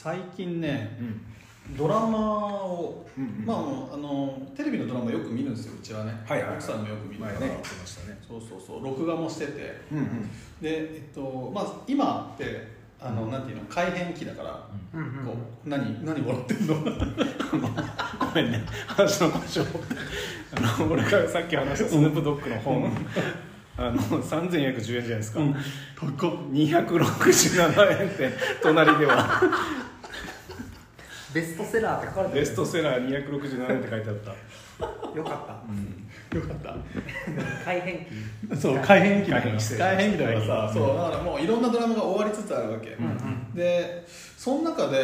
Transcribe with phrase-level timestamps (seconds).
[0.00, 1.20] 最近ねうん
[1.76, 2.18] ドラマ
[2.64, 3.04] を、
[3.44, 3.58] まあ
[3.94, 7.60] あのテレビのドラマよく見るんですようちはね、奥さんもよく見るから、前ね。
[8.26, 9.52] そうそうそう録画もしてて。
[9.52, 9.78] で
[10.62, 12.68] えっとまあ今って
[13.00, 14.50] あの、なんていうの改変期だから、
[14.94, 15.34] こ
[15.66, 16.74] う何何笑ってんの？
[16.80, 18.64] ごめんね。
[18.86, 19.74] 話の故障。
[20.56, 22.90] あの俺がさっき話したスヌープドッグの本。
[23.76, 25.54] あの3410円じゃないですか、うん。
[25.94, 26.32] 高っ。
[26.50, 29.40] 267円って隣では
[31.34, 32.40] ベストセラーって書かれてる。
[32.40, 34.30] ベストセラー267円って書いてあった。
[35.16, 36.36] よかった。
[36.36, 36.76] よかった。
[37.64, 38.56] 改変期。
[38.56, 40.96] そう改変期だから改変期だからさ、うんそう。
[40.96, 44.04] だからもういろんなドラマが終わりつつあるわけ、うんうんで
[44.36, 44.98] その中で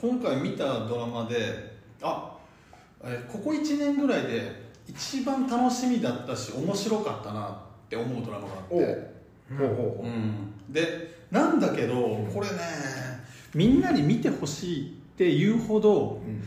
[0.00, 2.36] 今回見たドラマであ
[3.04, 8.74] えここ1年ぐらいで一番楽しみだったし面白かったなって思うドラマがあって、
[9.56, 12.52] ほうほうほうん、でなんだけどこれね
[13.54, 16.42] みんなに見てほしいっていうほどう、うん。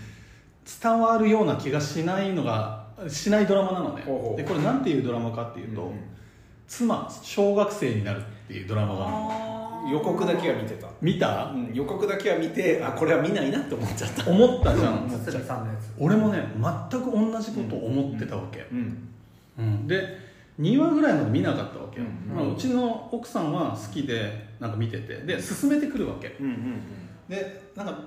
[0.81, 4.03] 伝わるような気がしないのがしないドラマなのね。
[4.35, 5.93] でこれなんていうドラマかっていうと、
[6.67, 11.51] 妻小学生になるっていうドラマが予告だけは見てた、見た？
[11.51, 14.27] うん、予告だけは見てあこれは見ないなって思っちゃった。
[14.27, 15.07] 思ったじゃん。
[15.99, 16.43] 俺もね
[16.89, 19.07] 全く同じことを思ってたわけ、うん。
[19.59, 19.87] うん。
[19.87, 20.17] で
[20.59, 21.99] 2話ぐらいまで見なかったわけ。
[21.99, 22.35] よ、うん。
[22.35, 25.17] まあうちの奥さんは好きでなんか見てて。
[25.17, 26.35] で進めてくるわけ。
[26.39, 26.81] うんうん。
[27.29, 27.99] でなんか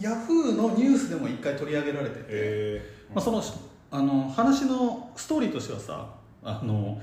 [0.00, 3.42] ヤフーのニュースでも一回取り上げられてて、えまあ、その
[3.90, 6.08] あの話のストーリーとしてはさ
[6.42, 7.00] あの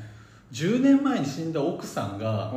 [0.51, 2.51] 10年前に死んだ奥さんが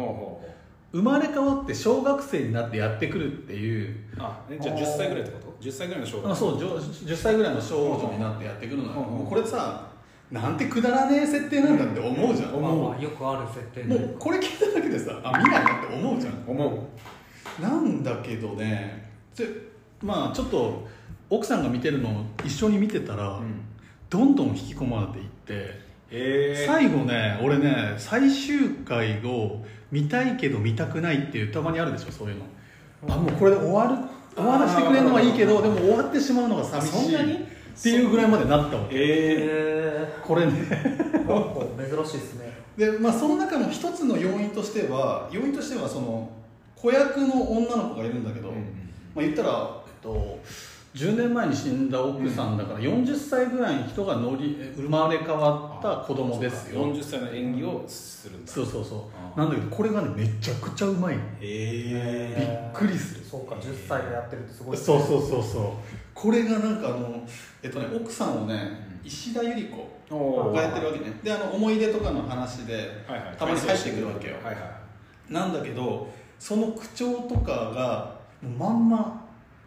[0.93, 3.91] 生まれ変わって小学生になってやってくるっていう。
[3.91, 9.89] うあえじゃあ10歳ぐらいってこと？10歳ぐらいの小学あそうじょ10歳ぐらいの少女になってやってくるのもうこれさ
[10.31, 16.35] なんてくだらねえ設定なんだって思うじゃん、まあもまあよくある設定うこれ聞いただけでさあ見ないなって思うじゃん。
[16.47, 16.89] 思
[17.61, 17.63] う。
[17.63, 19.11] なんだけどね。
[19.37, 19.72] で
[20.03, 20.89] まあちょっと
[21.31, 23.41] 奥さんが見てるのを一緒に見てたら、
[24.11, 33.15] どんどん引き込まれていってえ最後ね俺ね最終回を見たいけど見たくないっていうたまにあるでしょそういうの。
[33.15, 33.97] あもうこれで終わる？
[34.35, 37.33] 終わらせてくれるのはいいけどでも終わってしまうのが寂しそんなに？
[37.33, 37.39] いっ
[37.83, 38.97] ていうぐらいまでなったわけ。
[38.97, 42.53] えへこれねえ珍しいですね。
[42.77, 46.31] でまあその中の一つの要因としては要因としてはその
[46.77, 48.55] 子役の女の子がいるんだけど、うん。
[49.15, 50.39] まあ、言ったら、と、
[50.95, 56.93] 10年前に死んだ奥さんだから40歳ぐらいの人が乗り生まれ変わった子供ですよ。
[56.93, 58.53] 40歳の演技をするんだ。
[58.53, 59.01] そうそうそう。
[59.35, 61.23] あなんだけどこれがねめちゃくちゃうまいの。
[61.41, 63.25] えびっくりする。
[63.25, 65.65] そうか10歳でやってるってすごいそうそうそうそう。
[66.13, 67.27] これがなんかあの
[67.63, 68.55] えっとね奥さんをね
[69.03, 69.07] うん。
[69.07, 69.91] 石田ゆり子。
[70.53, 71.19] がやってるわけね。
[71.23, 72.75] であの思い出とかの話で
[73.09, 73.37] はいはい。
[73.39, 74.35] たまに入ってくるわけよ。
[74.45, 74.61] はいは
[75.31, 75.33] い。
[75.33, 79.22] なんだけどその口調とかがもうまんま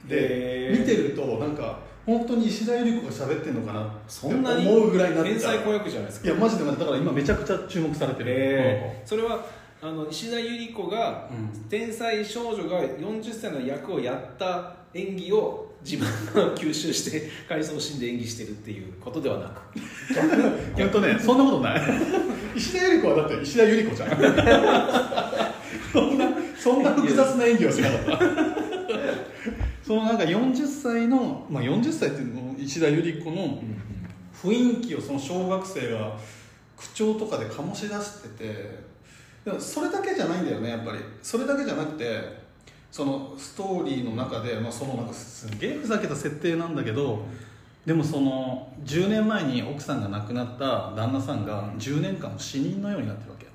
[0.07, 6.27] で見てるとなんか本当に石田ゆり子が喋ってんのかなそんなに思うぐらいになっ天才子役じゃないですか？
[6.27, 9.07] いやマジでマジでだから今めちゃくちゃ注目されてる、えー。
[9.07, 9.45] それは
[9.81, 11.65] あの石田ゆり子がうん。
[11.69, 19.61] 天才少女が40歳の役をやった演技を自分が 吸収して回想シーンで演技してるっていうことではなく。
[19.75, 21.81] うん本当ねそんなことない。
[22.55, 24.09] 石田ゆり子はだって石田ゆり子じゃん。
[25.91, 26.25] そんな
[26.57, 28.25] そんな複雑な演技はしなかった
[29.85, 33.61] そのなんか40歳の、まあ、40歳っていうのも石田ゆり子の
[34.33, 36.17] 雰囲気をその小学生が
[36.75, 38.79] 口調とかで醸し出してて
[39.45, 40.97] でもそれだけじゃないんだよねやっぱり。
[41.21, 42.45] それだけじゃなくて
[42.91, 47.23] そのストーリーの中で、まあ、そのなんかすげえふざけた設定なんだけど
[47.85, 53.45] でもその10年前に奥さんが亡くなった旦那さんが10年間死人のようになってるわけ。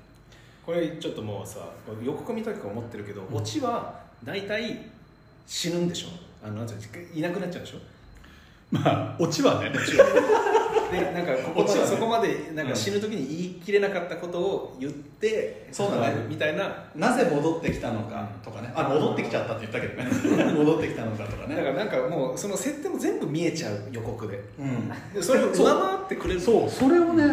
[0.65, 1.59] これちょっともうさ
[2.01, 4.91] 予告見たく思ってるけど、オチは大体
[5.45, 6.07] 死ぬんでしょ？
[6.43, 7.77] あのなんていうのいなくなっちゃうんでしょ？
[8.71, 9.71] まあオチはね。
[10.91, 11.85] でなんかここはね。
[11.85, 12.71] そこまでなんうん。
[12.71, 16.25] か死ぬ時に言い切れなかったことを言って、そうだね。
[16.27, 16.69] みたいな。
[16.95, 18.71] なぜ戻ってきたのかとかね。
[18.75, 20.51] あ戻ってきちゃったって言ったけどね。
[20.53, 21.55] 戻ってきたのかとかね。
[21.55, 24.43] だからなんかもうその設定も全部見えちゃう予告で。
[24.59, 24.89] うん。
[25.13, 26.41] でそれを上回ってくれる。
[26.41, 27.25] そうそれをね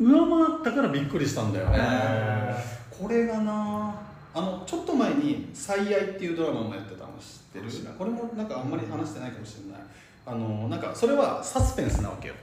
[0.00, 1.78] 上回ったからびっくりしたんだよね。
[1.78, 2.54] へ
[2.90, 3.94] これがな
[4.34, 7.94] あのちょっと前に「最愛」っていうドラマもやってたの知ってる？
[7.98, 9.82] これもなんかあんまり話してないかもしれない。
[10.24, 12.34] あのなんかそれはサスペンスなわけよ。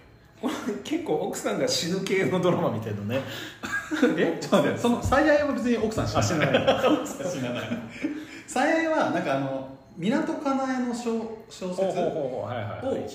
[0.83, 3.21] 結構奥さんが死ぬ系のドラマみたいなね。
[4.17, 4.37] え？
[4.39, 6.93] ちょっと待ってその最愛は別に奥さん知らない。
[6.93, 7.63] 奥さん知らない。
[8.47, 11.19] 最愛はなんかあの港かなえの小
[11.49, 13.07] 小説ほうはいはいを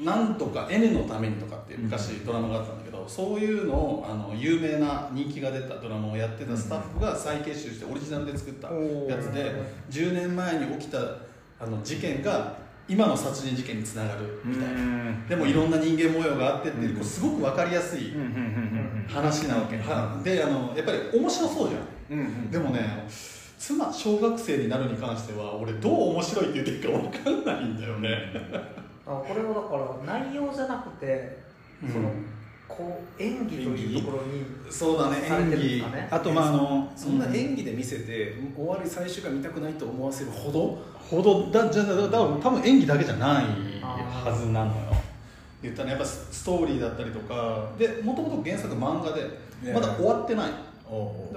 [0.00, 9.52] なんとか N のためにとかって昔ドラマがあったんだけど、そういうのをあの有名な人気が出たドラマをやってたスタッフが再結集してオリジナルで作ったやつで
[9.90, 10.98] 10年前に起きた
[11.58, 12.56] あの事件が
[12.88, 15.26] 今の殺人事件につながるみたいな、うん。
[15.28, 18.12] でもいろんな人間模様があってっていう、すごく分かりやすい
[19.08, 22.50] 話なわけ、はであのやっぱり面白そうじゃん。
[22.50, 23.06] でもね
[23.58, 28.08] 妻小学生になるに関しては俺どう面白いって言っていいか分かんないんだよね、
[28.52, 31.38] あこれはだから内容じゃなくて
[31.80, 32.10] その、
[32.66, 35.84] こう演技というところにそうだね演技。
[36.10, 40.78] あとまああのそんな演技で見せて終わり最終回見たくないと思わせるほど？
[40.98, 41.50] ほど。
[41.52, 43.44] だじゃだだだ多分演技だけじゃない
[43.82, 44.74] はずなのよ。
[45.62, 47.70] 言ったらやっぱスストーリーだったりとか。
[47.78, 49.22] でもともと原作漫画で
[49.62, 49.72] ね。
[49.72, 50.50] まだ終わってない。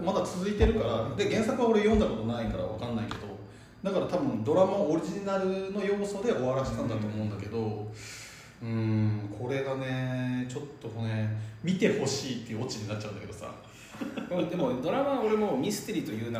[0.04, 1.16] まだ続いてるから。
[1.16, 3.39] で原作は俺読んだことないから分かんないけど
[3.84, 7.88] だから多分ドラマオリジナルの要素で終わらせたんだと思うんだけど
[8.62, 11.30] うーんこれがねちょっとね
[11.64, 13.52] 見てほしいっていうオチになっちゃうんだけどさ。
[14.50, 16.40] でもドラマは俺もミステリーという流れ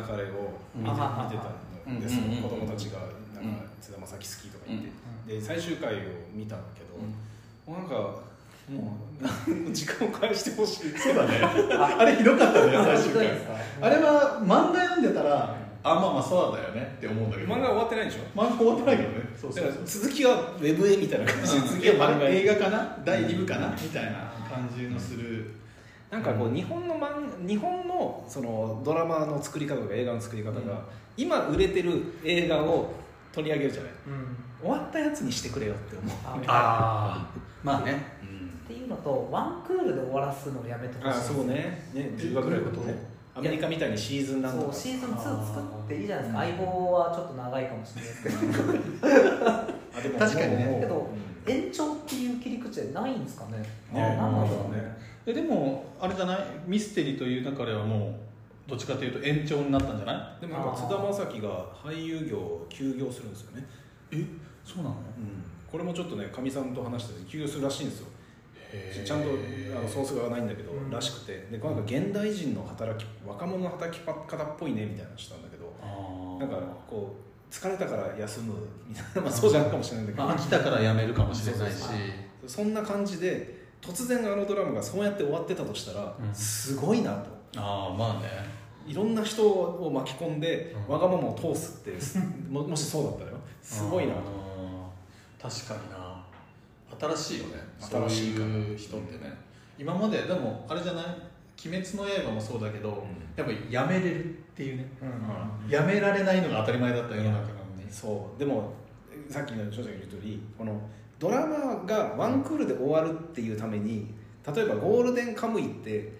[0.74, 2.98] 見て,、たんですよ、うんうんうん子供たちが
[3.34, 4.80] なんか津田将暉好きとか言っ
[5.26, 5.98] て、で最終回を
[6.32, 6.96] 見たんだけど、
[7.70, 7.94] もうなんか
[8.70, 8.96] も
[9.68, 10.98] う時間を返してほしい。
[10.98, 11.38] そうだね。
[11.42, 13.28] あれひどかったね最終回。
[13.80, 17.54] あれは漫画読んでたらあまあまあそうだよねって思うんだけど。
[17.54, 18.38] 漫画終わってないでしょ？
[18.38, 19.16] 漫画終わってないけどね。
[19.40, 19.64] そうそう。
[19.64, 21.54] そう続きはウェブへみたいな感じ。
[21.54, 22.98] で続きは漫画へ映画かな？
[23.04, 23.68] 第2部かな？
[23.70, 25.50] みたいな感じのする。
[26.10, 30.60] なんかこう日本の漫日本のそのドラマの作り方とか映画の作り方が、うん。
[31.16, 32.92] 今売れてる映画を
[33.32, 33.92] 取り上げるじゃない。
[34.08, 34.36] うん。
[34.60, 36.16] 終わったやつにしてくれよって思う。
[36.26, 38.20] あああまあね。
[38.64, 41.88] っていうのとワンクールで終わらすのやめてほしいあそうね。
[41.92, 42.94] ね10話ぐらいのことね
[43.40, 44.72] アメリカみたいにシーズンなんとか。
[44.72, 46.40] そうシーズン2作っていいじゃないですか。
[46.40, 48.36] 相棒はちょっと長いかもしれないですけど。
[49.48, 50.78] あでも確かにね。
[50.80, 51.10] けど
[51.46, 53.58] 延長っていう切り口でないんですかね。
[53.58, 53.66] ね。
[53.94, 54.74] 何なんだろう。
[54.74, 54.96] ねね
[55.26, 56.38] えでもあれじゃない？
[56.66, 58.18] ミステリーという中ではも
[58.66, 60.40] うどっちかというと延長になったんじゃない？
[60.40, 63.66] でもなんか津田将暉が俳優業を休業するんですよね、
[64.12, 64.24] え？
[64.64, 64.96] そうなの？
[65.70, 68.06] これもちょっとねかみさんと話してて休業するらしいんですよ
[69.04, 69.28] ちゃんと
[69.76, 70.90] あのソースがないんだけど、うん。
[70.90, 71.46] らしくて。
[71.50, 76.56] でなんか現代人の働き若者の働き方っぽいねみたいなのしたんだけどあなんか
[76.88, 78.54] こう疲れたから休む
[78.86, 81.84] みたいな、まあ、そうじゃないかもしれないんだけど、まあ、飽きたからやめるかもしれないし。
[82.46, 86.34] そんな感じで突然あのドラマがそうやって終わってたとしたら、うん。
[86.34, 87.30] すごいなと。
[87.56, 88.28] ああまあね。
[88.86, 90.94] いろんな人を巻き込んで、うん。
[90.94, 91.92] わがままを通すって
[92.48, 93.36] ももしそうだったらよ。
[93.62, 94.20] すごいなと。
[95.40, 96.10] 確かにな。
[96.98, 99.32] 新しいよねそういう人ってね。
[99.78, 101.04] 今まででもあれじゃない
[101.66, 102.94] 「鬼滅の刃」もそうだけど、ん。
[103.36, 104.86] やっぱりやめれるっていうね。
[105.00, 105.70] うん。
[105.70, 107.90] やめられないのが当たり前だった世の中なのに。
[107.90, 108.38] そう。
[108.38, 108.72] でも
[109.28, 110.80] さっきの翔ちゃんが言う通りこの
[111.18, 114.12] ドラマがワンクールで終わるっていうために
[114.54, 116.12] 例えばゴールデンカムイって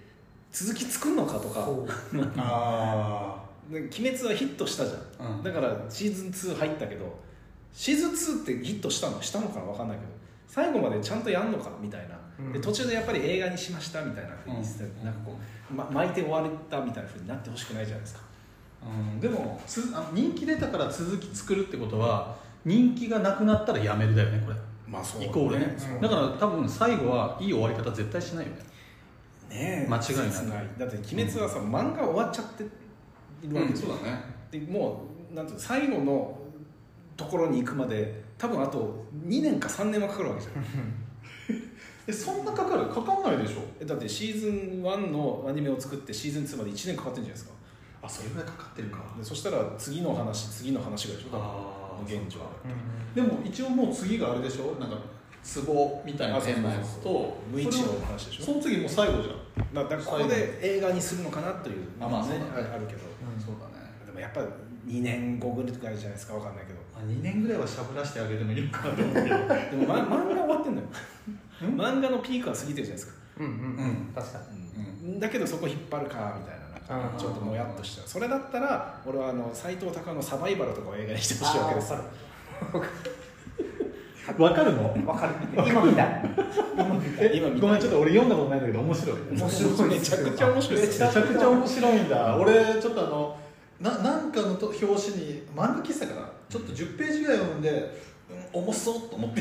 [0.52, 1.68] 続き作るのかとか。
[2.36, 3.40] あ
[3.70, 5.26] で鬼滅はヒットしたじゃん。
[5.26, 7.06] あ、うん、だからシーズン2入ったけど
[7.72, 8.10] シーズン
[8.40, 9.22] 2ってヒットしたの？
[9.22, 9.66] したのかな？
[9.66, 10.10] 分かんないけど
[10.50, 12.52] 最後までちゃんとやんのかみたいな、うん。
[12.52, 15.04] で途中でやっぱり映画にしましたみたいなふうにうん。
[15.04, 15.38] なんかこ
[15.70, 18.20] う、ま、巻いて終わったみたいなふうになってほしくないじゃないですか。
[18.82, 24.56] うん、でもつあ人気出たから続き作るってことは人気がなくなったらやめるだよねこれ。
[24.88, 28.58] まあそイコールね、うんだから多分最後はいい終わり方絶対しないよね。
[29.50, 30.30] ねえ間違いなく。
[30.30, 30.46] 切
[30.78, 32.64] だって「鬼滅」はさ、漫画終わっちゃって
[33.44, 34.24] いるわけですよ、だね。
[34.50, 36.38] でもうなんていうの最後の
[37.16, 40.54] ところに行くまで多分あと2年か3年はかかるわけじゃん。
[42.08, 42.86] えそんなかかる？
[42.86, 43.62] かかんないでしょ？
[43.78, 47.50] えだってシーズン1のアニメを作ってシーズン2まで1年かかってるんじゃないですか。
[48.02, 48.98] あそれぐらいかかってるか。
[49.18, 51.38] でそしたら次の話次の話がでしょ多
[52.02, 52.20] 分。
[52.22, 52.40] 現状
[53.14, 53.20] で。
[53.20, 54.80] も一応もう次があれでしょ？
[54.80, 54.96] なんか
[55.66, 58.44] 壺みたいな変なやつと無一の話でしょ。
[58.44, 59.74] その次もう最後じゃん。
[59.74, 62.40] だからここで映画にするのかなというあまあね。
[62.54, 63.00] あるけど。
[63.38, 63.90] そうだね。
[64.06, 64.40] でもやっぱ
[64.86, 66.34] 2年後ぐらいじゃないですか？
[66.34, 69.26] わかんないけどあ2年ぐらいはしゃぶらしてあげてもいいのかなと思うけど。
[69.28, 70.86] でも、ま、漫画終わってんのよ。
[71.62, 74.12] 漫画のピークは過ぎてるじゃないですか、うんうんうん。
[74.14, 74.38] 確か
[75.02, 75.20] に。
[75.20, 76.70] だけどそこ引っ張るかみたいな。
[76.90, 81.92] なんかちょっともやっとしちゃうそれだったら俺はあの斎藤隆のサバイバルとかを映画にしてほしいわけです。
[81.92, 81.98] よ
[84.38, 85.06] わかるの？
[85.06, 85.34] わかる。
[85.54, 86.02] 今みた。
[86.04, 86.20] い
[87.34, 87.66] 今見た。
[87.66, 89.16] ごめんちょっと俺読んだことないんだけど面白い。
[89.32, 89.88] 面白い。
[89.90, 92.36] めちゃくちゃ面白いめちゃくちゃ面白いんだ。
[92.36, 93.36] 俺ちょっとあの
[93.80, 97.98] ななんかのと表紙に漫画喫茶かなちょっと10ページぐらい読んで、
[98.52, 99.40] うん、重そうと思って。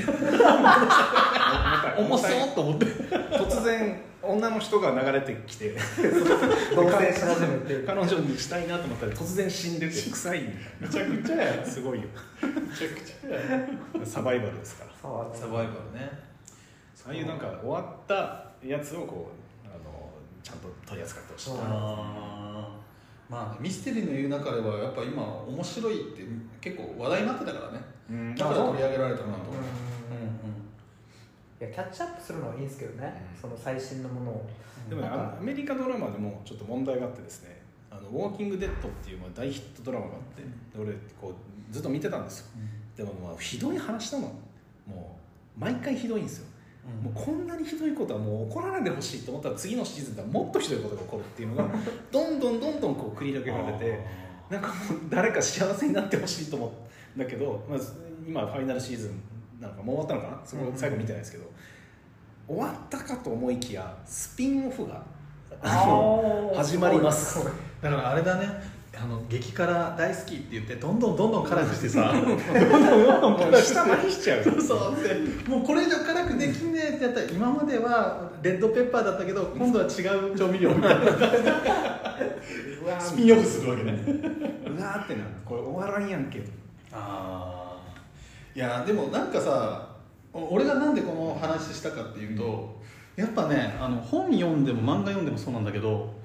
[1.98, 2.86] 重そうと思って。
[2.86, 5.76] 突然女の人が流れてきて
[6.76, 7.84] 同棲し始めて。
[7.86, 10.44] 彼女にしたいなと思ったら突然死んでて臭い
[10.80, 11.56] めちゃくちゃや。
[11.58, 12.08] なすごいよ。
[12.42, 13.30] めちゃくちゃ
[14.00, 14.06] や。
[14.06, 14.92] サバイバルですから。
[15.34, 16.30] サバイバルね。
[17.10, 19.32] ああいうなんか終わったやつをこ
[19.66, 20.12] うあの
[20.44, 22.39] ちゃんと取り扱ってほしいあ
[23.30, 26.24] まあミステリーの言う中ではやっぱ今面白いって
[26.60, 27.80] 結構話題になってたからね。
[28.10, 28.36] うん。
[28.36, 29.42] だから取り上げられたかなと。
[29.42, 30.60] 思ううんうん。
[31.62, 34.50] いやキャッチアップするのはいいんですけどね、その最新のものを。
[34.90, 42.46] でもねアメリカドラマでもちょっと問題があってですね「あのウォーキング・デッド」っていうまあ大ヒットドラマがあって、で俺こうずっと見てたんですよ。
[42.98, 44.28] でもまあひどい話なの。
[44.88, 45.20] も
[45.58, 46.48] う毎回ひどいんですよ、
[47.04, 51.70] もうこんなにひどいことはもう起こらないでほしいと思ったら次のシーズンではもっとひどいことが起こるっていうのが
[52.12, 54.00] どんどんどんどんこう繰り広げられて
[54.50, 54.78] なんかもう
[55.10, 56.72] 誰か幸せになってほしいと思
[57.16, 57.80] うんだけど、まあ、
[58.28, 60.48] 今ファイナルシーズンなんかもう終わったのかな？
[60.48, 61.44] そこ最後見てないですけど、
[62.48, 65.04] 終わったかと思いきやスピンオフが
[66.56, 67.44] 始まります。
[67.82, 68.48] だからあれだね
[69.02, 72.12] あの激辛大好きって言ってどんどんどんどん辛くしてさ。
[72.12, 74.44] どんどんどんどん辛くして下麻痺しちゃう。
[74.44, 74.94] そうそう。
[74.94, 79.88] ってもうこれ以上辛くできねえってやったら今まではレッドペッパーだったけど今度は違
[80.34, 80.72] う調味料。
[80.72, 81.06] みたいな
[83.00, 83.92] スピンオフするわけね。
[83.94, 85.26] うわーってなる。
[85.46, 86.42] これ終わらんやんけ。
[86.92, 87.80] ああ
[88.54, 89.88] いやでもなんかさ
[90.34, 92.82] お俺がなんでこの話したかっていうと、
[93.16, 96.19] やっぱねあの本読んでも漫画読んでもそうなんだけど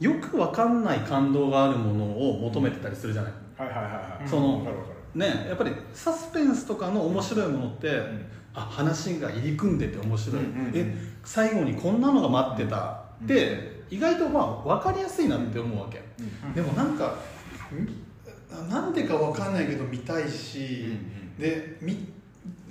[0.00, 4.28] よくわかんない感動があるものを求めてたりするじゃない、はいはいはいはい。
[4.28, 4.66] その
[5.14, 10.42] ねやっぱりサスペンスとかの面白いものって、んあ話が入り組んでて面白い、
[10.74, 13.26] え最後にこんなのが待ってた、うん。
[13.26, 17.14] で意外とまあ分かりやすいなって思うわけ、うんでもなんか
[17.72, 18.68] ん？
[18.68, 20.96] なんでか分かんないけど見たいし、
[21.38, 22.08] でみ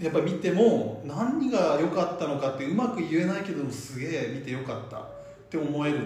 [0.01, 5.09] やっぱ見ても何が良かったのかってうまく言えないけどすげえ見てよかったっ
[5.49, 5.99] て思える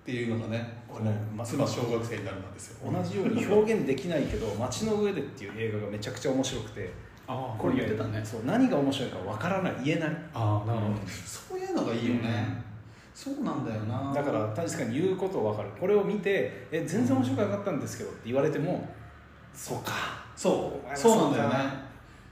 [0.00, 2.90] っていうのがねこのま妻小学生になるなんですよ。
[2.90, 6.90] 同じように 表現できないけど「街の上で」っていう映画がめちゃくちゃ面白くて
[7.26, 8.20] ああこれ言ってたね。
[8.24, 10.10] そう何が面白いかわからない言えない。
[10.34, 10.96] ああなるほど、うん。
[11.06, 12.62] そういうのがいいよね、
[13.14, 14.12] そうなんだよな。
[14.14, 15.68] だから確かに言うことわかる。
[15.78, 18.88] これを見て「え全然面白くなかったんですけど」って言われても
[19.54, 19.92] 「そうか。
[20.34, 20.98] そう。
[20.98, 21.70] そうなんだよね。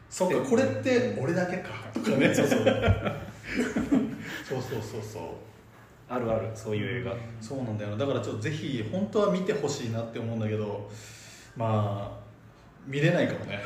[0.08, 1.68] そっかこれって俺だけか。
[1.92, 2.34] とかね。
[2.34, 2.48] そう。
[4.48, 5.02] そうそうそう
[6.08, 7.14] あるあるそういう映画。
[7.40, 7.96] そうなんだよな。
[7.96, 10.88] だからちょっとぜひ本当は見てほしいなって思うんだけど
[11.56, 12.18] まあ
[12.86, 13.60] 見れないかもね。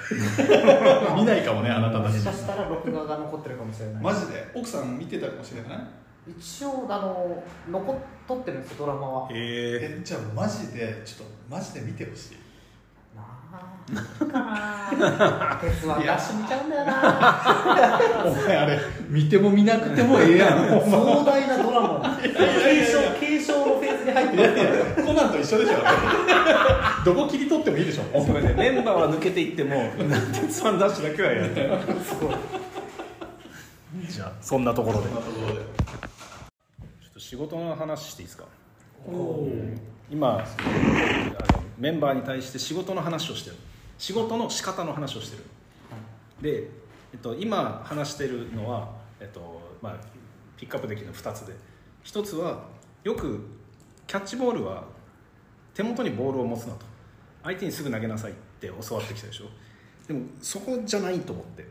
[1.14, 2.14] 見ないかもねあなたたち。
[2.14, 4.02] もしかしたら録画が残ってるかもしれない。
[4.02, 4.44] マジで？
[4.54, 5.78] 奥さん見てたかもしれない？
[6.38, 7.96] 一応あの残っ
[8.26, 9.28] とってるんですよドラマは。
[9.32, 12.36] えじゃあマジでちょっとマジで見てほしい
[13.88, 13.98] 鉄
[15.84, 20.68] 腕ダッシュ見ちゃうんだよなお前あれ見ても見なくてもええやん。
[20.90, 22.32] 壮大なドラマ継
[22.86, 25.74] 承継承のフェーズに入ってますからコナンと一緒でしょ
[27.04, 29.90] どこ切り取ってもいいでしょそれでメンバーは抜けていっても
[30.32, 31.68] 「鉄腕ダッシュ」だけはやって
[34.08, 35.08] じゃあそんなところで。
[35.08, 35.16] ちょ
[37.10, 38.44] っと仕事の話していいですか？
[40.10, 40.44] 今あの
[41.78, 43.56] メンバーに対して仕事の話をしてる
[44.02, 45.44] 仕事の仕方の話をしてる。
[46.40, 46.68] で、
[47.12, 48.90] えっと、今話してるのは、
[49.20, 49.96] えっとまあ、
[50.56, 51.52] ピックアップできるの2つで。
[52.02, 52.64] 1つは
[53.04, 53.38] よく
[54.08, 54.82] キャッチボールは
[55.72, 56.84] 手元にボールを持つなと。
[57.44, 59.44] 相手にすぐ投げなさいって教わってきたでしょ。
[60.08, 61.64] でもそこじゃないと思って。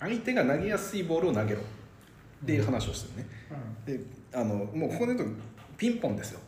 [0.00, 1.60] 相手が投げやすいボールを投げろ。
[1.60, 3.30] っていう話をしてるね、
[3.86, 4.00] で
[4.36, 5.42] あのもうここで言うと
[5.76, 6.40] ピンポンですよ。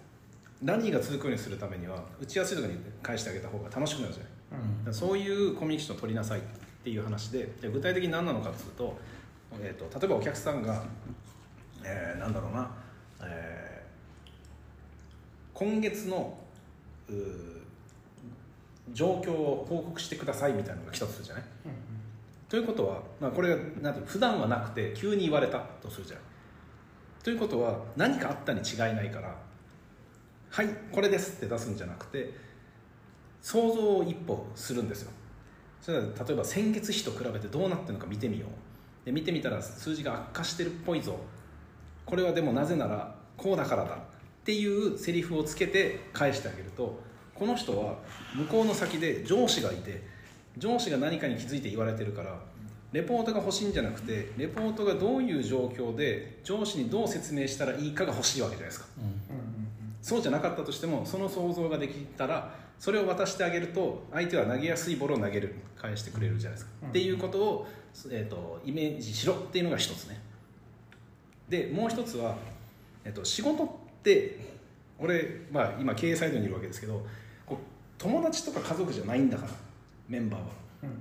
[0.65, 6.43] ラリーが続くようにするためには打ちやすいところに返してあげた方が楽しくなるじゃないだからそういうコミュニケーションを取りなさいっ
[6.85, 8.97] ていう話でで具体的に何なのかっていうと,、
[9.61, 10.83] えー、と例えばお客さんが、
[11.85, 12.71] えーなんだろうな、
[13.23, 13.73] えー
[15.55, 16.37] 今月の
[18.93, 21.45] 状況を報告してくださいみたいなのが来たとするじゃない、
[22.49, 26.25] ということは、まあ、これがなんて普段はなくて急に言われたとするじゃない
[27.23, 29.37] ということは何かあったに違いないから
[30.51, 32.35] 「はいこれです」って出すんじゃなくて
[33.43, 35.11] 想像を一歩するんですよ。
[35.81, 39.07] それ例えば先月比と比べてどうなってるのか見てみよう。
[39.07, 41.19] で見てみたら数字が悪化してるっぽいぞ。
[42.07, 43.99] これはでもなぜならこうだからだっ
[44.45, 47.01] ていうセリフをつけて返してあげると
[47.35, 47.97] この人は
[48.35, 50.03] 向こうの先で上司がいて
[50.59, 52.39] 上司が何かに気づいて言われてるから
[52.93, 58.87] レポートが欲しいんじゃなくてレポートがどういう状況で上司にどう説明したらいいかが欲しいわけじゃないですか。
[60.03, 66.89] そうじゃなかったとしてもその想像ができたらそれを渡してあげると相手は投げやすいボールを投げる返してくれるじゃないですか、うん。
[66.89, 67.69] っていうことを、
[68.11, 70.21] えー、とイメージしろっていうのが一つね。
[71.49, 72.35] でもう一つは、
[73.05, 73.69] えー、と仕事っ
[74.03, 74.41] て
[74.99, 77.07] 俺、まあ、今経営サイドにいるわけですけど
[77.47, 77.59] こう
[77.97, 79.53] 友達とか家族じゃないんだから
[80.09, 80.47] メンバーは。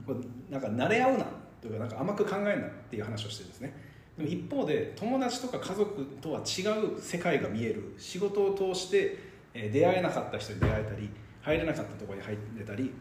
[0.06, 1.26] こうなんか慣れ合うな
[1.60, 3.74] というかなんか甘く考えんなっていう話をしてるんですね
[4.22, 6.62] でも一方で友達とか家族とは違
[6.96, 7.96] う世界が見える。
[7.98, 9.18] 仕事を通して
[9.54, 11.10] えー出会えなかった人に出会えたり
[11.42, 12.92] 入れなかったところに入れたり、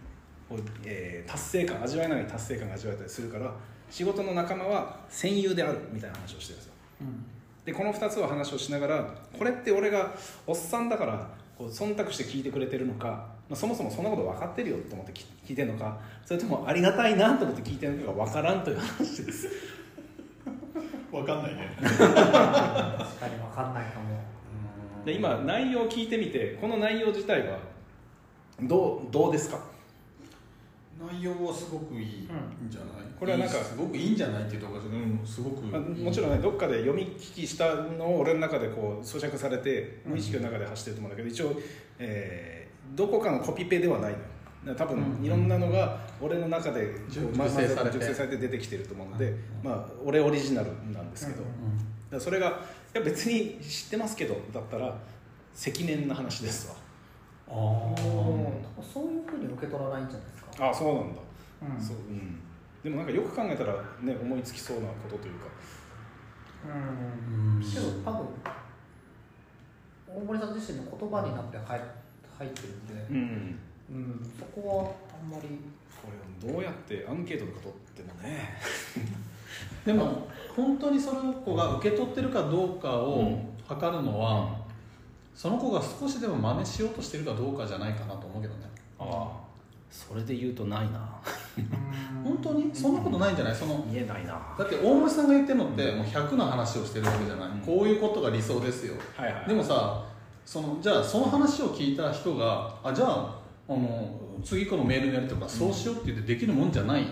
[0.84, 3.54] えー達成感味わえない達成感が味わえたりするから
[3.90, 6.72] 仕事の仲間は戦友であるみたいな話をしてるんですよ。
[7.64, 10.14] でこの2つを話をしながらこれって俺が
[10.46, 13.08] おっさんだからこう忖度して聞いてくれてるのか、
[13.48, 19.48] まあ、そもそもそんなこと分かってるよと思って聞聞いてるのかそれともありがたいなと思って聞いてるのかが分からんという話です
[21.12, 21.68] わかんないね。
[21.80, 24.20] 確かに分かんないかも。
[25.04, 27.58] で今内容を聞いてみてこの内容自体は？
[28.62, 29.58] どうどうですか？
[31.10, 32.28] 内容はすごくいいん
[32.68, 35.70] じゃない、これはなんかいいすごくいいんじゃないっていうところがうんすごくいい。
[35.72, 41.54] まあ、もちろんねどっかで読み聞きしたのを俺の中でこう咀嚼されて無意識の中で走ってると思うんだけど一応、
[41.98, 44.18] えーどこかのコピペではないの
[44.76, 47.98] 多分うんいろんなのが俺の中で熟ま成されて。
[47.98, 49.38] 熟成されて出てきてると思うので、うん。
[49.64, 51.48] まあ、俺オリジナルなんですけど、うん
[52.10, 52.52] だそれがい
[52.94, 54.94] や別に知ってますけどだったら
[55.54, 56.74] 積年な話ですわ。
[57.48, 60.66] あ多ー分そういうふうに受け取らないんじゃないですか？
[60.66, 61.20] ああそうなんだ、
[61.76, 61.82] うん。
[61.82, 62.38] そううん、
[62.82, 65.46] でもなんかよく考えたらね思いつきそうなことというか。
[66.66, 67.56] うん。
[67.56, 67.62] うん。
[67.62, 68.26] けど多分
[70.06, 71.80] 大森さん自身の言葉になって入
[72.38, 73.58] 入ってるんで、うん
[73.90, 75.48] うん、そこはあんまり。
[76.00, 76.08] こ
[76.46, 78.58] れどうやってアンケートとか取ってもね。
[79.84, 84.48] でも本当にその子が受け取ってるかどうかを測るのは、
[85.34, 88.60] その子が少しでも真似しようとしてるかどうかじゃないかなと思うけどね。
[88.98, 89.50] ああ。
[89.90, 91.20] それで言うとないな。
[92.22, 92.70] 本当に？
[92.74, 93.54] そんなことないんじゃない？
[93.54, 94.40] その言えないな。
[94.56, 97.58] だって大森さんが言ってるのってもう100の話をしてるわけじゃない、うん。
[97.60, 98.94] こういうことが理想ですよ。
[99.16, 99.48] はいはい。
[99.48, 100.04] でもさ
[100.46, 103.39] そのじゃあその話を聞いた人があじゃあ
[103.70, 107.06] あの次このメールのやりとかそうしようって言ってできるもんじゃない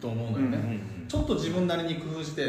[0.00, 2.42] と思うのよね、うんうんうんちょっと自分なりに工夫して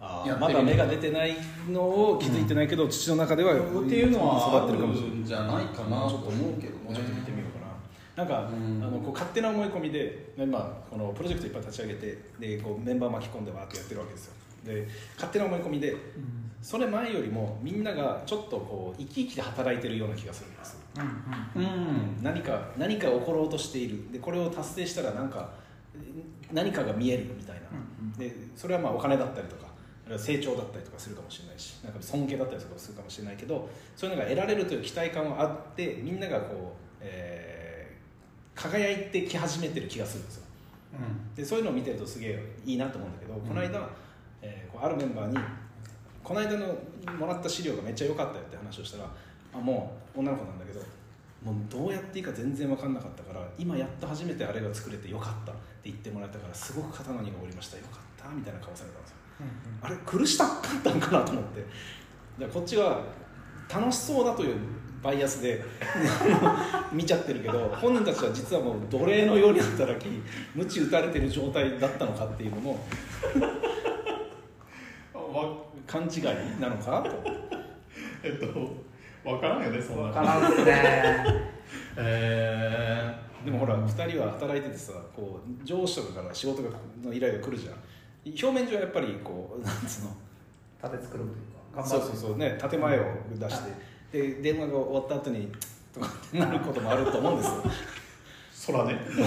[0.00, 0.58] あやってみる。
[0.58, 1.36] ーまだ芽が出てない
[1.70, 3.56] のを気づいてないけど、土の中ではっ
[3.88, 5.24] ていうのは育ってるかもしれない。
[5.24, 8.24] じゃないかなと思うけどもうちょっと見てみようかな。
[8.24, 8.82] なんか、うん。
[8.82, 14.32] あのこう勝手な思い込みで、ねまあ、このプロジェクトいっぱい立ち上げてでこうメンバー巻き込んでわーってやってるわけですよ。
[14.64, 15.94] で勝手な思い込みで
[16.64, 20.78] それ前よりもみんながちょっとこう生き生きで働いてるような気がするんです
[21.54, 24.10] うん何か何か起ころうとしている。
[24.10, 25.50] でこれを達成したらなんか
[26.50, 29.66] 何かが見えるみたいな、でそれはまあお金だったりとか
[30.18, 37.94] 成長だったりとかするかもしれないしなんか尊敬だったりとかするかもしれないけどそういうのが得られるという期待感はあってみんながこう、えー
[38.56, 40.44] 輝いてき始めてる気がするんですよ。
[41.36, 43.86] でそういうのを見てるとすげえいいなと思うんだけど、この間、
[44.40, 45.38] えーこうあるメンバーに
[46.24, 46.74] この間の
[47.18, 49.10] もらった資料がめっちゃ良かったよって話をしたら
[49.54, 50.80] あもう女の子なんだけど
[51.44, 57.76] もうどうやっていいか全然分かんなかったから今やっと初めてあれが作れてよかったって言ってもらえたからすごく肩の荷が下りました。
[57.76, 59.16] よかったみたいな顔されたんですよ。
[59.82, 61.60] あれ苦しかったんかなと思って。
[61.60, 61.70] だか
[62.40, 63.02] らこっちは
[63.68, 64.56] 楽しそうだという
[65.02, 65.62] バイアスで
[66.90, 70.08] 見ちゃってるけど本人たちは実はもう奴隷のように働き
[70.54, 72.72] 鞭打たれてる状態だったのかっていうのも。
[75.12, 75.54] わ
[75.86, 76.22] 勘違い
[76.60, 77.02] なのか？
[77.02, 77.10] と
[78.22, 78.46] えっと
[79.24, 80.02] 分からんよねそんな。
[80.04, 80.74] 分からんっすね。
[81.96, 86.70] えでもほら2人は働いててさこう上司とかから仕事が
[87.02, 87.74] の依頼が来るじゃん。
[88.26, 90.16] 表面上はやっぱりこうなんつうの？
[90.80, 93.02] 盾作るというか頑張るそうそうそうね建前を
[93.34, 93.58] 出し
[94.12, 95.50] てで電話が終わった後に
[95.92, 97.62] とかってなることもあると思うんですよ。
[98.52, 98.98] そらね。
[99.08, 99.20] お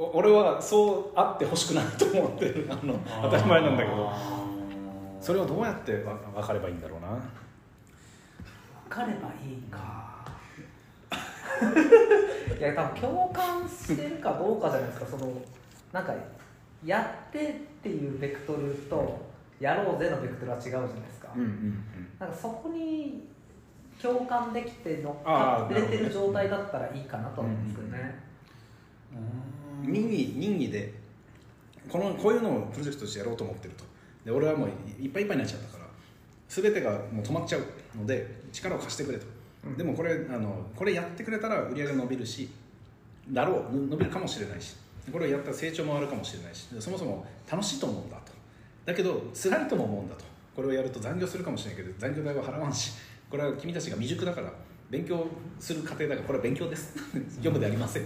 [0.00, 2.66] 俺はそうあってほしくないと思ってる。
[2.70, 4.10] あの当たり前なんだけど。
[5.20, 7.08] それをどうやってわ分かればいいんだろうな。
[7.08, 7.18] 分
[8.88, 10.10] かればいいか。
[12.58, 15.06] いや多分共感してるかどうかじゃないですか。
[15.06, 15.32] その
[15.92, 16.14] なんか
[16.84, 19.20] やってっていうベクトルと
[19.60, 21.84] やろうぜのベクトルは違うじゃないですか、うんうん
[22.18, 23.28] なんかそこに
[24.00, 28.18] 共感できて乗っかってれてる状態だったらいいかなと思うんですけどね、
[29.12, 30.92] うん任意任意で
[31.88, 33.84] このこういうのをプロジェクトとしてやろうと思ってると。
[34.24, 34.68] で俺はもう
[35.02, 35.84] いっぱいいっぱいになっちゃったから
[36.48, 37.62] 全てがもう止まっちゃう
[37.96, 39.26] ので力を貸してくれと、
[39.64, 39.76] うん。
[39.76, 42.48] でもこれあのこれやってくれたら売り上げ伸びるし
[43.30, 43.76] だろう。
[43.76, 44.76] 伸びるかもしれないし。
[45.10, 46.68] これをやったら成長もあるかもしれないし。
[46.78, 48.32] そもそも楽しいと思うんだと。
[48.84, 50.24] だけど辛いとも思うんだと。
[50.54, 52.92] これをやると残業するかもしれないけど残業代は払わんし。
[53.30, 54.52] これは君たちが未熟だから
[54.90, 55.26] 勉強
[55.60, 56.94] する過程だからこれは勉強です。
[57.36, 58.04] 読むでありません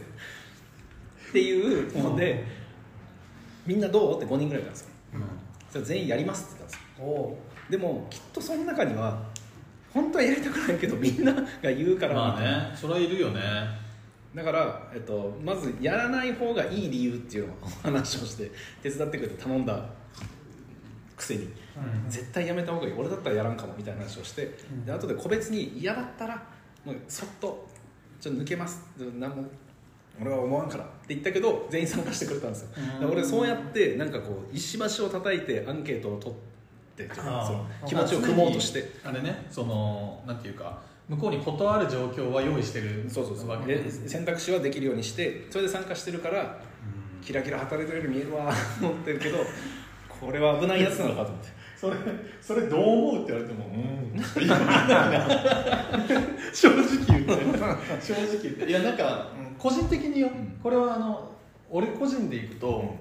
[1.34, 2.44] っていうので、
[3.66, 4.16] みんなどう？
[4.18, 4.88] って5人ぐらいいたんですよ。
[5.68, 7.36] それ全員やりますって言ったんですよ。
[7.70, 9.20] でもきっとその中には
[9.92, 13.40] 本当はやりたくないけどみんなが言うから、まあねそれはいるよね。
[14.32, 19.84] だから、えっと、まずやらない方がいい理由っていうのをお話をして手伝ってくれて頼んだ
[21.16, 22.08] くせにうん。
[22.08, 22.94] 絶対やめた方がいい。
[22.96, 24.84] 俺だったらやらんかもみたいな話をしてん。
[24.84, 26.40] で後で個別に嫌だったら
[26.84, 27.66] もうそっと
[28.20, 28.84] 「ちょっと抜けます」
[29.18, 29.44] 何も
[30.20, 32.68] 俺は思わんからって言ったけど全員参加してくれたんですよ。
[33.10, 36.34] 俺そうやってなんかこう石橋を叩いてアンケートを取っ
[36.96, 38.90] てその気持ちを組もうとして。
[39.04, 43.48] あれねそのなんていうか向こうに断る状況は用意してるそうそうそう。
[43.48, 46.60] わけで選択肢はできるようにしてそれで参加してるから
[47.20, 49.38] キラキラ働いてるように見えるわと 思ってるけど
[50.08, 51.48] これは危ないやつなのかと思って。
[51.76, 51.96] それ
[52.40, 54.22] それどう思うって言われてもうん。
[56.54, 57.32] 正直言って。
[58.00, 58.64] 正直言って。
[58.66, 60.58] いやなんかうん個人的によ、ん。
[60.62, 61.30] これはあの
[61.70, 62.96] 俺個人でいくと、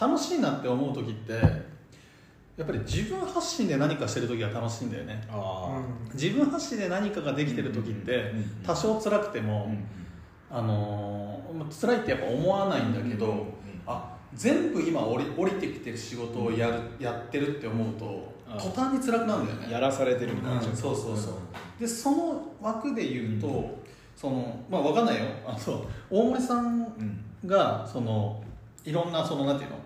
[0.00, 1.32] 楽しいなって思う時って
[2.56, 5.22] やっぱり自分発信で何かしてる時が楽しいんだよね。
[5.30, 5.80] あ
[6.12, 8.32] 自分発信で何かができてる時って
[8.66, 9.74] 多少辛くてあも、
[10.50, 13.32] あのーまあ辛いってやっぱ思わないんだけど、うん。
[13.32, 13.46] うん。
[13.86, 19.72] あ全部今降り降りてきてる仕事をやるやってるって思うとあ途端に辛くなるんだよね。
[19.72, 20.60] やらされてるみたいな。
[20.60, 20.76] うん。
[20.76, 21.34] そうそうそう。
[21.80, 23.79] でその枠で言うと、
[24.20, 25.22] そのまあわかんないよ。
[25.46, 27.24] あの大森さんうん。
[27.48, 28.44] がその
[28.84, 29.76] いろんなそのなんていうの？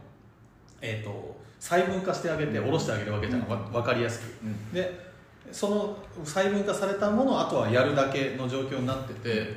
[0.83, 4.45] えっ、と細分化してあげて下ろしてあげるわけじゃん、わ分かりやすく。
[4.45, 4.73] うん。
[4.73, 5.05] で
[5.53, 9.55] その細分化されたものをあとはやるだけの状況になってて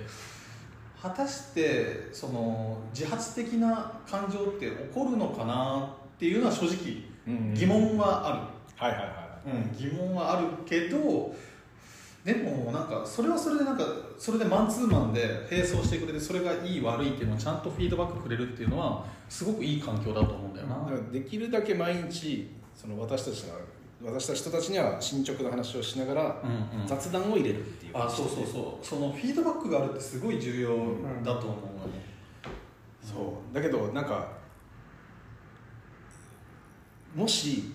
[1.02, 8.38] 果たしてその自発的な感情って起こるのかなっていうのは正直うん疑問はある、
[8.76, 11.34] はいはいはうん、疑問はあるけど
[12.28, 13.86] でもなんかそれはそれでなんか
[14.20, 23.54] それでマンツーマンで並走してくれてそれがいい悪いっていうのをちゃんとフィードバックくれるっていうのはすごくいい環境だと思うんだよな、いだからできるだけ毎日その私たちが
[24.04, 26.86] 私たち人たちには進捗の話をしながらうんうん。
[26.86, 27.92] 雑談を入れるっていう。
[27.98, 28.86] あそうそうそう。
[28.86, 30.70] そのフィードバックがあるってすごい重要
[31.24, 32.04] だと思うのね、
[33.02, 33.56] そう。
[33.56, 34.28] だけどなんか
[37.16, 37.74] もし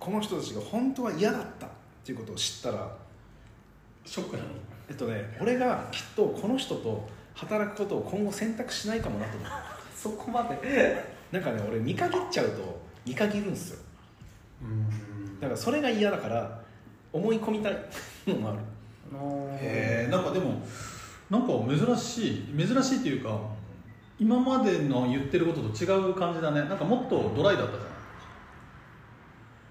[0.00, 1.70] この人たちが本当は嫌だったっ
[2.04, 3.07] ていうことを知ったら
[4.08, 4.48] ショックなの。
[4.88, 9.50] えっとね俺がきっとこの人と働くことを今後選択しないかもなと思う。
[9.94, 11.18] そこまで。
[11.30, 13.80] なんかね俺見限っちゃうと見限るんですよ。
[14.62, 15.40] うん。
[15.40, 16.58] だからそれが嫌だから
[17.12, 17.76] 思い込みたい。
[18.26, 18.58] のもある。
[19.60, 20.62] へえんかでも
[21.30, 23.38] なんか珍しい珍しいっていうか
[24.18, 26.62] 今までの言ってることと違う感じだね。
[26.62, 27.88] なんかもっとドライだったじゃない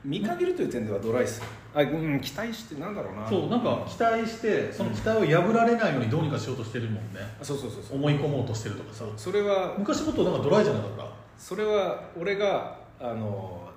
[0.08, 1.42] 見限るという点ではドライっす
[1.76, 3.28] あ、うん、期待してなんだろうな。
[3.30, 7.20] そうなんか期待してその期待を破られないようにどうにかしようとしてるもんね。
[7.42, 7.98] あそうそうそうそう。
[7.98, 9.04] 思い込もうとしてるとかさ。
[9.18, 11.06] それは昔もっとなんかドライじゃなかった？
[11.38, 13.70] それは俺があの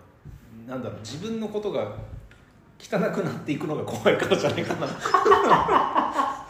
[0.69, 1.97] なんだろう自分のことが
[2.79, 4.87] 汚くなっていくのが怖いからじゃないかな。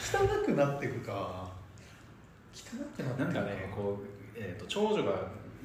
[0.00, 1.46] 汚くなっていくか。
[2.54, 5.12] 汚くなってなんかねこう、えー、と長女が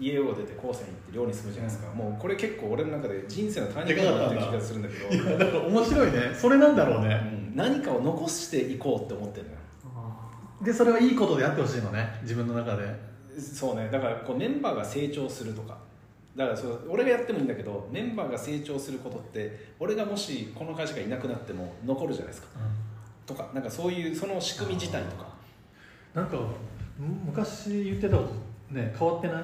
[0.02, 5.24] 家を出て高専行って寮に住むじゃないですか、もうこれ結構俺の中で人生のターニなってる気がするんだけど。
[5.30, 6.20] いやだから面白いね。
[6.36, 7.54] それなんだろううねん。
[7.56, 9.58] 何かを残していこうって思ってるのよ。
[10.64, 12.20] でそれはいいことであってほしいのね。
[12.24, 12.84] 自分の中で。
[13.40, 13.90] そうね。
[13.92, 15.78] だからこうメンバーが成長するとか。
[16.36, 22.48] だからそう俺がやってもいいんだけどメンバーが成長することって俺がもしこの会社がいなくなっても残るじゃないですか。
[23.26, 25.30] とかなんかそういうその仕組み自体とか。
[26.14, 26.38] なんか
[26.98, 29.44] む昔言ってたことね変わってない？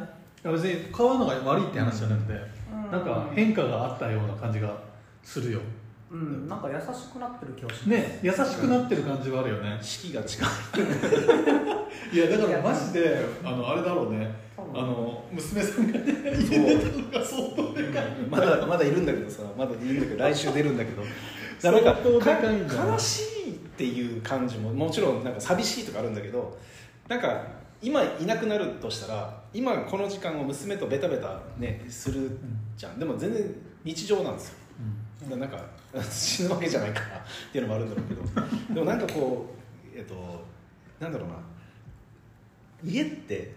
[0.52, 2.92] 別に変わるのが悪いって話じゃなくて、うん。
[2.92, 4.78] なんか変化があったような感じが
[5.24, 5.60] するよ。
[6.12, 6.48] うん。
[6.48, 7.90] なんか優しくなってる気がします。
[7.90, 9.78] ね優しくなってる感じはあるよね。
[9.82, 10.28] 式が違う。
[12.16, 14.48] いやだからマジであのあれだろうね。
[14.74, 16.06] あの娘さんがね
[16.40, 18.12] 家出たのが相当でかい。
[18.30, 21.04] まだまだいるんだけどさまだいるんだけど来週出るんだけど。
[21.62, 26.58] だか悲しいっていう感じももちろんなんか寂しいとかあるんだけど
[27.08, 27.42] なんか
[27.82, 32.38] 今いなくなるとしたら今この時間を娘とベタベタねする
[32.76, 33.00] じゃん。
[33.00, 34.56] でも全然日常なんですよ。
[35.22, 38.22] だからなんか 死ぬわけじゃないからっていうのもあるんだろうけど。
[38.74, 39.48] でもなんかこ
[39.96, 40.46] うえっと
[41.00, 41.36] なんだろうな。
[42.84, 43.56] 家って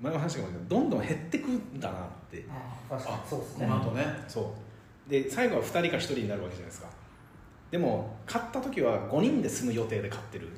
[0.00, 2.44] 前の話がどどんどん減ってくんだなって。
[2.50, 3.66] ああ確かにそうですね。
[3.66, 4.04] この後ね。
[4.26, 4.54] そ
[5.06, 5.10] う。
[5.10, 6.88] で最後は2人か1人になるわけじゃないですか。
[7.70, 10.48] でも買った時は5人で住む予定で買ってる。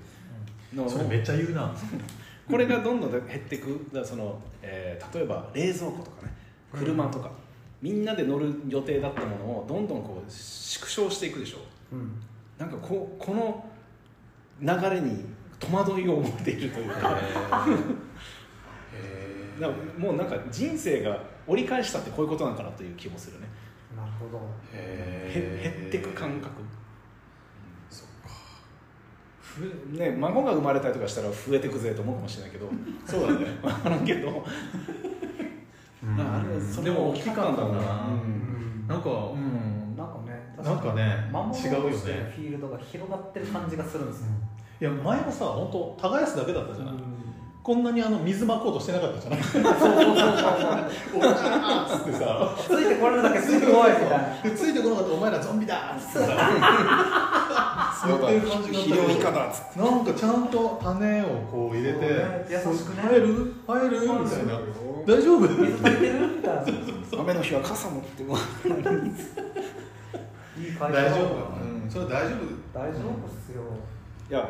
[0.74, 1.72] のそれめっちゃ言うな
[2.50, 3.80] これがどんどん減っていく。
[4.04, 6.32] その、えー例えば冷蔵庫とかね
[6.72, 7.30] 車とか、
[7.80, 11.58] みんなで乗る予定だったものをどんどんこう縮小していくでしょ。
[11.92, 12.12] うん。
[12.58, 13.64] なんかこうこの
[14.60, 15.24] 流れに
[15.58, 17.18] 戸惑いを持っているというか。
[19.60, 23.46] だもうなんか人生が折り返したってこういうことなのかなという気もするね。
[23.96, 24.40] なるほど。
[24.72, 26.50] へ減ってく感覚
[29.92, 32.68] ね孫が生まれたりとかしたら増えてくぜと思うかもしれないけど。
[33.06, 33.46] そうだね。
[33.62, 34.04] 分からん。
[34.04, 34.44] けど
[36.18, 37.68] あれそれでも大きかったんだな、
[38.08, 38.86] うん。
[38.88, 39.96] なんかうん。
[39.96, 42.32] なんかねなんかね守違うよね。
[42.34, 44.26] フィールドが広がってる感じがするんですよ、
[44.80, 47.13] いや前もさ本当耕すだけだったじゃない、うん
[47.64, 49.42] こんなにあの水まこうとしてなかったじゃない？
[49.42, 49.88] そうそうそうそう。
[51.16, 54.42] おらーっつってさついてこれるだけすごいみたいな。
[54.42, 55.10] でついてこなかった。
[55.10, 55.96] らお前らゾンビだ。
[55.96, 56.26] っつってさ
[58.06, 62.04] 言ってる感じが肥料以下だっつってなんかちゃんと種をこう入れて
[62.50, 63.02] 優しくね。
[63.02, 64.60] 入る入るみたいな
[65.06, 66.64] 大丈夫水足りてるみたいない
[67.18, 68.38] 雨の日は傘持ってもい
[70.78, 71.26] 会社大丈夫
[71.62, 73.62] うんそれ大丈夫大丈夫っすよ
[74.30, 74.48] いや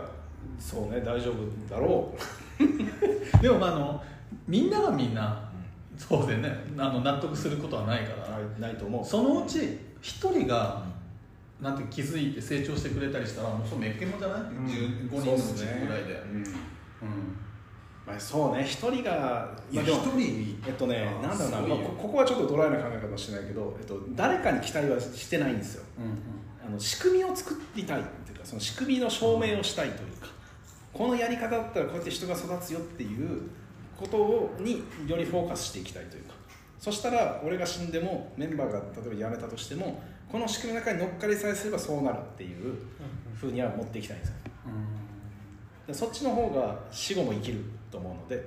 [0.58, 2.14] そうね大丈夫だろ
[3.40, 4.04] でもまああの
[4.46, 5.44] みんながみんな
[5.96, 6.52] そうでね。
[6.76, 9.04] あの納得することはないから、うないと思う。
[9.04, 10.82] そのうち一人が、
[11.60, 14.44] なんて気づいて成長してくれたりしたらもうそれめっけもんじゃない、ん。
[14.66, 16.36] 15人のうちぐらいで、うん。
[16.38, 16.44] うん。
[18.06, 20.58] まあ、そうね一人がいやまあでも人？
[20.66, 25.84] えっとねなんだろうな、まあ、こここはちょっとドライな考え方してないけど、えっと、誰かに期待はしてないんですよ。
[25.98, 26.66] うん。
[26.66, 30.28] あの仕組みを作りたいっていうかその仕組みの証明をしたいというか
[30.94, 33.42] このやり方だったらこうやって人が育つよっていう
[33.98, 36.34] ことをによりフォーカスしていきたいというか。
[36.78, 42.74] そしたら俺が死んでもメンバーが例えば辞めたとしてもこの仕組みの中に乗っかりさえすればそうなるっていう
[43.34, 44.34] ふうには持っていきたいんですよ。
[45.86, 48.46] でそっちの方が死後も生きると思うので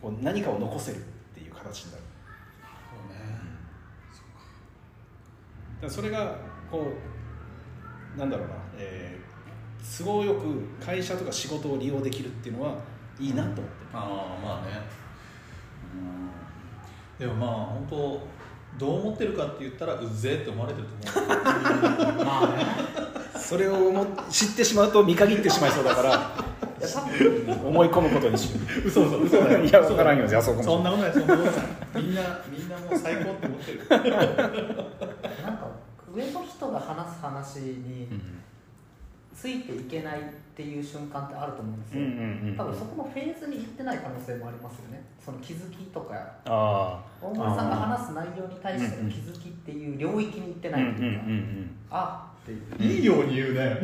[0.00, 1.00] こう何かを残せるっ
[1.34, 2.02] ていう形になる。
[2.90, 3.18] そうね。
[5.76, 6.36] だからそれが
[6.70, 6.92] こ
[8.16, 9.09] うなんだろうな、えー
[9.98, 12.74] 都合よく会社とか仕事を利用できるっていうのは
[13.18, 14.82] いいなと思ってる、ああまあね。
[17.18, 17.26] うん。
[17.26, 18.26] でもまあ本当
[18.78, 22.64] どう思ってるかって言ったらうっぜえって思われてると思うまあね。
[23.38, 26.50] それをも知ってしまうと見限ってしまいそうだから。
[26.80, 28.88] 思い込むことにしよう。
[28.88, 29.36] 嘘嘘嘘。
[29.38, 33.86] だよいや分からんよじゃあそうかもしれそんなことないそんなことないみんなみんなもう最高って思ってる。
[33.90, 35.68] なんか
[36.12, 38.08] 上の人が話す話に
[39.40, 40.22] ついていけないっ
[40.54, 42.02] ていう瞬間ってあると思うんですよ、
[42.58, 45.02] 多分そこのフェーズに行ってない可能性もありますよね。
[45.24, 46.14] その気づきとか。
[46.44, 51.24] あ大森さんが話す内容に対しての気づきっていう領域に行ってあないっていうか、
[51.90, 52.92] あっていう。
[52.92, 53.80] いいように言うね。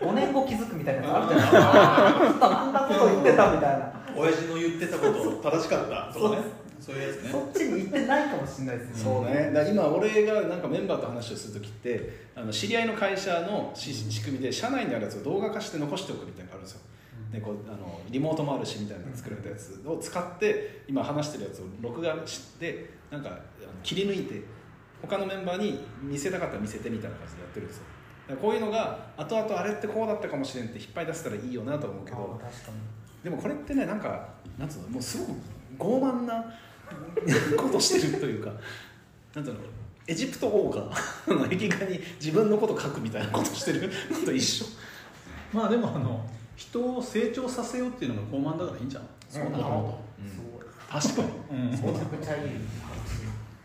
[0.00, 2.28] 5年後気づくみたいなやつあるじゃない。
[2.28, 3.92] ですかあんなこと言ってたみたいな。
[4.16, 6.42] 親父の言ってたこと正しかったとかね
[6.82, 7.30] そういうやつね。
[7.30, 16.80] そっちに行ってないかもしれないですよそうね、だ今俺がなんかメンバーと話をする時ってあの知り合いの会社のし仕組みで社内にあるやつを動画化して残しておくみたいなのがあるんですよ、
[17.32, 23.38] でこうあのリモートもあるしみたいなの作られたやつを使って今話してるやつを録画してなんか
[23.84, 24.42] 切り抜いて
[25.00, 27.84] 他のメンバーに見せたかったら見せてみたいな感じでやってるんですよ。
[28.40, 32.40] こういうのが後々あれってこうだったかもしれんって引っ張り出せたらいいよなと思うけあど
[33.22, 36.44] でもこれってねなんかなんつうのもうすごく傲慢な
[37.56, 38.52] ことしてるというか
[39.34, 39.60] なんつうの
[40.06, 40.90] エジプト王が
[41.26, 44.66] 壁画に自分のこと書くみたいなことしてるのと一緒。
[45.52, 46.24] まあでもあの
[46.56, 49.02] 人を成長させようっていうのが傲慢だからいいんじゃん。
[49.28, 50.62] そうもともうんすごい
[51.02, 51.28] 確かに。
[51.28, 51.70] とうん。
[51.70, 52.50] めちゃくちゃいい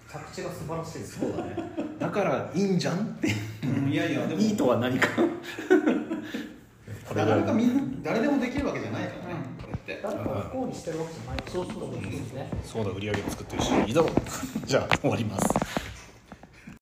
[0.08, 1.00] 着地が素晴らしい。
[1.00, 1.56] ですそうだね。
[2.00, 3.28] だからいいんじゃんって。
[3.28, 4.42] いやいやでも。
[4.42, 5.10] いいとは何か。
[7.16, 9.57] なかなかみん誰でもできるわけじゃないからね、これ
[9.94, 10.00] って。
[10.04, 12.50] 誰かを不幸にしてるわけじゃないそうそうそうですね。
[12.64, 14.12] そうだ売り上げも作ってるしいいだろう。
[14.68, 15.48] じゃあ終わります。
[15.48, 15.54] じ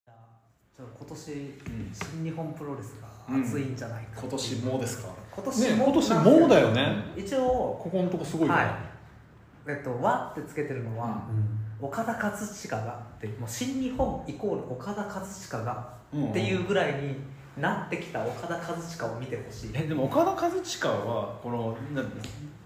[0.10, 2.96] ゃあ今年、新日本プロレス
[3.30, 5.10] が熱いんじゃないか今年もですか？
[5.36, 7.04] 今年ねも今年もうだよね。
[7.15, 8.65] 一応ここのとこすごいよ、はい。
[9.68, 11.24] えっと「和」ってつけてるのは、
[11.82, 17.18] う岡田和親がってもう新日本イコール岡田和親がんっていうぐらいに
[17.58, 19.72] なってきた岡田和親を見てほしい。
[19.74, 21.76] えでも岡田和親はこの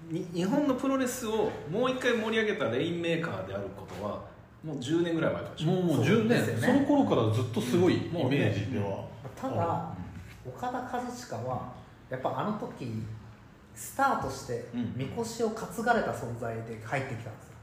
[0.10, 4.20] 日本のプロレスをもう一回盛り上げたレインメーカーであることは
[4.64, 6.28] もう10年ぐらい前かもうもうそう10年。
[6.30, 6.68] ですよね。
[6.68, 8.38] その頃からずっとすごいイメもうね。
[8.38, 9.06] ージでは、
[9.40, 9.94] ただ
[10.48, 11.72] 岡田和親は
[12.10, 13.04] やっぱあの時
[13.76, 14.94] スタートしてうん。
[14.98, 17.54] みこしを担がれた存在で入ってきたんですよ。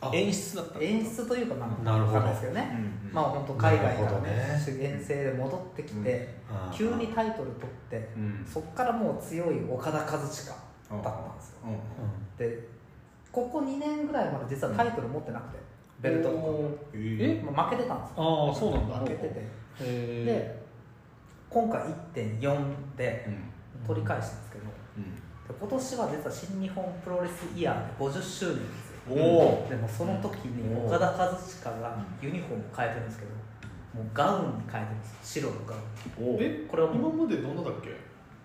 [0.00, 0.10] あ。
[0.12, 0.80] 演出だった。
[0.80, 2.16] 演出というかまあなるほど。
[2.18, 2.76] わかんないですけどね、
[3.06, 4.64] うんまあ本当海外からねね。
[4.80, 6.76] 遠征で戻ってきて、あー。
[6.76, 8.44] 急にタイトル取ってうん。
[8.46, 10.52] そっからもう強い岡田和親
[10.90, 11.56] だったんですよ。
[11.66, 12.36] うん。
[12.36, 12.68] で
[13.32, 15.58] ここ2年ぐらいまで実はタイトル持ってなくて、
[16.00, 16.42] ベルトとか。
[16.94, 17.42] え？
[17.44, 18.14] まあ負けてたんですよ。
[18.16, 18.96] ああそうなんだ。
[18.98, 19.48] 負けてて。
[19.80, 20.64] へで
[21.50, 21.82] 今回
[22.14, 23.50] 1.4でうん。
[23.84, 24.64] 取り返したんですけど、
[24.96, 25.14] うん。
[25.14, 25.20] で
[25.60, 29.14] 今年は実は新日本プロレスイヤーで50周年ですよ。
[29.14, 33.30] おおでもその時に岡田和親がユニフォーム変えてるんですけど
[34.00, 35.44] もうガウンに変えてるんです。
[35.44, 36.34] よ白のガウン。
[36.34, 36.64] おえ？
[36.66, 37.90] これはも今までどんなだっけ？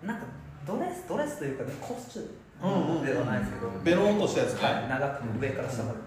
[0.06, 0.26] なんか
[0.66, 4.54] ドレスドレスというかねコスチュームではないですけど、ベロンとしたやつ。
[4.60, 5.98] はい、長く上から下まで、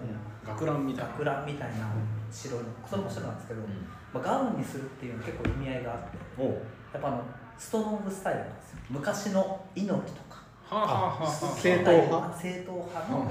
[0.46, 1.10] 学ランみたいな。
[1.12, 1.90] 学ランみたいな
[2.30, 2.66] 白いの。
[2.88, 3.60] それも白なんですけど、
[4.12, 6.18] まあ、ガウンにするっていうのは結構意味合いがあって
[6.94, 7.22] やっぱあの
[7.58, 8.78] ストロングスタイルなんですよ。
[8.90, 10.44] 昔の猪木とか。
[11.56, 12.38] 正統派。
[12.38, 13.12] 正統派？
[13.12, 13.26] の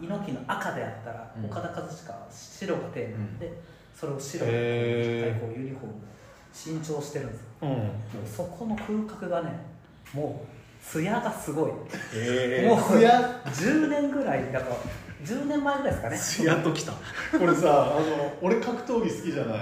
[0.00, 1.46] 猪木の赤であったら、うん。
[1.46, 3.62] 岡田和親は白がテーマで、
[3.94, 5.40] それを白にへー。
[5.40, 5.94] こうユニフォームを
[6.52, 7.46] 新調してるんですよ。
[7.62, 8.26] うん。
[8.26, 9.73] そこの風格がね
[10.14, 11.70] もう艶がすごい。
[12.14, 14.76] えもう艶10年ぐらいだから
[15.24, 16.18] 10年前ぐらいですかね。
[16.18, 16.92] つやっときた。
[16.92, 19.58] これさあの俺格闘技好きじゃない。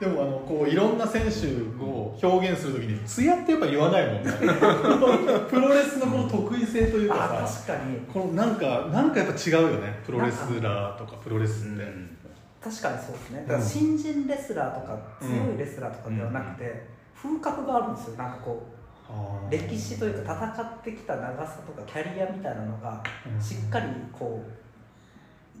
[0.00, 1.46] でもあのこういろんな選手
[1.82, 4.30] を表現するときに艶ってやっぱ言わないもんね。
[5.48, 7.98] プロレスのこの得意性というあかさ確かに。
[8.12, 10.00] このなんかなんかやっぱ違うよね。
[10.04, 11.84] プロレスラーとかプロレスって、
[12.62, 13.44] 確かにそうですね。
[13.46, 16.86] だから新人レスラーとかうん強いレスラーとかではなくて、
[17.22, 18.16] 風格があるんですよ。
[18.16, 18.73] なんかこう
[19.50, 23.40] 歴史というか戦ってきた長さとかキャリアみたいなのがうん。
[23.40, 24.64] しっかりこう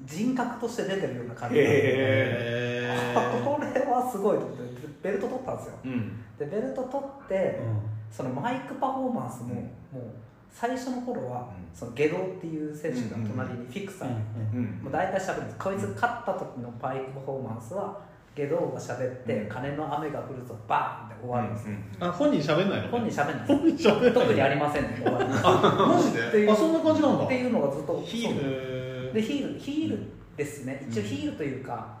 [0.04, 3.14] 人格として出てるような感じで、へ
[3.44, 4.64] これはすごいと思って
[5.02, 5.72] ベルト取ったんですよ。
[5.84, 6.24] うん。
[6.38, 9.56] でベルト取ってーそのマイクパフォーマンスも、うん。
[9.56, 10.10] もう
[10.50, 11.76] 最初の頃は、うん。
[11.76, 14.80] そのゲドっていう選手が隣にフィクサー、うんうん。
[14.82, 15.58] もう大体喋るんです。
[15.58, 18.00] こいつ勝った時のマイクパフォーマンスは
[18.34, 19.48] ゲドが喋って、うん。
[19.48, 22.88] 金の雨が降るとバーンって終わるんですよ、あ本人喋んないの？
[22.88, 24.12] 本人喋んない本人喋んない。
[24.12, 27.24] 特にありませんね 終わりますあマジっていうであそんな感じなんだ。
[27.24, 29.10] っていうのがずっとヒール。
[29.10, 29.98] へでヒールヒール
[30.36, 30.84] ですね。
[30.88, 31.96] 一応うんヒールというか、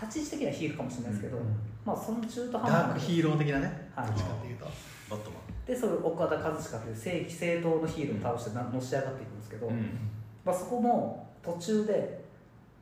[0.00, 1.44] 立ち位置的にはヒールかもしれないですけど、うん。
[1.84, 2.90] まあその中途半ダ端な。
[2.90, 3.90] ークヒーロー的なね？
[3.94, 4.06] はい。
[4.06, 4.64] どっちかっていうと。
[5.10, 9.98] バットマでそれ岡田和親という正義正当のヒールを倒してなのし上がっていくんですけど、ン
[10.44, 12.24] まあ、そこも途中で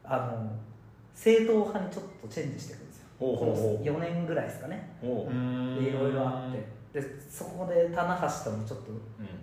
[0.05, 0.51] あの
[1.15, 3.07] 正統派にちょっとチェンジしていくんですよ。
[3.19, 4.97] この4年ぐらいですかね。
[5.01, 6.83] でいろいろあって。
[6.93, 8.87] でそこで棚橋ともちょっと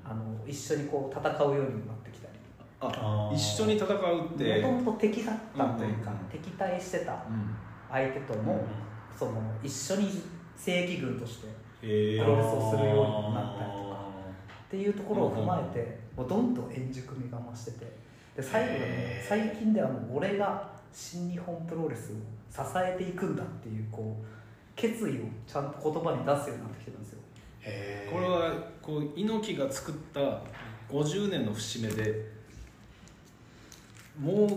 [0.04, 2.34] あの一緒にこう戦うようになってきたり。
[2.82, 4.62] あ一緒に戦うって。
[4.62, 6.18] もともと敵だったというか、うん。
[6.18, 7.56] うんうん敵対してたうん。
[7.90, 8.66] 相手とも、
[9.18, 9.32] その
[9.64, 10.10] 一緒に
[10.56, 11.48] 正義軍として
[11.82, 11.88] プ
[12.24, 14.00] ロレスをするようになったりとか。
[14.70, 18.00] ていうところを踏まえて、もうどんどん円熟味が増してて。
[18.36, 22.16] で最後はね最近ではもう俺が新日本プロレスを
[22.52, 24.26] 支えていくんだっていうこう
[24.76, 25.16] 決意を
[25.48, 27.20] ちゃんと言葉に出すようになってきてるんですよ。
[28.12, 30.20] これはこう猪木が作った
[30.90, 32.32] 50年の節目で
[34.20, 34.50] もう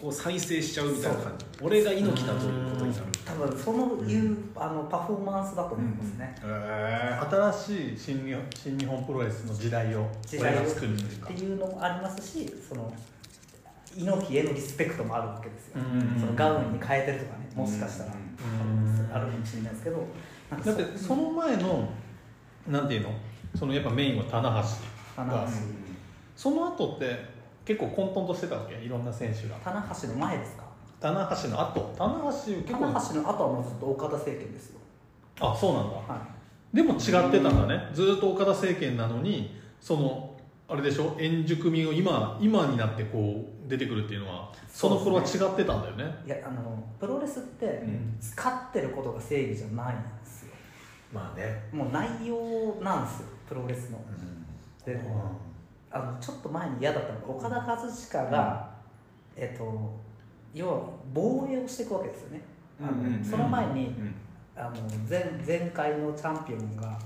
[0.00, 1.46] こう再生しちゃうみたいな感じ。
[1.62, 3.04] 俺が猪木だということになる。
[3.24, 11.30] 多分そのいう、あのパフォーマンスだと思いますね、へ新しい新日本新日本プロレスの時代を時代を俺が作るというか。
[11.30, 12.92] っていうのもありますしその
[13.98, 19.10] 猪木へのリスペクトもあるわけですよ、うんそのガウンに変えてるとかねもしかしたら、うん。
[19.12, 20.06] あるかもしれないですけど。
[20.64, 21.88] だってその前の
[22.68, 23.10] なんていうの？
[23.56, 24.62] そのやっぱメインは棚橋が。
[25.16, 25.48] 棚橋。
[26.36, 27.24] その後って
[27.64, 28.76] 結構混沌としてたわけ？
[28.76, 29.56] いろんな選手が。
[29.56, 30.64] 棚橋の前ですか？
[31.00, 31.94] 棚橋の後。
[31.98, 32.92] 棚橋結構。
[32.92, 34.80] 棚橋の後はもうずっと岡田政権ですよ、
[35.40, 35.96] あそうなんだ。
[35.96, 36.28] は
[36.72, 37.88] でも違ってたんだね。
[37.92, 40.36] ずっと岡田政権なのにその
[40.68, 41.16] あれでしょ？
[41.18, 46.04] 円熟味を今今になってこう出てくるっていうのはその頃は違ってたんだよね。
[46.24, 48.16] い、いやあのプロレスってん。
[48.20, 50.52] 使ってることが正義じゃないんですよ。
[51.12, 51.68] まあね。
[51.72, 53.98] もう内容なんですよプロレスの。
[54.84, 54.98] で
[55.90, 58.70] あのちょっと前に嫌だったのが岡田和親が、
[59.36, 59.98] えっと
[60.54, 60.80] 要は
[61.12, 62.42] 防衛をしていくわけですよね、
[62.80, 62.98] あのうん。
[63.00, 63.24] うんうん。
[63.24, 64.14] その前に、うん。
[64.56, 64.70] あの
[65.08, 66.98] 前前回のチャンピオンが、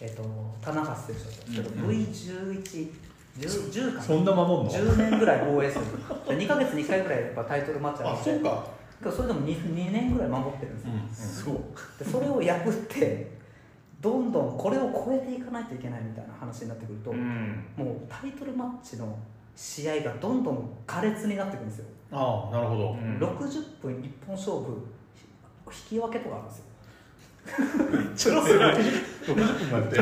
[0.00, 0.22] えっと
[0.60, 1.90] 棚橋選手だったんですけど、うん。
[1.90, 1.96] うん。
[1.96, 2.92] V11
[3.38, 5.84] 10, 10かそんな守んの？10年ぐらい防衛する。
[6.26, 8.30] 2か月に1回ぐらいやっぱタイトルマッチああるんで。
[8.32, 8.66] そうか。
[9.00, 13.30] けどそれでも 2, 2年ぐらい守ってるんですよ、そうでそれを破って
[13.98, 17.64] どんどんこれを超えていかないといけないみたいな話になってくると、うん。
[17.76, 19.18] もうタイトルマッチの
[19.56, 23.18] 試合がどんどん苛烈になってくるんですよ、ああなるほど、うん。
[23.18, 24.86] 60分一本勝負
[25.92, 26.64] 引き分けとかあるんですよ
[28.16, 28.76] ちょっと辛い
[29.24, 29.98] 60分まで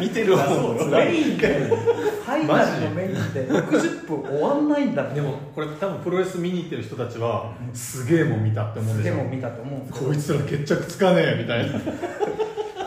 [0.00, 0.24] 見て。
[0.24, 0.46] るわ
[0.90, 6.76] メインでファイナルのメインで60分終わんないんだでもこれ多分プロレス見に行って。
[6.76, 8.80] る人たちはすげえもん見たって。
[8.80, 11.78] 思うんでしょでも見たと思うんですけこいつら決着つかねえみたいな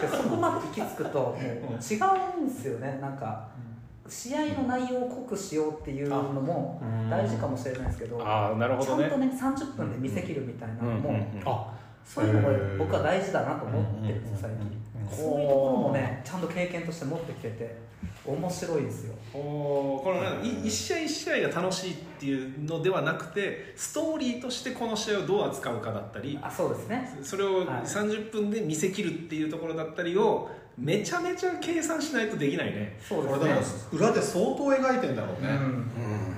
[0.07, 1.99] そこまで行き着くともう違
[2.39, 3.47] うんですよねなんか
[4.07, 5.91] 試合の内容を濃くしようって。
[5.91, 17.89] いうのも大事かもしれないですけどああなるほどちゃんとね30分で見せ切るみたいなのも、うんうんうんあそういうのが僕は大事だなと思ってるんですよ最近うんそういうところもねちゃんと経験として持ってきてて
[18.25, 19.15] 面白いですよ。
[19.33, 27.17] このなんかい一試合一試合が楽しいっていうのではなくてストーリーとしてこの試合をどう扱うかだったりあそうですね。
[27.23, 27.67] それをはい。
[27.83, 32.97] 30分で見せ切るっていうところだったりをめちゃめちゃ計算しないとできないね。
[33.01, 35.91] そうこれだからですね裏で相当描いてんだろうね、うん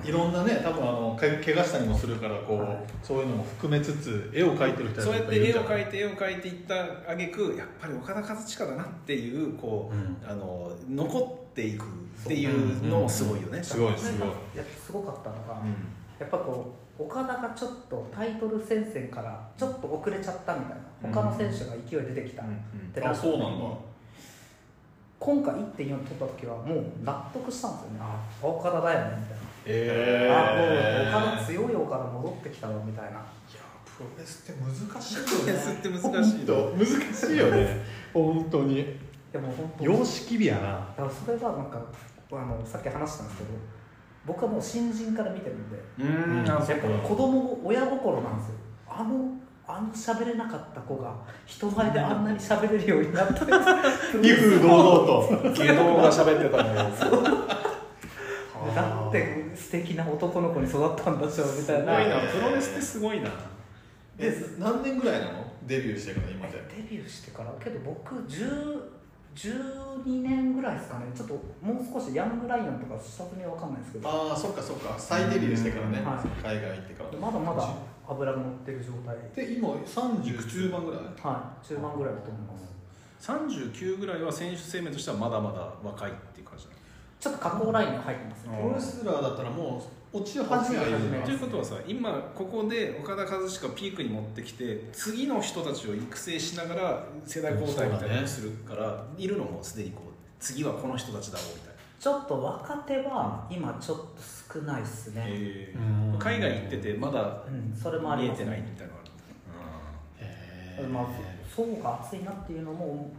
[0.04, 2.76] いろんなね多分あのか怪我したりもするからこう、はい。
[3.02, 10.16] そういうのも含めつつ絵を描いてる人そうやって絵を描いてて絵を描いていったあげくやっぱり岡田和親だなっていうこう、うん。
[10.28, 11.86] あの残っていくっ
[12.26, 14.28] ていうのもすごいよね、すごいすごい。
[14.28, 15.68] いやすごかったのが、うん。
[16.18, 22.46] やっぱこう岡田がちょっとタイトル戦線からちょっと遅れちゃったみたいな他の選手が勢い出てきたっ
[22.94, 23.64] てなあった時にそうなんだ。
[25.18, 27.98] 今回1.4取った時はもう納得したんですよね。
[28.00, 33.22] あ岡田だよねみたいな、えあもう岡田強い岡田戻ってきたわみたいな。
[33.96, 37.84] プロレスって難しいよプロレスって難しいの難しいよね。
[38.12, 38.62] 本当。
[38.62, 38.98] に。
[39.32, 39.84] でも本当。
[39.84, 40.60] 様式美やな。
[40.60, 41.82] だからそれがなんか
[42.32, 43.50] あのさっき話したんですけど
[44.24, 46.44] 僕はもう新人から見てるんでうん。
[46.46, 48.54] やっぱり子供親心なんですよ。
[48.88, 51.14] あのあの喋れなかった子が
[51.46, 55.52] 人前であんなに喋れるようになった威風堂々と。
[55.54, 56.74] 芸能が喋ってたのよ
[58.74, 61.96] だって素敵な男の子に育ったんだしょみたいな。
[61.96, 63.30] すごいなプロレスってすごいな。
[64.18, 65.52] え何年ぐらいなの？
[65.66, 66.46] デビューしてから今。
[66.46, 68.82] でデビューしてからけど僕10
[69.34, 71.06] 12年ぐらいですかね。
[71.14, 74.08] ちょっともう少しヤングライオンとか下積みは分かんないですけど。
[74.08, 74.94] ああそっかそっか。
[74.98, 76.28] 再デビューしてからね、はい。
[76.44, 77.18] 海外行ってから。
[77.18, 77.74] まだまだ
[78.06, 79.16] 脂が乗ってる状態。
[79.34, 81.00] で今30中盤ぐらい？
[81.00, 82.62] はい中盤ぐらいだと思います。
[83.22, 86.12] 39ぐらいは選手生命としてはまだまだ若い
[87.22, 88.58] ちょっと加工ラインに入ってますね。
[88.60, 89.80] プロレスラーだったらも
[90.12, 104.08] う落ちを始めはいるということはさ今ここで岡田和親ピークに持ってきて次の人たちを育成しながら世代交代みたいなのをするから、いるのもすでにこう次はこの人たちだろうみたいちょっと若手は今ちょっと
[104.52, 105.76] 少ないっすな、ね、え
[106.12, 106.18] うん。
[106.18, 109.02] 海外行っててまだうん、それもあります見えてないみたいなのが
[110.18, 111.06] へーまあ、
[111.54, 113.12] 層が厚いなっていうのも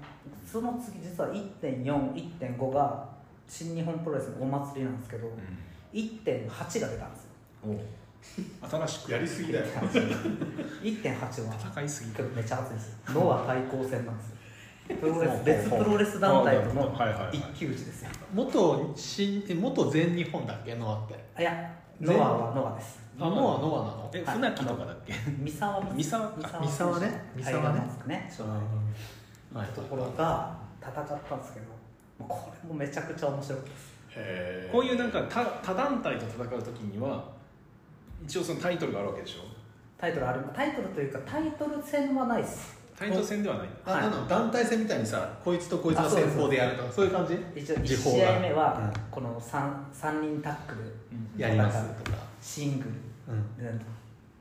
[0.45, 3.12] その次実は1.41.5が
[3.47, 5.37] 新日本プロレスのお祭りなんですけどある、
[5.99, 7.29] 1.8が出たんですよ。
[8.69, 9.65] 新しくやりすぎだよ。
[10.81, 12.23] 1.8は戦いすぎ。
[12.35, 13.21] めっちゃ熱いんですよ。
[13.21, 14.37] ノア対抗戦なんですよ。
[14.99, 16.93] プロレス別プロレス団体との
[17.31, 18.09] 一騎打ちですよ。
[18.33, 20.75] 元新え元全日本だっけ？
[20.75, 21.23] ノアって。
[21.35, 21.71] あいや
[22.01, 22.99] ノアはノアです。
[23.17, 23.31] あノア。
[23.31, 24.11] ノアなの？
[24.13, 24.35] えはい。
[24.35, 25.13] 船木とかだっけ？
[25.41, 26.59] 三沢三沢か。
[26.61, 27.81] 三沢ね三沢ね。
[28.07, 28.29] ね。
[29.53, 29.67] はい。
[29.67, 31.65] ところが戦ったんですけど
[32.19, 34.71] これもめちゃくちゃ面白かったです。
[34.71, 37.23] こういうなんか他他団体と戦う時には
[38.23, 39.39] 一応そのタイトルがあるわけでしょ？
[39.97, 40.41] タイトルある。
[40.53, 42.81] タイトルというかタイトル戦はないです。
[42.97, 43.67] タイトル戦ではない？
[43.85, 47.33] あなんなの団体戦みたいにさこいつとこいつが先方でやるとかそういう感じ？
[47.59, 48.17] 一応1時報が。
[48.17, 49.01] 試合目はうん。
[49.09, 51.41] この 3, 三人タックル。
[51.41, 51.83] やります。
[52.03, 52.85] とかシング
[53.29, 53.81] うん。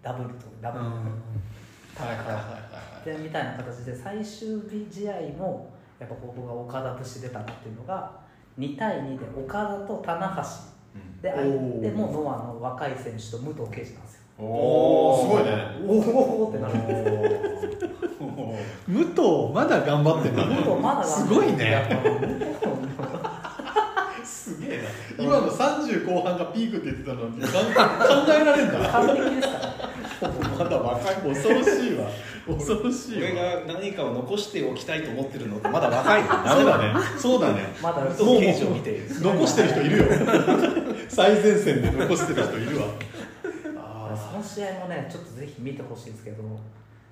[0.02, 0.94] ダブルとダブル、はい
[1.94, 2.58] タッはいはいは
[3.02, 3.04] い。
[3.04, 5.71] でみたいな形で最終日試合も
[6.02, 8.10] やっぱ僕が岡田節出たっていうのが
[8.58, 10.42] 2対2で岡田と棚橋
[11.22, 11.48] で相手
[11.92, 14.22] もノアの若い選手と武藤敬司なんですよ。
[14.38, 15.52] おーすごいね。
[15.86, 15.92] お
[16.46, 17.90] おってなるんですよ。
[18.88, 19.22] 武藤
[19.54, 21.88] まだ頑張ってんだ武藤まだすごいね。
[24.24, 24.84] すげえな。
[25.18, 27.54] 今の30後半がピークって言ってたのに考考
[28.28, 29.91] えられんだ完璧ですから
[30.28, 32.10] まだ若い恐ろしいわ。
[32.46, 36.22] 恐ろしい俺わが何かを残しておきたいと思ってるのってまだ若い。
[36.22, 36.94] の そうだね。
[37.18, 37.74] そうだね。
[37.82, 40.04] まだ武藤刑事を見て残してる人いるよ。
[41.08, 42.86] 最前線で残してる人いるわ。
[44.32, 46.42] その試合もねちょっとぜひ見てほしいんですけど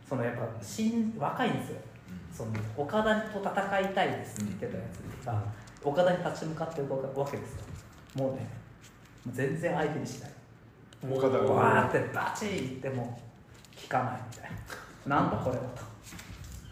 [0.08, 1.76] そのやっぱ新若いんですよ。
[2.32, 4.84] その岡田と戦いたいですって言ってたや
[5.22, 5.42] つが、
[5.84, 7.62] 岡田に立ち向かっていくわけですよ。
[8.16, 8.48] もうね
[9.32, 10.30] 全然相手にしない
[11.08, 13.20] 岡田がわーってバチーいっても
[13.82, 14.50] 効かないみたい
[15.06, 15.16] な。
[15.22, 15.90] なんだこれはと。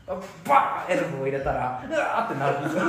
[0.08, 2.82] あバーンエルボー入れたらうわーってなるんですよ。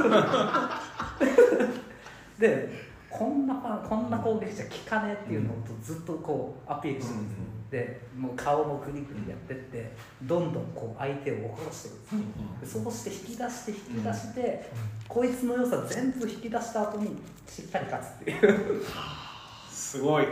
[2.39, 9.91] でこんなこんな攻撃じゃ効かねえっていうのをずっとこうアピールしてるんですよ、でもう顔もグリグリやってって
[10.23, 14.71] どんどんこう相手を怒らせていくんですそうして引き出して引き出して、
[15.07, 17.17] こいつの良さ全部引き出した後に
[17.47, 18.83] しっかり勝つっていう。
[19.69, 20.27] すごい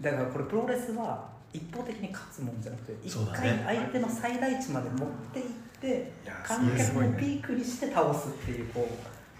[0.00, 5.46] だからこれプロレスは一方的に勝つもんじゃなくて一回相手の最大値まで持っていっ
[5.80, 6.12] て
[6.44, 8.88] 観客をピークにして倒すっていうこ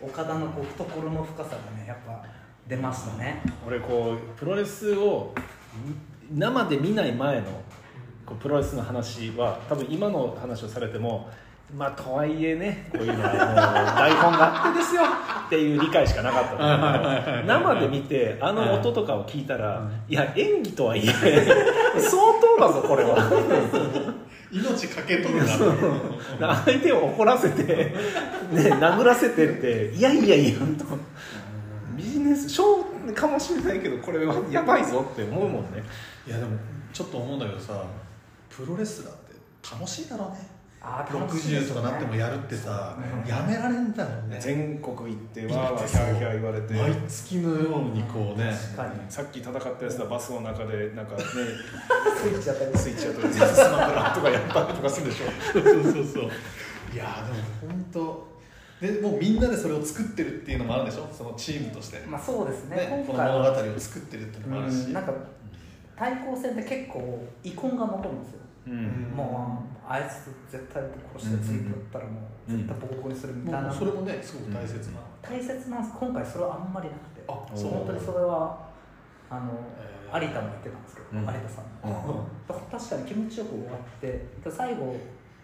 [0.03, 2.25] う岡田のこう懐の深さがねやっぱ
[2.67, 3.43] 出ましたね。
[3.67, 5.35] 俺こうプロレスを
[6.31, 7.47] 生で見ない前の
[8.27, 11.31] こうプロレスの話は多分今の話をされても
[11.77, 12.89] まあとはいえね。
[12.93, 15.03] こういうのはもう台本があってですよ
[15.47, 21.13] っていう理解しかなかったんだけど生で見てあの音とかを聞いたらいや演技とはいえ
[22.01, 22.23] 相
[22.57, 23.19] 当だぞこれは。
[24.51, 25.37] 命かけとる
[26.41, 27.63] な 相手を怒らせて、
[28.51, 30.65] ね、殴らせてっていやいやいやと。
[31.95, 35.83] ビジネネスショーかもしれないけどこれはやばいぞって思うもんね。
[36.27, 36.57] いやでも
[36.93, 37.85] ちょっと思うんだけどさ
[38.49, 39.35] プロレスラーって
[39.71, 44.39] 楽しいだろうね60よねとかなってもやるってさ、うんやめられんだろうね。
[44.41, 46.75] 全国行ってわーわーヒャーヒャー言われて。
[46.75, 49.11] 毎月のようにこうね確かに。
[49.11, 51.23] さっき戦ったやつだバスの中でなんかね
[52.23, 52.79] スイッチやったり。
[52.79, 55.27] スイッチやったりスマブラとかやったりとかするでしょ。
[55.53, 56.23] そうそうそうそう。
[56.95, 57.25] いや
[57.63, 58.29] でも本当
[58.81, 61.09] でもうみんなでそれを作ってるっていうのもあるでしょ？
[61.13, 62.87] そのチームとして、ねまあそうですね。
[62.89, 63.33] こ今回は。
[63.35, 65.13] の物語を作ってるっていうのもあるし、うんなんか
[65.97, 68.39] 対抗戦って結構遺恨が残るんですよ、
[68.69, 69.17] うん。
[69.17, 70.83] もうあいつ絶対
[71.17, 75.97] 殺して次だったらもう絶対ボコボコにするみたいな、それもねすごく大切な、大切なんです。
[75.99, 77.25] 今回それはあんまりなくて。
[77.29, 77.71] あそう。
[77.71, 78.69] 本当にそれは
[79.31, 80.25] あの、えー。
[80.25, 81.21] 有田も言ってたんですけど、うん。
[81.21, 81.93] 有田さんうん。
[82.47, 84.97] だから確かに気持ちよく終わってで最後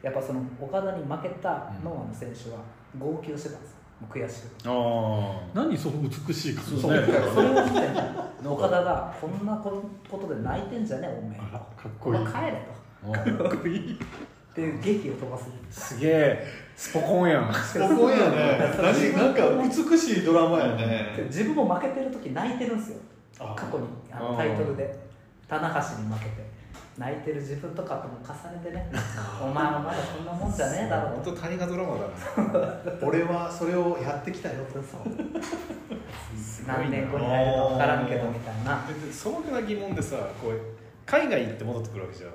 [0.03, 2.59] やっぱその岡田に負けたノアの選手は
[2.99, 3.77] 号泣してたんですよ。
[4.01, 4.69] もう悔しくて。
[4.69, 6.81] あ何その美しい感そう。
[6.81, 7.07] そうね。
[7.07, 12.21] それを見て岡田がこんなことで泣いてんじゃねえおめえあかっおこいい。
[12.25, 13.99] 前帰れあかっこいい。
[13.99, 14.05] と
[14.55, 15.95] っていう劇を飛ばす。
[15.95, 16.47] すげえ。
[16.77, 17.53] スポコンやん。
[17.53, 18.59] すごいやね。
[18.81, 21.07] 何なんか美しいドラマやでね。
[21.27, 22.99] 自分も負けてる時泣いてるんですよ。
[23.41, 23.55] あ。
[23.57, 23.87] 過去に。
[24.13, 24.97] あのタイトルで。
[25.49, 26.55] 棚橋に負けて。
[26.97, 28.89] 泣いてる自分とかとも重ねてね。
[29.43, 31.09] お前はまだこんなもんじゃねえだろ。
[31.11, 34.55] 本当大河ドラマだな俺はそれをやってきたよ。
[34.73, 34.81] と
[36.67, 38.87] 何年後に入るか分からんけどみたいな。
[38.87, 40.61] で素朴な疑問でさこう
[41.05, 42.31] 海外行って戻ってくるわけじゃん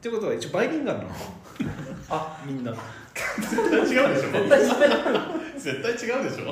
[0.00, 1.10] ってことは一応バイリンガルなの。
[2.08, 2.72] あみんな。
[3.38, 4.32] 絶対違うでしょ。
[4.32, 4.64] 絶対
[5.58, 6.44] 絶対違うでしょ。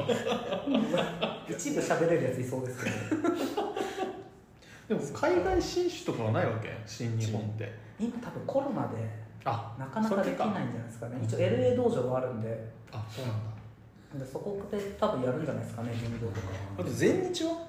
[1.48, 2.96] 一部喋れるやついそうですけど。
[4.86, 6.76] でも海外進出とかはないわけ？
[6.84, 7.72] 新日本って。
[7.98, 8.96] 今多分コロナで
[9.46, 11.18] あなかなかできないんじゃないですかね。
[11.24, 12.70] 一応 LA 道場があるんで。
[12.92, 13.36] あそうなん
[14.18, 14.24] だ。
[14.26, 16.48] でそこで多分やるんじゃないですかね運動とか。
[16.78, 17.67] あと全日は？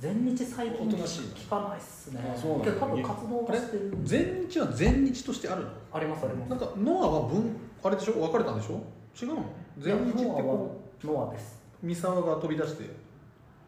[0.00, 2.34] 全日最近聞かないっすね。
[2.34, 3.92] そうなんだけど多分活動はしてる。
[4.02, 5.62] 全日は全日としてある？
[5.62, 6.48] のありますあります。
[6.48, 8.14] なんかノアは分あれでしょ？
[8.14, 8.80] 分かれたんでしょ？
[9.20, 9.44] 違うの？
[9.78, 11.60] 全日ってこうノアです。
[11.82, 12.84] う三沢が飛び出して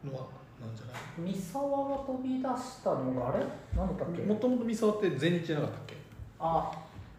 [0.03, 1.35] ノアなんじゃない？
[1.35, 3.45] 三沢が飛び出したのがあれ？
[3.77, 4.23] 何だったっけ？
[4.23, 5.95] もともと三沢って全日じゃなかったっけ？
[6.41, 6.73] あ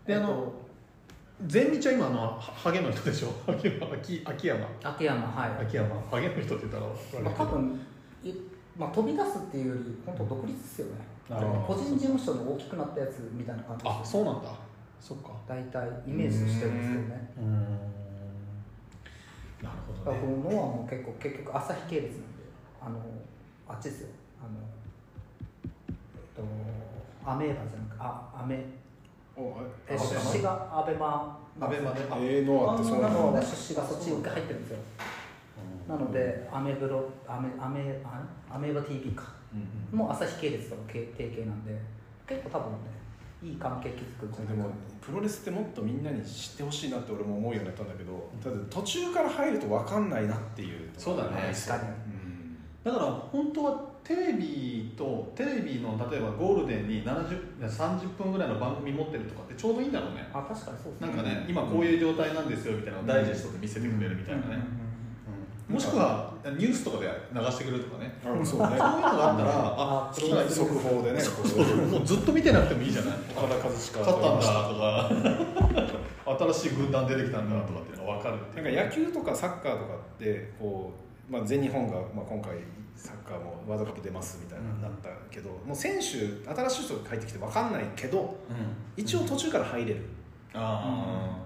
[0.07, 0.51] であの
[1.45, 3.27] 全日は今あのはハゲの人でしょ？
[3.47, 4.67] 秋秋山。
[4.83, 7.77] 秋山はい、秋山ハゲの人って言ったらまあ、多分い
[8.77, 10.91] まあ、飛び出すっていうより本当独立ですよね。
[11.29, 14.49] なるほど個人事務所の大きくなったやつみたいな感じあそうなんだ。
[14.99, 15.29] そっか。
[15.47, 17.33] 大体イメージとしてるんですよね。
[17.37, 17.61] うん。
[19.63, 22.23] なるほどだからこねのノアも結構結局朝日系列なんで
[22.81, 22.99] あの
[23.69, 24.07] あっちですよ。
[24.41, 24.59] あの
[25.57, 25.93] えっ
[26.35, 28.65] とアメーバじゃなくあアメ。
[29.35, 31.39] 出資がアベマ。
[31.59, 34.77] アベマであえー、ノアってそうなのは出資がそっちに入ってるんですよ。
[35.87, 38.21] なのでアメブロアメアメあ
[38.53, 39.31] アメーバ TV か。
[39.53, 41.79] うんもう朝日系列との提携なんで
[42.27, 42.77] 結構多分ね
[43.43, 51.53] いい関係築くでもプロレスってもっとみんなに知ってほしいなって俺も思うようになったんだけどただ途中から入ると分かんないなっていうそうだね。
[51.53, 51.89] 確かに。
[51.89, 52.23] うん
[52.83, 60.27] だから本当はテレビとテレビの例えばゴールデンに70 30分ぐらいの番組持ってるとかってちょうどいいんだろうね。
[60.33, 64.63] あ確かにそうですなんかね今こういう状態なんですよみたいなのをダイジェストで見せてくれるみたいなね、
[65.67, 68.13] もしくはニュースとかで流してくれるとかね。
[68.23, 71.19] あそういうのがあったらああプロレス速報でね。
[71.89, 73.15] もうずっと見てなくてもいいじゃない。
[73.35, 76.03] 岡田和親勝ったんだとか。
[76.25, 80.93] 新しい軍団出てきたんだとかっていうのが分かるなんか野球とかサッカーとかってこ
[81.29, 82.55] う、まあ、全日本が、まあ、今回
[82.95, 89.03] サッカーもワールドカップ出ますみたいなのだったけど、もう選手新しい人が入ってきて分かんないけどうん。
[89.03, 90.05] 一応途中から入れる、
[90.53, 91.37] あ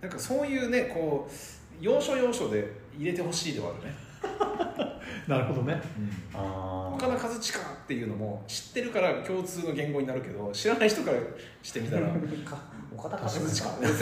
[0.00, 1.32] なんかそういうねこう
[1.80, 5.80] 要所要所で入れてほしいではあるね、あ なるほどね。
[6.34, 7.40] あ岡田和親っ
[7.86, 11.18] ていうのも知ってるから共通の言語になるけど知らない人から
[11.62, 12.02] してみたら
[12.44, 12.58] か
[12.96, 13.52] 岡田和親確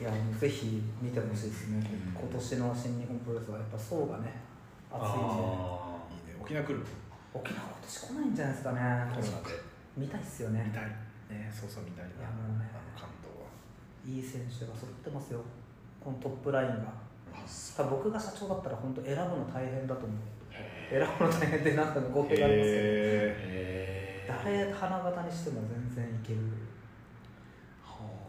[0.00, 1.84] いやもうぜひ見てほしいですね、
[2.18, 4.32] 今年の新日本プロレスはやっぱ層がね
[4.90, 5.18] 熱いんで。
[5.20, 6.40] あいいね。
[6.40, 6.80] 沖縄来る？
[7.34, 8.80] 沖縄今年来ないんじゃないですかね。
[9.14, 9.60] コロナで
[9.98, 10.64] 見たいっすよね。
[10.66, 10.84] 見たい。
[11.28, 12.10] ねそうそう見たいな。
[12.10, 12.64] いやもうね
[14.06, 15.40] いい選手が揃ってますよ。
[16.02, 16.92] このトップラインが。
[17.32, 17.40] あ
[17.76, 20.18] 多分僕が社長だったら本当選ぶの大変だと思う。
[20.90, 22.74] 選ぶの大変でなんかの語弊がありますよ。
[22.74, 25.60] へへ誰花形にしても
[25.94, 26.40] 全然いける。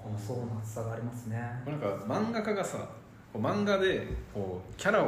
[0.04, 1.38] この層の厚さがありますね。
[1.66, 2.90] なんか漫画家がさ
[3.34, 5.08] 漫画でこうキャラを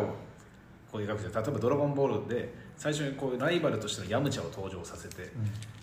[0.92, 1.44] こう描くじゃん。
[1.44, 2.54] 例えば「ドラゴンボール」で
[2.84, 5.32] 最初にこうライバルとしてのヤムチャを登場させて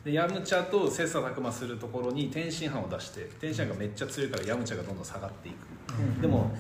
[0.04, 6.54] でヤムチャと切磋琢磨するところに天津飯を出して天津飯がめっちゃ強いからヤムチャがどんどん下がっていく、でも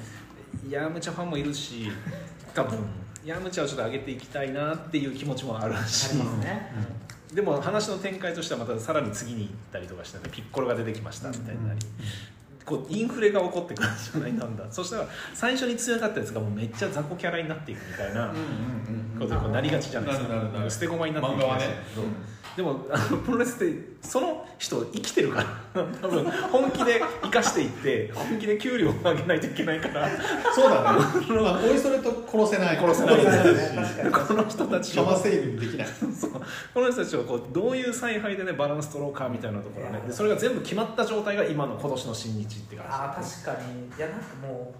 [0.70, 1.92] ヤムチャファンもいるし
[2.54, 2.78] 多分
[3.22, 6.08] ヤムチャをちょっと上げていきたいなっていう気持ちもあるし。
[6.08, 6.72] ありますね、
[7.34, 11.80] でも話の展開としてはまたさらに次に行ったりとかして、ね、ピッコロが出てきましたみたいになり、
[12.70, 14.64] こうインフレが起こってくるんじゃないなんだ。
[14.70, 18.32] そしたら最初に強かったやつがもうめっちゃ雑魚キャラになっていくみたいな
[19.18, 20.40] ことになりがちじゃないですか。
[20.68, 22.02] 捨て駒になっていきましたけど、
[22.56, 25.44] でもあのプロレスってその人生きてるか
[25.74, 30.08] ら 多分本気で生かしていって本気で給料を上げないといけないから。
[30.54, 30.98] そうだね。
[31.42, 32.76] ま あおいそれと殺せない。
[32.76, 33.16] 殺せない
[34.12, 35.04] この人たちを。
[35.04, 40.00] この人たちをこうどういう采配でねバランス取ろうかみたいなところね。
[40.06, 43.86] でそれが全部決まった状態が今の今年の新日って感じああ確かに。
[43.96, 44.74] いやなんかもう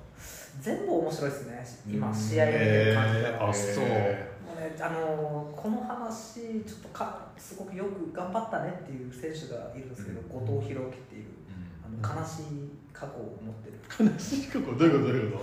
[0.61, 1.67] 全部面白いですね。
[1.89, 3.85] 今試合を見てる感じが、えーあそう。
[3.85, 11.27] もうね、あのーこの話ちょっとかすごくよく頑張ったねっていう選手がいるんですけど、後藤弘樹っていう
[12.03, 12.45] あの悲しい
[12.93, 13.79] 過去を持ってる。
[14.13, 14.61] 悲しい過去？
[14.61, 15.05] どういうこと？
[15.05, 15.39] どういうこ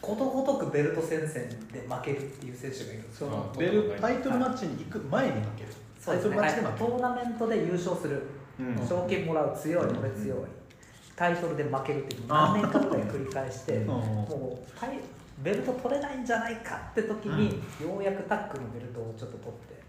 [0.00, 3.50] ことごとくベルト戦線で負けるっていう選手がいるんですとよ。
[3.54, 5.68] あベルタイトルマッチに行く前に負ける。
[5.98, 8.22] そうですね、タイトルマッチで負けるトーナメントで優勝する、
[8.60, 8.86] うん。
[8.86, 10.38] 賞金もらう強い俺強い、
[11.16, 13.86] タイトルで負けるっていう何年かぐらい繰り返してうん。
[13.86, 14.98] もうタイ
[15.42, 19.82] ベルト取れないんじゃないかって時に、ようやくタックのベルトをちょっと取って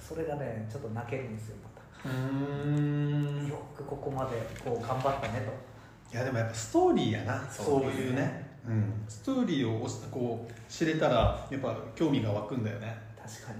[0.00, 2.08] それがねちょっと泣けるんですよまた。
[2.08, 5.46] うんよくここまでこう頑張ったね
[6.12, 7.40] いやでもやっぱストーリーやな。
[7.50, 12.96] そそういうね、うん、ストーリーをこう知れたらやっぱ興味が湧くんだよね。
[13.16, 13.58] と確かに、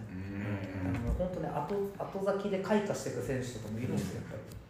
[0.84, 4.61] あの本当ね後後咲きで開花していく選手とかもいるんですよやっぱり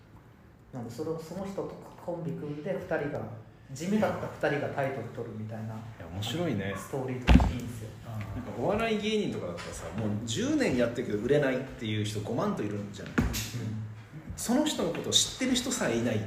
[0.72, 1.72] なんでそれをその人と
[2.04, 3.20] コンビ組んで2人が
[3.72, 5.64] 地味だった2人がタイトル取るみたいな。
[5.64, 5.74] いや
[6.12, 6.74] 面白いね。
[6.76, 7.88] ストーリーとかいいんですよ。
[8.06, 8.26] なんか
[8.58, 13.14] お笑い芸人とかだったらさもう10年やってるけど売れないっていう人5万といるんじゃない
[14.36, 16.20] その人のことを知ってる人さえいない。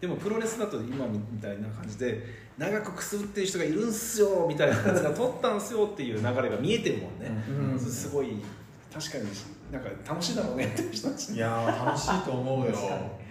[0.00, 2.24] でもプロレスだと今みたいな感じで
[2.58, 8.42] 長くくすぶってる人がいるんすよみたいなやつが取ったんすよっていう流れが見えてるもんね、うんすごい
[8.92, 9.24] 確かに
[9.70, 13.00] なんか楽しいだろうねっていう人たちいやー楽しいと思うよ、確かに。
[13.00, 13.21] うん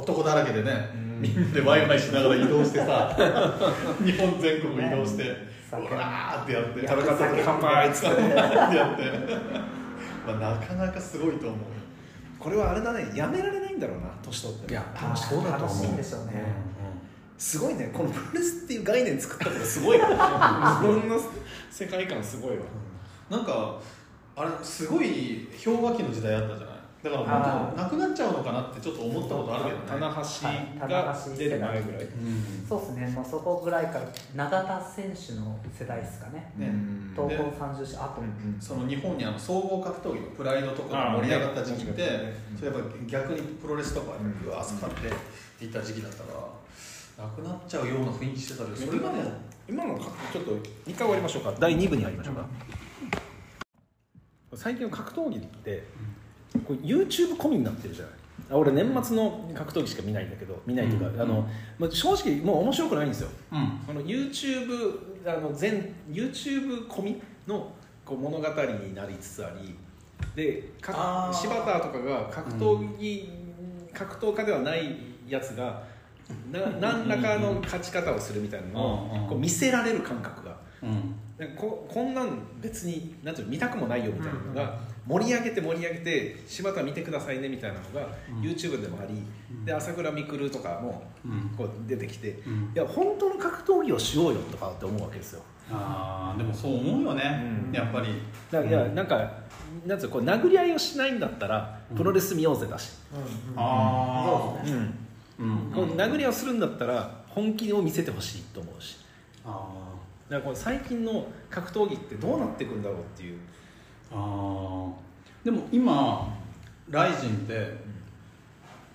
[0.00, 1.20] 男だらけでね、うん。
[1.22, 3.12] みんなでワイワイしながら移動してさ
[4.04, 5.36] 日本全国移動して、う
[5.70, 8.22] 酒わーってやって食べ方と乾杯っつって。
[8.30, 9.02] やって、
[10.26, 11.58] まあ、なかなかすごいと思う
[12.38, 13.10] これはあれだね。
[13.14, 14.84] やめられないんだろうな年取っても。
[14.94, 15.68] 多分そうだと思う。
[15.68, 16.44] 楽しいんでしょうね
[17.36, 17.90] すごいね。
[17.92, 19.98] このプロレスっていう概念作ったのがすごい。
[19.98, 20.06] な
[20.80, 21.16] 自分の
[21.70, 22.56] 世界観すごいわ。
[23.30, 23.76] なんか
[24.36, 26.77] あれすごい氷河期の時代あったじゃない？
[27.02, 29.82] だからあ本当なくなっちゃうのかなってちょっと思ったことあるけどね。
[29.86, 32.02] 棚橋が出る前ぐらい。
[32.02, 32.66] うん。
[32.68, 36.52] そうですね、まあ、そこぐらいから永田選手の世代ですかね。
[36.56, 36.72] ね。
[37.14, 38.22] 東宝三十種あと、
[38.60, 44.48] その日本にあの総合格闘技のプライドとかが盛り上がった時期って、それやっぱ逆にプロレスとかうん。
[44.48, 46.32] うわ使っていった時期だったか
[47.18, 49.22] らなくなっちゃうような雰囲気してたけどそれがね
[49.68, 50.52] 今のかちょっと
[50.86, 51.54] 一回終わりましょうか。
[51.58, 52.46] 第2部に入りましょうか、
[54.54, 55.84] 最近の格闘技って
[56.66, 58.14] これ YouTube 込みになってるじゃない？
[58.50, 61.20] あ俺年末の格闘技しか見ないんだけど見ないというか、うん。
[61.20, 63.28] あのまあ、正直もう面白くないんですよ。
[63.52, 63.58] うん。
[63.58, 67.70] あの YouTube あの全 YouTube 込みの
[68.04, 69.76] こう物語になりつつあり
[70.34, 73.30] でか柴田とかが格闘技、
[73.92, 74.96] 格闘家ではない
[75.28, 75.82] やつが
[76.50, 80.56] な何らかの勝ち方をするみたいなのうんうんをこう見せられる感覚が。
[80.82, 81.14] うん。
[81.56, 82.30] ここんなん
[82.60, 88.42] 別になんていうの見たくもないよみたいなのが盛り上げて盛り上げて柴田見てくださいねみたいなのがうん。
[88.42, 89.14] YouTube でもあり
[89.64, 91.48] で朝倉未来とかもうん。
[91.56, 95.42] こう出てきてうんいや本当の格闘技をしようよとかって思うわけですよ。
[95.70, 97.72] あーでもそう思うよね、うん。
[97.72, 98.08] やっぱり。
[98.50, 99.30] だいやなんか
[99.86, 103.26] なんつうのこう殴り合いをしないんだったらプロレス見ようぜだし、うんうん。
[103.56, 104.58] あー。
[104.58, 104.90] そうですね
[105.40, 105.72] うん。
[105.74, 108.98] こう殴り合いをするんだったら本気を見せてほしいと思うし。
[109.44, 109.68] あ
[110.28, 113.38] だからこれ最近の格闘技ってどうなっていくんだろうっていうー
[114.12, 115.44] あー。
[115.44, 116.36] でも今
[116.90, 117.76] ライジンって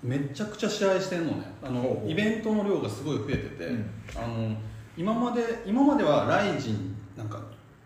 [0.02, 1.46] めちゃくちゃ試合してんのね。
[1.64, 3.92] あのイベントの量がすごい増えてて、うん。
[4.16, 4.56] あの
[4.98, 7.40] 今まで今まではライジンなんか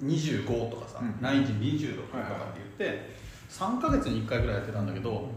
[0.03, 1.21] 25とかさ、うん。
[1.21, 3.09] ライジン26とかって言って、
[3.49, 5.30] 3か月に1回ぐらいやってたんだけど、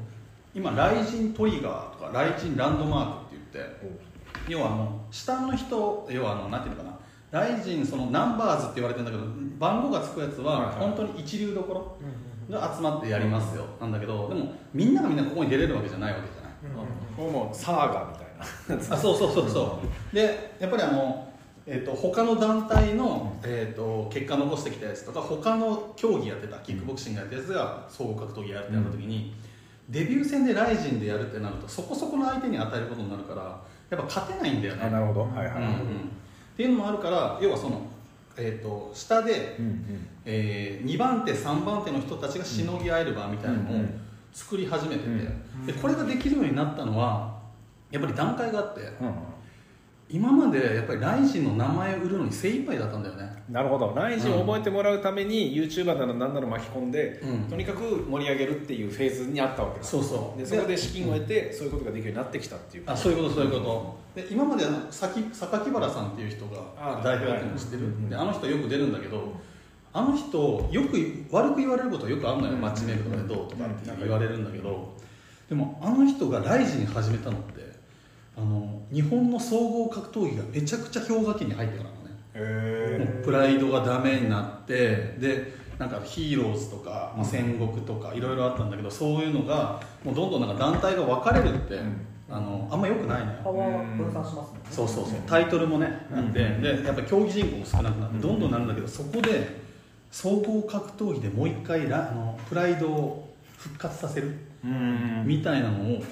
[0.54, 6.98] 今ライジントリガーとかライジンランドマークって言って要はあの下の人要はあのなんていうのかな
[7.30, 9.24] ライジンそのナンバーズって言われてるんだけど
[9.58, 11.98] 番号がつくやつは本当に一流どころ
[12.50, 18.94] が集まってやりますよなんだけどでもみんながみんなここに出れるわけじゃないわけじゃない、うんもうサーガみたいな。
[18.94, 19.78] あそうそうそうそ
[20.12, 20.14] う。
[20.14, 21.30] でやっぱりあの、
[21.66, 29.34] えー、と他の団体の、えー、と結果残してきたやつとか他の競技やってたキックボクシングやったやつが総合格闘技やるってなった時に、
[29.90, 33.42] デビュー戦でライジンでやるってなるとそこそこの相手に与えることになるから
[33.90, 34.84] やっぱ勝てないんだよね。
[34.84, 35.20] あなるほど。
[35.20, 35.70] はいはい、うんうん
[36.60, 37.80] っていうのもあるから要はその、
[38.36, 40.06] えー、と下で、うんうん。
[40.26, 43.84] え2番手3番手の人たちがしのぎ合える場みたいなのを
[44.30, 47.40] 作り始めてて、うんでこれができるようになったのは
[47.90, 48.82] やっぱり段階があって。
[48.82, 49.14] うん
[50.12, 53.42] 今までやっぱりライジンの名前を売るのに精一杯だったんだよね。
[53.48, 53.94] なるほど。
[53.94, 57.42] ライジンを覚えてもらうために YouTuber だの何だろ巻き込んで、うん。
[57.44, 59.84] とにかく盛り上げるっていうフェーズにあったわけだ。
[59.84, 60.38] そうそう。
[60.38, 62.84] でそこで資金を得てそういうことができるようになってきたっていう。
[62.86, 64.00] あそういうことそういうこと。
[64.20, 69.32] で今まであの榊榊原さんっていう人があ代表やってるの知ってる、はいであの人よく出るんだけど
[69.92, 74.92] あの人よく悪く言われることよくあるのよ、うんマッチメイクとかでどうとかってうん言われるんだけど、
[75.48, 77.69] でもあの人がライジン始めたのって
[78.40, 82.00] あの日本の総合格闘技がめちゃくちゃ氷河期に入ってからのね。
[82.34, 92.06] へもうプライドがダメになってでなんかヒーローズとか、まあ、戦国とかいろいろあったんだけどそういうのがもうどんどんなんか団体が分かれるって、うん。
[92.32, 93.38] あのあんまよくないのよ。
[93.42, 94.60] パワー分散しますね。
[94.70, 95.14] そうそうそう。
[95.26, 96.62] タイトルもねあって、うん。
[96.62, 98.20] でやっぱり競技人口も少なくなってうん。
[98.20, 99.60] どんどんなるんだけどそこで
[100.12, 105.24] 総合格闘技でもう一回ラあのプライドを復活させるうん。
[105.26, 106.02] みたいなのを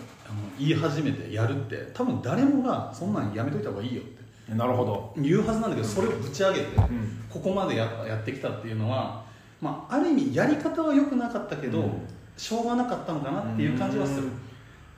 [0.58, 4.54] 言い始めてやるって多分誰もがそんなんやめといた方がいいよって。
[4.54, 7.22] なるほど、言うはずなんだけどそれをぶち上げてうん。
[7.28, 9.22] ここまでややってきたっていうのは、
[9.60, 11.92] まあ、ある意味やり方は良くなかったけど、うん。
[12.36, 14.28] しょうがなかったのかなっていう感じはする。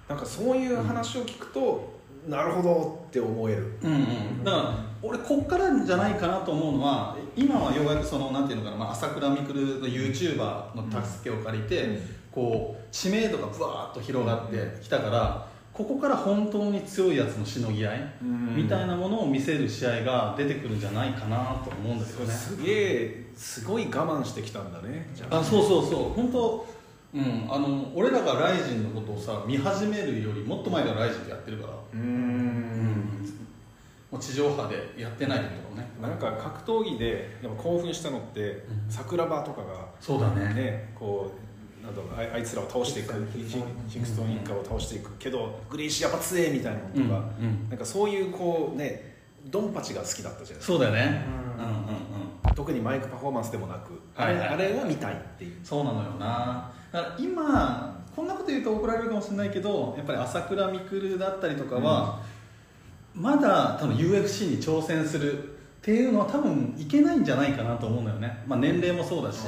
[0.09, 3.73] なんかそういう話を聞くと、なるほどって思える。
[3.83, 22.33] うんうん、だから俺こっからじゃないかなと思うのは今はようやくそのなんていうのかな、まあ、朝倉未来の YouTuber の助けを借りて、うんこう知名度がぶわーっと広がってきたからここから本当に強いやつのしのぎ合いみたいなものを見せる試合が出てくるんじゃないかなと思うんですよね。
[22.33, 25.43] すげえすごい我慢してきたんだねあ。
[25.43, 26.11] そうそうそう。
[26.11, 26.67] 本当
[27.15, 27.47] うん。
[27.49, 33.37] あの俺らがライジンのことをさ見始めるよりもっと前からライジンってやってるから、うーん。
[34.11, 35.89] もう地上波でやってないってことね。
[36.03, 38.91] なんか格闘技でやっぱ興奮したのって、うん。
[38.91, 40.53] 桜庭とかがそうだね。
[40.53, 41.50] ねこう
[41.83, 43.15] なんだろうあいあいつらを倒していく。
[43.33, 43.45] ヒ
[43.89, 45.11] ヒクストン一家を倒していく。
[45.19, 47.69] けどグリーシーやっぱ強えみたいなのとか、うんうん。
[47.69, 49.17] なんかそういうこうね
[49.47, 50.65] ドンパチが好きだったじゃないですか。
[50.67, 51.25] そうだよね。
[51.59, 51.75] ううんんうん
[52.49, 52.55] うん。
[52.55, 54.49] 特にマイクパフォーマンスでもなく、はいはい。
[54.49, 55.59] あれあれを見たいっていう。
[55.63, 56.73] そうなのよな。
[56.93, 62.21] だから今こんなこと言うと怒られるかもしれないけどやっぱり朝倉未来だったりとかは、
[63.15, 65.47] まだ多分 UFC に挑戦するっ
[65.81, 69.47] ていうのは多分いけないんじゃないかなと思うんだよね、まあ、年齢もそうだし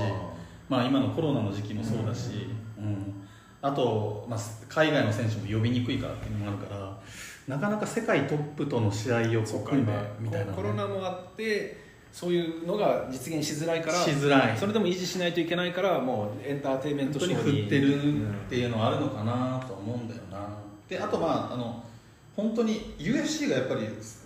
[0.73, 2.47] まあ、今のコロナの時期もそうだし、
[2.79, 3.29] うん。
[3.61, 6.99] あと、まあ、海外の選手も呼びにくいからっていうのもあるから
[7.47, 11.77] なかなか世界トップとの試合をそうか組んで今みたいなね、コロナもあって
[12.11, 14.57] そういうのが実現しづらいからしづらい。
[14.57, 20.39] それでも維持しないといけないからもうエンターテインメン本当にトショー振ってるっていうのはあるのかなと思うんだよな。
[20.89, 21.85] であとまああの
[22.35, 23.83] 本当に UFC がやっぱり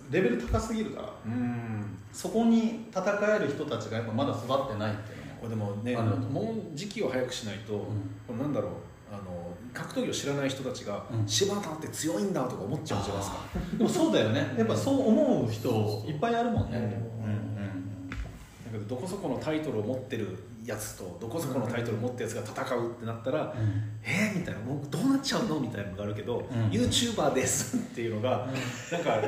[0.09, 1.31] レベル高すぎるからうん。
[1.33, 3.03] うんそこに戦
[3.35, 7.87] える人たちがやっぱまだ育ってないってこれでもねもう時期を早くしないと、こ
[8.29, 8.71] れなんだろう
[9.11, 11.27] あの格闘技を知らない人たちが、うん。
[11.27, 13.37] 柴田って強いんだとか思っちゃうじゃないですか。
[13.77, 14.55] でもそうだよね。
[14.57, 16.83] やっぱそう思う人いっぱいあるもんね、うん。
[16.83, 23.55] うんだけどどこそこのタイトルを持ってるやつとどこそこのタイトルを持ったやつが戦うってなったら、
[24.03, 24.59] えー、みたいな。
[24.59, 26.43] もうどうなっちゃうのみたいなのがあるけど、ん。
[26.69, 28.49] YouTuber ですっていうのが、
[28.91, 29.21] なんか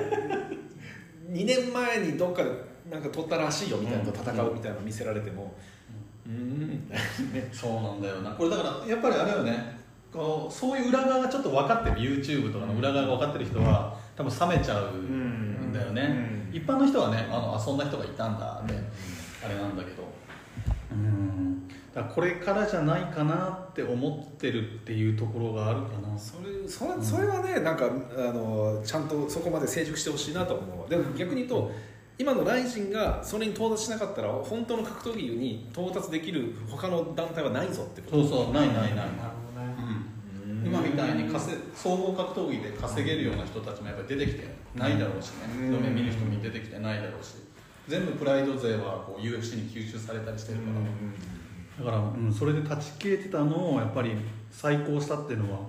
[1.32, 2.49] 2年前にどっかで
[2.91, 5.53] なんか撮ったらしいよみたいなのと戦うみたいなのを見せられても
[6.30, 6.70] うーん。
[7.34, 7.50] ね。
[7.52, 8.32] そうなんだよな。
[8.32, 9.80] これだからやっぱりあれよね。
[10.14, 11.98] こうそういう裏側がちょっと分かってる。
[11.98, 16.56] YouTube とかの裏側が分かってる人は多分冷めちゃうんだよね、うん。
[16.56, 18.74] 一般の人はねあのあそんな人がいたんだって、
[19.46, 20.04] あれなんだけど。
[20.92, 21.68] うん。
[21.94, 26.18] だこれからじゃないかなって思ってるっていうところがあるかな。
[26.18, 27.90] それそれそれはねなんかあ
[28.32, 30.82] のちゃんとそこまで成熟してほしいなと思う。
[30.82, 31.72] わでも逆に言うと
[32.20, 38.28] 今のライジンがそれに到達しなかったら本当の格闘技に到達できる他の団体はないぞってこと。
[38.28, 39.10] そうそうないないない、なる
[39.56, 39.74] ほどね
[40.46, 45.00] うん、今みたいに稼総合格闘技で稼げるような人たちもやっぱり出てきてない。
[45.00, 45.48] だろうしね。
[45.58, 47.36] 見る人も出てきてないだろうし。
[47.88, 54.12] 全部プライド勢はこう UFC に吸収されたりしてるから、だから、うん、それで断ち切れてたのをやっぱり
[54.52, 55.60] 再興したっていうのは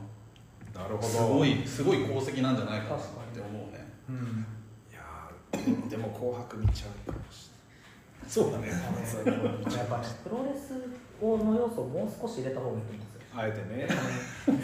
[0.75, 1.07] なるほど。
[1.07, 1.63] すごい。
[1.65, 2.99] すごい功績なんじゃないかなっ
[3.33, 3.89] て思うね。
[4.09, 4.47] うん
[5.89, 8.31] でも紅白見ちゃうかもしれない。
[8.31, 8.69] そうだね。
[8.69, 10.75] やっぱねプロレス
[11.21, 13.21] をの要素をもう少し入れた方がいいと思うんですよ。
[13.35, 13.89] あえてね。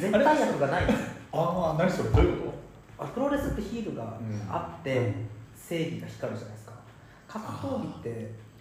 [0.00, 2.10] 絶対役がないんですよああ何それ？
[2.10, 2.54] どういうこ
[2.98, 4.18] あプロレスってヒールが
[4.48, 5.14] あって、うん。
[5.56, 6.72] 正義が光るじゃないですか。
[7.26, 8.10] 格闘技って、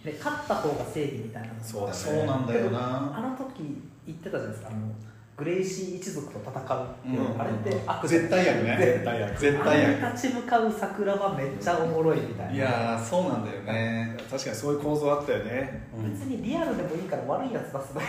[0.04, 3.16] ね、勝った方が正義みたいなそうそうなんだよな。
[3.16, 4.70] あの時言ってたじゃないですか。
[4.70, 4.88] あの
[5.36, 7.40] グレイシー一族と戦うっていう、うん。
[7.40, 8.76] あれって悪絶対悪ね。
[8.80, 12.52] 絶対悪絶あ対悪れ立ち向かう桜はめっちゃおもろいみたいな。
[12.54, 14.16] いやーそうなんだよね。
[14.30, 15.88] 確かにそういう構造あったよね。
[16.02, 18.00] 別にリアルでもいいから悪いやつ出すの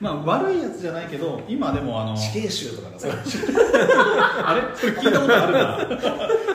[0.00, 3.08] まあ悪いやつじゃないけど今でもあの死刑囚とかがさ
[4.46, 4.76] あれ？
[4.76, 5.78] それ聞いたことあるな。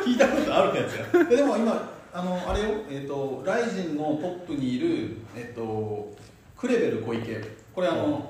[0.06, 1.24] 聞いたことあるってやつや。
[1.26, 2.70] ででも今あのあれよ。
[2.90, 6.12] えっ、とライジンのトップにいるえっ、と
[6.56, 7.42] クレベル小池。
[7.74, 8.30] これあの、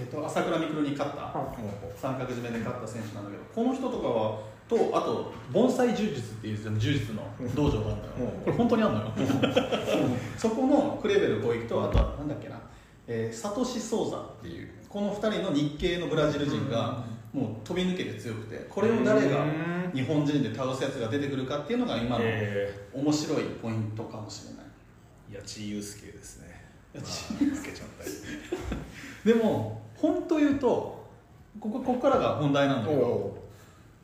[0.00, 1.34] えっと朝倉未来に勝った
[1.96, 4.38] 三角締めで勝った選手なんだけどこの人とかは
[4.68, 7.22] とあと盆栽柔術っていう柔術の
[7.54, 8.44] 道場があるんだよ、うん。
[8.44, 9.12] これ本当にあるのよ。
[10.36, 12.60] そこのクレベル小池とあとはなんだっけな、
[13.06, 19.68] えー、サトシ・ソーザっていうこの2人の日系のブラジル人がもう飛び抜けて強くてこれを誰がうん。
[19.94, 24.64] 日本人で倒すやつが出てくるかっていうのが今のえ面白いポイントかもしれない。
[25.32, 26.62] ー、八千祐介ですね。
[26.94, 28.04] 八千祐介ちゃんだ
[29.24, 31.06] でも本当言うと
[31.60, 33.38] ここここからが本題なんだけどお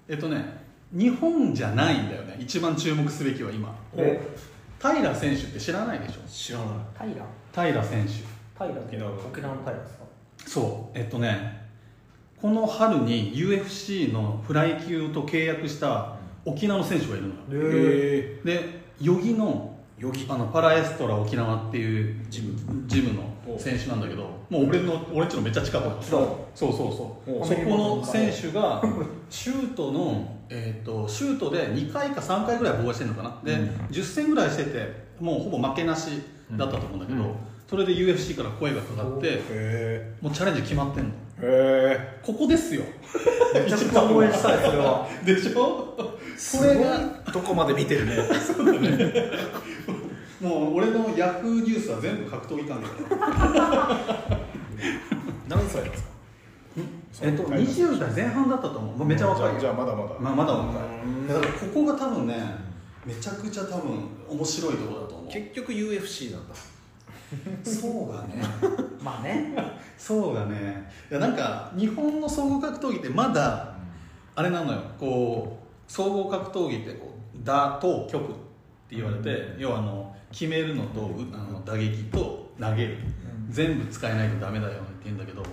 [0.09, 2.37] えっとね日本じゃないんだよね。
[2.39, 3.75] 一番注目すべきは今。
[3.97, 4.21] で
[4.81, 6.29] 平選手って知らないでしょ？
[6.29, 6.69] 知らない。
[7.55, 8.13] 平平選手。
[8.57, 10.05] 平って沖縄の沖縄の平ですか？
[10.47, 10.99] そう。
[10.99, 11.65] えっとね
[12.41, 17.35] この春に UFC のフライ級と契約した沖縄の選手がいるのよ。
[17.51, 20.27] えでヨギのヨギ。
[20.29, 25.85] あのパラエストラ沖縄っていうジムジムの選手なんだけどもう俺の俺んちのめっちゃ近く。
[25.85, 27.41] だそそうそうそう。
[27.41, 28.83] おそこの選手が
[29.31, 33.41] シュートの、えー、とシュートで2回か3回ぐらい防衛してるのかな。
[33.45, 33.69] で、うん。
[33.91, 37.35] 10戦ぐらいしててもうほぼ負けなしだったと思うんだけど、うん。
[37.69, 41.11] それで UFC から声がかかってへもうチャレンジ決まってんの。
[41.43, 42.83] えへここですよ。
[43.55, 45.09] めちゃくちゃ応援したいそれは。
[45.25, 45.95] でしょ？
[45.99, 46.99] えこれが
[47.33, 48.17] どこまで見てるね
[50.45, 52.87] もう俺のヤフーニュースは全部格闘技関係
[53.17, 54.39] だ。
[55.49, 56.09] 何歳なんですか？
[57.23, 58.97] えっと20代前半だったと思う。
[58.99, 59.61] もうめちゃ若いよ。
[59.61, 60.11] じゃあまだまだ。
[60.21, 60.65] まあ、まだ若
[61.05, 61.25] うん。
[61.25, 62.35] いだからここが多分ね
[63.07, 65.33] めちゃくちゃ多分面白いところだと思う。
[65.33, 66.55] 結局 UFC なんだ。
[67.65, 68.43] そうがね。
[69.03, 69.55] まあね。
[69.97, 70.91] そうだね。
[71.11, 73.75] いやなんか日本の総合格闘技ってまだ
[74.35, 74.81] あれなのよ。
[74.99, 78.29] こう総合格闘技ってこう打と局っ
[78.89, 82.99] て言われて、要はあの決めるのとうあの打撃と投げる、
[83.49, 85.45] 全部使えないとダメだよねって言うんだけど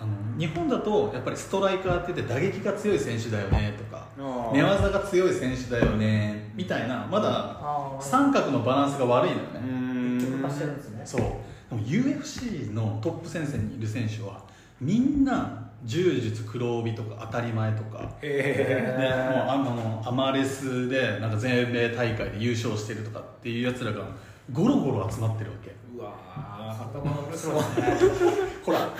[0.00, 4.06] あの日本だとやっぱりストライカーって言って打撃が強い選手だよねとか
[4.52, 7.60] 寝技が強い選手だよねみたいなまだ
[8.00, 11.02] 三角のバランスが悪いのよね、結化してるんですね。
[11.04, 11.20] そう。
[11.20, 14.42] でも UFC のトップ戦線にいる選手は
[14.80, 18.10] みんな柔術黒帯とか当たり前とか。
[18.20, 24.04] へでもうあのアマレスでなんか全米大会で優勝してるとかっていうやつらが
[24.52, 25.74] ゴロゴロ集まってるわけ。
[25.96, 27.52] うわー頭のそう。
[28.64, 28.78] ほら。
[28.78, 28.96] だか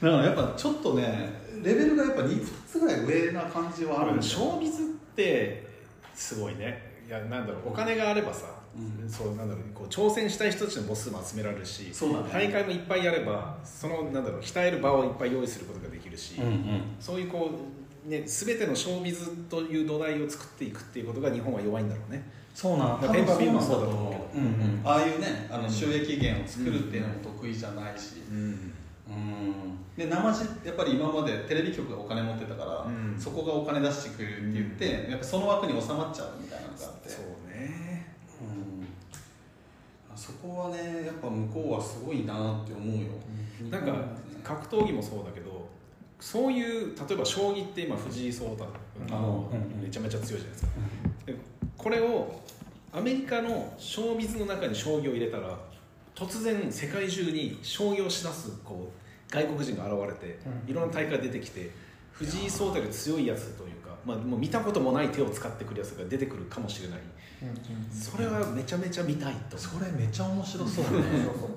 [0.00, 1.32] らやっぱちょっとね
[1.62, 4.84] レベルがやっぱ 2, 2つぐらい上な感じはあるんだよショービズっ
[5.16, 5.66] て
[6.14, 7.00] すごいね。
[7.08, 8.46] いやなんだろうお金があればさ、
[8.76, 9.08] うん。
[9.08, 12.28] そうなんだろうこう挑戦したい人たちの母数も集められるしそうだね。
[12.32, 16.82] 大会もいっぱいやればそのなんだろう鍛える場をいっぱい用意することができるし、うんうん。
[17.00, 17.50] そういうこ
[18.06, 22.22] うね全てのショービズという土台を作っていくっていうことが日本は弱いんだろうね。
[22.54, 23.08] そうなんだ。
[23.08, 24.28] ペーパービューもそうだと思うけど。
[24.34, 24.80] うんうん。
[24.84, 28.36] ああいうねあの収益源を作るっていうのも得意じゃないし、うん。
[28.36, 29.78] うん。
[29.96, 33.16] で生地やっぱり今までテレビ局がお金持ってたから、うん。
[33.18, 37.08] そこがお金出してくれるって言って、やっぱその枠に収まっちゃうみたいなのがあって。
[37.08, 38.06] そうね
[38.40, 43.06] うんそこはねやっぱ向こうはすごいなって思うよ、
[43.70, 43.94] なんか
[44.44, 45.66] 格闘技もそうだけど
[46.20, 48.64] そういう例えば将棋って今藤井聡太
[49.10, 49.58] あの、うん。
[49.58, 50.70] うんめちゃめちゃ強いじゃないですか、
[51.26, 51.34] で
[51.78, 52.40] これを
[52.92, 55.56] アメリカのショービズの中に将棋を入れたら
[56.14, 60.70] 突然世界中に将棋をしだすこう外国人が現れて、うん。
[60.70, 61.70] いろんな大会出てきて
[62.12, 66.98] 藤井聡太より強いやつというか、まあ、もう見たこともない手を使ってくるやつが出てくるかもしれない
[67.92, 69.56] それはめちゃめちゃ見たいと。
[69.56, 70.90] それめちゃ面白そうね。
[70.90, 71.00] そう
[71.38, 71.50] そう。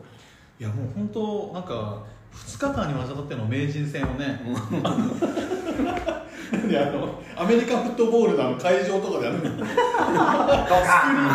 [0.60, 2.04] いやもう本当なんか
[2.34, 4.40] 2日間にわたっての名人戦をね、
[6.70, 9.38] であのアメリカンフットボールの会場とかであの。
[9.40, 9.58] スクリーン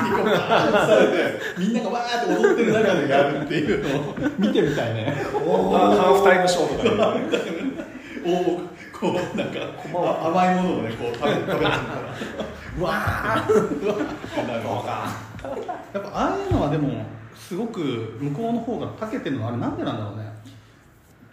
[0.04, 4.14] にこうバーッとされてみんながわーって踊ってる中でやるっていうのを。
[4.38, 5.12] 見てみたいね。
[5.22, 7.26] ハーフタイムショーとかね
[8.24, 8.60] お
[9.12, 9.60] こうなんか
[9.94, 11.80] あ甘いものをねこう食べ食べてるから。
[12.78, 13.84] うわー。
[13.84, 14.62] うわーってなる
[15.92, 17.04] やっぱああいうのはでも
[17.34, 17.80] すごく
[18.20, 20.34] 向こうの方が長けてるのはあれなんでなんだろうね。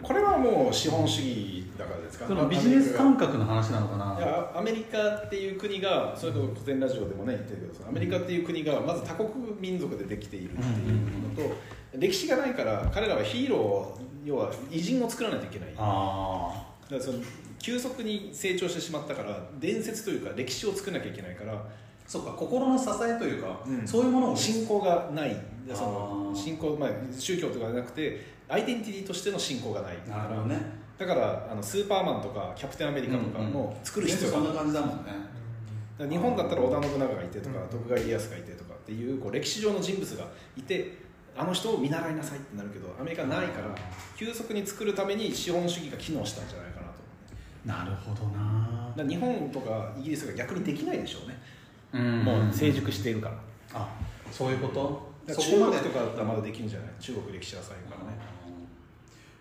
[0.02, 2.26] これはもう資本主義だからですか？
[2.26, 4.18] そのビジネス関感覚の話なのかな。
[4.18, 11.56] いやアメリカっていう国がそれこそ古典ラジオでもね言ってるけどアメリカっていう国がまず多国民族でできているっていうのと、
[11.96, 15.70] 歴史がないから彼らはヒーローを要は偉人を作らないといけない。
[15.70, 17.18] だかあらその
[17.64, 21.64] 急速に成長してしまったから伝説というか歴史を作らなきゃいけないからあ
[22.06, 23.88] そうか心の支えというか、うん。
[23.88, 25.34] そういうものを信仰がない。
[25.72, 29.96] その信仰、まあ、宗教とかじゃなくてアイデンティティとしての信仰がない。
[30.06, 30.60] なるほどね。
[30.98, 34.40] だからあのスーパーマンとかキャプテンアメリカとかも作る必要が。
[34.40, 36.10] ないそんな感じだもんね。
[36.10, 40.26] 日本だったら織田信長がいてとか、徳川家康がいてとかっていうこう歴史上の人物が
[40.58, 40.98] いて
[41.36, 43.74] あの人を見習いなさいってなるけどアメリカないから
[44.16, 46.73] 急速に作るために資本主義が機能したんじゃないか
[47.64, 49.08] なるほどな。
[49.08, 51.40] 日本とかイギリスが逆にできないでしょうね、
[51.92, 52.24] うん。
[52.24, 53.34] もう成熟しているから。
[53.74, 53.88] あ
[54.30, 55.12] そういうこと？
[55.26, 56.88] だからそこまで中国とかだったらまだできるんじゃない？
[57.00, 58.18] 中国歴史浅いからね。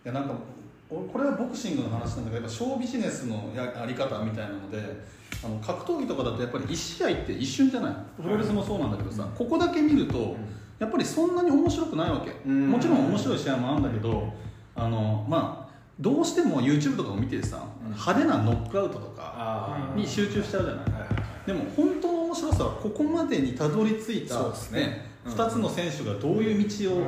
[0.05, 0.35] いやなんか
[0.89, 4.77] 俺これはボクシングの話なんだけどやっぱショービジネスのやあり方みたいなので
[5.43, 10.35] あの格闘技とかだとやっぱり1試合って一瞬じゃないプロレスもそうなんだけどさ、ここだけ見ると
[10.79, 12.69] やっぱりそんなに面白くないわけ、うん。
[12.69, 14.33] もちろん面白い試合もあるんだけど
[14.75, 15.62] あのまあ
[15.99, 20.85] どうしても YouTube とかを見ててさ、派手なノックアウトとかあに集中しちゃうじゃない、
[21.45, 24.39] でも本当の面白さはここまでにたどり着いた
[24.75, 25.11] ね。
[25.25, 25.33] うん。
[25.33, 27.01] 2つの選手がどういう道を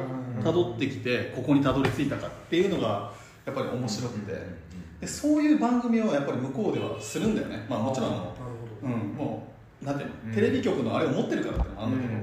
[0.43, 3.11] たどってきてここにたどり着いたかっていうのが
[3.45, 4.65] やっぱり面白くて。
[5.01, 8.33] でそういう番組をやっぱり向こうではするんだよね、まあ、もちろん
[8.81, 9.45] うん、も
[9.81, 10.33] うなんていうの、うん。
[10.33, 12.21] テレビ局のあれを持ってるからってのもあるんだけど、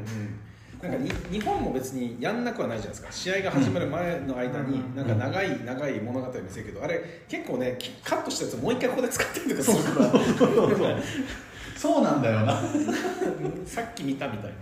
[0.83, 3.13] なんかに日本も別にやんなくはないじゃないですか。
[3.13, 4.97] 試合が始まる前の間にうん。
[4.97, 10.99] なんか長い長い物語を見せるけどあれ結構ねきカットしたやつをもう一回ここで使ってるとかするから。
[11.77, 12.61] そうなんだよな。
[13.67, 14.53] さっき見たみたい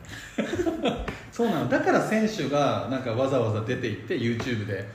[0.83, 0.97] な。
[1.33, 1.69] そうなの。
[1.69, 4.87] だから選手がなんかわざわざ出て行って YouTube で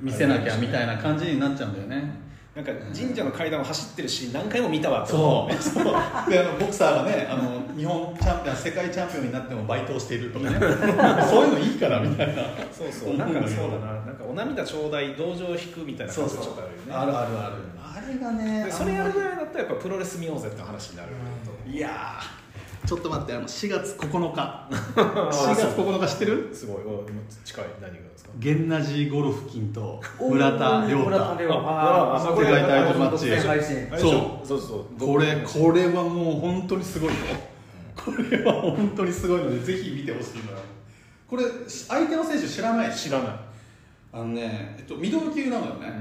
[0.00, 2.10] 見せなきゃみたいな感じになっちゃうんだよね
[2.54, 5.84] なんか神社の階段を走ってるし何回も見たわそうそう。
[6.30, 10.58] であのボクサーがねあの日本チャンピオン世界チャンピオンになってもバイトをしているとかね。
[11.28, 12.44] そういうのいいからみたいな。
[12.70, 13.16] そうそう。
[13.16, 13.92] なんかそうだな。
[13.92, 16.94] なんかお涙ちょうだい同情引くみたいな感じがちょっとあるよね。
[16.94, 17.74] あるあるある。
[17.96, 21.10] あれがねでそれやるぐらいだったらやっぱプロレス見ようぜって話になる
[21.66, 22.43] いやー
[22.86, 24.68] ちょっと待ってあの4月9日。
[24.94, 26.50] 4月9日知ってる？
[26.52, 26.76] すごい。
[26.84, 27.04] お
[27.44, 27.64] 近い。
[27.80, 28.30] 何がですか？
[28.38, 31.44] ゲンナジー・ゴロフキンと村田亮村田太。
[31.46, 35.00] 世界タイトルマッチ独占配信あれでしょそうそう。
[35.00, 37.16] これこれはもう本当にすごいよ。
[37.96, 40.58] これは本当にすごいのでぜひ見てほしいのよ
[41.28, 42.94] これ相手の選手知らない？
[42.94, 43.28] 知らない。
[44.12, 45.92] あのね、えっと、ミドル級なのよね、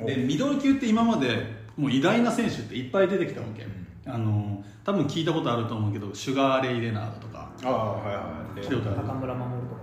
[0.00, 0.06] うん。
[0.06, 3.66] でミドル級って今までもう偉大な選手っていっぱい出てきたわけ、
[4.06, 7.50] あの多分聞いたことあると思うけどシュガーレイ・レナードとか。
[7.64, 8.22] ああはいは
[8.56, 9.08] い聞いたことある？
[9.08, 9.82] 中村守とか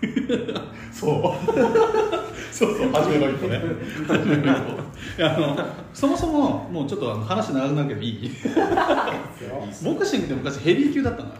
[0.00, 0.60] ですよね。
[0.92, 1.22] そう。
[2.52, 3.60] そうそう初めの一歩ね。
[4.06, 5.24] 初めの一歩。
[5.24, 8.30] あのそもそももうちょっとあの話長くなるけどいい？
[9.84, 11.34] ボクシングって昔ヘビー級だったのよ。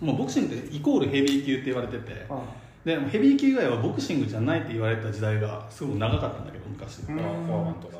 [0.00, 0.08] うん。
[0.08, 2.26] もうボクシングってイコールヘビー級って言われてて。
[2.30, 2.38] あ
[2.84, 7.96] でヘビー級以外はボクシングじゃないって言われた時代がすごく長かったんだけど昔、うんあフォアマンとか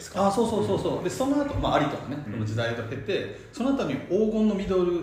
[0.00, 0.26] ですか？
[0.26, 1.04] あそうそうそうそう。
[1.04, 2.32] でその後、まあアリとかね、うん。
[2.32, 5.00] この時代が経てその後に黄金のミドル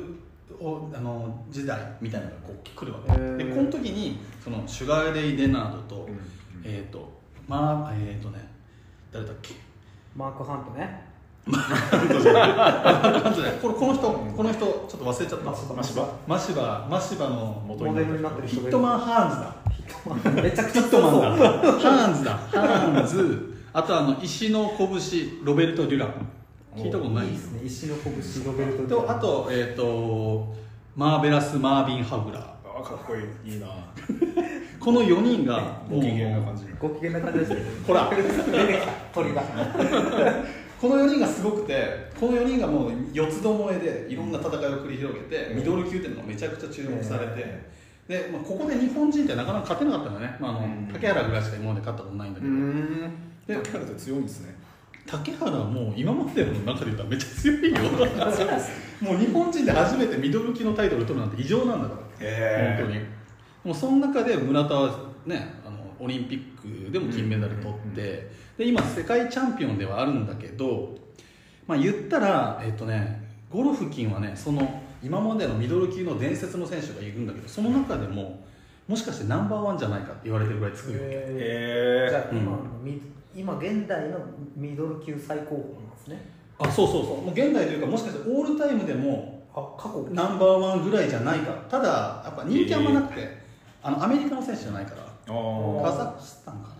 [0.60, 3.12] をあの時代みたいなのがこう来るわけ。
[3.44, 6.20] でこの時にそのシュガーレイ・レナードと、うん
[6.64, 7.08] えっ、と
[7.48, 8.46] まあえっ、とね
[9.12, 9.54] 誰だっけ？
[10.16, 11.06] マーク・ハントね。
[11.48, 11.54] こ
[13.70, 15.46] れこの人この人ちょっと忘れちゃった。
[15.74, 16.14] マシバ。
[16.28, 16.88] マシバ。
[16.90, 20.42] マシバの元モデルになってるヒットマン・ハーンズだ。
[20.44, 21.62] めちゃくちゃヒットマンだ。
[21.62, 22.32] そうハーンズだ。
[22.32, 26.28] ハーンズあとあの石の拳ロベルト・デュラン。
[26.76, 27.28] 聞いたことない？
[27.28, 27.62] いいですね。
[27.64, 30.56] 石の拳ロベルトとあと,、えー、と
[30.96, 32.80] マーベラス・マービン・ハウラー。
[32.80, 33.68] あかっこいいいいな。
[34.82, 36.66] この4人がご機嫌な感じ。
[36.80, 37.62] ご機嫌な感じですね。
[37.86, 38.10] ほら。
[38.10, 39.44] 出てきた鳥が。
[40.82, 50.90] この4人がすごくてこの4人がもう四つどもえでいろんな戦いを繰り広げて、ミドル級っていうのがめちゃくちゃ注目されて、でまあ、ここで日本人ってなかなか勝てなかったのね、まああのうん。
[50.92, 52.52] 竹原ぐらいしか今まで勝ったことないんだけど、
[53.48, 54.56] 竹原って強いんですね。
[55.06, 57.78] 竹原はもう今までの中で言ったらめっちゃ強いよ。
[59.02, 62.02] もう日本人で初めてミドル級のタイトルを取るなんて異常なんだから。
[62.20, 63.00] へ本当に。
[63.64, 70.96] もうその中で村田はねあのオリンピックでも金メダル取って、で今世界チャンピオンではあるんだけど
[71.68, 78.44] まあ言ったらえっ、とねゴロフキンはねその今までのミドル級の伝説の選手がいるんだけどその中でも
[78.88, 83.02] もしかしてナンバーワンじゃないかって言われてるぐらい強いわけ、えうんじゃあ今のミ
[83.38, 84.18] 今現代の
[84.56, 86.30] ミドル級最高峰なんですね。
[86.58, 87.22] あそうそうそう。
[87.22, 90.08] もう現代というかもしかしてオールタイムでもあ過去。
[90.12, 91.52] ナンバーワンぐらいじゃないか。
[91.70, 93.38] ただやっぱ人気あんまなくて、
[93.84, 95.84] あのアメリカの選手じゃないからあー。
[95.84, 96.76] カザフスタンかな？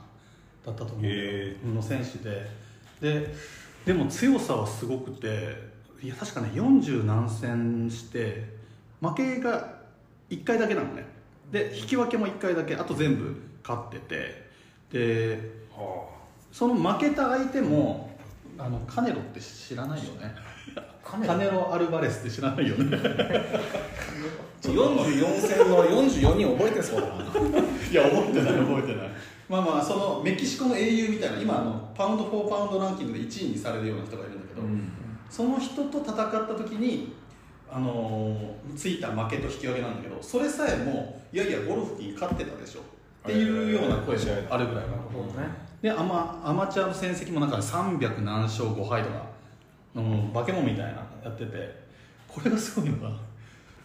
[0.66, 1.76] だったと思う。
[1.76, 2.50] の選手で。
[3.00, 3.34] で
[3.86, 5.56] でも強さはすごくて
[6.02, 8.44] いや確かね40何戦して
[9.00, 9.78] 負けが
[10.32, 11.06] 1回だけなのね。
[11.52, 14.48] で引き分けも1回だけあと全部勝ってて。
[14.92, 16.17] では
[16.52, 18.10] その負けた相手も
[18.58, 20.34] あのカネロって知らないよね。
[21.04, 22.98] カネロ・アルバレスって知らないよね。
[22.98, 27.16] あ44戦の44人覚えてそうだな。
[27.24, 29.10] いや覚えてない覚えてない。
[29.48, 34.68] まあまあそのメキシコの英雄みたいな今あのパウンド・フォー・パウンドランキングで1位にされるような人がいるんだけど、
[35.30, 37.14] その人と戦った時に
[37.72, 42.82] あのーついた負けと引き分けなんだけどそれさえもいやいやゴルフに勝ってたでしょ。
[42.82, 42.84] っ
[43.30, 44.92] ていうような声もあるぐらいな
[45.44, 49.26] ねでアマアマチュアの戦績もなんか300何勝5敗とか
[49.96, 51.88] の化け物みたいなのやってて
[52.28, 53.16] これがすごいのが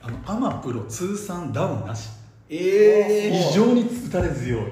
[0.00, 2.10] あのアマプロ通算ダウンなし。
[2.54, 4.62] ええ非常に打たれ強い。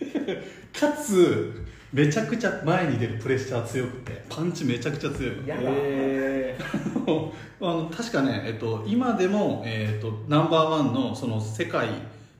[0.72, 5.46] かつめちゃくちゃ前に出るプレッシャー強くてパンチめちゃくちゃ強い。
[5.46, 6.56] やだ、え
[7.60, 11.88] あの確かね、えっと、今でも、えっと、ナンバーワンのその世界、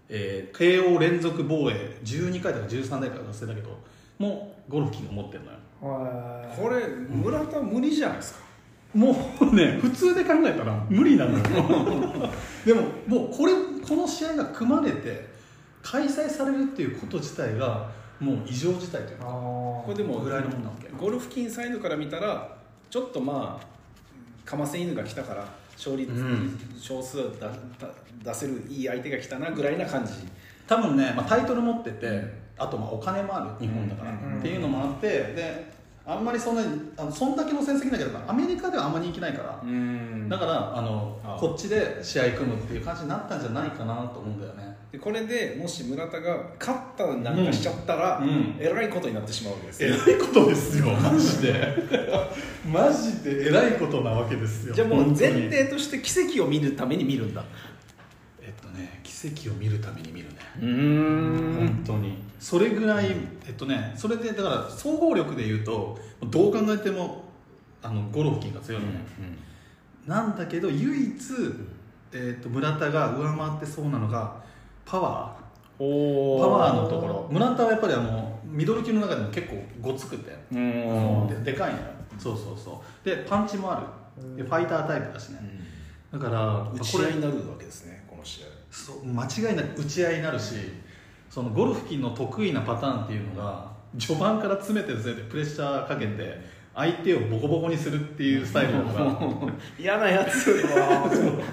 [0.09, 3.77] えー KO 連続防衛12回とか13回か忘れたけど
[4.21, 5.59] もうゴルフキング持ってるのよ。
[5.81, 8.41] はこれ村田無理じゃないですか。
[8.93, 11.45] もうね普通で考えたら無理なのよ。
[12.67, 13.53] でももうこれ
[13.83, 15.27] この試合が組まれて
[15.83, 17.89] 開催されるっていうこと自体が
[18.21, 20.89] もう異常事態というかこれでもぐらいのもんなわけ。
[20.89, 22.57] ゴルフキンサイドから見たら
[22.91, 25.47] ちょっとまあかませ犬が来たから
[25.77, 26.59] 勝率、うん。
[26.79, 27.89] 少数だだ
[28.23, 30.13] 出せるいい相手が来たなぐらいな感じ。
[30.67, 40.29] 多分ね、まあ、タイトル持っててあとまあお金もある日本だから、うんっていうのもあってであんまりそんなにあのそんだけの戦績だけどアメリカではあんまり人気ないから、うん。
[40.29, 41.37] だからあのあ。
[41.39, 44.77] こっちで試合組むっていう感じになったんじゃないかなと思うんだよね。
[44.91, 48.29] でこれでもし村田が勝ったなんかしちゃったら、うん。
[48.29, 49.95] うんえらいことになってしまうわけですよ。
[49.95, 50.87] えらいことですよ。
[50.87, 51.75] マジで。
[52.67, 54.75] マジでえらいことなわけですよ。
[54.75, 57.45] じゃあもう前提として奇跡を見るために見るんだ
[59.29, 60.37] 奇跡を見るために見るね。
[60.61, 61.55] うーん。
[61.57, 62.17] 本当に。
[62.39, 63.17] それぐらい
[63.47, 65.99] えっとねそれでだから総合力でいうと
[66.31, 67.25] どう考えても
[67.83, 69.01] あのゴロフキンが強いのね、
[70.07, 71.17] なんだけど唯一、
[72.13, 74.43] えっと村田が上回ってそうなのが
[74.85, 75.41] パワー。
[75.83, 77.29] おパワーのところ。
[77.31, 81.27] 村田はやっぱりあのミドル級の中でも結構ごつくて、うん。
[81.45, 81.85] ででかいのよ。
[82.19, 83.09] そうそうそう。
[83.09, 83.81] でパンチもあ
[84.17, 84.37] る。
[84.37, 85.61] でファイタータイプだしね。
[86.13, 87.90] だから打ち合いになるわけですね
[88.81, 90.55] そう間違いなく打ち合いになるし
[91.29, 99.19] そのゴルフキンの得意なパターンっていうのが序盤から詰めて詰めてプレッシャーかけて相手をボコボコにするっていうスタイルだから
[99.79, 100.63] 嫌なやつ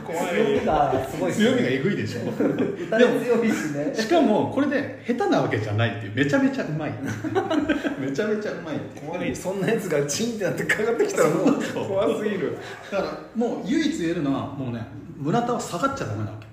[0.06, 1.34] 怖強みがすごい。
[1.34, 2.22] 強みがえぐいでしょ。
[2.22, 3.94] 打たれ強いしね。
[3.96, 6.94] しかもこれで下手なわけじゃないっていうめちゃめちゃうまい。
[8.00, 9.36] めちゃめちゃうまい怖い。
[9.36, 12.56] そんなやつがチンってなってかかってきたらもう怖すぎる。
[12.92, 14.86] だからもう唯一言えるのはもうね
[15.18, 16.46] 村田は下がっちゃダメなわけ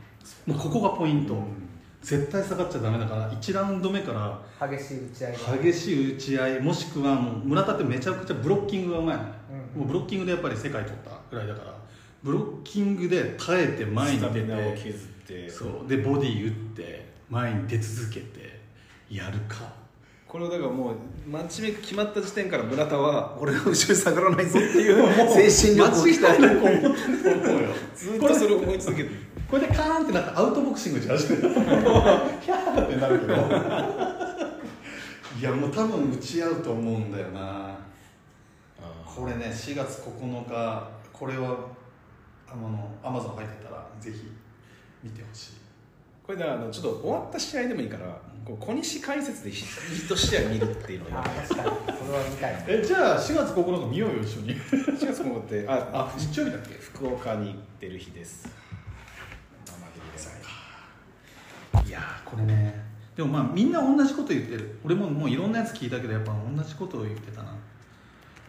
[0.47, 1.37] もうここがポイント、
[2.03, 5.33] 絶対下がっちゃダメだから1ラウンド目から激しい打ち合い。
[5.33, 9.81] が激しい打ち合いもしくはもう村田ってめちゃくちゃブロッキングがうまいの、うん。
[9.81, 11.75] もうブロッキングでやっぱり世界取ったぐらいだから
[12.23, 14.43] ブロッキングで耐えて前に出
[15.27, 15.49] て。
[15.49, 15.89] そう。
[15.89, 18.61] でボディ打って前に出続けて
[19.11, 19.84] やるか
[20.35, 20.95] これをだからもう
[21.31, 24.97] マッチメイク決まった時点から村田は俺は後ろに下がらないぞっていう
[25.49, 26.93] 精神力を鍛える
[27.95, 29.17] ずっとそれを思い続けてる。
[29.49, 33.35] これでカーンってなったらアウトボクシングし始めたヒャーってなるけど。
[35.39, 37.79] いやもう多分打ち合うと思うんだよな。
[39.07, 41.57] これね4月9日これは
[42.49, 44.33] あのアマゾン入ってたらぜひ
[45.01, 45.53] 見てほしい。
[46.27, 51.99] これであのちょっと終わった試合でもいいからこう小西解説でヒット試合見るっていうのをあやー確かに。
[51.99, 52.65] それは見たいね。
[52.69, 54.55] えじゃあ4月9日見ようよ一緒に。
[54.61, 56.75] 4月9日ってああ日曜日だっけ？
[56.75, 58.47] 福岡に行ってる日です。
[59.67, 59.73] 生
[61.83, 62.85] でいやーこれね
[63.17, 64.79] でもまあみんな同じこと言ってる。
[64.85, 67.55] 俺ももういろんなやつ聞いたけどやっぱ同じことを言ってたな。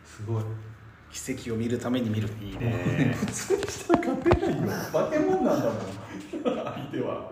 [0.06, 0.44] すごい。
[1.12, 2.28] 奇跡を見るために見る。
[2.42, 2.58] いい
[3.14, 4.68] 普通にしたら勝てないよ。
[4.92, 5.76] 化け物なんだもん。
[6.44, 7.32] 相手は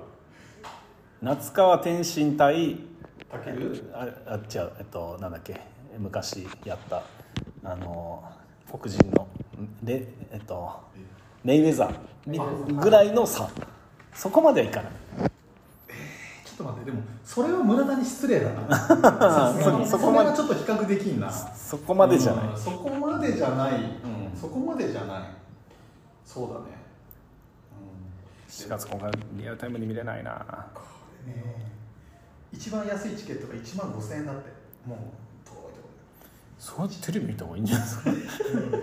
[1.24, 2.80] 夏川天心対
[3.32, 3.90] たける？
[3.94, 5.62] ああ違うえっとなんだっけ？
[5.98, 7.02] 昔やった
[7.64, 8.22] あの
[8.70, 9.26] 黒人の
[9.86, 10.82] レえっと
[11.46, 13.50] メイウェザーぐらいの差。
[14.14, 14.92] そこまではいかない。
[16.46, 18.78] ちょっと待ってでもそれは村田に失礼だな。
[18.78, 21.32] さすがにそこまでちょっと比較できんな。
[21.32, 22.46] そこまでじゃない。
[22.50, 23.76] うんそこまでじゃない、ん。
[24.36, 25.24] そこまでじゃない。
[26.26, 26.66] そうだね、
[28.50, 30.68] 4月今回リアルタイムに見れないな
[31.28, 31.72] うん、これね
[32.52, 34.52] 一番安いチケットが1万5000円だって。
[34.88, 34.98] もう
[35.46, 35.90] 遠いとこ
[36.60, 38.12] そうやってテレビ見た方がいいんじゃないですか？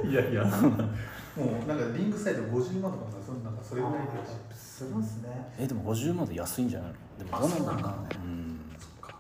[0.09, 0.45] いやいや。
[0.45, 4.07] もうなんかリングサイド50万とかなんかそんなんかそれぐらい
[4.49, 5.29] でするんですね。
[5.59, 6.97] えでも50万で安いんじゃないの？
[7.25, 9.15] でもどうなんだろうなうんそっか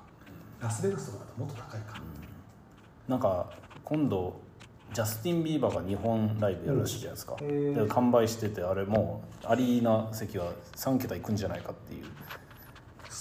[0.60, 2.00] ラスベガスとかだともっと高いか。
[3.06, 3.50] なんか
[3.84, 4.40] 今度
[4.92, 7.84] ジャスティン・ビーバーが日本ライブやるらしいじゃないですか、へー。
[7.84, 12.04] で完売しててあれもうアリーナ席は3桁いくんじゃないかっていう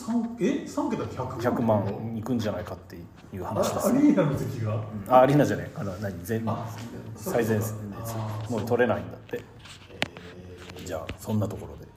[0.05, 2.99] 三え三桁100万？100万いくんじゃないかってい
[3.37, 4.81] うあ話ですアリーナの席が？
[5.09, 6.23] あアリーナじゃないあの何？
[6.23, 6.65] 全あ
[7.17, 7.61] 最前線。
[7.61, 8.23] そうかそうか。
[8.41, 9.43] あーもう取れないんだって。
[10.85, 11.87] じゃあそんなところで。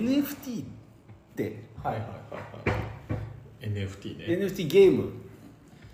[0.00, 0.66] NFT っ
[1.36, 1.62] て。
[1.82, 2.08] はいはいは
[2.66, 2.76] いは
[3.62, 3.70] い。
[3.70, 4.24] NFT ね。
[4.46, 5.06] NFT ゲームっ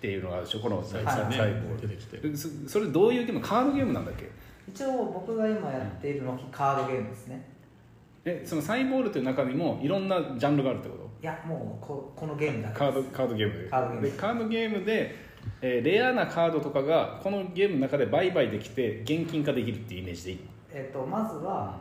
[0.01, 1.11] ていうのがあるでしょこの最後
[1.79, 2.17] 出てきて。
[2.17, 3.41] るそそれどういうゲーム？
[3.41, 4.31] カードゲームなんだっけ？
[4.67, 7.47] 一応僕が今やっているのはカードゲームですね
[8.29, 11.09] えそのサイボールという中にもいろんなジャンルがあるってこと？
[11.21, 13.69] いやもうここのゲームだけカードカードゲームで。
[13.69, 14.01] カードゲーム。
[14.01, 15.15] でカードゲームで、
[15.61, 20.39] えーレアなカードとかがこのゲームの中で売買できて現金化できるっていうイメージでいい？
[20.71, 21.77] えっとまずは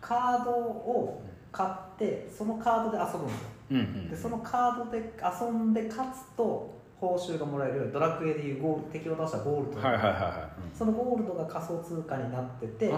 [0.00, 1.22] カードを
[1.52, 3.48] 買ってそのカードで遊ぶんですよ。
[3.70, 4.10] うんうん。
[4.10, 12.94] でそのカードで遊んで勝つと報酬がもらえるドラクエでいうゴール敵を倒したゴールド、はいはいはいはそのゴールドが仮想通貨になってて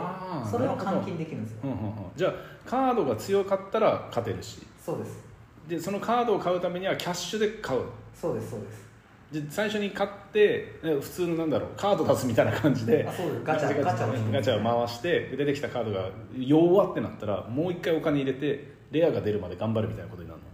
[0.51, 1.61] それを換金できるんですよ。
[1.65, 2.35] い、うんうんうん、じゃあ
[2.69, 4.59] カードが強かったら勝てるし。
[4.85, 5.25] そうです。
[5.67, 7.81] でそのカードを買うためにはキャッシュで買う。
[8.15, 8.85] そうですそうです。
[9.33, 13.07] で最初に買ってえ普通のなんだろうカード出すみたいな感じで。
[13.09, 13.43] あそうです。
[13.43, 20.47] ガチャガチャをガチャを回してで出てきたカードが弱ってなったらもう一回お金入れてレアが出るまで頑張るみたいなことになるの。
[20.47, 20.51] っ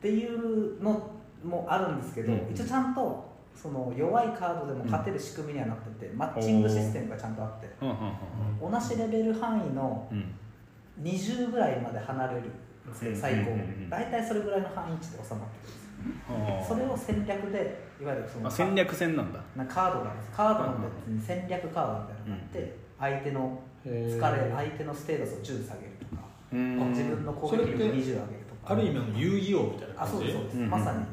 [0.00, 1.10] ていうの
[1.44, 2.52] もあるんですけど、うん。
[2.52, 7.68] 一応ちゃんとその弱いカードでも勝てる仕組みにはなってて、マッチングシステムがちゃんとあって
[8.60, 10.18] 同じレベル範囲のうん。
[10.18, 10.34] うん
[11.02, 13.50] 20ぐらいまで離れるんですよ最高。
[13.90, 15.58] 大体それぐらいの範囲値で収まって
[16.28, 19.40] くるんですそれを戦略でいわゆるそのあ戦略戦なんだ。
[19.56, 20.30] なカードがあるんです。
[20.36, 26.22] カードの別に戦略カードみたいなのがあって、相手の疲れ相手のステータスを10下げるとか、
[26.52, 26.90] うん。
[26.90, 28.14] 自分の攻撃力20上げる
[28.48, 28.72] とか。
[28.72, 30.12] ある意味の遊戯王みたいなあ感じ？
[30.12, 30.70] そうですそうです、うん。
[30.70, 31.04] まさに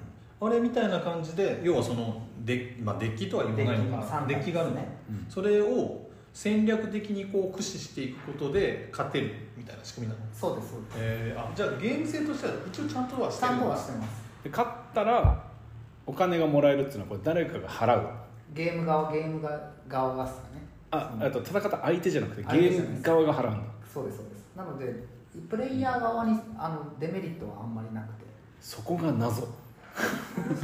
[0.43, 4.27] あれみたいな感じで要はそのデ,、まあ、デッキとは言わないのかな。
[4.27, 5.25] デッキがあるの、ねうん。
[5.29, 10.25] それを戦略的にこう駆使していくことで勝てるみたいな仕組みなの。
[10.33, 10.95] そうですそうです。
[10.97, 14.23] えー、あじゃあゲーム性としては一応ちゃんとはしちゃんてるんだとはしてます。
[14.43, 15.43] で勝ったら
[16.07, 18.09] お金がもらえるっていうのはこれ誰かが払う。
[18.55, 20.67] ゲーム側ゲーム側側がですかね。
[20.89, 23.63] ああと戦った相手じゃなくてゲーム側が払うんだ。
[23.93, 24.45] そうですそうです。
[24.55, 24.91] なので
[25.47, 28.31] プレイヤー側にあのデメリットはあんまりなくて。
[28.61, 29.47] そこが謎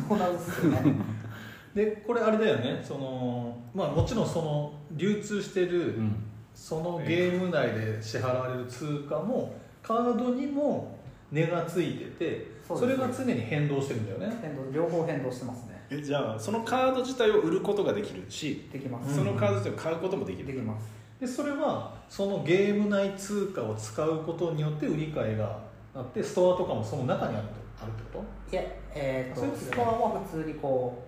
[0.07, 0.95] そうなんですよね。
[1.75, 2.81] でこれあれだよね。
[2.83, 6.15] そのまあもちろんその流通してる、うん。
[6.53, 10.97] そのゲーム内で支払われる通貨もカードにも
[11.31, 14.39] 値がついててそれが常に変動してるんだよね。
[14.41, 15.79] 変動両方変動してますね。
[15.89, 20.47] えじゃあそのカード自体を売ることができるしできます、そのカード自体を買うこともできる。
[20.47, 20.97] できます。
[21.19, 25.59] でそれはそのゲーム内通貨を使うことによって売り買いが
[25.95, 28.61] あってストアとかもその中にあるとあるってこいや
[28.95, 31.03] えー、ととストアは普通にこ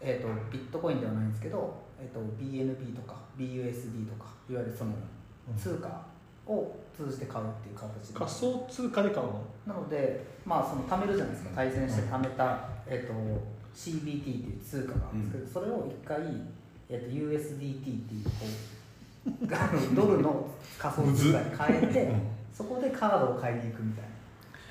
[0.00, 4.92] えー、とビットコインではないんですけど、えー、と BNB とか BUSD とかいわゆるその
[5.48, 5.56] うん。
[5.56, 6.06] 通貨
[6.46, 8.14] を通じて買うっていう形で。
[8.14, 9.42] と仮想通貨で買うの？
[9.66, 11.50] なのでまあその貯めるじゃないですか。
[11.54, 13.12] 対戦して貯めた、えー、と
[13.74, 16.18] CBT っていう通貨があるんですけど、それを一回、
[16.88, 18.30] えー、と USDT っていうこ
[19.92, 22.22] うドルの仮想通貨に変えて、うん
[22.54, 24.10] そこでカードを買いに行くみたいな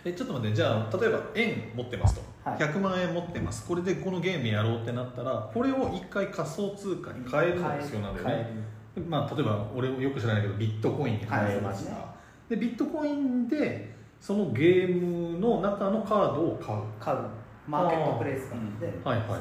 [0.05, 2.59] えちょっと待ってじゃあ例えば円持ってますと、はい。
[2.59, 3.65] 100万円持ってます。
[3.65, 8.73] これでこのゲームやろうってなったらこれを一回仮想通貨に変えるのが必要なんだよね。
[9.07, 12.13] まあ、例えば俺よく知らないけどビットコインに変えました、は
[12.47, 17.17] でビットコインでそのゲームの中のカードを買う、買う。
[17.65, 19.39] マーケットプレイスがあって、うんはいはいはい。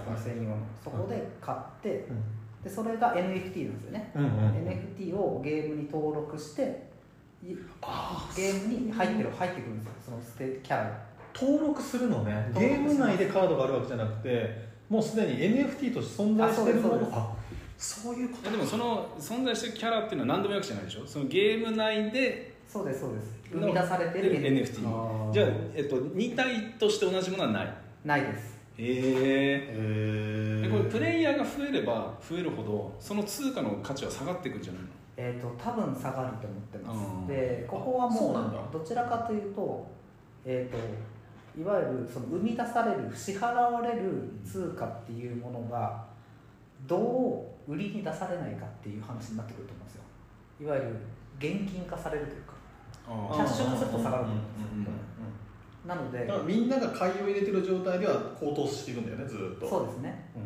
[0.82, 2.22] そこで買って、うん。
[2.62, 6.66] でそれが NFT なんですよね、うんうん NFT をゲームに登録してい
[7.42, 10.96] ゲームに入ってる入ってくるんですよそのステキャラが
[11.34, 12.50] 登録するのね。
[12.54, 16.94] ゲーム内でカードがあるわけじゃなくてもうすでに NFT として存在してるもの。
[16.94, 17.32] あそうですあ
[17.78, 18.50] そういうこと。
[18.50, 21.06] でもその存在してるキャラっていうのは何でもよくじゃないでしょ？
[21.06, 23.40] そのゲーム内でそうですそうです。
[23.52, 27.74] 生み出されてる NFT じゃあ、えっと、2体として同じものはない？
[28.04, 28.52] ないです。
[28.78, 34.88] えへえこれプレイヤーが増えれば増えるほどその通貨の価値は下がっていくんじゃないの？
[35.24, 37.26] えー、と多分下がると思ってまうん。
[37.26, 39.86] すでここはもうどちらかというと,、
[40.44, 46.04] えー、といわゆるその生み出される支払われる通貨っていうものが
[46.88, 50.02] どう売りに出されないかっていう話になってくると思うんですよ。
[50.60, 50.96] いわゆる
[51.38, 52.54] 現金化されるというか。
[53.06, 54.92] あキャッシュ化すると下がると思うんですよ。
[55.86, 59.68] なのでだからみんなが買いを入れてる状態では高騰していくんだよねずーっと。
[59.68, 60.30] そうですね。
[60.34, 60.42] うん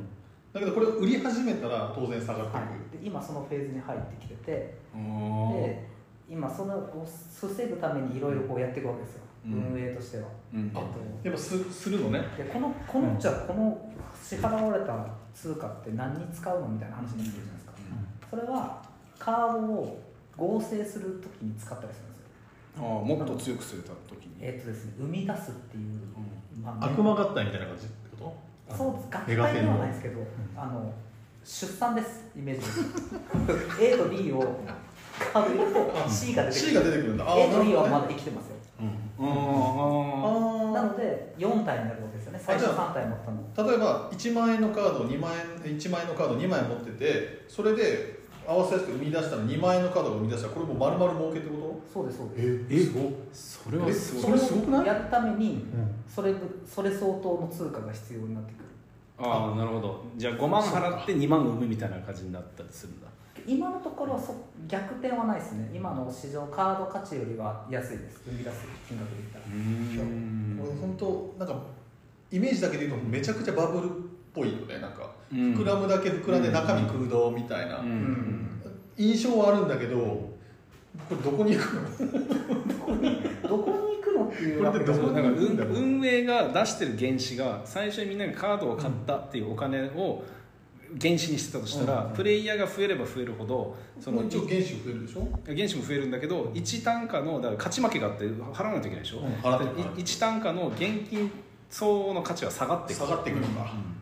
[0.57, 2.63] だけどこれを売り始めたら当然下がっていく、は
[2.97, 4.79] い、で今そのフェーズに入ってきてて。
[4.95, 5.97] うんで
[6.29, 9.75] 今そのを防ぐためにいろいろこうやっていくわけですよ、うん。
[9.75, 10.73] 運営としては、うん。
[10.75, 12.21] えっやっぱすするのね。
[12.37, 17.73] と、でこのこのじゃあこの支払われた通貨って何に使うのみたいな話になってるじゃないですか、
[18.31, 18.83] それは
[19.19, 20.03] カードを
[20.37, 22.27] 合成するときに使ったりするんですよ。
[22.79, 24.35] ああもっと強くするた時に。
[24.41, 26.01] えっ、とですね生み出すっていう、
[26.61, 27.87] まあ悪魔合体みたいな感じ？
[28.75, 29.09] そうです。
[29.11, 30.27] 合メガテンの体ではないですけど、
[30.57, 30.93] あの
[31.45, 32.67] 出産ですイメージ。
[33.79, 34.59] で A と B を
[35.33, 37.25] カード入れると C がと出てく C るが出てくるんだ。
[37.27, 38.57] あ A と B はまだ生きてますよ。
[38.81, 38.97] うん。
[39.19, 42.41] あなあので4体になるわけですよね。
[42.43, 43.67] 最初じゃ3体持ったの。
[43.67, 45.33] ー例えば1万円のカードを2万
[45.65, 48.16] 円1万円のカード2枚持っててそれで
[48.47, 52.69] 合わせやすく生み出したら2万円のカードが生み出したらこれもう丸々儲けってこそうですそうです。
[52.69, 54.87] とえすごいそれはすごいそれすごくない？
[54.87, 55.95] やるためにうん。
[56.09, 56.35] それ
[56.67, 58.65] それ相当の通貨が必要になってくる。
[59.19, 60.05] ああなるほど。
[60.17, 63.07] じゃあ5万払って2万生むみたいな感じになったりするんだ。
[63.47, 64.35] 今のところはそ
[64.67, 65.71] 逆転はないですね。
[65.73, 68.23] 今の市場カード価値よりは安いです。
[68.27, 69.45] 生み出す金額で言ったら。
[69.47, 70.61] うん。
[70.63, 71.63] 俺本当なんか
[72.31, 73.91] イメージだけで言うとめちゃくちゃバブルっ
[74.37, 75.11] ぽいよねなんか。
[75.33, 75.39] うん。
[75.55, 77.79] 膨らむだけ膨らんで中身空洞みたいな。
[77.81, 78.49] うん。
[78.97, 80.31] 印象はあるんだけどこ
[81.11, 81.83] れどこに行くの？
[83.49, 90.25] どこに行くのっていうわけこれで運運営が出してる原資が最初にみんながカードを買ったっていうお金を
[91.03, 92.15] 原資にしてたとしたら、うん。
[92.15, 95.29] プレイヤーが増えれば増えるほどその一応原資増えるでしょ？
[95.45, 100.81] 原資も増えるんだけど1単価のだから勝ち負けがあって払わないといけないでしょ、うん払ってるで1単価の現
[101.11, 101.31] 金
[101.69, 103.73] 相応の価値は下がっていく下がってくるのか。
[103.75, 103.96] うん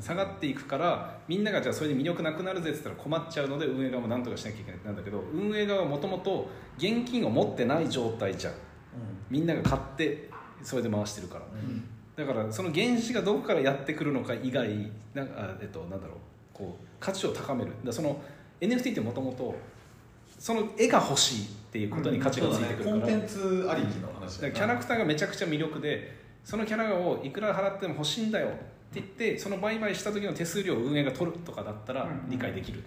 [0.00, 8.54] 下がっていくからみんながじゃあそれで魅力なくなるぜって言ったら困っちゃうので運営側も何とかしなきゃいけないってなんだけど運営側はもともと現金を持ってない状態じゃん。
[9.30, 10.28] みんなが買って
[10.62, 11.44] それで回してるから。
[12.16, 14.68] だからその原資がどこからやってくるのか以外
[15.14, 16.16] なんかあえっとなんだろう。
[16.52, 17.72] こう価値を高める。
[17.84, 18.20] だその
[18.60, 19.54] NFT ってもともと
[20.38, 28.48] その絵が欲しいっていうことに価値がついてくるから,、コンテンツありきの話だからキャラクターがめちゃくちゃ魅力でそのキャラをいくら払っても欲しいんだよ
[28.90, 32.82] って言ってその売買した時の手数料を運営が取るとかだったらうん理解できる、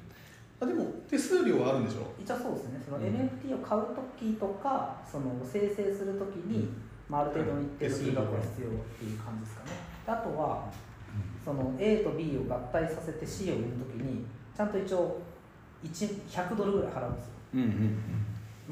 [0.59, 2.11] あでも手数料はあるんでしょ？
[2.21, 2.81] 一応そうですね。
[2.85, 3.03] そのうん。
[3.05, 3.81] NFT を買う
[4.19, 6.69] 時とかその生成する時に、
[7.07, 9.71] まあ、ある程度の一定の金額が必要っていう感じですかね。
[10.05, 10.69] であとは
[11.45, 13.63] その A と B を合体させて C を売る
[13.95, 14.25] 時に
[14.55, 15.21] ちゃんと一応
[15.83, 17.31] 1 100ドルぐらい払うんですよ。
[17.53, 17.99] うんうん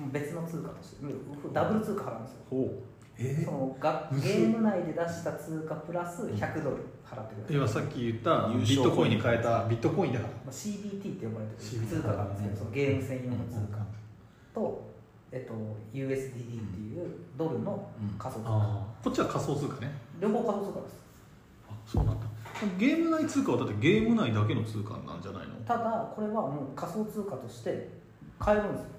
[0.03, 1.05] もう別の通貨として。
[1.05, 2.37] うんダブル通貨払うんですよ。
[2.49, 2.83] ほ
[3.17, 6.77] えそのがゲーム内で出した通貨プラス100ドル
[7.11, 9.67] 払ってください、今さっき言ったビットコインに変えた。
[9.67, 11.87] ビットコインで払うまあ、CBT って呼ばれてる。
[11.87, 13.77] 通貨があるんですけどそのゲーム専用の通貨
[14.53, 14.91] と、
[15.31, 15.53] えっと、
[15.93, 19.91] USDD っていうドルの仮想通貨、こっちは仮想通貨ね。
[20.19, 20.95] 両方仮想通貨です。
[21.69, 22.25] あそうなんだ。
[22.77, 25.55] ゲーム内通貨はだってゲーム内だけの通貨なんじゃないの？
[25.65, 27.89] ただこれはもう仮想通貨として
[28.37, 28.89] 買えるんですよ。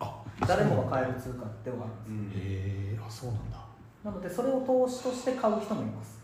[0.00, 3.58] あ誰もが買える通貨ではあるんです、う、へえあそうなんだ。
[4.04, 6.19] なのでそれを投資として買う人もいます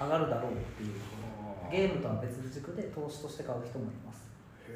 [0.00, 0.92] 上がるだろうっていう
[1.70, 4.28] ゲームとは別軸で投資として買う人もいます。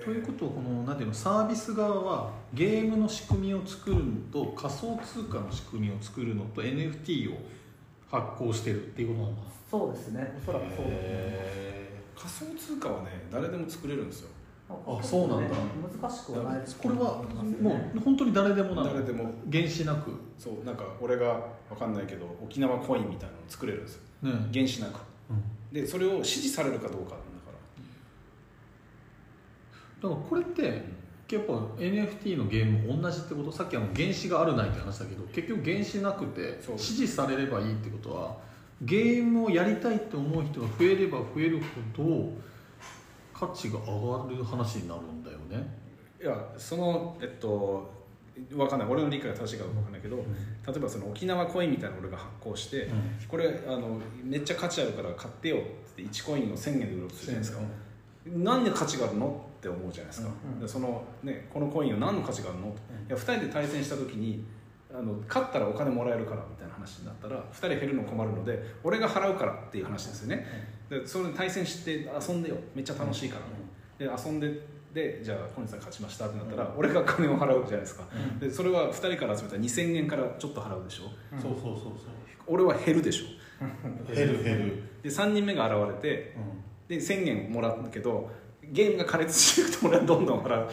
[0.04, 7.38] ということはこのなんていうのサービス側はゲームの仕組みを作るのと仮想通貨の仕組みを作るのと NFT を
[8.10, 10.34] 発行してるっていうことなのかなそうですね。
[10.42, 12.38] おそらくそうだと思います。
[12.40, 14.28] 仮想通貨はね誰でも作れるんですよ。
[14.68, 15.54] あそうなんだ。
[16.00, 16.60] 難しくはない。
[16.60, 17.22] ですこれは
[17.60, 19.30] もう本当に誰でもなの誰でも。
[19.50, 20.10] 原資なく。
[20.38, 24.02] そうなんか俺が分かんないけど沖縄コインみたいなのを作れるんですよ。
[24.22, 25.11] ね原資なく
[25.70, 25.80] うん。
[25.80, 27.52] でそれを支持されるかどうかなんだか
[30.02, 31.02] だからこれって
[31.34, 33.50] やっぱ NFT のゲームも同じってこと？
[33.50, 38.36] さっきあの原資があるないって話だけど結局原資なくて支持されればいいってことは
[38.82, 41.58] ゲームをやりたいって思う人が増えれば増える
[41.96, 42.32] ほど
[43.32, 45.66] 価値が上がる話になるんだよね。
[46.20, 48.01] らいやそのえっと
[48.50, 48.88] 分かんない。
[48.88, 50.22] 俺の理解が正しいかどうか分かんないけど、例
[50.76, 52.88] えばその沖縄コインみたいなの俺が発行して、
[53.28, 55.60] これあのめっちゃ価値あるから買ってよっ
[55.94, 57.62] て1コインを1000円で売ろうとするじゃないですか、
[58.26, 60.60] 何の価値があるのって思うじゃないですか、うん。
[60.60, 62.70] でそのね、このコインは何の価値があるの、い
[63.08, 64.44] や2人で対戦した時に
[64.94, 70.46] あの勝ったらお金もらえるからみたいな話になったら2人減るの困るので俺が払うからっていう話ですよね、
[70.88, 72.56] でそれで対戦して遊んでよ。
[72.74, 73.38] めっちゃ楽しいか
[73.98, 78.04] ら、で遊んででじゃあ小西さん勝ちましたってなったら、俺が金を払うじゃないですか、
[78.38, 81.04] でそれは2人から集めたら2000円からちょっと払うでしょ。
[81.40, 81.94] そうそうそうそう。
[82.46, 83.42] 俺は減るでしょ。
[84.14, 86.36] 減る減る、で3人目が現れて
[86.88, 88.30] で1000円もらうんだけど
[88.62, 90.68] ゲームが過熱していくと俺はどんどん払う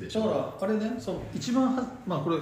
[0.00, 2.36] でしだょからあれねその一番はまあこれ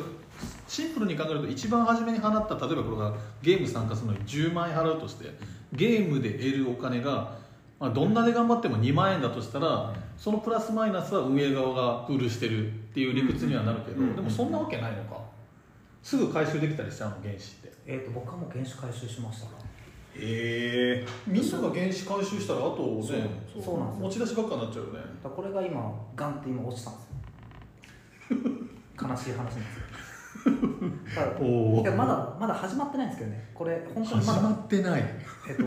[0.68, 5.30] シンプルに考えると一番初めに払った例えばこれがゲーム参加するのに10万円払うとして
[5.72, 7.36] ゲームで得るお金が
[7.80, 14.16] まあ、どんなで頑張っても2万円だとしたらそのプラスマイナスは運営側がプールしてるっていう理屈にはなるけど、うん。
[14.16, 15.20] でもそんなわけないのか。
[16.02, 17.72] すぐ回収できたりしたの原資って。
[17.86, 19.46] えー、と僕はもう原種回収しました。
[19.46, 19.64] から
[20.14, 21.06] へえ。
[21.26, 23.74] みんなが原資回収したらあとねそうなんですよ。
[24.00, 24.98] 持ち出しばっかになっちゃうよね。
[25.00, 27.04] だからこれが今ガンって今落ちたんです
[28.32, 28.50] よ。
[29.08, 29.83] 悲しい話なんですよ
[30.44, 33.50] だからおいやまだまだ始まってないんですけどね。
[33.54, 34.38] これ本当にまだ。
[34.40, 35.04] 始まってない。
[35.48, 35.62] えっと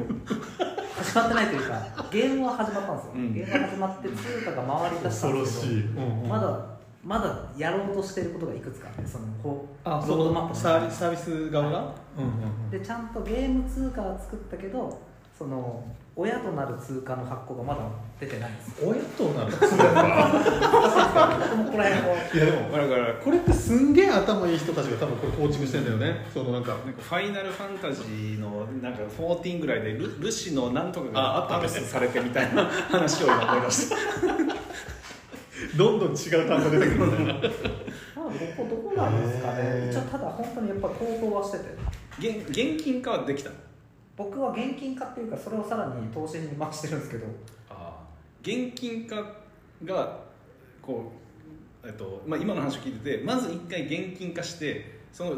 [1.04, 3.34] 始まってないというかゲームは始まったんですよ、うん。
[3.34, 6.30] ゲームが始まって通貨が回り出したんですけどうんうん。
[6.30, 6.66] まだ
[7.04, 10.56] まだやろうとしていることがいくつかあってそのこうあそロードマップの。
[10.56, 12.32] サービサービス側が、うんうん
[12.66, 12.70] うん。
[12.70, 15.00] でちゃんとゲーム通貨は作ったけど
[15.38, 15.84] その
[16.20, 17.82] 親となる通貨の発行がまだ
[18.20, 18.90] 出てないんですよ。
[18.90, 19.68] 親となる通貨。
[21.68, 21.74] こ
[22.34, 26.26] いやでもだからこれってすんげえ頭いい人たちが多分これ構築してんだよね。
[26.34, 26.72] そのなんか。
[26.72, 31.60] なんかファイナルファンタジーのなんか14ぐらいでルルシのなんとかああったね。
[31.60, 33.96] がアクセスされてみたいな話を今思い出した。
[35.78, 37.34] どんどん違う単語出てくるみたいな。
[37.34, 37.52] まあこ
[38.58, 39.90] こどこなんですかね。
[39.92, 41.66] 一応ただ本当にやっぱ高騰はしてて。
[42.20, 43.52] 現現金化はできた
[44.18, 47.26] 僕は現金化っていうかそれをさらに投資に回してるんですけど。
[47.70, 48.04] あ
[48.42, 49.16] 現金化
[49.86, 50.20] が
[50.82, 51.12] こ
[51.84, 55.34] う、えっとまあ、今の話を聞いててまず一回現金化してその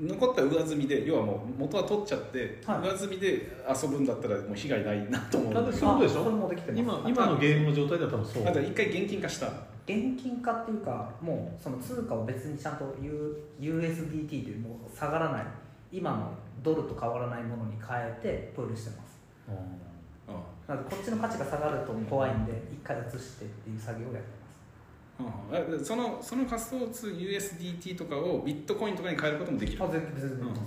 [0.00, 2.88] 残った上積みで要はもう元は取っちゃって、はい。
[2.88, 3.28] 上積みで
[3.68, 5.50] 遊ぶんだったらもう被害ないなと思う。
[5.50, 6.20] んだだっけどてそういうことでしょ？
[6.20, 6.80] あそれもできてます。
[6.80, 8.42] 今今のゲームの状態では多分そう。
[8.42, 9.46] あだから一回現金化した。
[9.86, 15.44] 現金化っていうかもうその通貨を別にちゃんと U USDT というもう下がらない
[15.92, 19.20] 今のドルと変わらないものに変えてプールしてます。
[19.48, 19.54] うん。
[19.54, 19.90] うん
[20.68, 24.28] なのでこっちの価値が下がると怖いんで一回移してっていう作業をやって
[25.18, 25.74] ます。
[25.74, 25.82] うん。
[25.82, 29.84] えそのその仮想通 USDT とかをビットコインとかに変えることもできる？
[29.84, 30.60] あ全然全然できます、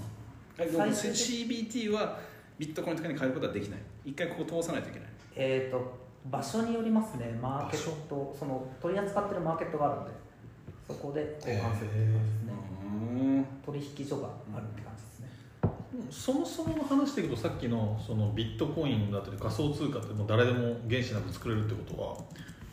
[0.60, 2.20] えでも最終 CBT は
[2.60, 3.80] ビットコインとかに変えることはできない。
[4.04, 5.10] 一回ここ通さないといけない。
[5.36, 7.38] えっ、と場所によりますね。
[7.41, 10.12] マーケットその取り扱ってるマーケットがあるんで
[10.88, 12.54] そこで交換するっていう感じですね、
[12.91, 12.95] う
[13.40, 13.45] ん。
[13.66, 14.93] 取引所があるって感じ
[16.10, 22.18] そもそもの話でいくとさっきのそのビットコインだったり仮想通貨ってもう誰でも原資なく作れるってことは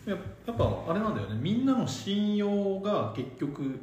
[0.06, 0.14] や
[0.46, 1.38] やっぱあれなんだよね。
[1.40, 3.78] みんなの信用が結局、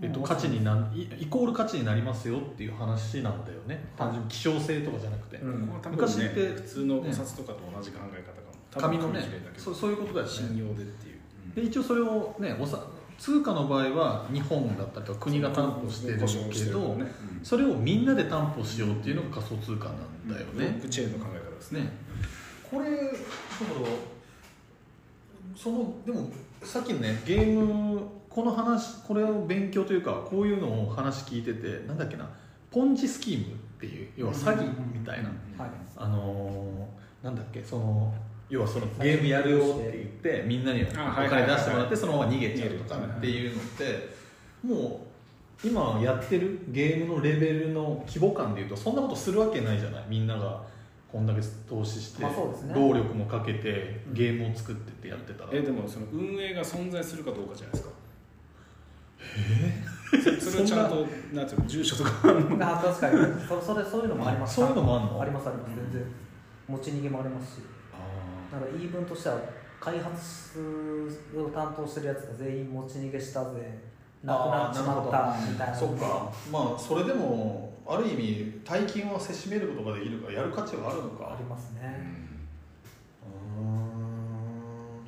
[0.00, 3.84] えっと、うん価値にないイコール価値になりますよっていう話なんだよね。
[3.96, 8.52] 単純に希少性とかじゃなくて、うん昔って普通のお札とかと同じ考え方かも。
[8.70, 9.26] 多分紙のね
[9.56, 10.32] そうそういうことだよね。
[10.32, 12.86] 信用でっていう、で一応それをねおさ
[13.22, 16.96] 通貨の場合は日本だったりとか国が担保してるけど、
[17.44, 21.92] それをみんなで担保しようっていうのが仮想通貨なんだよブロッね、クチェーンの考え方ですねね
[22.68, 23.16] これだから
[25.56, 26.28] そのでも
[26.64, 31.98] さっきのねゲームこの話これを勉強というかこういうのを話聞いててなん。
[31.98, 32.28] だっけな
[32.72, 35.28] ポンジスキームっていう要は詐欺みたいな、
[35.62, 37.36] はいあのーなん。
[37.36, 38.12] だっけその
[38.52, 40.04] 要はそのゲームやるよって言っ
[40.40, 44.08] てみんなにお金出してもらってそのまま逃げちゃうとかっていうのって
[44.62, 45.06] も
[45.64, 50.04] う今やってるゲームのレベルの規模感でいうとそんなことするわけないじゃない。
[50.06, 50.60] みんなが
[51.10, 52.74] こんだけ投資してまあそうですね。
[52.74, 55.50] 労力もかけてゲームを作ってってやってたら。
[55.50, 57.90] えでもその運営が存在するかどうかじゃないですか。
[60.14, 60.96] え それはちゃんと
[61.32, 62.10] なんていうの住所とか。
[62.60, 63.16] あ確かに。
[63.48, 64.56] そそれそういうのもあります。
[64.56, 65.22] そういうのもあんの？
[65.22, 65.74] ありますあります。
[65.74, 66.12] 全然。
[66.68, 67.58] 持ち逃げもありますし
[68.52, 69.38] あだから言い分としては
[69.80, 73.78] 開発を担当してるやつが全員持ち逃げしたぜ
[74.22, 76.32] なくなっちまったみたいなーそっか。
[76.52, 81.32] まあそれでもある意味大金はせしめることができるからやる価値はあるのか。
[81.34, 81.80] ありますね、
[83.24, 85.02] うーん。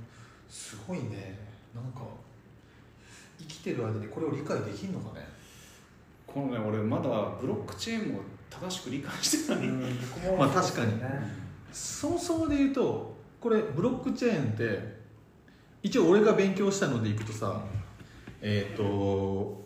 [0.50, 1.38] すごいね。
[1.72, 2.00] なんか
[3.38, 5.24] 生きてる間にこれを理解できるのかね。
[6.26, 7.02] このね俺まだ
[7.40, 9.82] ブロックチェーンも正しく理解してない、うん
[10.36, 10.98] まあ確かに。
[11.00, 13.13] ねそもそもで言うと
[13.44, 14.94] これブロックチェーンって
[15.82, 17.60] 一応俺が勉強したのでいくとさ
[18.40, 19.62] えっ、と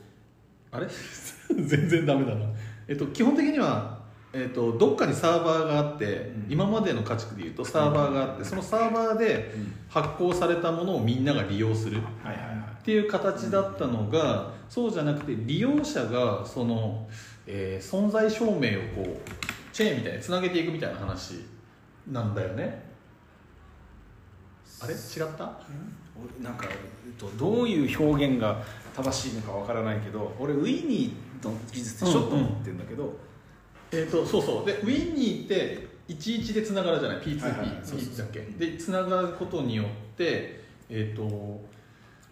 [0.73, 0.87] あれ？
[1.55, 2.47] 全然ダメだな。
[2.89, 3.97] えっ、と基本的には
[4.33, 6.53] えー、とどっかにサーバーがあって、うん。
[6.53, 9.55] 今までの家畜でいうとサーバーがあってそのサーバーで
[9.89, 11.99] 発行されたものをみんなが利用する。
[11.99, 17.09] っていう形だったのがそうじゃなくて利用者がその、
[17.47, 18.55] えー存在証明を
[19.05, 21.45] こうチェーンみたいにつなげていくみたいな話
[22.11, 22.88] なんだよね
[24.81, 24.95] あれ？
[24.95, 25.01] 違っ
[25.37, 25.59] た？
[26.17, 28.63] 俺なんか、えっと、どういう表現が
[28.97, 32.29] 正しいのかわからないけど俺ウィニーの技術でしょ、うん。
[32.31, 33.17] と思ってるんだけど、
[33.93, 34.67] えー、とそうそう。
[34.67, 38.17] でウィンニーって11でつながるじゃない？P2P、はいはい。
[38.17, 38.41] だっけ？
[38.59, 39.87] でつながることによっ
[40.17, 41.61] てえっ、と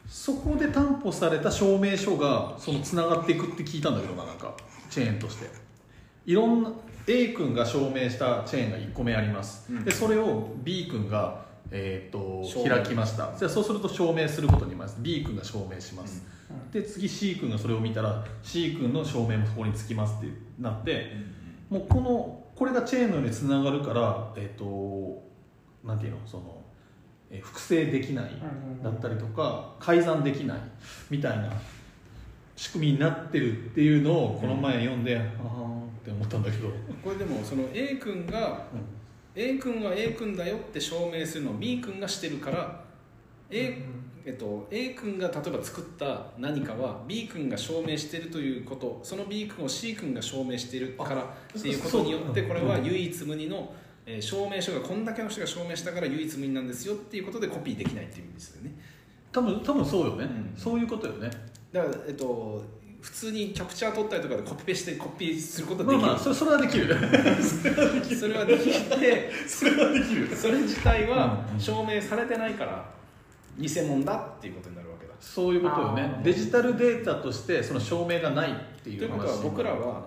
[0.09, 4.55] そこで担保された証明書がそのつながっていくって聞いたんだけどななんか。
[4.89, 5.51] チェーンとして。
[6.27, 6.71] いろんな
[7.09, 9.85] A 君が証明したチェーンが1個目あります、うん。
[9.85, 13.35] でそれを B 君が、えー、と開きました。
[13.37, 14.97] じゃあそうすると証明することになります。
[15.01, 16.25] B 君が証明します、
[16.73, 21.13] で次 C 君がそれを見たら C 君の証明もそこにつきますってなって、
[21.69, 25.23] もうこのこれがチェーンのようにつながるからえっ、と
[25.85, 26.19] なんていうの？
[26.27, 26.63] その、
[27.31, 28.31] えー複製できない
[28.83, 30.59] だったりとか改ざんできない
[31.11, 31.53] みたいな
[32.55, 36.69] 仕組みになってるっていうのをこの前読んで、ああって思ったんだけど、
[37.05, 38.67] これでもその A 君が
[39.37, 42.85] A 君は A 君だよって証明するのを B 君がしてるから、
[43.51, 43.85] A
[44.25, 48.99] えっと、A 君が例えば作った何かは B 君が証明しているということ。
[49.05, 51.23] その B 君を C 君が証明しているから
[51.57, 53.73] っていうことによってこれは唯一無二の、
[54.05, 58.73] えー証明書がこんだけの人が証明したから唯一無二なんですよっていうことでコピーできないっていう意味ですよね。
[59.31, 60.53] 多分多分そうよね、うん。
[60.57, 61.31] そういうことよね。
[61.73, 62.65] だから、えっと、
[63.07, 66.87] 普通にキャプチャー取ったりとかでコピペしてコピーすることはできる、まあまあそれそれはできる。
[68.19, 70.37] それはできて それはできる。
[70.37, 72.85] それ自体は証明されてないから
[73.57, 75.13] 偽物だっていうことになるわけだ。
[75.21, 76.21] そういうことよね。
[76.25, 80.03] デジタルデータとしてその証明がないっていうということは話僕らは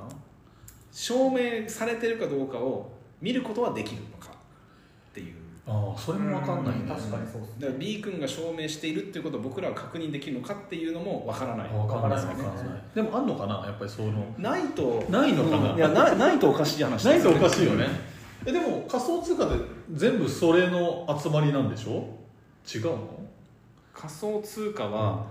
[0.91, 4.34] 証明されてるかどうかを見ることはできるのか
[5.69, 6.85] ああそれも分かんないね。
[6.87, 7.55] 確かにそうですね。
[7.59, 10.89] だから B 君が証明しているっていうことを僕らは確認できるのかってい。
[10.89, 11.69] うのもわからない。
[11.69, 12.35] 分からない。
[12.35, 12.65] 分かんない。
[12.95, 13.63] でもあんのかな？
[13.65, 15.03] やっぱりそのないと。
[15.09, 17.85] ないのかな、いやなないとおかしい話ないとおかししいよね。
[18.45, 19.55] えでも仮想通貨で
[19.93, 22.07] 全部それの集まりなんでしょ？
[22.73, 23.19] 違うの？
[23.93, 25.27] 仮想通貨は、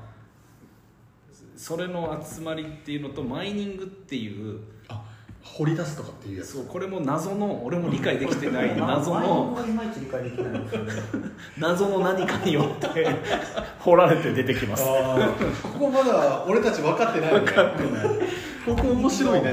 [1.56, 4.62] それの集まりっていうのとマイニングっていうあ
[5.54, 6.52] 掘り出すとかっていうやつ。
[6.52, 10.62] そうこれも謎の俺も理解できてない 謎マインのいまいち理解できない。
[11.58, 13.06] 謎の何かによって
[13.80, 14.84] 掘られて出てきます。
[14.88, 15.28] ああ
[15.62, 17.46] ここまだ俺たち分かってないよね。
[18.66, 19.52] ここ面白いね。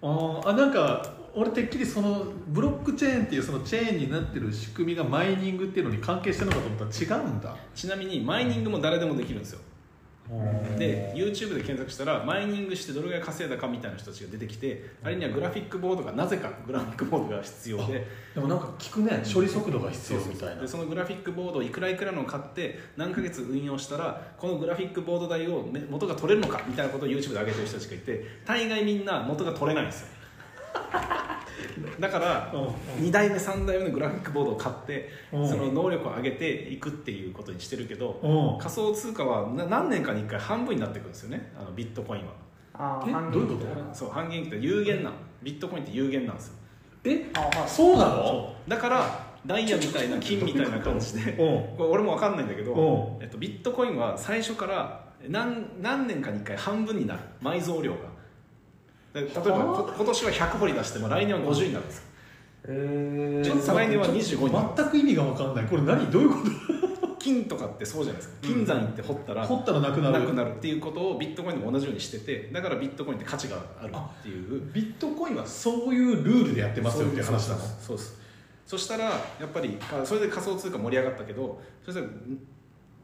[0.00, 1.04] あーあなんか
[1.34, 6.84] 俺てっきりそのブロックチェーンっていうそのチェーンになってる仕組みがマイニングっていうのに関係してるのかと思った
[7.14, 7.54] ら違うんだ。
[7.74, 9.60] ちなみにマイニングも誰でもできるんですよ
[10.78, 18.06] で YouTube で検索したらマイニングしてどれぐらい稼いだかみたいな人たちが出てきてあれにはグラフィックボードがなぜかグラフィックボードが必要で。
[18.34, 19.22] でもなんか聞くね。
[19.32, 20.62] 処理速度が必要みたいな。
[20.62, 30.17] でそのグラフィックボードをいくらいくらのを買って何ヶ月運用したらこのグラフィックボード代をめ元が取れるのかみたいなことを YouTube で上げてる人たちがいて大概みんな元が取れないんですよ
[32.00, 32.52] だから
[33.00, 35.48] 2代目3代目のグラフィックボードを買ってうん。
[35.48, 38.58] その能力を上げていくっていうことにしてるけどうん。
[38.58, 41.52] 仮想通貨はな何年かに1回半分になっていくんですよね。
[41.58, 43.00] あのビットコインは。
[43.32, 43.54] どういうこ
[43.90, 43.94] と？
[43.94, 46.54] そう半減期って有限なのビットコインって有限なんですよ。
[47.04, 47.26] え？
[47.34, 48.54] あはいそうなの？
[48.68, 51.36] だからダイヤみたいな金みたいな感じで
[51.78, 57.20] 俺も分かんないんだけどう、えっと、ビットコインは最初から何何年かに1回半分になる。
[57.42, 57.98] 埋蔵量が。
[57.98, 58.06] で
[59.14, 62.04] 例えばこ今年は100掘り出しても来年は50になるんですよ。
[62.64, 65.64] えちょっと再来年は25になる全く意味が分かんない。
[65.66, 66.10] これ何？
[66.10, 66.36] どういうこ
[67.18, 68.34] 金とかってそうじゃないですか。
[68.42, 70.20] 金山行って掘ったら、と掘ったらなくなる。
[70.20, 74.70] なくなるっていうことをビットコインでも同じようにしててだからビットコインって価値があるっていう。
[74.72, 78.18] ビットコインはそういうルールでやってますよっていう話なのそうです。
[78.66, 79.12] そしたらや
[79.44, 82.38] っぱりあそれで仮想通貨盛り上がったけどそしたらん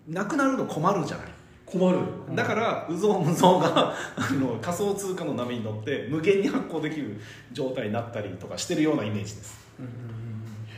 [0.09, 1.27] なくなるの困るじゃない
[1.67, 1.99] 困る
[2.35, 7.21] だから有象無象があの仮想通貨の波に乗って無限に発行できる
[7.53, 9.65] 状態になったりとかしてるようなイメージです。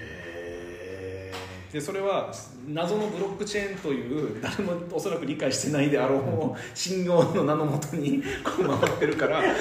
[0.00, 1.32] へ
[1.72, 2.32] でそれは
[2.68, 9.42] 謎のブロックチェーンという誰もおそらく理解してないであろう信用の名のもとにこう回ってるから。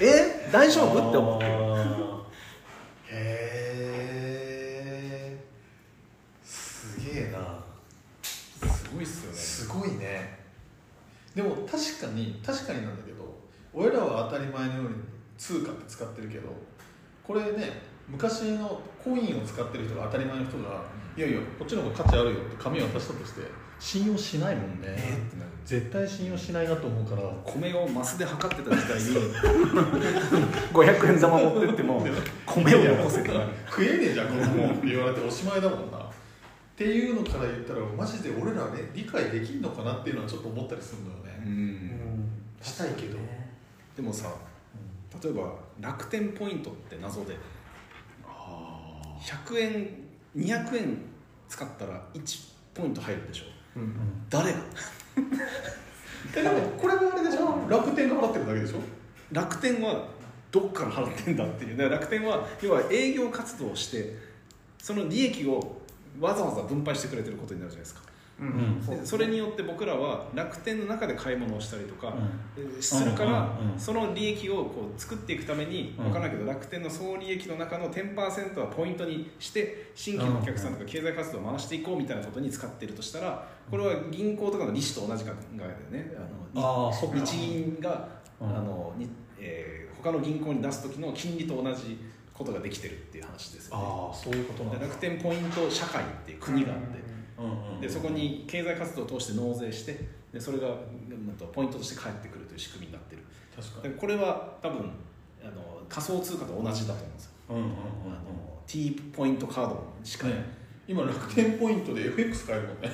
[0.00, 3.20] え大丈夫って思ってへ
[5.30, 5.38] え
[6.44, 7.62] すげえな。
[8.68, 9.38] すごいっすよね。
[9.38, 10.23] すごいね
[11.34, 13.24] でも確かに確かになんだけど
[13.72, 14.88] 俺らは当たり前のように
[15.36, 16.48] 通貨って使ってるけど
[17.22, 20.82] これね昔のコインを使ってる人が当たり前の人が
[21.16, 23.40] いやいやこっちの方が価値あるよって紙を渡したとして
[23.78, 27.22] 信用しないもんね、えー絶対信用しないなと思うから。
[27.42, 29.06] 米をマスで測ってた時代に
[30.74, 32.06] 500 円玉持ってっても
[32.44, 36.03] 米を残せたら食えねえじゃんこんなもんって言われておしまいだもんな
[36.74, 41.44] っていうのから言ったらマジで俺らね理解できんのかなっていうのはちょっと思ったりするのよね、
[42.60, 43.18] したいけど、
[43.94, 44.34] でもさ
[45.22, 47.36] 例えば楽天ポイントって謎で
[48.26, 49.88] あ100円
[50.36, 50.98] 200円
[51.48, 53.44] 使ったら1ポイント入るでしょ。
[53.76, 53.94] うん。
[54.28, 54.58] 誰が？
[56.36, 57.68] えでもこれもあれでしょ？
[57.68, 58.78] 楽天が払ってるだけでしょ？
[59.30, 60.08] 楽天は
[60.50, 64.16] どっから払ってんだっていうだから楽天は要は営業活動をして
[64.78, 65.82] その利益を
[66.20, 68.02] わざわざ分配してくれてることになるじゃないですか。
[68.40, 68.86] うん。
[68.86, 72.14] でそれによって僕らは楽天の中で買い物をしたりとか、
[72.78, 73.66] うするから、うん。
[73.66, 73.72] うん。
[73.74, 73.78] うん。
[73.78, 76.04] その利益をこう作っていくために、うん。
[76.04, 85.70] 分からないけど楽天の総利益の中の10%はポイントにして新規のお客さんとか経済活動を回していこうみたいなことに使っているとしたらこれは銀行とかの利子と同じ考えだよ
[86.04, 86.14] ね。
[86.16, 88.08] あの日銀が、
[88.40, 88.48] うん。
[88.48, 89.08] あのに
[89.38, 91.98] えー他の銀行に出す時の金利と同じ
[92.34, 93.82] ことができてるっていう話ですよね。
[93.84, 94.78] ああそういうことなんだ。
[94.80, 96.84] で楽天ポイント社会っていう国があって、
[97.38, 99.98] うんうんでそこに経済活動を通して納税して
[100.32, 103.22] でそれがうんとポイントとして返ってくるという仕組みになってる。
[103.54, 103.94] 確かに。
[103.94, 104.90] でこれは多分
[105.42, 107.74] あの仮想通貨と同じだと思うんですよ、うんうんうんあの
[108.66, 110.64] T ポイントカードしか、ね。
[110.86, 112.90] 今楽天ポイントで FX 買えるもんね。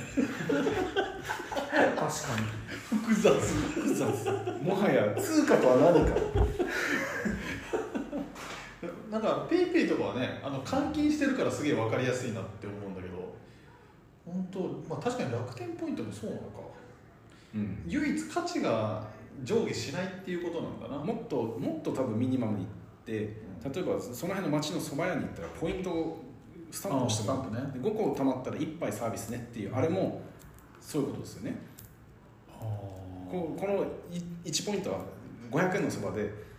[1.96, 2.06] 確か
[2.38, 2.98] に。
[2.98, 3.32] 複雑。
[3.74, 4.30] 複雑。
[4.62, 6.14] もはや通貨とは何か
[9.10, 13.34] なんか PayPay とかはねあの換金してるからすげえ分かりやすいなって思うんだけど
[14.24, 16.46] 本当まあ確かに楽天ポイントもそうなのか。
[17.54, 17.82] うん。
[17.86, 19.06] 唯一価値が
[19.42, 21.04] 上下しないっていうことなんだな。
[21.04, 22.68] もっともっと多分ミニマムにいっ
[23.04, 26.24] て例えばその辺の町の蕎麦屋に行ったらポイントを
[26.70, 27.40] スタンプをしてもらう。
[27.42, 27.82] あスタンプね。
[27.82, 30.22] で5個貯まったら1杯サービスねっていうあれも
[30.80, 31.58] そういうことですよね。
[33.30, 33.84] ここの
[34.14, 34.98] い1ポイントは
[35.50, 36.49] 500円のそばで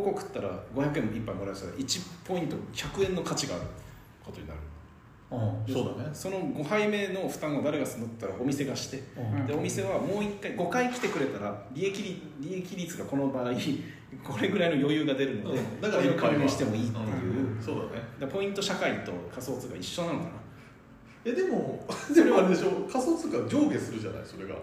[0.00, 3.64] 5個食ったら500円1杯もらえたら1ポイント100円の価値がある
[4.24, 4.60] ことになる。
[5.28, 6.10] うんそうだね。
[6.12, 9.46] その5杯目の負担を誰がするったらお店がしてうん。
[9.46, 13.52] でお店はもう1回5回来てくれたら利益率利益率がこの場合
[14.22, 15.80] これぐらいの余裕が出るので、うん。
[15.80, 17.60] だからこれを還元してもいいっていう、うん。
[17.60, 18.02] そうだね。
[18.20, 20.30] だポイント社会と仮想通貨一緒なのかな。
[21.24, 22.86] えでも でもあれでしょ？
[22.88, 24.22] 仮想通貨上下するじゃない？
[24.24, 24.54] それが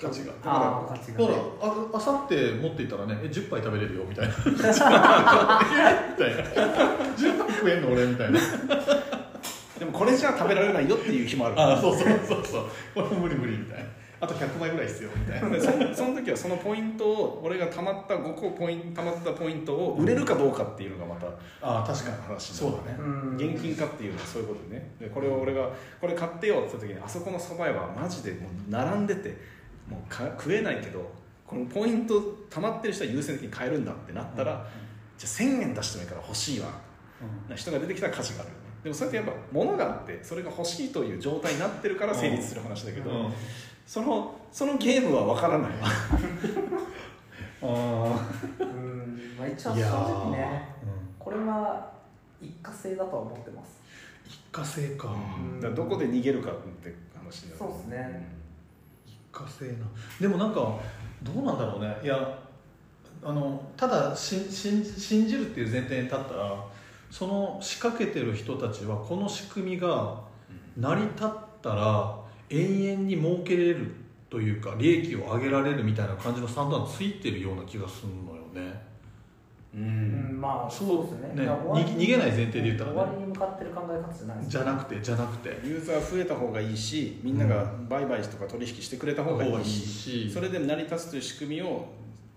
[0.00, 0.26] 価値が。
[0.26, 0.56] だから。
[0.56, 4.34] ああ価値がだからねああさって持っていったらねえ10杯食べれるよみたいな。
[4.34, 5.60] みたいな。
[7.16, 8.40] 10杯食えんの俺みたいな。
[9.78, 11.54] でもこれじゃ食べられないよっていう日もある。
[11.60, 12.64] あそうそうそうそう。
[12.94, 13.84] これも無理無理みたいな。
[14.18, 15.50] あと100枚ぐらい必要みたいな。
[15.50, 21.26] で そのその時はそのポイントを俺がたまった5個ポイントたまったポイントを売れるかどうかっていうのがまた
[21.60, 22.98] あ確かに話そうだね。
[22.98, 23.36] うん。
[23.36, 24.94] 現金化っていうのはそういうことでね。
[24.98, 25.68] でこれを俺が
[26.00, 29.55] これ買ってよって言った時にあそこの蕎麦屋はマジでもう並んでて
[29.88, 31.10] もうか食えないけど
[31.46, 34.66] このポイントたまってる人は優先的に買えるんだってなったら、
[35.16, 36.68] じゃあ1000円出してもいいから欲しいわ。
[37.48, 38.48] な人が出てきたら価値がある。
[38.50, 43.32] よねでもそれってやっぱ物があってそれが欲しいという状態になってるから成立する話だけど、うん。
[43.86, 45.86] そのそのゲームは分からないわ。
[47.62, 48.28] あ
[48.60, 51.92] うんまあ一応正直ねうんこれは
[52.40, 53.80] 一過性だとは思ってます。
[54.26, 55.08] 一過性か。
[55.08, 55.60] ん。
[55.60, 57.58] だどこで逃げるかって話になる。
[57.58, 58.35] そうっすね
[59.36, 59.72] 一過性な
[60.20, 60.78] でもなんか
[61.22, 61.96] どうなんだろうね。
[62.02, 62.38] いや
[63.22, 66.64] あのただし信じ信じるっていう前提に立ったら
[67.10, 70.20] その仕掛けてる人たちはこの仕組みが
[70.76, 71.28] 成り立っ
[71.62, 72.16] たら
[72.50, 73.92] 永遠に儲けれる
[74.30, 78.35] というか利益を上げられるみたいな感じの算段ついてるような気がするのよ。
[78.35, 78.35] ね
[79.76, 80.36] ううん。
[80.36, 81.44] んまあそうですね。
[81.44, 81.50] ね。
[81.50, 82.96] 逃げ逃げない前提で言ったらね。
[82.96, 85.00] 終わりに向かってる考え方じゃないですじゃなくて。
[85.02, 85.48] じゃなくて。
[85.64, 91.86] ユーザー増えた方がいいしみんなが売買とか取引してくれた方がいいししそれで成り立つという仕組みを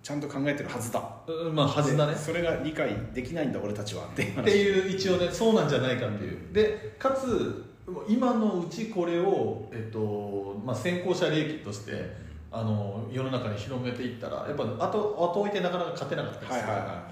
[0.04, 1.02] ちゃんと考えてるはずだ。
[1.28, 1.56] うん。
[1.56, 2.14] まあはずだね。
[2.14, 4.42] でそれが理解できないんだ俺たちはっていう話。
[4.42, 6.54] っていう一応ねそうなんじゃないかっていう。
[6.54, 7.66] でかつ
[8.08, 17.04] 今のうちこれを、えっとまあ、先行者利益としてあの世の中に広めていったらやっぱ後後置いてなかなか勝てなかったりするはいはいは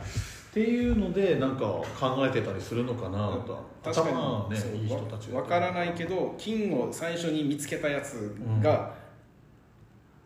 [0.49, 1.65] っていうのでなんか
[1.99, 4.18] 考えてたりするのかなと確かに。
[4.18, 8.95] 頭ねそういい人たちわからないけど金を最初に見つけたやつが、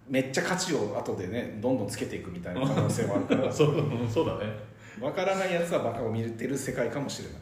[0.07, 3.51] めっちゃ価値を後でねどんどんつけていくみたいな可能性もあるから。
[3.51, 3.75] そう
[4.09, 4.71] そうだね。
[5.01, 7.37] わからないやつはバカを見てる世界かもしれない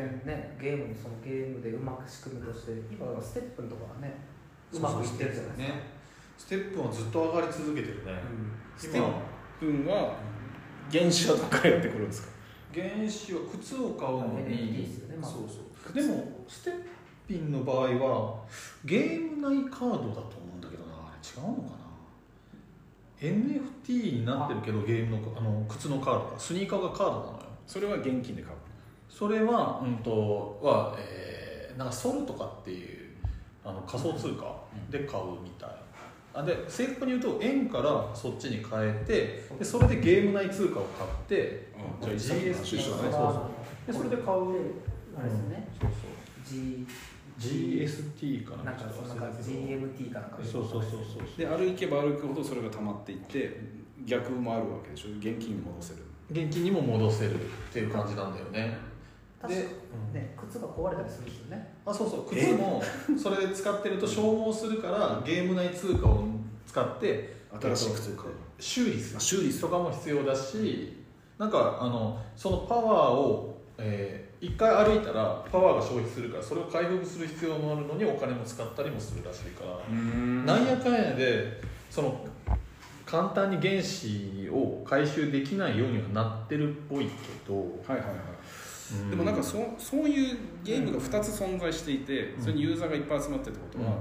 [0.00, 4.14] ねゲームにそのゲームでうまく仕組みとして今だからステップンとかはね
[4.72, 5.82] うまくいってるじゃないですか、ね。
[6.38, 8.12] ステップはずっと上がり続けてるね、
[8.76, 9.12] ステッ
[9.60, 10.16] プンは
[10.90, 12.28] 原子はどっからやってくるんですか？
[12.74, 15.94] 原子は靴を買うのに、NFT ですよねまずそうそう。
[15.94, 16.74] でもステッ
[17.28, 18.42] ピンの場合は
[18.84, 20.94] ゲーム内カードだと思うんだけどな。
[20.94, 21.82] あれ違うのかな
[23.20, 27.38] ？NFT になってるけどゲームのあの靴のカードがスニーカーがカードなのよ。
[27.66, 28.56] それは現金で買う
[29.12, 33.10] それは、うんとはえーなんかソルとかっていう
[33.64, 34.54] あの仮想通貨
[34.90, 35.70] で買うみたい、
[36.34, 41.68] あで正確に言うと円からそっちに変えてでそれでゲーム内通貨を買って、
[42.02, 42.18] うん。
[42.18, 43.10] じゃあ GST 一緒だね。
[43.10, 43.50] そうそ
[43.88, 43.92] う。
[43.92, 44.38] でそれで買う。
[45.16, 45.90] あれですよね、そう
[46.44, 46.86] G
[47.38, 47.52] そう。
[47.52, 48.64] GST かな。
[48.64, 51.38] なんかそんな感じ GMT かなんかそうそうそうそう。
[51.38, 53.60] で歩けば歩くほどそれが溜まっていって
[54.04, 55.08] 逆もあるわけでしょ。
[55.18, 56.02] 現金に戻せる。
[56.30, 57.38] 現金にも戻せるっ
[57.72, 58.91] ていう感じなんだよね
[59.42, 59.60] 確か
[60.14, 61.74] ね靴が壊れたりするんですよね。
[61.84, 62.26] あそうそう。
[62.30, 62.82] 靴も
[63.20, 66.24] それ使ってると消耗するからゲーム内通貨を
[66.66, 69.20] 使って新しい靴を買う修理する。
[69.20, 71.02] 修理すとかも必要だし
[71.38, 81.60] なんかあのそのパワーを、えー、一回歩いたらパワーが消費するからそれを回復する必要もあるのにお金も使ったりもするらしいから、なんやかんやで
[81.90, 82.24] その
[83.04, 87.10] 簡単に原子を回収できないようにはなってるっぽいけ
[87.46, 88.06] ど、はいはいはい
[89.10, 93.96] でもなんかそそういうゲームが2つ存在していて、それにユーザーがいっぱい集まってるってことは、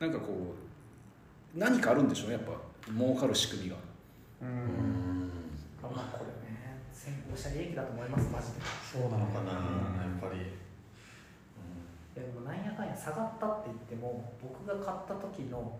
[0.00, 0.54] なんかこ
[1.54, 2.52] う何かあるんでしょうねやっぱ
[2.92, 3.76] 儲かる仕組みが。
[4.42, 5.30] うん。
[5.82, 8.60] まあこれね先行者利益だと思いますマジで。
[8.92, 9.58] そうなのかな、や
[10.16, 10.52] っぱり、
[12.14, 15.78] でもなんやかんや下がったって言っても僕が買った時の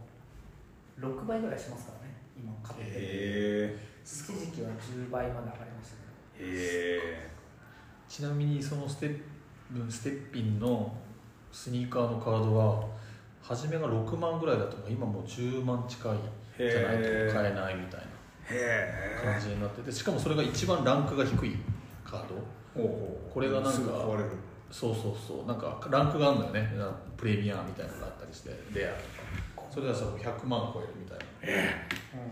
[0.99, 2.99] 6倍ぐらいしますからね今買ってて。
[2.99, 5.97] へ一時期は10倍まで上がりました
[6.39, 6.51] けど。
[6.51, 7.36] えへ
[8.09, 10.95] ちなみにそのステップステッピンの
[11.51, 12.85] スニーカーのカードは
[13.43, 16.17] 初めが6万ぐらいだと今もう10万近い
[16.59, 18.01] じゃないと買えないみたい
[18.51, 21.57] えな感じになっててしかもそれが一番ランクが低い
[22.05, 22.35] カード。
[23.33, 23.79] これがなんか
[24.71, 25.47] そうそうそう。
[25.47, 26.71] なんかランクがあるんだよね。
[27.17, 28.93] プレミアみたいなのがあったりしてレア。
[28.93, 31.19] とかそれはさ100万超えるみたい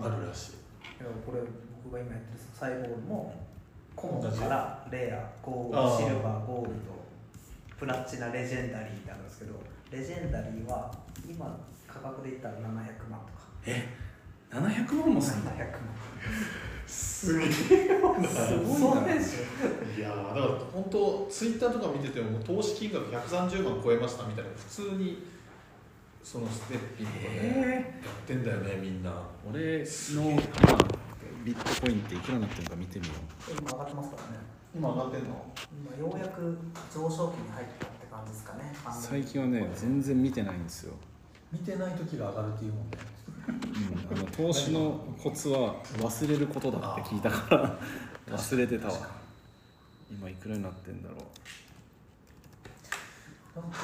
[0.01, 0.53] な、あるらしい。
[1.27, 1.41] これ
[1.83, 3.44] 僕が今やってるサイボールも
[4.07, 7.05] コモンからレアゴールドシルバーゴールド
[7.79, 9.55] プラチナレジェンダリーってあるんですけど
[9.91, 10.93] レジェンダリーは
[11.29, 13.23] 今価格で言ったら700万とか。
[13.67, 13.89] え
[14.51, 15.71] ？700万もすんの？700万
[16.87, 18.29] すげえすごいで
[19.21, 19.47] すよ
[19.97, 25.25] いやーだから本当ツイッターとか見ててももう投資金額130万超えましたみたいな普通に
[26.23, 29.13] そのステッピンとかねやってんだよねみんな。
[29.51, 30.41] 俺の今
[31.45, 33.13] ビットコインっていくらになってるのか見てみよ
[33.61, 34.39] 今上がってますからね。
[34.75, 35.45] 今上がってんの？
[35.93, 36.59] 今ようやく
[36.93, 38.75] 上昇期に入ったって感じですかね。
[38.75, 40.95] う最近はね全然見てないんですよ、
[41.53, 42.99] 見てない時が上がるっていうもんね。
[43.47, 47.79] うん、あの投資のコツは忘れることだって聞いたから。
[48.27, 48.95] 忘れてたわ。
[50.11, 51.17] 今いくらになってんだろ
[53.55, 53.79] なんか、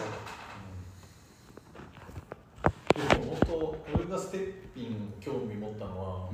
[2.94, 6.32] でも本当俺がステッピン興味持ったのは、う、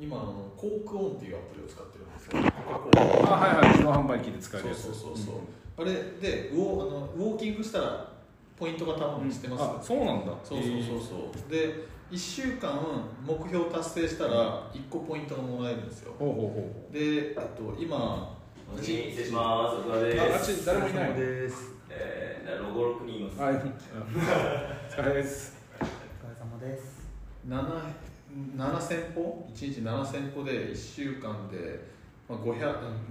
[0.00, 2.32] 今あのコークオンっていうアプリを使ってるんですよ。
[2.64, 3.68] あはいはい。
[3.72, 4.84] 自動販売機で使えるやつ。
[4.84, 5.34] そうそうそうそう、
[5.82, 8.12] あれでウォーあのウォーキングしたら
[8.56, 10.32] ポイントがたまるの知ってます、あそうなんだ。
[10.42, 11.50] そうそうそうそう。
[11.50, 12.80] で1週間
[13.24, 16.14] 目標達成したら1個ポイントがもらえるんですよ。
[16.18, 16.92] ほうほうほう。
[16.92, 18.36] で、えっと、今
[18.80, 19.88] 失礼します。
[19.88, 20.22] お疲れです。
[20.22, 21.14] ああっち誰もいない。
[21.14, 21.74] です。
[21.90, 23.40] えー、ロゴロクにいます。
[23.40, 23.54] はい。
[23.54, 25.56] お疲れです。
[25.78, 27.08] お疲れ様です。
[27.46, 28.09] 7
[28.56, 31.88] 7000歩？1日7000歩で1週間で、
[32.28, 32.54] まあ、500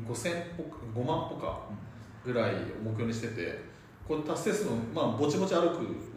[0.07, 1.61] 5000歩か5万歩か
[2.25, 3.59] ぐらいを目標にしてて
[4.07, 5.65] これ達成するの、まあ、ぼちぼち歩く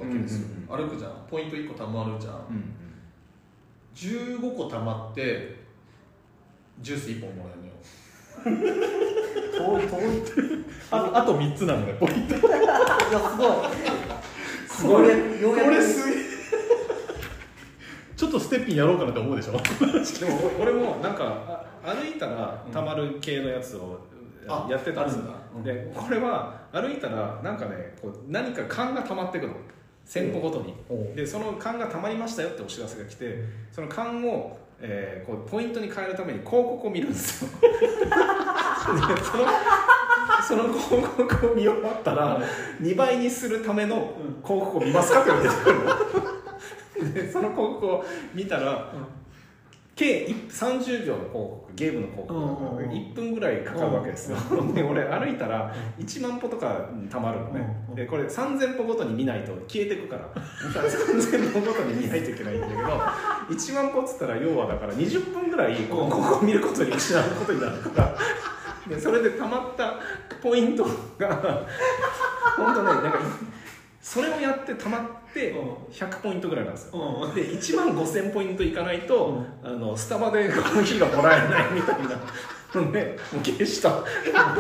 [0.01, 1.13] わけですよ、うんうん歩くじゃん。
[1.31, 2.75] ポイント1個たまるじゃん、うん
[3.95, 5.61] 15個たまって
[6.81, 7.75] ジュース1本もらえるのよ。
[9.53, 10.23] 遠い遠い。
[10.91, 12.35] あとあと3つなのねポイント。
[12.35, 12.41] いや
[13.21, 13.69] すごい。
[14.67, 15.07] すごい。
[15.63, 16.22] これすげえ
[18.23, 19.53] ちょっとステッピンやろうかなって思うでしょ？
[19.55, 19.59] で
[20.31, 23.99] も俺もなんかあ歩いたらたまる系のやつを
[24.47, 25.25] あやってたんですよ。
[25.57, 25.65] うん。
[25.65, 29.55] でこれは歩いたらなんかねこう何か缶が溜まってくの。
[30.07, 30.73] 1000歩ごとに。
[31.17, 33.43] でその缶が溜まりましたよってお知らせが来て
[33.73, 37.51] その缶を、えーこうポイントに変えるために広告を見るんですよ。
[37.61, 37.77] で
[39.21, 39.47] その
[40.47, 42.41] その広告を見終わったら
[42.81, 46.42] 2倍にするための広告を見ますかって言われてくるの
[47.15, 48.05] でその広告を
[48.35, 48.93] 見たら、
[49.95, 54.39] 計30秒の広告ゲームの広告だから1分ぐらいかかるわけですよ、
[54.75, 60.23] で俺歩いたら1万歩とかたまるのね、うんでこれ3000歩ごとに見ないと消えてくから。
[60.23, 60.41] だか
[60.81, 68.17] ら3000歩ごとに見ないといけないんだけど1万歩っつったら要はだから20分ぐらいこうここを見ることに失うことになるから。
[68.89, 69.95] でそれでたまった
[70.43, 70.85] ポイント
[71.19, 71.65] が
[72.57, 73.21] 本当ねなんか
[74.01, 77.35] それをやってたまって100ポイントぐらいなんですよ、うん。
[77.35, 82.09] で1万5000ポイントいかないと、あのスタバでコーヒーがもらえないみたいな。
[82.75, 83.91] の でもう消した。
[83.91, 84.03] ほ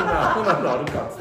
[0.02, 1.08] なほなのあるか。
[1.08, 1.16] っつっ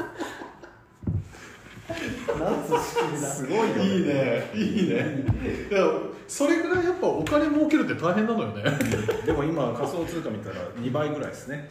[3.10, 3.84] てすごいよね。
[3.84, 4.50] いいね。
[4.54, 5.24] いいね。
[5.70, 5.80] いや
[6.28, 8.62] それぐらいやっぱお金儲けるって大変なのよね。
[9.24, 11.68] でも今仮想通貨見たら2倍ぐらいですね。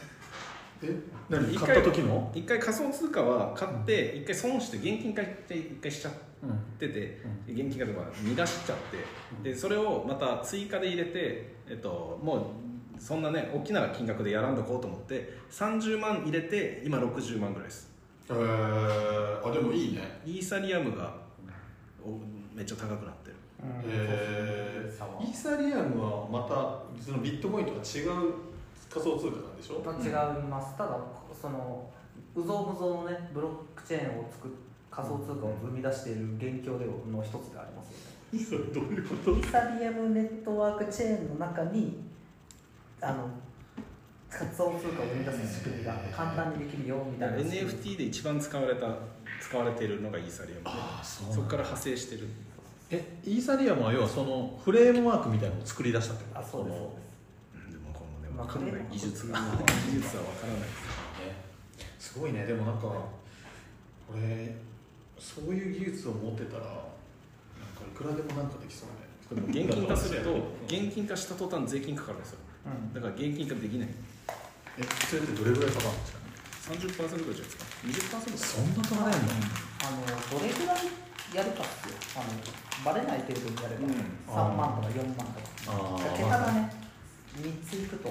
[0.82, 0.94] え？
[1.28, 1.52] 何？
[1.52, 2.30] 一買った時の？
[2.34, 6.31] 一回仮想通貨は買って一回損して現金化って一回しちゃって
[6.78, 6.86] て、
[7.46, 8.78] 現金化とか逃がしちゃっ
[9.42, 12.52] てでそれをまた追加で入れて、えっと、も
[12.98, 17.90] うそんなね大きな金額でやらんとこうと思って30万入れて今60万ぐらいです。
[18.30, 20.20] えー、あでもいいね。
[20.24, 21.14] イーサリアムが
[22.04, 22.18] お
[22.54, 23.36] めっちゃ高くなってる。
[23.86, 28.34] へ差はイーサリアムはまたそのビットコインとは違う
[28.90, 29.80] 仮想通貨なんでしょ？
[29.84, 30.98] まあ違います、ただ
[31.40, 31.88] その
[32.34, 34.50] うぞうむぞうのねブロックチェーンを作っ
[34.94, 37.98] 仮想通貨を生み出している元凶での一つでありますよ
[38.38, 38.44] ね。
[38.44, 41.98] それどういうことイーサリアムネットワークチェーンの中に
[43.00, 43.28] あの
[44.30, 47.36] 仮想通貨を生み出す仕組みが簡単にできるよみたいな。
[47.38, 48.86] NFT で一番使われた
[49.40, 50.62] 使われているのがイーサリアム。
[50.62, 52.28] でああそそこから派生してる。
[52.90, 56.40] えイーサリアムは要はそのフレームワークみたいなのを作り出したってこと？
[56.40, 56.76] あそうです。
[56.78, 56.96] こ
[57.70, 58.86] でもこのねかんない。
[58.90, 59.38] 技術が。
[59.38, 60.60] 技術は分からない。
[60.60, 60.68] のね。
[61.98, 62.44] すごいね。
[62.46, 63.08] でもなんかこ
[64.16, 64.54] れ
[65.22, 69.06] そういう技術を持ってたらなんかいくらでもなんかできそうね。
[69.30, 70.34] でも現金化すると
[70.66, 72.38] 現金化した途端税金かかるんですよ。
[72.66, 72.92] うん。
[72.92, 73.88] だから現金化できない。
[74.76, 78.18] えそれってどれぐらいかかるんですか30%ぐらいじゃないですか。
[78.18, 79.32] 20%そんなかかれんの？
[79.86, 80.04] あの
[80.38, 80.90] どれぐらい
[81.32, 82.34] やるかっすよあの
[82.84, 83.94] バレない程度にやれば、うん。
[84.26, 85.46] 3万とか4万とか。
[85.70, 86.16] あー。
[86.18, 86.72] 桁がね
[87.38, 88.10] 3ついくと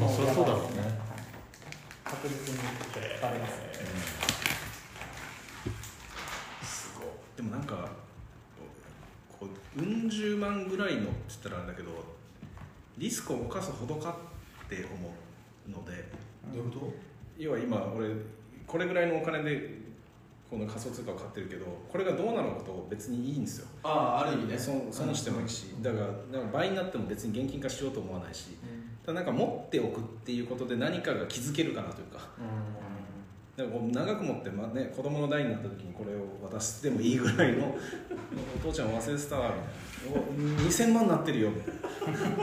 [0.00, 0.82] まあそりゃそうだろうね。
[0.82, 1.24] はい。
[2.04, 2.58] 確実に
[3.22, 3.56] バレます。
[3.62, 4.55] ねすごい
[7.36, 7.88] でもなんか
[9.38, 9.46] こ
[9.76, 11.90] ううん十万ぐらいのって言ったらあれだけど
[12.98, 14.16] リスクを冒すほどか
[14.64, 15.14] って思
[15.68, 16.04] うので
[16.54, 16.92] どういうこと？
[17.38, 18.08] 要は今俺
[18.66, 19.76] これぐらいのお金で
[20.50, 23.66] この仮想通貨を買ってるけどこれがどうなのかと別にいいんですよ。
[23.82, 23.88] あ
[24.24, 24.58] あある意味ね。
[24.58, 28.46] 損損してもいいしだからだから倍になっても別に現金化しようと思わないし
[29.04, 32.18] ただなんか持っておくっていうことで何かが気づけるかなというか。
[32.18, 32.30] だか
[33.62, 37.66] らこう長く持って、まあね、子供の代になった時にこれを渡してもいいぐらいの
[38.56, 40.20] お父ちゃん忘れてたわみたいな。
[40.20, 40.24] お
[40.68, 41.70] 2000万になってるよみた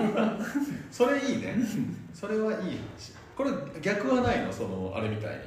[0.09, 0.37] いな。
[0.91, 1.55] それいいね。
[2.13, 3.13] それはいい話。
[3.37, 4.51] これ逆はないの？
[4.51, 5.41] そのあれみたいに。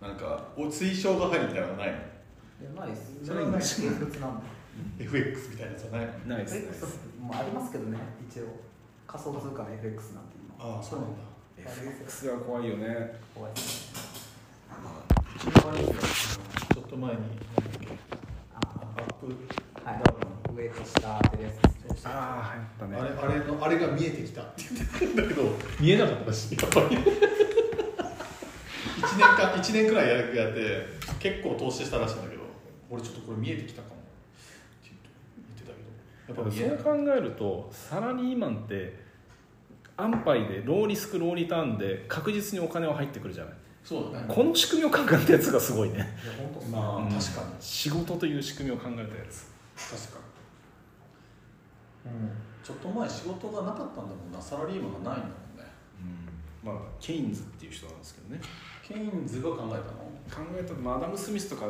[0.00, 1.96] なんかお推奨が入るみたいなのはないの？
[1.96, 3.12] いやないです。
[3.24, 3.60] それはない。
[3.60, 4.42] 現物なん
[4.98, 6.36] で FX みたいなやつはないの？
[6.36, 6.54] ないです。
[6.54, 6.86] ね FX
[7.20, 7.98] もありますけどね。
[8.28, 8.44] 一応。
[9.06, 11.16] 仮想通貨の FX なんて今ああそうなんだ。
[11.58, 13.20] FX は怖いよね。
[13.34, 13.83] 怖いですね。
[13.83, 13.83] う
[15.38, 17.18] ちょっと前に
[18.54, 19.26] アップ
[19.84, 21.50] はいダウン上と下でで
[21.96, 22.96] すああやったね。
[22.96, 25.42] あれあれのあれが見えてきたって言ってたんだけど
[25.80, 26.32] 見えなかった。
[26.32, 27.00] しやっぱり1
[29.16, 30.86] 年間一年くらいやるやって
[31.18, 32.42] 結構投資したらしいんだけど
[32.90, 33.94] 俺ちょっとこれ見えてきたかも。
[33.94, 33.98] っ
[34.82, 34.92] て言
[35.44, 35.82] ってたけ
[36.32, 36.42] ど。
[36.42, 39.02] やっぱそう考えるとサラリーマンって
[39.96, 43.54] 安牌でローリスクローリターンで確実にお金は入ってくるじゃない。
[43.54, 44.24] たそうだね。
[44.26, 45.96] この仕組みを考えたやつがすごいね。
[45.96, 46.06] いや
[46.38, 46.70] 本当そう。
[46.70, 47.08] まあ、うん。
[47.10, 47.54] 確かに。
[47.60, 49.52] 仕事という仕組みを考えたやつ。
[49.76, 50.20] 確か
[52.06, 52.12] に。
[52.12, 52.30] うん。
[52.64, 54.40] ちょっと前仕事がなかったんだもんな。
[54.40, 55.70] サラリーマンがないんだもんね。
[56.64, 58.40] まあケインズっていう人なんですけどね。
[58.82, 60.46] ケインズが考えたの？
[60.46, 61.66] 考えたマダム・スミスとか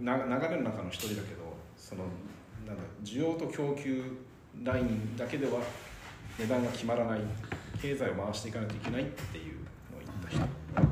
[0.00, 2.04] な流れの中の一人だけどその
[2.66, 4.02] なんだ需要と供給
[4.64, 5.60] ラインだけでは
[6.38, 7.20] 値段が決まらない。
[7.82, 9.56] 経済を回していかないといけないっていう
[9.92, 10.88] のを言った人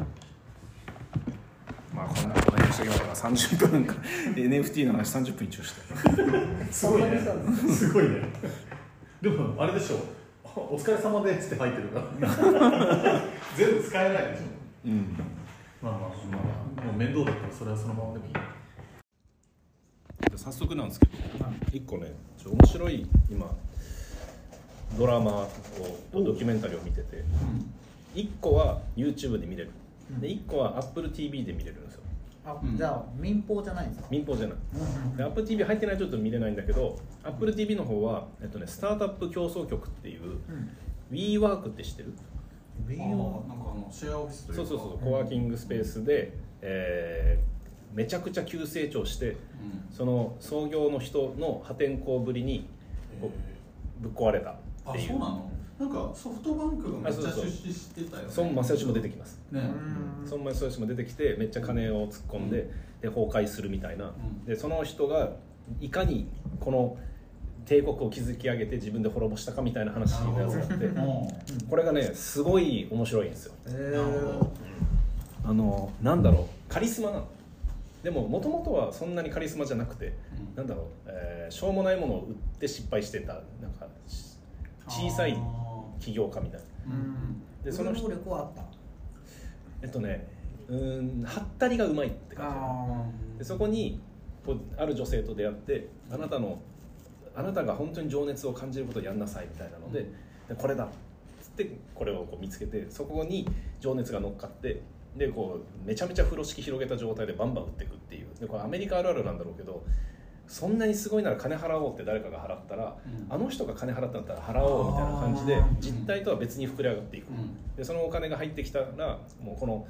[1.94, 3.14] まあこんなことにしておきましょうか。
[3.14, 3.94] 30分か。
[4.34, 6.72] NFT の話30分一応して。
[6.72, 7.20] すごいね。
[7.68, 8.22] す すごいね。
[9.22, 9.98] でもあれでしょ。
[10.56, 13.22] お疲れ様ですって入ってるから。
[13.56, 14.42] 全部使えないでしょ。
[14.86, 15.16] うん。
[15.80, 16.06] まあまあま
[16.82, 18.32] あもう面倒だったらそれはそのままでもいい。
[20.36, 21.12] 早速なんですけど
[21.72, 23.54] 一個ねちょ面白い今
[24.98, 25.48] ドラマを
[26.12, 27.24] ドキュメンタリーを見てて
[28.14, 29.70] 一個は YouTube で見れる
[30.20, 32.00] で一個は AppleTV で見れるんですよ。
[32.46, 32.76] あうん。
[32.76, 34.08] じゃあ民放じゃないんですか？
[34.10, 34.56] 民放じゃない。
[35.16, 40.38] で AppleTV 入ってないとちょっと見れないんだけど AppleTV の方は、えっとね、スタートアップ競争局っていう
[41.10, 42.12] WeWork って知ってる？
[42.86, 43.18] 民なんかあ
[43.78, 44.66] のシェアオフィスというか。
[44.68, 46.32] そうそうそうコワーキングスペースで、
[46.62, 47.54] えー
[47.94, 49.36] めちゃくちゃ急成長してうん。
[49.88, 52.66] その創業の人の破天荒ぶりに
[54.00, 55.10] ぶっ壊れたあっていう。
[55.10, 55.48] そうなの？
[55.78, 58.28] なんかソフトバンクがめっちゃ出資してたよね。
[58.36, 59.40] 孫正義も出てきます。
[59.50, 59.60] ね。
[60.30, 62.70] 孫正義も出てきてめっちゃ金を突っ込んで,、
[63.00, 64.44] で崩壊するみたいな、ん。
[64.46, 65.32] でその人が
[65.80, 66.28] いかに
[66.60, 66.96] この
[67.66, 71.68] 帝国を築き上げて自分で滅ぼしたかみたいな話のやつがあってうん。
[71.68, 73.54] これがねすごい面白いんですよ。
[73.66, 74.52] えなるほど
[75.46, 76.72] あのなんだろう。
[76.72, 77.26] カリスマなの。
[78.04, 80.56] でももともとはそんなにカリスマじゃなくて、うん。
[80.56, 83.32] なんだろう、えーしょうもないものを売って失敗してた。
[83.32, 84.34] なんかし
[84.86, 85.36] 小さいあ
[86.00, 86.94] 起業家みたいな。
[86.94, 87.42] うん。
[87.64, 88.08] でその人。
[88.08, 88.62] 能力はあった。
[89.82, 90.26] えっとね
[90.68, 92.56] うーんはったりがうまいって感じ。
[92.56, 94.00] あでそこに
[94.44, 96.58] こうある女性と出会ってあなたの
[97.34, 100.06] あなたが本当に情熱を感じることをやんなさいみたいなので
[100.48, 100.84] でこれだ。
[100.84, 100.88] っ
[101.42, 103.46] つってこれをこう見つけてそこに
[103.80, 104.80] 情熱が乗っかって
[105.16, 108.26] でこうめちゃめちゃ風呂敷広げた状態でバンバン打っていくっていう。
[108.40, 109.84] でこれアメリカあるあるなんだろうけど
[110.46, 112.96] そんなにすごいなら金払おうって誰かが払ったら、
[113.28, 117.76] あの人が金払ったんだったら払おうみたいな感じで実態とは別に膨れ上がっていく、うん。
[117.76, 119.86] でそのお金が入ってきたらもうこの、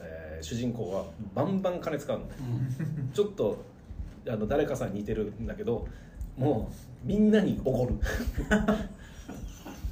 [0.00, 1.04] えー主人公は
[1.34, 2.32] バンバン金使うのね
[3.12, 3.58] ちょっと
[4.28, 5.84] あの誰かさんに似てるんだけど
[6.36, 6.70] も
[7.04, 7.94] うみんなにおごる。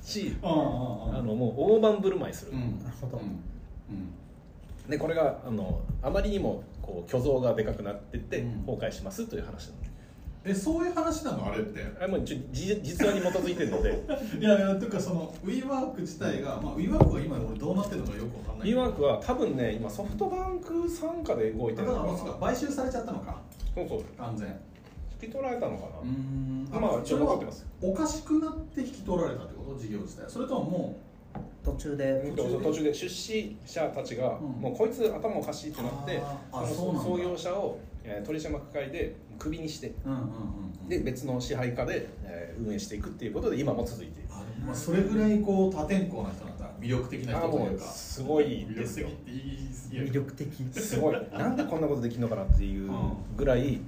[0.05, 2.79] しうんうんうんあのもう大盤振る舞いする、うん。
[2.79, 4.89] なるほどうん。
[4.89, 8.65] でこれがあのあまりにもこう虚像がでかくなってってうん。
[8.65, 9.86] 崩壊しますという話なのね
[10.49, 11.81] えそういう話なのあれって？
[11.99, 13.91] あれもう一応じ実話に基づいてるので。
[14.39, 18.69] いやいやというかその WeWork 自体が、まあ、WeWork が今俺どうなってるのかよくわかんない。
[18.71, 22.13] WeWork は多分ね今ソフトバンク傘下で動いてだからるのかな。
[22.13, 22.47] もうそうか。
[22.47, 23.41] 買収されちゃったのか。
[23.75, 24.03] そうそう。
[24.19, 24.49] 完全。
[25.23, 26.69] 引き取られたのかな、ん。
[26.81, 27.67] まあ一応残ってます。
[27.83, 29.79] おかしくなって引き取られたってこと？
[29.81, 30.31] 事業自体。
[30.31, 30.99] それともも
[31.65, 32.33] 途中で。
[32.37, 32.93] 途中で。
[32.95, 36.21] 出資者たちが、うんもうこいつ頭おかしいってなって
[36.75, 39.89] その創業者を、えー取締役会でクビにして。
[39.89, 40.89] ううんうんうん。
[40.89, 44.29] で別の支配下で、えー運営していくっていうことで今も続いている。
[44.31, 47.85] あでもまあそれぐらいこう多天候な人なんだ魅力的なあも人というか。
[47.85, 49.09] すごいですよ
[49.91, 50.49] 魅力的
[50.81, 51.17] すごい。
[51.33, 52.91] なんでこんなことできるのかなっていう
[53.37, 53.79] ぐらい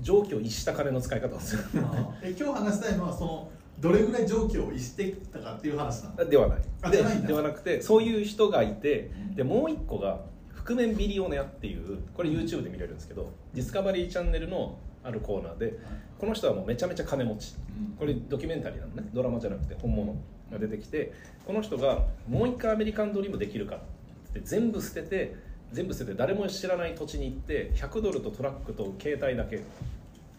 [0.00, 1.62] 常軌を逸した金の使い方ですよ。
[1.74, 1.80] うん
[2.22, 3.50] え今日話したいのはその
[3.80, 6.24] どれぐらい状況を逸してきたかっていう話なんだ。
[6.24, 6.58] ではない。
[6.58, 7.28] であじゃないんだ。
[7.28, 10.20] ではなくてそういう人がいてうんでもう一個が
[10.64, 15.74] 覆面ビリオネアっていうこれ YouTube で見れるんですけどディスカバリーチャンネルのあるコーナーで
[16.18, 17.54] この人はもうめちゃめちゃ金持ち。
[17.78, 17.96] うん。
[17.98, 19.08] これドキュメンタリーなのね。
[19.12, 20.16] ドラマじゃなくて本物
[20.50, 21.12] が出てきて
[21.46, 25.36] この人がもう一回アメリカンドリームできるかって全部捨てて
[25.72, 29.62] 全部捨てて誰も知らない土地に行って100ドルとトラックと携帯だけ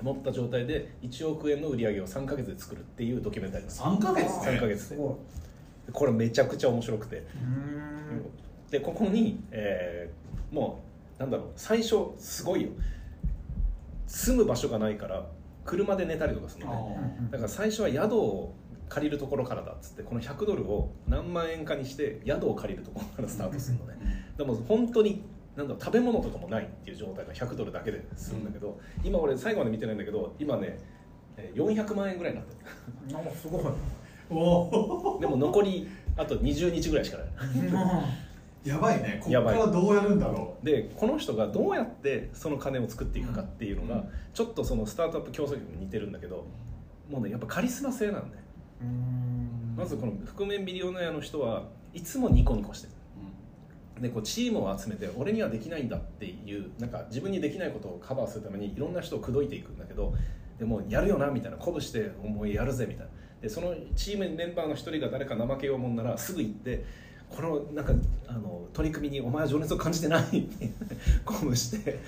[0.02, 4.98] 持った状態で1億円の売り上げを3ヶ月で作るっていうドキュメンタリーです3ヶ月3ヶ月で。
[5.94, 7.18] これめちゃくちゃ面白くて。
[7.18, 10.26] うんでここに、えー
[10.56, 10.80] も
[11.18, 12.70] うなんだろう最初すごいよ。
[14.08, 15.26] 住む場所がないから
[15.66, 17.30] 車で寝たりとかするのね。
[17.32, 18.54] だから最初は宿を
[18.88, 23.98] 借りるところからだっつってこの100ドルを何万円かにして宿を借りるところからスタートするのね。
[24.38, 25.24] でも本当に
[25.56, 30.78] なんだろう食べ物とかもないっていう状態が100ドルだけでするんだけど、今俺最後まで見てないんだけど今ね
[31.38, 32.56] えー400万円ぐらいになって
[33.14, 33.18] る。
[33.18, 33.64] あすごい。
[35.22, 35.88] でも残り
[36.18, 37.28] あと20日ぐらいしかない
[38.66, 39.20] やばいね。
[39.22, 39.58] こっやばい。
[39.58, 44.10] からどうやるんだろでこの人がどうやってその金を作っていくかっていうのが、うん。
[44.34, 46.46] ちょっとそのスタートアップ競争力に似てるんだけど
[47.10, 48.38] もうねやっぱカリスマ性なんで
[48.82, 49.76] うん。
[49.78, 51.64] まずこの覆面ビリオネアの人は
[51.94, 52.94] いつもニコニコしてる。
[54.02, 60.14] でこうチームを集めて俺にはできないんだっていうなんか自分にできないことをカバーするためにいろんな人を口説いていくんだけど
[60.60, 63.12] でもやるよなみたいな鼓舞してもうやるぜみたいな。
[63.42, 66.84] でそのチームメンバーの一人が誰か怠けようもんならすぐ行って
[67.30, 67.94] このなんか
[68.28, 70.22] あの取り組みにお前は情熱を感じてない。
[70.22, 70.70] って
[71.26, 72.00] 鼓舞して。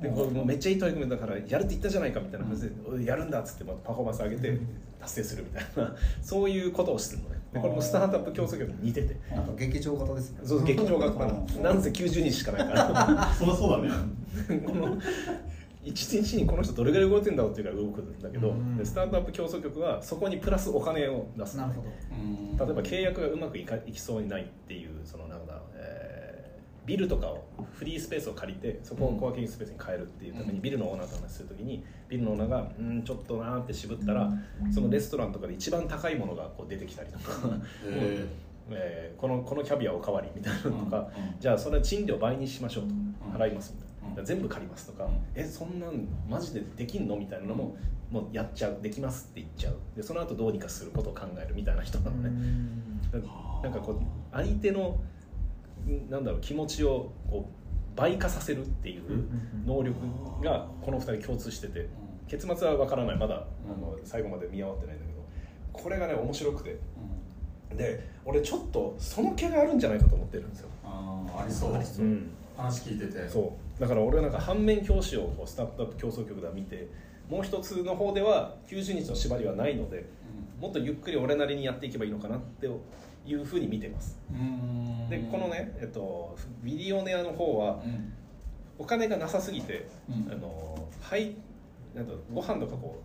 [0.00, 4.58] でこれもうめっちゃいい取り組みだからやるって言ったじゃないかみたいな感じで、おいやるんだっつってまたパフォーマンス上げて
[4.98, 5.94] 達成するみたいな。
[6.22, 7.40] そういうことをしてるのね。
[7.52, 9.16] でこれもスタートアップ競争力に似てて。
[9.34, 10.40] なんか劇場型ですね。
[10.44, 13.30] そう劇場学科のなんせ90日しかないから。
[13.30, 13.90] う そりゃそうだね。
[14.64, 14.98] この
[15.82, 18.76] 1日にこの人どれぐらい動いてるんだろうっていうぐらい動くんだけど、うん。
[18.76, 21.56] でスタートアップ競争局はそこにプラスお金を出す。
[21.56, 21.88] なるほど。
[22.66, 26.30] 例えば契約がうまくいかいきそうにないっていうそのなんだ、えー
[26.86, 27.44] ビルとかを
[27.74, 34.32] フリースペースを借りてそこをコワーキングスペースに変えるっていうためにビルのオーナーと話するときにビルのオーナーが「うんちょっとな」って渋ったら
[34.74, 37.32] そのレストランとかで一番高いものがこう出てきたりとか、
[37.86, 38.26] へ
[38.70, 41.24] えーこのこのキャビアおかわりみたいなのとか、うん。
[41.24, 41.34] うん。
[41.38, 43.14] じゃあそれ賃料倍にしましょうと、ん。
[43.34, 43.89] 払いますみたいな、
[44.24, 47.16] 全部借りますとか、うんえそんなんマジでできんの？
[47.16, 47.76] みたいなのも、
[48.10, 49.76] もうやっちゃうできますって言っちゃう。
[49.96, 52.30] でその後どうにかすることを考えるみたいな人なのね、
[53.12, 53.18] だ
[53.62, 53.96] なんかこう
[54.32, 54.98] 相手の
[55.88, 59.02] んなんだろう気持ちをこう倍化させるっていう
[59.66, 59.98] 能力
[60.42, 61.88] がこの2人共通してて
[62.28, 63.16] 結末は分からない。
[63.16, 65.20] まだあの最後まで見終わってないんだけど
[65.72, 66.78] これがね面白くて
[67.76, 71.72] で俺ちょっとその気があるんじゃないかと思ってるんですよ、あーありそう。
[71.72, 72.30] うん、
[72.60, 73.28] 話聞いてて。
[73.28, 73.80] そう。
[73.80, 76.88] だから俺はなんか反面教師をこうスタートアップ競争局では見て
[77.28, 80.04] もう一つの方では90日の縛りはないので
[80.60, 82.68] もっとゆっくり俺なりにやっていけばいいのかなって
[83.26, 84.18] いうふうに見てます。
[84.30, 85.08] うん。
[85.08, 88.12] でこのね、えっと、ビリオネアの方はうん。
[88.78, 90.32] お金がなさすぎて、うん。
[90.32, 91.34] あのはい
[91.94, 93.00] なんだろうご飯とかこ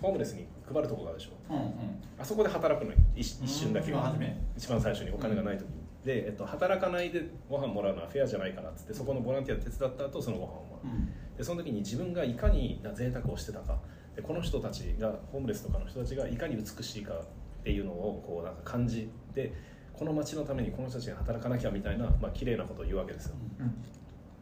[0.00, 1.30] うホームレスに配るとこがあるでしょ。
[1.50, 1.72] うんうん。
[2.18, 3.92] あそこで働くの一一瞬だけ。
[3.92, 3.98] うん。
[3.98, 4.36] 初め。
[4.56, 5.68] 一番最初にお金がない時に、
[6.06, 13.76] で、えっと、働かないでご飯もらうのはフェアじゃないかなっつってそこのボランティア手伝った後そのご飯をもらう、でその時に自分がいかに贅沢をしてたか
[14.14, 17.18] でこの人たちがホームレスとかの人たちがいかに美しいかっ
[17.64, 19.52] ていうのをこうなんか感じて
[19.92, 23.34] この町のためにこの人たちが働かなきゃみたいな、まあ綺麗なことを言うわけですよ、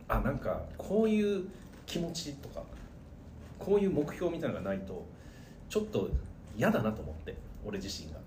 [0.08, 1.48] あなんかこういう
[1.86, 2.62] 気持ちとか
[3.58, 5.06] こういう目標みたいなのがないと
[5.70, 6.10] ちょっと
[6.58, 7.34] 嫌だなと思って
[7.64, 8.18] 俺自身が。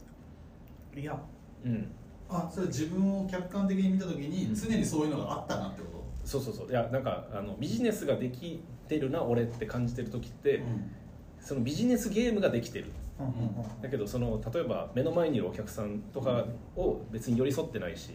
[1.00, 1.20] いや。
[1.64, 1.92] うん
[2.30, 5.88] あそれ自分を客観的に見た時に常にそういうのがあったなってこ
[6.28, 6.70] そうそうそう。
[6.70, 10.64] いやなんかあのビジネスができてるな俺って感じてる時って、と、
[11.40, 12.86] そのビジネスゲームができてる。
[13.20, 16.46] うんだけどその例えば目の前にいるお客さんとか
[16.76, 18.12] を別に寄り添ってないし、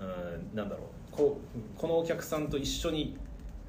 [0.00, 1.14] うん、なんだろう。
[1.14, 3.16] こうこのお客さんと一緒に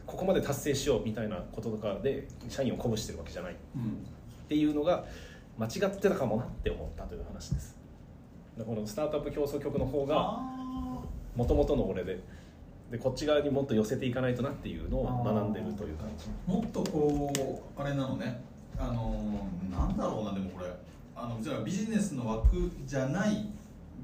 [0.07, 3.53] ここまで達成しようみたいなこととかで社員を鼓舞してるわけじゃない。
[3.53, 4.05] っうん。
[4.47, 5.05] ていうのが
[5.57, 7.75] 間違ってたかもなって思ったという話です。
[7.75, 7.78] で
[8.63, 10.99] このスタートアップ競争局の方があ
[11.35, 12.19] もともとの俺で。
[12.91, 16.25] でこっち側にもっと寄せていかないとなっていうのを学んでるという感じ。
[16.47, 17.31] ーもっとこ
[17.77, 18.41] うあれなのね。
[18.79, 20.65] あのーなんだろうなでもこれ。
[21.15, 23.45] あのじゃあビジネスの枠じゃない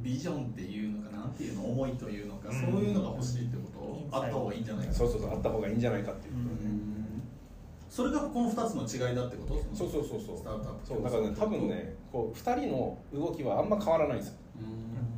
[0.04, 2.62] ビジョンっていうのかなんていうの思いというのか、うん。
[2.62, 4.18] そういうのが欲しいってこと？
[4.18, 4.94] あった方がいいんじゃないか。
[4.94, 7.24] そうそうそうあった方がいいんじゃないかっていう、うん。
[7.90, 9.76] それがこの2つの違いだってこと？
[9.76, 10.38] そうそうそうそう。
[10.38, 14.34] スタートアップそうだからね多分ねこう2人の動きはあんま変わらないんですよ。
[14.38, 14.45] うん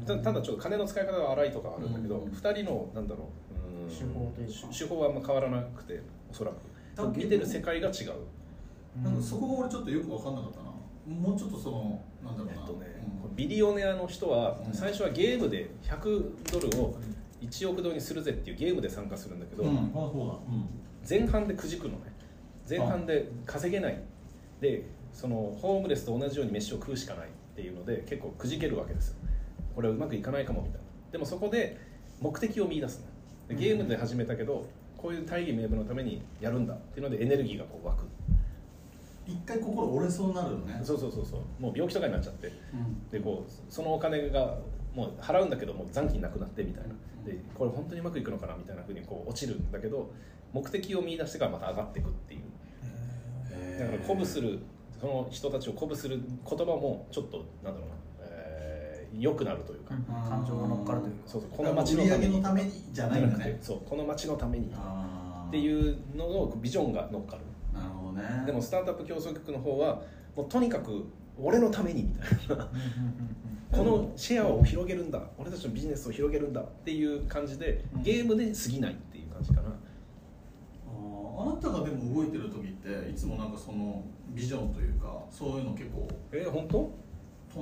[0.06, 2.32] たただちょっと金の使い方が荒いとかあるんだけど、うん。
[2.32, 4.68] 2人のなんだろううん手法というか。
[4.72, 6.02] 手手法はあんま変わらなくて
[6.32, 7.18] おそらく。
[7.18, 9.04] 見てる世界が違う。
[9.04, 10.66] なんかそこが俺ちょっとよく分かんなかったな。
[11.16, 12.88] もうちょっとそのなんだろうな、えっとね、
[13.30, 13.36] うん。
[13.36, 14.74] ビリオネアの人はうん。
[14.74, 16.96] 最初はゲームで100ドルを
[17.42, 20.58] 1億ドルにするぜっていうゲームで参加するんだけど、うん、あそうだ、
[21.08, 22.14] 前半でくじくのね。
[22.68, 24.02] 前半で稼げない。
[24.60, 24.84] で
[25.14, 29.16] そのホームレスと同じように飯を食うしかないっていうので結構くじけるわけですよ
[29.78, 30.88] これはうまくいかないかもみたいな。
[31.12, 31.78] でもそこで
[32.20, 33.00] 目的を見出す
[33.48, 33.56] の。
[33.56, 34.66] でゲームで始めたけど
[34.98, 36.74] こういう大義名分のためにやるんだ。
[36.74, 38.08] っていうのでエネルギーがこう湧く。
[39.28, 40.82] 一回心折れそうになるのね。
[40.84, 41.62] そうそうそうそう。
[41.62, 42.48] もう病気とかになっちゃって。
[42.48, 43.08] うん。
[43.12, 44.58] でこうそのお金が
[44.96, 46.96] もう払うんだけどもう残金なくなってみたいな。
[47.24, 49.58] でこれ本当にうまくいくのかなみたいなふうにこう落ちる。
[49.60, 50.10] んだけど
[50.54, 52.42] 目的を見出してからまた上がっていくっていう。
[53.80, 54.58] だから鼓舞する
[55.00, 58.07] その人たちを鼓舞する言葉もちょっとなんだろうな、えー、
[59.14, 59.96] 良くなるというか、
[60.28, 61.22] 感情が乗っかるというか。
[61.26, 61.50] そうそう。
[61.52, 62.38] ここの街のために。
[62.38, 63.82] のためにじゃないんだねそう。
[63.88, 64.68] この街のために。
[64.68, 67.42] っていうののビジョンが乗っかる。
[67.74, 68.44] なるほどね。
[68.46, 70.02] でもスタートアップ競争局の方は
[70.36, 71.06] もうとにかく
[71.40, 72.70] 俺のためにみたいな。
[73.72, 75.22] このシェアを広げるんだ。
[75.38, 76.62] 俺たちのビジネスを広げるんだ。
[76.62, 78.04] っていう感じでうん。
[78.04, 79.70] ゲームで過ぎないっていう感じかな、
[81.40, 86.08] あなたがでも動いてる時っていつもなんかそのビジョンというかそういうの結構。
[86.32, 86.92] えー、本当？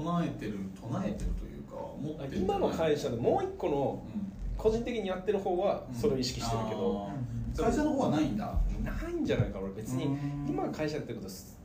[0.04, 4.32] 唱えてる唱えてるというか持ってる今の会社でもう一個のうん。
[4.58, 7.64] 個人的にやってる方はそれを意識してるけど、あー。
[7.66, 8.58] 会社の方はないんだ。
[8.84, 10.46] ないんじゃないかな俺別にうん。
[10.48, 11.60] 今会社やってることす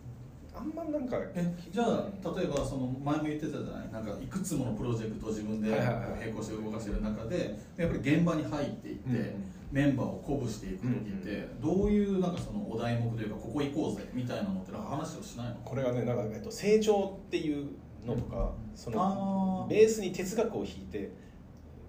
[0.53, 3.93] あんまなんかえじゃあ例えばその前も言ってたじゃない？
[3.93, 9.45] なんかいくつものプロジェクトを自分で並行して動かしてる中でやっぱり現場に入っていって、うん。
[9.71, 15.55] メンバーを鼓舞していく時って、どういうなんかそのお題目というかここ行こうぜみたいなのって話をしないの？
[15.65, 17.69] これがねなんか、えっと、成長っていう
[18.07, 21.13] のとか、そのベースに哲学を引いて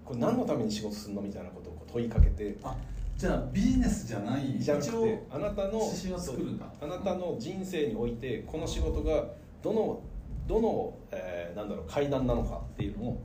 [0.04, 2.76] これ何のために仕事するのみたいなことをこう問いかけてあ
[3.16, 4.58] じゃあビジネスじゃない。
[4.58, 6.66] じゃなくてあなたの指針は作るんだ。
[6.80, 9.26] あなたの人生においてこの仕事が
[9.62, 10.02] どの
[10.46, 13.22] どの、えーなんだろう階段なのかっていうのを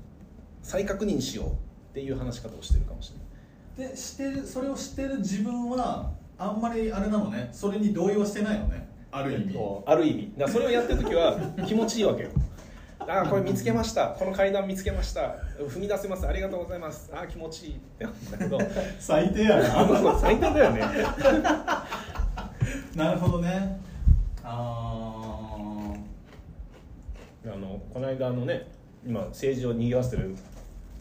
[0.61, 1.49] 再確認しようっ
[1.93, 3.11] ていう話し方をしてるかもし
[3.77, 3.91] れない。
[3.91, 7.49] でしてるそれをしてる自分はあんまりあれなのね。
[7.51, 8.87] それに同意はしてないのね。
[9.09, 10.33] ある意味、ある意味。
[10.37, 12.29] だそれをやってる時は気持ちいいわけよ
[13.09, 14.09] あーこれ見つけました。
[14.09, 15.37] この階段見つけました。
[15.57, 16.27] 踏み出せます。
[16.27, 17.09] ありがとうございます。
[17.13, 17.75] あー気持ちいい。
[17.75, 18.59] って思うんだけど。
[18.99, 19.79] 最低やな。
[19.79, 20.81] あの最低だよね。
[22.95, 23.79] なるほどね。
[24.43, 25.93] あ
[27.45, 28.67] あのこの間あのね
[29.05, 30.35] 今政治を賑わせてる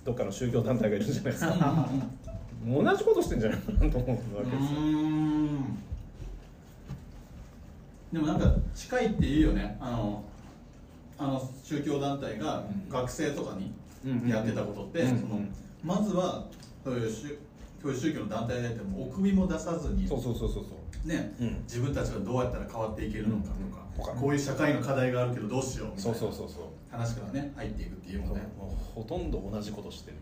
[0.04, 1.88] どっかの宗教団体がいるじゃないですか。
[2.64, 4.80] 同じことしてんじゃないかなと思うわうけですよ。
[4.80, 5.78] ん。
[8.12, 9.76] でもなんか近いって言うよね。
[9.80, 10.22] あの
[11.18, 13.72] あの宗教団体が学生とかに
[14.30, 15.40] やってたことって、その
[15.82, 16.46] まずは
[16.84, 17.38] そういう宗
[17.82, 20.70] そういう宗教の団体であってもお首も出さずにそうそうそうそうそ
[21.04, 21.08] う。
[21.08, 21.62] ね、うん。
[21.62, 26.18] 自分たちがどうやったら変わっていけるのかとか、こういう社会の課題があるけどどうしようみたいな。
[26.18, 26.64] そうそうそうそう。
[26.90, 28.42] 話からね入っていくっていうもんね。
[28.58, 30.16] もうほとんど同じことしてる。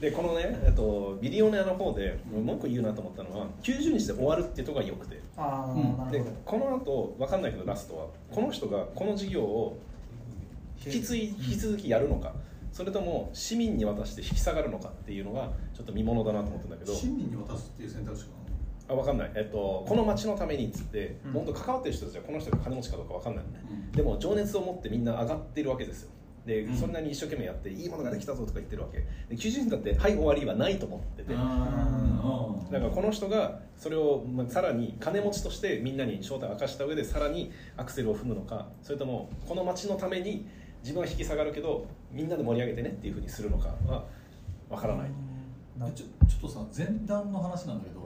[0.00, 5.20] でこのね、えっと、ビリオネアの方で文句言うなと思ったのは90日で終わるっていうところがよくて。
[5.36, 6.10] ああ、うん。
[6.10, 9.78] でこの後わかんないけどラストはこの人がこの事業を
[10.84, 12.34] 引き継い引き続きやるのか。
[12.72, 16.94] それとも市民に渡して引き下がるのかっていうのがちょっと見ものだなと思ったんだけど。
[16.94, 18.30] 市民に渡すっていう選択肢か
[18.92, 21.32] あ分かんない、えっと、この町のためにっつって、うん。
[21.32, 23.44] 本当関わってる人たちはこの人が金持ちかどうか分かんない。
[23.44, 23.92] うん。
[23.92, 26.10] でも情熱を持ってみんな上がってるわけですよ。
[26.46, 28.98] でそんなに一生懸命やっていいものができたぞとか言ってるわけ。
[28.98, 29.06] で
[29.36, 31.32] 90人だって「はい終わり」はないと思ってて。
[31.32, 31.38] だ
[32.80, 40.46] からこの人がそれをまあさらに金持ちとしてみんなに正体を明かした上でさらにアクセルを踏むのかそれともこの街のために
[40.82, 44.04] 自分は引き下がるけどみんなで盛り上げてねっていうふうにするのかは
[44.68, 45.10] 分からない。
[45.80, 48.01] えちょちょっとさ前段の話なんだけど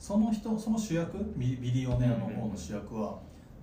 [0.00, 3.18] その人その主役ビビリオネアの方の主役は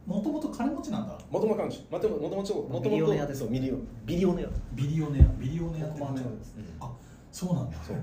[0.05, 1.17] もともと金持ちなんだ。
[1.29, 4.47] もともと彼女もともともともとビリオネアですそうミリオビリオネア。
[4.73, 5.97] ビリオネアビリオネアで
[6.45, 6.91] すあ
[7.31, 7.77] そうなんだ。
[7.81, 7.97] そう。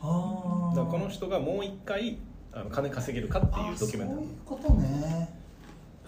[0.00, 0.74] はあ。
[0.74, 2.18] だからこの人がもう一回
[2.52, 4.22] あの金稼げるかっていうドキュメンタリー。
[4.22, 5.43] あそういうことね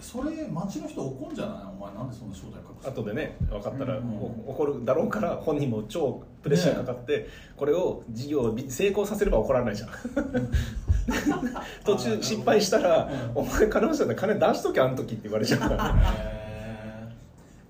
[0.00, 1.56] それ町の人怒んじゃない？
[1.78, 4.18] お前なんでそんな正体隠した後でね分かったら、うん。
[4.18, 9.88] お怒るだろうから本人も超プレッシャーかかって、これを事業をび成功させれば怒らないじゃん。
[11.84, 15.94] 途中失敗したら「お前金持ちだったら金出しとけあの時」って言われちゃうから。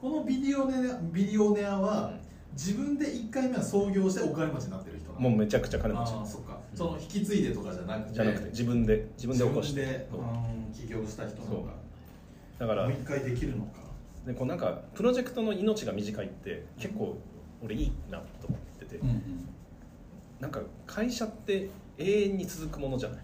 [0.00, 2.12] このビリオネアビリオネアは
[2.52, 6.10] 自分で1回目は創業してお金持ちになってる人もうめちゃくちゃ金持ち。
[6.30, 6.58] そっか。
[6.74, 8.14] その引き継いでとかじゃなくて？
[8.14, 10.08] じゃなくて自分で自分で起こして。
[10.74, 11.72] 起業した人の方が
[12.58, 13.86] だからもう一回できるのか。
[14.26, 17.18] でこうなんかプロジェクトの命が短いって結構
[17.62, 19.00] 俺いいなと思ってて、
[20.40, 23.18] なんか会社って永遠に続くものじゃない。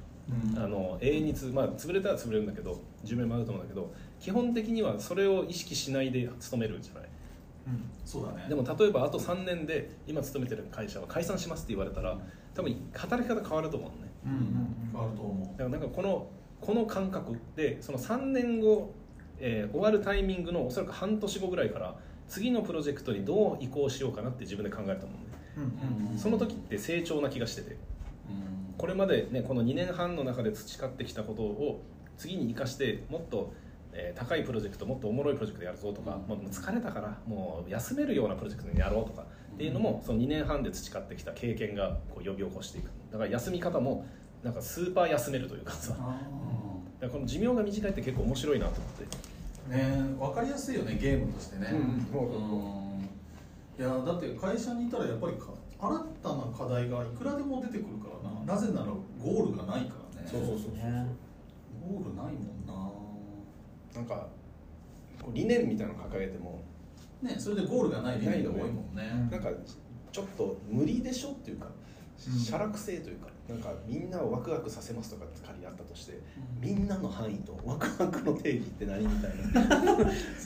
[0.54, 0.62] うん。
[0.62, 7.09] あの永遠につ、まあ、潰れたら潰れるんだけど寿命もあると思うんだけど基本的にはそれを意識しないで勤めるじゃない。
[7.66, 7.90] うん。
[8.04, 8.46] そうだね。
[8.48, 12.18] でも例えばあと3年で今勤めてる会社は解散しますって言われたら
[12.54, 14.12] 多分働き方変わると思うのね。
[14.24, 14.90] うんうん。
[14.92, 16.28] 変わると思だからなんかこの
[16.60, 18.94] この感覚でその3年後、
[19.40, 21.94] えー終わるタイミングのおそらく半年後ぐらいから
[22.28, 28.74] 次のプロジェクトにどう移行しようかなって自分で考えたと思うんその時って成長な気がしててうん。
[28.78, 31.82] これまでねこの2年半の中で培ってきたことを
[32.16, 33.52] 次に生かしてもっと、
[33.92, 42.90] えー高いプロジェクトもっとおもろいプロジェクトやるぞとか、もう疲れたからもう休めるようなプロジェクトにやろうとかっていうのもその2年半で培ってきた経験がこう呼び起こしていく。
[43.10, 44.06] だから休み方も
[44.43, 45.90] なんかスーパー休めるというかさ。
[45.90, 46.16] だかあ
[47.01, 49.05] らこの寿命が短いって結構面白いなと思って。
[49.70, 51.69] ーね分かりやすいよねゲームとしてね。
[51.70, 52.43] うんうんそうそうう。
[52.43, 53.02] ん。
[53.78, 55.47] いやだって会社にいたらやっぱりか
[55.81, 58.55] 新たな課題がいくらでも出てくるからな。
[58.55, 60.28] なぜならゴールがないからね。
[60.28, 61.06] そうそうそうね
[61.89, 64.01] ゴールないもんな。
[64.01, 64.27] なんか
[65.20, 66.62] こう理念みたいなの掲げても。
[67.23, 69.28] ねそれでゴールがない理由が多いもんね。
[69.31, 69.48] なんか
[70.10, 71.69] ちょっと無理でしょっていうか
[72.19, 76.20] 写楽性というかなんかみんなをワクワクさせますとかって仮にあったとして、
[76.60, 79.86] みんなの範囲とワクワクの定義って何みたいな。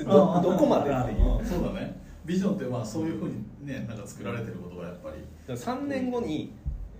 [0.43, 1.40] どどこまでっていう。
[1.40, 2.01] あそうだね。
[2.24, 5.16] ビジョンってまあそういうふうにねなんか作られてることがやっぱり。
[5.47, 6.52] だから3年後に、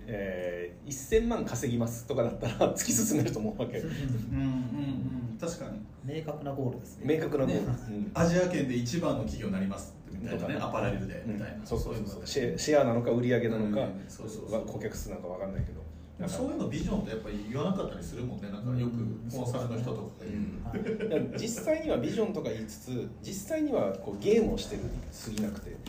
[0.07, 3.79] えー、1000万稼ぎますとかだったら 突き進めると思うわけ。
[3.79, 3.97] うんうんう
[4.45, 5.81] ん確かに。
[6.05, 7.15] 明確なゴールですね。
[7.15, 7.77] 明確なゴール、ね。
[7.89, 8.11] うん。
[8.15, 10.57] アジア圏で一番の企業になりますみたいなね。
[10.61, 11.95] アパレルでみたいな、うんそうそう。
[12.07, 14.61] そうシェアなのか売り上げなのか、うんそうそうそう。
[14.61, 15.86] わ顧客数なのか分かんないけど
[16.27, 18.49] そういうのビジョンってやっぱり言わなかったりするもんね。
[18.51, 18.93] なんかよく
[19.31, 21.11] コンサルの人とかが言う、うん。
[21.11, 25.71] だから実際にはビジョンとか言いつつ実際にはこうゲームをしてるに過ぎなくて。
[25.71, 25.83] だか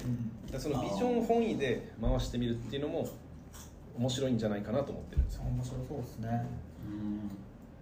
[0.53, 3.07] らそのビジョン本位で回してみるっていうのも
[3.97, 5.43] 面白いんじゃないかなと思ってるんですよ。
[5.43, 6.45] 面白そうですね。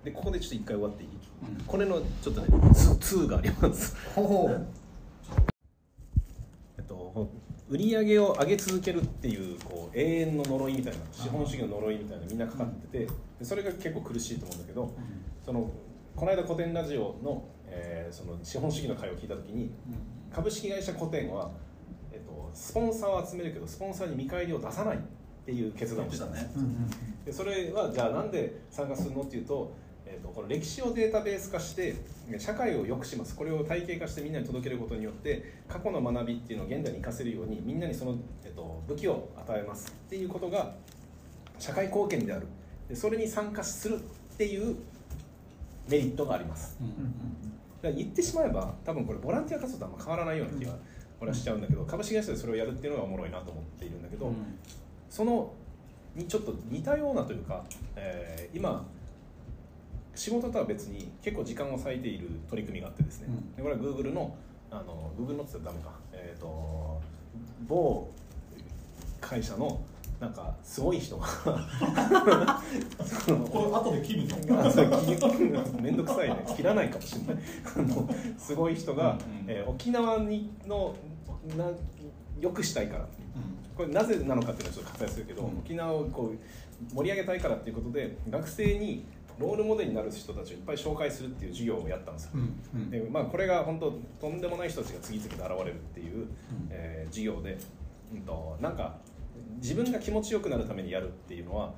[0.03, 1.65] でここでちょっと一回終わっていい、うん。
[1.65, 3.95] これのちょっとね 2, があります。
[6.77, 7.31] えっと
[7.67, 13.07] 売り上げを上げ続けるっていうこう永遠の呪いみたいな資本主義の呪いみたいなみんなかかってて
[13.39, 14.93] でそれが結構苦しいと思うんだけど
[15.43, 15.71] その
[16.15, 19.71] この間古典ラジオの,、えーその資本主義の会を聞いた時に
[20.31, 21.49] 株式会社古典は、
[22.11, 24.99] えっと、スポンサーを集めるけどスポンサーに見返りを出さないっ
[25.45, 26.49] ていう決断をしたんですね。
[27.25, 29.73] でそれはじゃあなんで参加するのっていうと,、
[30.15, 31.95] えー、とこの歴史をデータベース化して
[32.39, 33.35] 社会を良くします。
[33.35, 39.89] これを体系化してみんなに届けることによって過去の学びっていうのを現代に生かせるようにみんなにその、えー、と武器を与えます。
[39.89, 40.73] っていうことが
[41.59, 42.47] 社会貢献である。
[42.87, 44.75] でそれに参加するっていう
[45.89, 46.77] メリットがあります。
[46.79, 46.89] だか
[47.89, 50.73] ら言ってしまえば多分これボランティア活動とあんま変わらないような気が
[51.19, 54.31] 俺はしちゃうんだけど株式会社でそれをやるっていうのがおもろいなと思っているんだけど、
[55.09, 55.53] その
[56.15, 57.63] にちょっと似たようなというか、
[57.95, 58.85] えー今
[60.15, 63.55] 仕事とは別に結構時間を割いている取り組みがあってですね、うん。
[63.55, 64.35] でこれは Google の
[64.71, 67.01] あの Google のって言ったらダメか、えー、と
[67.67, 68.09] 某
[69.21, 69.81] 会社の
[70.19, 71.51] なんかすごい人が こ
[73.27, 73.35] れ
[73.75, 74.61] 後で切るの？
[74.65, 76.37] あそう切りめんどくさいね。
[76.55, 77.43] 切らないかもしれない。
[78.37, 80.95] すごい人が、うんえー沖縄にの
[81.57, 81.69] な
[82.39, 83.07] よくしたいから。
[83.75, 85.57] これなぜなのかっていうのはちょっと割愛するけど、うん。
[85.59, 89.03] 沖縄をこう盛り上げたいからっていうことで学生に
[89.37, 92.89] ロールモデルになる人たちをいっぱい紹介するっていう授業をやったんですよ、うんうん。
[92.89, 96.27] でまあ、これが本当とんでもない人たちが次々と現れるっていう、
[96.69, 97.57] えー授業で、
[98.13, 98.97] うん、となんか
[99.57, 101.73] 自分が気持ちよくなるためにやるっていうのは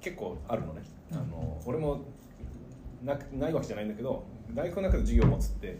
[0.00, 0.82] 結構あるのね、
[1.12, 2.00] あの俺も
[3.02, 4.24] なないわけじゃないんだけど
[4.54, 5.78] 大学の中で授業を持つって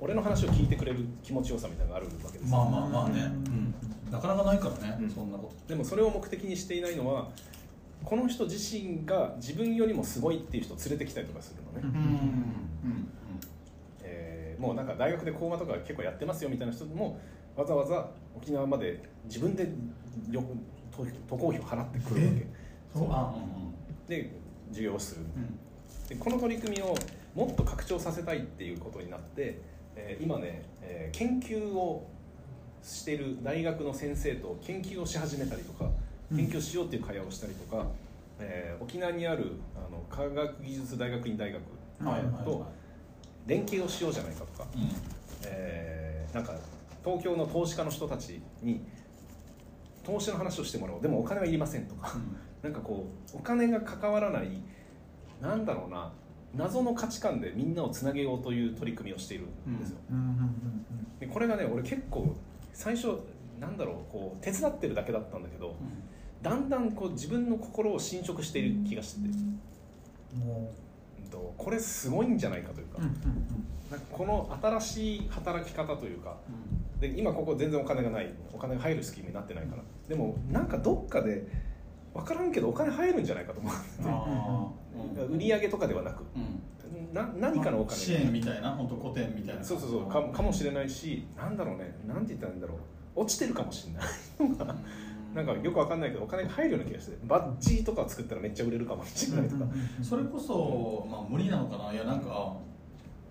[0.00, 2.56] 俺の話を聞いてくれる気持ちよさみたいなのがあるわけですよ。
[2.56, 3.74] まあまあまあね、うん、
[4.10, 5.10] なかなかないからね、うん。
[5.10, 5.68] そんなこと。
[5.68, 7.28] でもそれを目的にしていないのは
[8.04, 11.98] この人自身が自分よりもすごいっていう人を連れてきたりとかするのね、
[12.84, 13.08] うん。
[14.02, 17.18] えーもうなんか大学で講話とか結構やってますよみたいな人も
[17.56, 19.68] わざわざ沖縄まで自分で
[20.30, 20.44] よ
[20.92, 22.46] 渡渡航費を払ってくるわけ
[22.94, 23.34] そうあ
[24.06, 24.30] で
[24.68, 25.22] 授業をする
[26.08, 26.94] でこの取り組みを
[27.34, 29.60] もっと拡張させたいっていうことになって、
[29.96, 32.08] えー今ね、えー研究を
[32.82, 35.90] している大学の先生と研究をし始めたりとか
[36.36, 37.86] 研究しようっていう会話をしたりとか、
[38.38, 41.62] えー沖縄にあるあの科学技術大学院大学
[42.44, 42.66] と
[43.46, 44.66] 連携をしようじゃないかとか、
[45.44, 46.54] えーなんか
[47.04, 48.80] 東京の投資家の人たちに
[50.04, 51.02] 投資の話をしてもらおう。
[51.02, 52.16] でもお金はいりませんとか、
[52.62, 54.62] なんかこうお金が関わらない
[55.40, 56.12] なんだろうな
[56.54, 60.16] 謎の価値観でみんなをつなげようという取り組みをしているんですよ、うん。
[60.16, 62.34] うんうんでこれがね俺結構
[62.72, 63.18] 最初
[63.60, 65.76] なんだろうこう手伝ってるだけだったんだけど
[66.42, 69.28] だんだんこう自分の心を侵食している気がして
[71.56, 73.16] これすごいんじゃないかというか,、んか
[74.10, 76.36] この新しい働き方というか。
[77.00, 78.32] で今ここ全然お金がない。
[78.52, 79.82] お金が入るスキームになってないから。
[80.08, 81.46] でもなんかどっかで
[82.14, 86.24] 分からんけどお金入るんじゃないかと思って売り上げとかではなく。
[86.36, 87.12] うん。
[87.14, 88.70] な何かのお金支援みたいな？
[88.72, 90.06] 本当古典みたいなそうそうそう。
[90.08, 91.94] かかもしれないしなんだろうね。
[92.06, 92.78] なんて言ったらいいんだろう。
[93.14, 94.04] 落ちてるかもしれない
[95.34, 99.64] なんかよくわかんないけどお金が入るような気がしてバッジとか作ったらめっちゃ売れるかもしれないとか、
[100.02, 102.54] それこそ、まあ、無理なのかないやなんか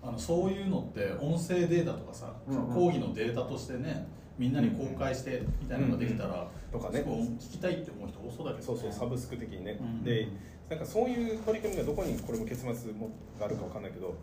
[0.02, 2.74] あのそういうのって音声データとかさ、うんうん。
[2.74, 4.06] 講義のデータとしてね
[4.36, 7.00] みんなに公開してみたいなのができたら、とかね。
[7.00, 10.28] 聞きたいって思う人多そうだけど、ね、そうそうサブスク的にね、うんで
[10.68, 14.14] なんかそういう取り組みがどこにこれも結末もがあるかわかんないけど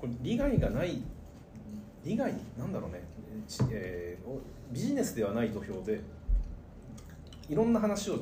[0.00, 1.02] これ利害がない
[2.02, 3.02] 利害なんだろうね、
[3.46, 4.40] ちえーお
[4.72, 6.00] ビジネスではない土俵で
[7.48, 8.18] いろんな話を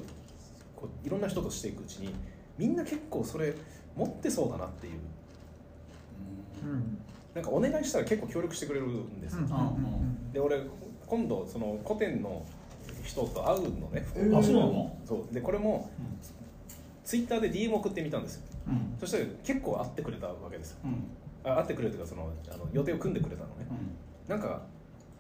[0.77, 2.13] こういろんな人としていくうちに
[2.59, 3.55] みんな結構それ
[3.97, 4.93] 持ってそうだなっていう。
[6.65, 6.99] うん。
[7.35, 9.49] なんかお願いしたら結構協力してくれるんですよ、うんう
[9.99, 10.61] んで俺
[11.07, 12.43] 今度その古典の
[13.05, 14.97] 人と会うのね、うんあそうなの？
[15.05, 15.35] そう。
[15.35, 15.91] でこれも
[17.05, 18.43] ツイッターで DM 送ってみたんですよ。
[18.69, 18.95] うん。
[18.99, 20.79] そしたら結構会ってくれたわけですよ。
[20.85, 21.51] うん。
[21.51, 23.67] あ会ってくれるというかそのあの予定を組んでくれたのね。
[23.71, 24.31] うん。
[24.31, 24.63] なんか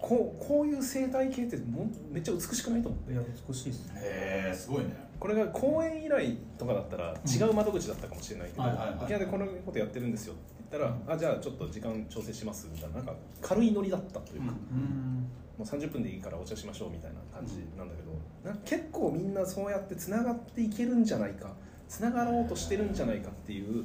[0.03, 4.01] こうこういう生態系ってもめっちゃ美しくないと思っていや美しいですね。
[4.03, 4.97] へえすごいね。
[5.21, 8.97] これが公演依頼とかだったら違う窓口だったかもしれないけど、はいはいはい。
[9.05, 15.31] 沖縄でこのことやってるんですよって言ったら、あじゃあちょっと時間調整しますみたいななんか軽いノリだったというか、うん。
[15.57, 18.11] もう30分でいいからお茶しましょうみたいな感じなんだけど、
[18.45, 21.55] なんか結構みんなそうやってつながっていけるんじゃないか
[21.89, 23.85] つながろうとしてるんじゃないかっていう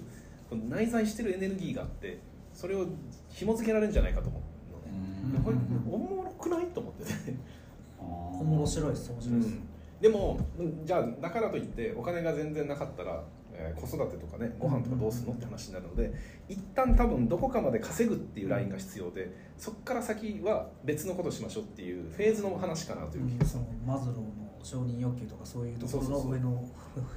[0.49, 2.17] この内在してるエネルギーがあって
[2.53, 2.87] それを
[3.29, 4.41] 紐付けられるんじゃないかと思う。
[4.41, 4.46] のね、
[5.31, 5.57] でこれ
[5.91, 7.05] おもろくないと思って。
[7.05, 7.35] て、
[7.99, 9.55] 面白いです面白いです、
[10.01, 16.13] でもうんじゃあだからといってお金が全然なかったら、えー子育てとかねご飯とかどうするのって話になるので
[16.47, 24.23] 一旦多分どこかまで稼ぐっていうラインが必要でそこから先は別のことをしましょうっていうフェーズの話かなという気がすそのマズローの
[24.63, 26.63] 承認欲求とかそういうところの上の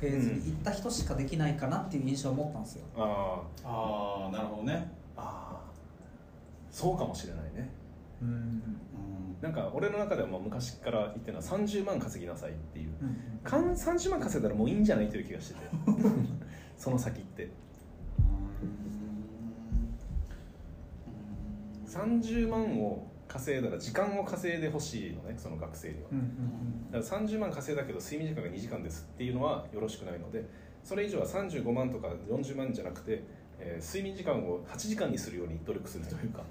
[0.01, 4.91] フェーズに行った人しかできないかなっていう印象を持ったんですよ、るあああなるほどね。
[5.17, 5.60] ーあー
[6.71, 7.71] そうかもしれないね。
[8.23, 8.63] うん。
[9.41, 12.89] なんか俺の中ではもう昔から言ってるのは30万稼ぎなさいっていう。
[13.03, 15.61] うんかん30万稼いだらもういいんじゃないという気がしてて。
[16.77, 17.51] その先って。
[21.87, 26.09] 30万を稼いだら時間を稼いでほしいのねその学生には。
[26.93, 30.45] だから30万稼いだけど睡眠時間が2時間ですっていうのはよろしくないので
[30.83, 33.23] それ以上は35万とか40万じゃなくて、
[33.61, 36.43] えー睡眠時間を8時間にするように努力するというか。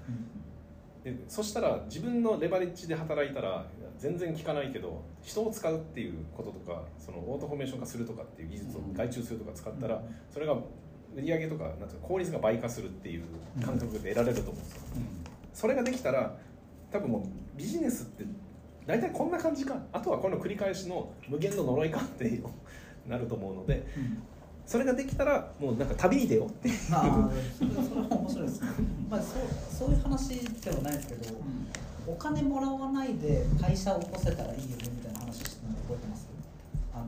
[1.04, 3.64] でそしたら自分のレバレッジで働いたら
[3.96, 13.22] 全然効かないけど人を使うっていうこととかそのオートフォーメーション化するとかっていう技術を外注するとか使ったらそれが売り上げとかなんていうの効率が倍化するっていう
[13.64, 14.80] 感覚で得られると思うんですよ。
[15.54, 16.36] それができたら
[16.90, 18.24] 多分もうビジネスって
[18.86, 19.80] 大体こんな感じか。
[19.92, 22.44] あとはこの繰り返しの無限の呪いかっていう
[23.08, 23.86] なると思うので
[24.70, 26.74] それができたらもうなんか旅に出ようっていう。
[26.92, 28.68] ああそれはそれは面白いですね、
[29.10, 31.34] まあ、そうそういう話ではないですけど、
[32.06, 36.28] お金もらわないで会社を起こせたらいいよねみたいな話してたの覚えてます？
[36.94, 37.04] あの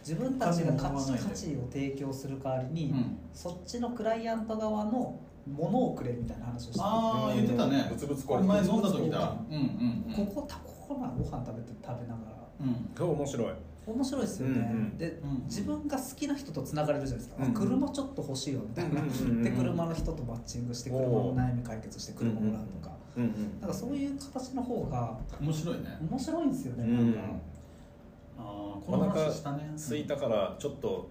[0.00, 3.18] 自分たちが価値価値を提供する代わりに、うん。
[3.32, 5.18] そっちのクライアント側の
[5.50, 7.88] ものをくれるみたいな話をしてああ言ってたね。
[7.90, 9.36] 物々交換これ前飲んだ時だ。
[9.48, 10.26] 交うんうんうん。
[10.26, 12.36] ここたここなご飯食べて食べながら。
[12.60, 13.16] うん。
[13.16, 13.52] 面白い
[13.92, 14.98] 面白いですよね、うんうん。
[14.98, 19.44] で、うん自分が好きな人とつながれるじゃないですか、うんあ車ちょっと欲しいよみたいな、うんうんうんうん。
[19.44, 23.60] で車の人とマッチングして車の悩み解決して車もらうとか、うんうん。
[23.60, 25.98] なんかそういう形の方が面白いね。
[26.08, 27.20] 面白いんですよね、うんなんか。
[28.38, 29.70] ああこの話したね。
[29.76, 31.08] 空いたからちょっと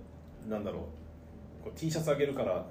[0.50, 1.64] なんだろう。
[1.64, 2.66] こう T シャツあげるから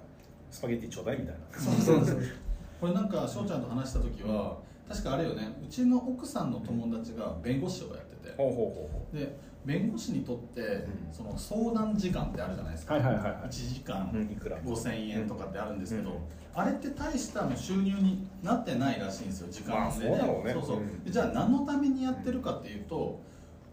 [0.51, 1.59] スパゲッティちょうだいみたいな。
[1.59, 2.23] そうそうそう。
[2.81, 4.59] これなんか翔ちゃんと話した時は
[4.89, 5.49] 確かあれよね。
[5.63, 8.35] うちの奥さんの友達が弁護士をやってて。
[8.37, 9.37] ほうほうほうほで
[9.67, 10.87] 弁護士にとってん。
[11.13, 13.33] その相談時間ってあるじゃないですか、はいはいはいはい。
[13.49, 14.57] 1時間うんいくら。
[14.59, 16.17] 5000円とかってあるんですけど、うん。
[16.55, 20.53] あれって大したの収入になってないらしいんですよ時間で、まあそうだろうね。
[20.53, 20.77] そうそう。
[20.79, 23.21] うんでじゃあ何のためにやってるかっていうと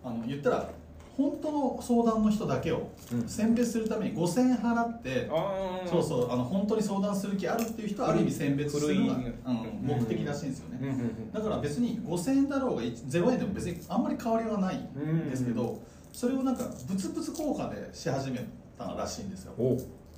[0.04, 0.70] あの言ったら
[1.16, 3.28] 本当の相談の人だけをうん。
[3.30, 11.32] 選別するために5000円払って、ああそうそうあの本当に相談する気あるっていう人はある意味選別するのが、うん、目的らしいんですよね、うんうんうん。
[11.32, 15.80] だから別に5000円だろうが0円でも別にあんまり変わりはないんですけど、
[16.12, 18.46] それをなんか物々交換でし始め
[18.78, 19.54] たらしいんですよ。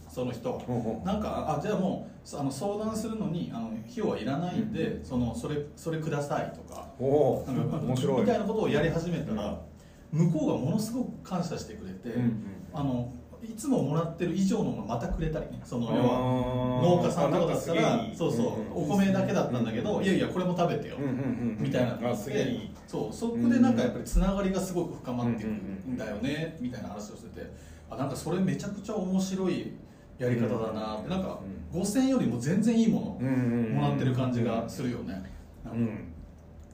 [0.07, 0.61] その人
[1.03, 6.87] なんかあじゃあもうあの相談するのにあの費用はいらないんで、そのそれそれくださいとか
[7.51, 8.21] なんか面白い。
[8.21, 9.59] みたいなことをやり始めたら、
[10.15, 13.11] 向こうがものすごく感謝してくれて、うんうんあの
[13.43, 16.17] いつももらってる以上のものまたくれたりねその要は
[16.81, 21.95] 農家さんとかだったあらそうそう、うんお米だけだったんだけど、いやいやこれも食べてよ、うんうんうんみたいな。
[21.95, 22.59] のすげえ。
[22.87, 25.47] そうそこでなんかやっぱりつながりがすごく深まっていく。
[25.47, 27.51] んだよねみたいな話をしてて
[27.89, 29.73] あなんかそれめちゃくちゃ面白い
[30.17, 31.39] やり方だなってなんか
[31.71, 35.21] 5000円よりも全然いいものもらってる感じがするよね。
[35.65, 35.89] うん。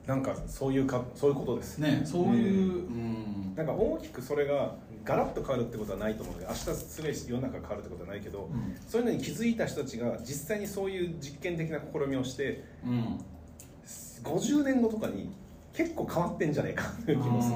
[0.07, 1.80] なんかそういうかそういうことです。
[1.80, 8.76] ねそういううんなんか大きくそれがガラッと変わるってことはないと思うので明日すごい世の中変わるってことはないけど、うん。
[8.88, 13.19] そういうのに気づいた人たちが実際にそういう実験的な試みをしてうん。
[14.23, 15.32] 50年後とかに
[15.73, 17.56] 結構変わってんじゃないかっていう気もする。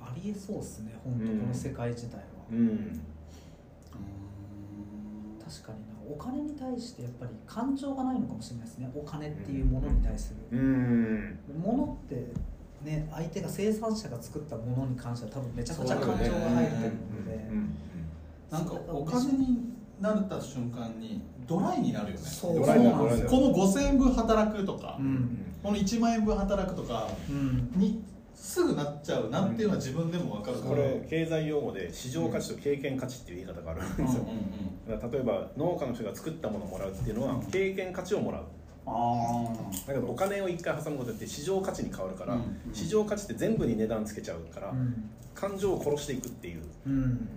[0.00, 3.00] ありえそうですね本当この世界自体は、うん。
[5.44, 11.38] 確かになお金に対してやっぱり感情がないのかもしれないですねお金っていうものに対する、うん。
[11.58, 12.32] ものって
[12.82, 17.50] ね相手が生産者が作ったものに関しては多分めちゃくちゃ感情が入ると思うので、
[18.50, 19.58] なんかお金に
[20.00, 22.26] なった瞬間にドライになるよね。
[22.40, 27.72] この5000円分働くとか、うんこの1万円分働くとかうん。
[27.74, 28.00] に
[28.32, 34.24] すぐなっちゃうなっていうのは自分でも分かるから、これ経済用語で市場価値と経験価値っていう言い方があるんですよ、
[34.86, 38.42] 例えば農家の人が作ったものをもらうっていうのは経験価値をもらう。
[38.42, 38.46] あ
[39.86, 42.60] だけどお金を一回挟むことによって市場価値に変わるから、うん。
[42.72, 45.10] 市場価値って全部に値段つけちゃうから、うん。
[45.34, 46.62] 感情を殺していくっていう。
[46.86, 47.28] うん。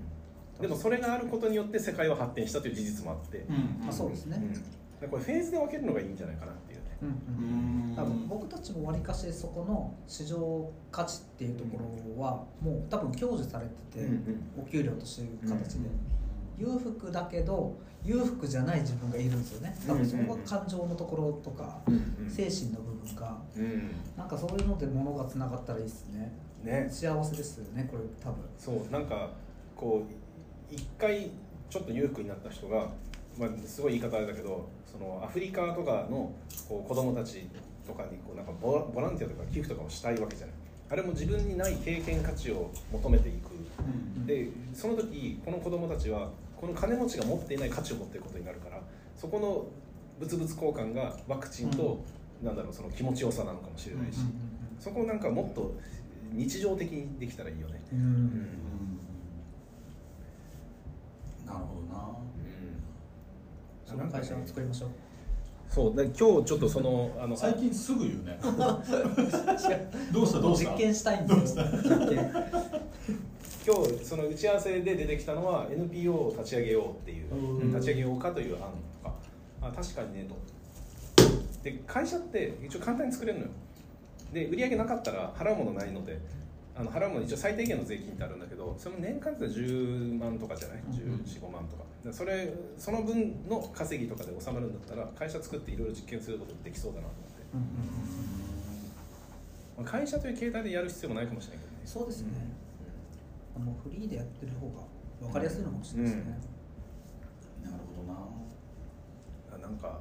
[0.59, 3.53] でもそれがあることによって世界は発展したという事実もあって、あ、
[3.83, 3.89] うん。
[3.89, 4.53] あそうですね、うん。
[4.53, 4.65] だか
[5.01, 6.79] らこれフェーズで分けるのがいいんじゃないかなっていう。
[6.79, 7.89] ねうん。
[7.89, 7.95] うん。
[7.95, 11.79] 多分僕たちもわりかしそこの市場価値っていうとこ
[12.17, 14.09] ろはもう多分享受されてて、
[14.57, 15.89] お給料としていう形で、
[16.57, 19.75] 裕福だけど裕福じゃない自分がいるんですよね。
[19.87, 23.37] 多分そこが感情のところとか、うん精神の部分が。
[23.57, 23.91] うん。
[24.17, 26.31] なんかそういうので物がつながったらいいですね。
[26.63, 26.87] ね。
[26.89, 28.43] 幸せですよねこれ多分。
[28.57, 29.29] そうなんか
[29.75, 30.03] こ
[30.71, 31.31] う一回
[31.69, 32.87] ちょっと裕福になった人が、
[33.37, 36.31] まあ、すごい言い方あれだけどそのアフリカとかの
[36.67, 37.47] こう子供たち
[37.85, 40.55] とかにこうなんかボラボランティアとか寄付とかをしたいわけじゃない。
[40.89, 43.51] あれも自分にない経験価値を求めていく。
[44.25, 46.29] でその時この子供たちは
[46.61, 48.79] この金持ちが持っていない価値を持っていることになるから
[49.15, 49.65] そこの
[50.19, 52.03] 物々交換がワクチンと、
[52.43, 54.19] なんだろうその気持ちよさなのかもしれないし、
[54.79, 55.73] そこをなんかもっと
[56.31, 57.99] 日常的にできたらいいよね、うん。
[57.99, 58.99] うん
[61.45, 62.07] なるほどな。
[63.85, 64.89] その会社を作りましょう。
[65.67, 68.39] そうで今日ちょっとそのあの最近すぐ言うね。
[70.13, 70.71] どうしたどうした？
[70.71, 71.65] 実験したいんですよ。
[71.83, 72.31] 実験
[73.65, 77.73] 今日その打ち合わせで出てきたのは NPO を立ち上げようっていううん。
[77.73, 79.13] 立ち上げようかという案とか
[79.61, 80.35] あ確かにねと。
[81.63, 83.51] で会社って一応簡単に作れるのよ。
[84.33, 86.19] で売り上げなかったら払うものないので
[86.75, 91.83] あの払うもの一応最低限の税金ってあるんだけどその年間って10万とかじゃない？1415万とか。
[92.03, 97.35] でそれその分の稼ぎとかで収まるんだったら会社作っていろいろ実験することできそうだなと思って、
[99.77, 101.81] まあ会社という形態でやる必要もないかもしれないけどね。
[101.85, 102.29] そうですね、
[103.59, 104.83] もうフリーでやってる方が
[105.19, 106.39] 分かりやすいのかもしれないですね、
[107.63, 108.19] なるほどな。
[109.55, 109.99] あなんか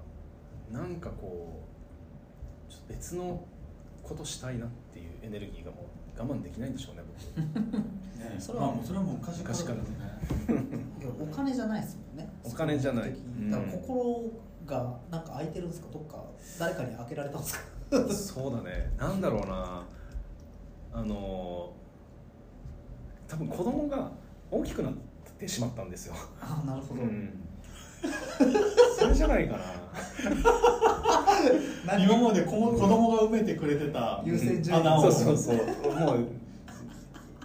[0.70, 1.60] なんかこ
[2.68, 3.44] うちょっと別の
[4.02, 5.82] ことしたいなっていうエネルギーがも
[6.16, 7.40] う我慢できないんでしょうね僕。
[8.18, 8.30] ね。
[8.34, 9.84] ねそれはまあもうそれはもう昔から昔からね。
[11.00, 12.32] いやお金じゃないですもんね。
[12.44, 13.14] お金じゃない。
[13.50, 14.30] だから心
[14.66, 15.88] がなんか空いてるんですか？
[15.92, 16.24] どっか
[16.58, 17.60] 誰かに開けられたんですか？
[18.14, 18.92] そうだね。
[18.98, 19.82] なんだろうな。
[20.92, 21.72] あの
[23.30, 24.10] 多分子供が
[24.50, 24.92] 大きくなっ
[25.38, 27.32] てしまったんですよ、あなるほど、うん、
[28.98, 29.60] それじゃないかな。
[31.86, 35.02] 何 今まで子子供が埋めてくれてた優先順位穴を。
[35.02, 35.56] そうそうそう。
[35.94, 36.26] もう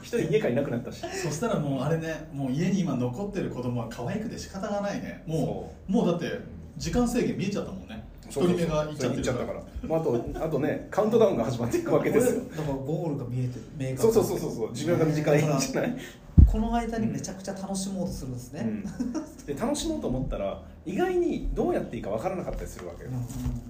[0.01, 1.01] 一人家からいなくなったし。
[1.01, 5.23] そしたらもうあれねもう家に今残ってる子供は可愛くて仕方がないね。
[5.27, 5.91] もう。
[5.91, 6.39] もうだって
[6.77, 8.03] 時間制限見えちゃったもんね
[8.41, 9.09] 一人目が行っちゃってるそう。
[9.09, 12.41] そうそう行っちゃったから、まあ、あとあとねカウントダウンが始まっていくわけですよ。
[12.55, 13.65] だからゴールが見えてる。
[13.77, 14.51] 明確そうそうそうそう。
[14.51, 15.97] そう寿命が短いんじゃない、
[16.45, 18.33] この間にめちゃくちゃ楽しもうとするん。
[18.33, 18.83] ですね、うん、
[19.45, 23.09] で楽しもうと思ったら意外にどうやっていいかわからなかったりするわけよ、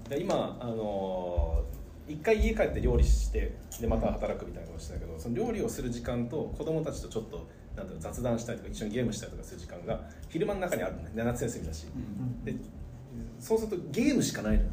[0.08, 1.76] で今あのー
[2.08, 11.10] 一回家帰って料理してでまた働くみたいなことしてたけどその料理をする時間と子供たちとちょっとなんだろう雑談したりとか一緒にゲームしたりとかする時間が昼間の中にあるのね。
[11.16, 11.86] 夏休みだし、
[12.44, 12.54] で
[13.46, 14.70] そうするとゲームしかないのよ。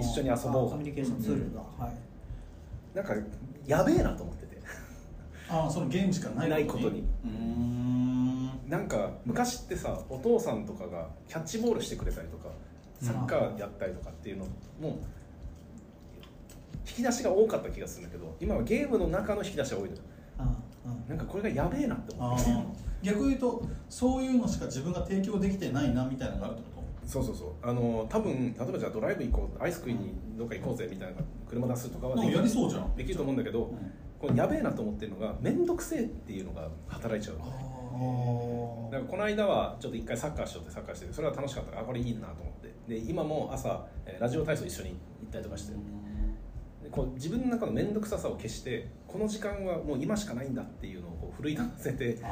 [0.00, 2.96] 一緒に遊ぼうコミュニケーションツールが、はい。
[2.96, 3.12] なんか
[3.66, 4.62] やべえなと思ってて。
[5.50, 7.00] あーそのゲームしかないないことに。
[7.00, 8.50] うーん。
[8.66, 12.48] なんか昔ってさお父さんとかがキャッチボールしてくれたりとか
[12.98, 14.46] サッカーやったりとかっていうの
[14.80, 14.98] も
[16.88, 20.02] 引き出しが多かった気がするんだけど今はゲームの中の引き出しが多いのよ。
[21.06, 22.48] なんかこれがやべえなって思あって。
[22.48, 22.64] ー。
[23.02, 26.73] 逆に言うとそういうのしか自分が提供できてないなみたいなのがあるってこ
[27.06, 27.52] そうそうそう。
[27.62, 32.96] あの多分例えばじゃあドライブ行こうアイス食いにどっか行こうぜみたいな車出すとかはとなんかやりそうじゃん。
[32.96, 33.92] できると思うんだけど、ん。
[34.18, 37.44] このやべえなと思ってるのが面倒くせえっていうのが働いちゃうの。
[37.44, 41.70] ねあだからこの間はちょっと一回サッカーしようってサッカーしててそれは楽しかった。
[41.70, 42.74] からあこれいいなと思って。
[42.88, 44.96] で今も朝えーラジオ体操一緒に行
[45.28, 45.74] ったりとかして。
[46.82, 52.26] でこう自分の中の面倒くささを消してこの時間はもう今しかないんだっていうのをこう奮い立たせてあ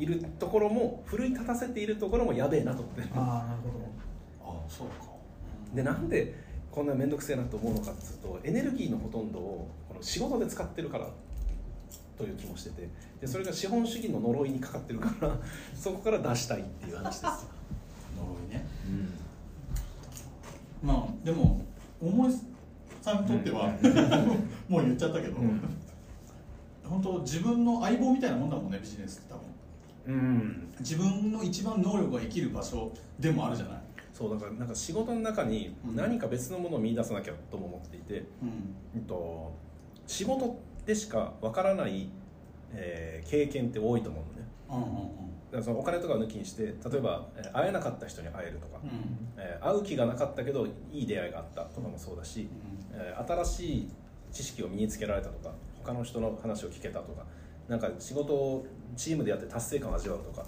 [0.00, 4.58] いるところも奮い立たせているところもやべえなと思ってああなるほど。
[4.58, 4.94] あそうか。
[5.74, 6.34] でなんで
[6.70, 11.08] こんな面倒くせえなと思うのかっつうとエネルギーのほとんどをこの仕事で使ってるから
[12.16, 12.88] という気もしてて
[13.20, 15.36] でそれが資本主義の呪いにかかってるから
[15.74, 17.46] そこから出したいっていう話です、
[18.16, 18.64] 呪いね。
[20.82, 21.60] まあでも
[22.00, 22.32] 思い
[23.02, 23.68] さんにとっては、
[24.68, 25.60] もう言っちゃったけど、うん。
[26.90, 29.44] 本当自分の相棒みたいなもんだもんねビジネスって多分
[30.06, 33.82] うん、自分の一番能力が生きる場所でもあるじゃない、
[34.12, 39.00] そうだからなんか仕事の中に何か別のものを見出さなきゃとも思っていて、うん。
[39.00, 39.52] うんと
[40.06, 42.08] 仕事でしかわからない、
[42.72, 44.48] えー経験って多いと思うのね。
[44.68, 48.90] うんうんだからそのお金とかを抜きにして例えば、えー会えなかった人に会えるとか、うん。
[49.36, 50.70] えー会う気がなかったけどい
[51.02, 52.48] い出会いがあったとかもそうだし、
[52.92, 53.88] えー新しい
[54.32, 57.24] 知識を身につけられたとか他の人の話を聞けたとか
[57.70, 58.66] なんか仕事を
[58.96, 60.44] チームでやって達成感を味わうとか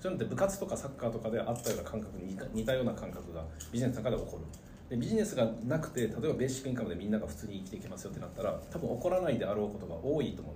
[0.00, 4.44] そういうのって部活とかサッカーとかであったような感覚に似たような感覚がビジネスの中で起こる。
[4.90, 10.54] でビジネスがなくて例えばベーシックインカムでみんなが普通に生きていけますよってなったら多分起こらないであろうことが多いと思う。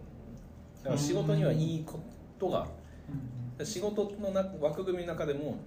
[0.85, 2.01] だから仕事にはいいこ
[2.41, 2.71] とがある
[3.59, 5.59] で仕事のな枠組みの中でも、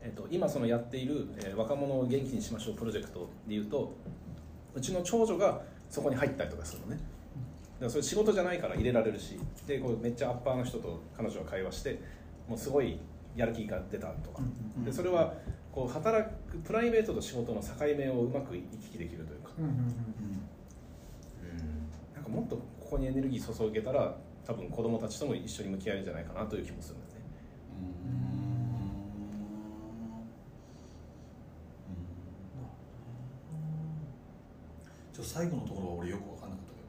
[0.00, 3.92] えっと今そのやっている、えー若者を元気にしましょうプロジェクトでいうと
[4.74, 7.00] うちの長女がそこに入ったりとかするのね
[7.84, 12.00] らそれ仕事じゃないから入れられるしでこうめっちゃアッパーの人と彼女が会話して
[12.48, 12.98] もうすごい
[13.36, 14.42] やる気が出たとか、
[14.84, 15.34] でそれは
[15.72, 19.50] こう働くプライベートと仕事の境目をうまく行き来できるというか、
[22.14, 24.16] なんかもっとここにエネルギー注げたら
[24.46, 27.20] 多分子供たちとも一緒に向き合えるんじゃないかなという気もするんですね。
[35.12, 36.86] ちょっと最後のところは俺よく分かんなかったけど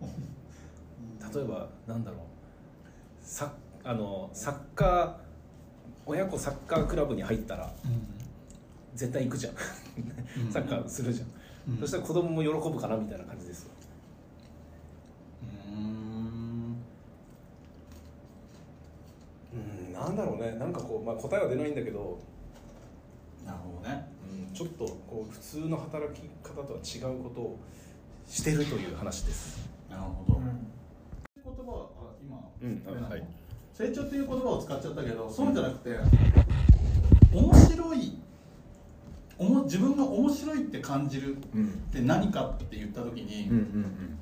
[0.00, 2.20] 例えばなんだろう。
[3.22, 3.52] サ
[3.84, 5.14] あのサッカー
[6.06, 7.72] 親子サッカークラブに入ったら
[8.94, 9.54] 絶対行くじゃん。
[10.46, 10.52] うん。
[10.52, 11.80] サッカーするじゃん、うん。
[11.80, 13.70] そしたら子供も喜ぶかなみたいな感じですよ。
[15.68, 16.76] うん。
[19.52, 20.52] うんなんだろうね。
[20.52, 22.18] なんかこう、まあ、答えは出ないんだけど、
[23.44, 24.06] なるほどね。
[24.48, 27.58] うん、ちょっとこう普通の働き方とは違うことを
[28.26, 30.40] してるという話ですなるほど、
[31.36, 33.24] 言葉はあ今、うんはい。
[33.72, 35.96] 成長っていう言葉を使っちゃったけどそうじゃなくて、
[37.32, 38.18] 面白い
[39.38, 43.56] おも自分が面白いって感じるっうんて何かって言った時に、うん。
[43.56, 44.18] うん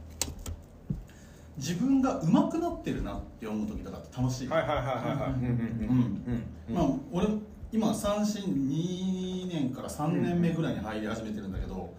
[1.59, 5.31] 自分が上手くなってるなって思う時とかって楽しい、うんはいはいはいはいはい。
[5.31, 7.27] うんうんうんまあ、俺
[7.73, 11.91] 今三振2年から3年目ぐらいに入り始めてるんだけど、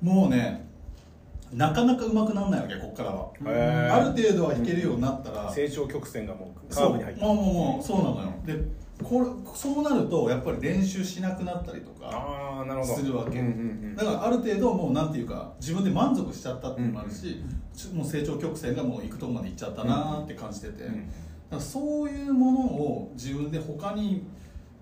[0.00, 0.66] もうね
[1.54, 3.94] なかなか上手くならないわけここからは、へー。
[3.94, 6.88] ある程度は弾けるようになったら、成長曲線がもうカそう。
[6.88, 7.24] ーブに入って。
[7.24, 8.32] もうもうもうそうなのよ。
[8.44, 12.94] でこれそうなるとやっぱり練習しなくなったりとかああなるほど。
[12.94, 13.54] するわけ、うんうんう
[13.92, 13.96] ん。
[13.96, 17.42] だからある程度もうなんていうか自分で満足しちゃったっていうのもあるし、
[17.74, 24.24] ちもう成長曲線がもう行くとこまで行っちゃったなって感じてて、うんだからそういうものを自分で他に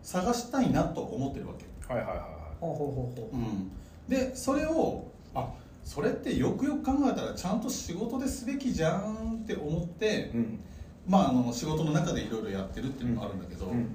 [0.03, 2.27] 探したいなと思ってるわけ、はいはいはいは
[2.61, 3.36] ほうほうほうほう。
[3.36, 3.73] うん、
[4.09, 5.49] でそれをあ
[5.85, 10.61] それってよくよく考えたらちゃんと仕事ですべきじゃんって思って、いうん。
[11.07, 13.89] まああの仕事の中でいろいろやってるっていうのもあるんだけど、うんうん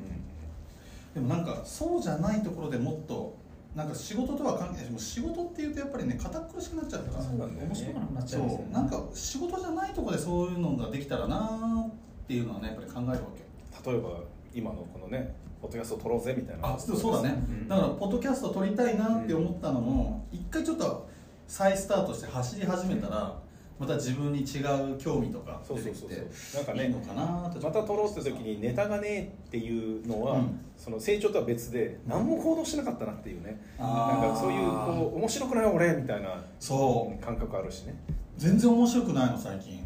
[1.18, 3.36] でもなんかそうじゃないところでもっと
[3.76, 7.66] なんか仕事とは関係ないし仕事っていうとやっぱりね堅苦しくなっちゃうからそうだよね。
[7.66, 8.68] 面白くなっちそゃいますよね。
[8.70, 8.74] う。
[8.74, 13.90] なんか仕事じゃないところでそういうのができたらなっていうのはねやっぱり考えるわけ。
[13.92, 14.10] 例えば
[14.54, 21.10] 今のこのねポッドキャスト撮ろうぜみたいなあそうだね、んだからポッドキャスト撮りたいなって思ったのも一回ちょっと
[21.48, 23.38] 再スタートして走り始めたら
[23.80, 26.64] また自分に違う興味とかそうそう出てきそうそう。
[26.66, 27.84] なんかねていいのかなとまた。
[27.84, 30.60] 撮ろうって時にネタがねえっていうのは、うん。
[30.76, 34.22] その成長とは別で何も行動してなかったなっていうね、あー。
[34.22, 37.24] なんかそういうこう面白くない俺みたいなそう。
[37.24, 37.96] 感覚あるしね。
[38.38, 39.86] 全然面白くないの最近。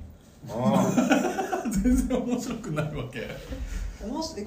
[0.49, 0.91] あ
[1.83, 3.27] 全然面白くないわけ。
[4.03, 4.45] 面白い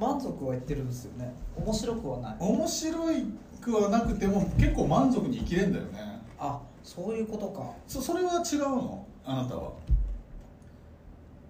[0.00, 1.32] 満足は言ってるんですよね。
[1.56, 2.36] 面白くはない。
[2.40, 3.24] 面白い
[3.60, 7.72] くはなくても結構満足に生きれんだよねあそういうことか。
[7.86, 9.06] そそれは違うの？
[9.24, 9.72] あなたは。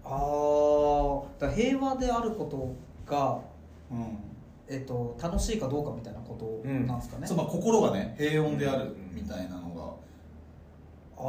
[0.04, 2.74] ああ平和であること
[3.10, 3.40] が、
[3.90, 4.18] うん。
[4.68, 9.72] えっと楽しいかどうかみたいなことなんですかね、そうまあ心がね平穏であるみたいなの
[11.16, 11.22] あ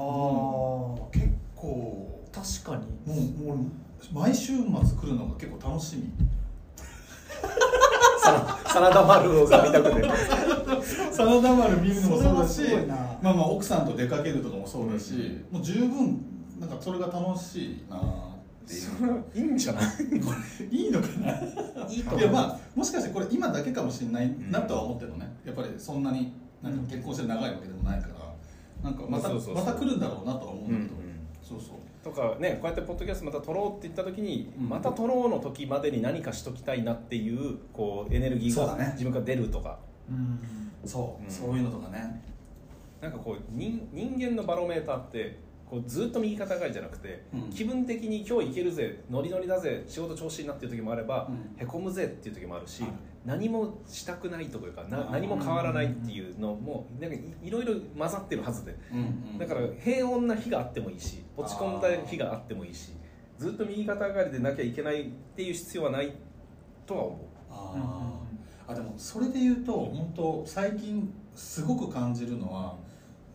[1.00, 2.20] が、あ、結構。
[2.32, 3.14] 確かに。
[3.46, 3.68] もうもう
[4.12, 4.66] 毎週末来
[5.08, 6.04] るのが結構楽しみ。
[6.04, 6.08] ー
[8.66, 10.10] サラダ丸が見たくて。
[11.12, 12.62] サラダ丸見るのもそうだし
[13.22, 16.24] まあまあ奥さんと出かけるとかもそうだし、もう十分
[16.60, 18.02] なんかそれが楽しいなっ
[18.68, 18.82] ていう。
[18.82, 19.86] それはいいんじゃない？
[20.72, 21.32] いいのかな？
[21.88, 25.36] いいと思いやまあもしかしてこれ今だけかもしれないなとは思ってるのね。
[25.46, 28.14] やっぱりそんなになんか結婚して長いわけでもないから
[28.84, 31.28] なんかまたそうそうそうまた来るんだろうなとは思うんだけど、うんうん。
[31.42, 31.78] そうそう
[32.08, 34.70] とかねこうやってポッドキャストまた撮ろうって言った時に、うん。
[34.70, 39.80] また撮ろうの時までに何かしときたいなっていうこうエネルギーが自分から出るとか。
[40.10, 40.40] うん。
[40.86, 41.30] そう、うん。
[41.30, 42.24] そういうのとかね。
[43.02, 45.38] なんかこう人人間のバロメーターって
[45.70, 47.50] こうずっと右肩上がりじゃなくて、うん。
[47.50, 51.62] 気分的に今日いけるぜノリノリだぜ仕事調子いいなっていう時もあれば、うん。
[51.62, 52.92] へこむぜっていう時もあるし、はい
[53.28, 58.74] 何もしたくないというかな何も変わらないっていうのもなんかいいろいろ混ざってるはずで。
[58.92, 59.02] うんう
[59.36, 59.38] ん。
[59.38, 62.94] だから平穏な日があってもいいし落ち込んだ日があってもいいし
[63.38, 65.06] ずっと右肩上がりでなきゃいけないっ
[65.36, 66.14] ていう必要はない
[66.86, 67.18] とは思う。
[67.52, 68.72] あー。
[68.72, 72.76] あでもそれで言うと本当最近すごく感じるのは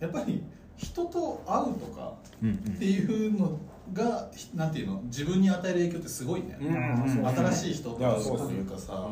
[0.01, 0.43] やっぱり
[0.77, 3.59] 人と会うとかっていうの
[3.93, 9.09] がなんていうの自分に与える影響ってすごいね、うん新しい人と会ういうそうというかさ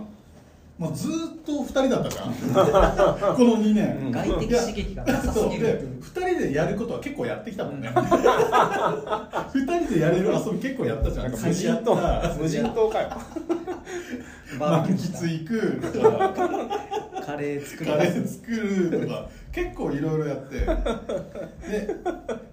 [0.81, 2.33] もうずーっと2人だったじゃん。
[3.37, 4.11] この2年、うん。
[4.11, 5.75] 外的刺激がなさすそうでぎる。
[5.75, 7.89] っていう2人でやることは結構やってきたもんね。
[7.93, 11.31] 2人でやれる遊び結構やったじゃん。
[11.31, 11.95] なんか無人島
[12.41, 13.09] 無人島かよ。
[14.59, 16.35] 満喫行くとか
[17.27, 20.61] カレー作りカレー作るとか結構いろいろやって。
[20.61, 20.65] で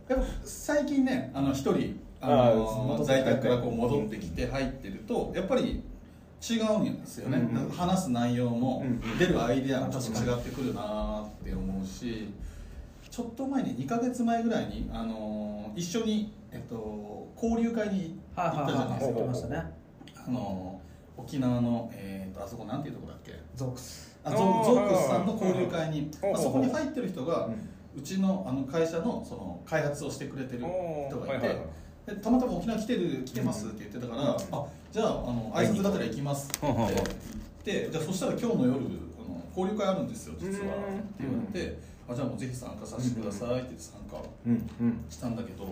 [0.09, 5.81] やっぱ最近ねあの一人ああのー在宅からこう戻ってきて入ってるとやっぱり
[6.41, 7.69] 違うんですよね、うんうん。
[7.69, 12.29] 話す内容もうん出るアイデアもちょっと違ってくるなって思うし
[13.09, 19.65] ちょっと前に2か月前ぐらいに、あの一緒に、えっと、交流会に行はいったじゃないですか。
[20.27, 20.79] あの
[21.15, 23.33] 沖縄の、えー、とあそこなんていうとこだっけ？
[23.55, 24.15] ゾークス。
[24.23, 27.51] あゾゾークスさんの交流会に、うんまあ、そこに入ってる人が、う
[27.97, 31.57] うちのあの会社のその開発をしてくれてる人がいて、はいはいはい。
[31.57, 31.61] で
[32.15, 36.91] たまたま沖縄来てる来てますって言ってたから、うんあじゃああの挨拶だったら行きますって言うんうんう。
[36.91, 37.01] んっ
[37.63, 40.53] て、じゃあそしたら今日の夜あの交流会あるんですよ実は。
[40.53, 40.63] って
[41.19, 41.77] 言われて、
[42.07, 45.05] あじゃあもうぜひ参加させてくださいって参加うんうん。
[45.09, 45.65] したんだけど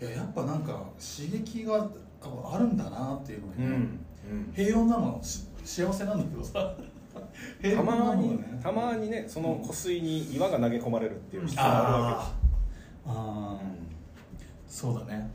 [0.00, 1.88] いややっぱなんか刺激が
[2.44, 3.72] あるんだなっていうのに、うん
[4.30, 4.52] うん。
[4.54, 6.74] 平穏なのし幸せなんだけどさ。
[7.60, 12.32] 平たまにねたまにねその湖水に岩が投げ込まれるっていう必要があるわけです
[13.06, 13.12] あー。
[13.12, 13.91] あー
[14.72, 15.30] そうだね。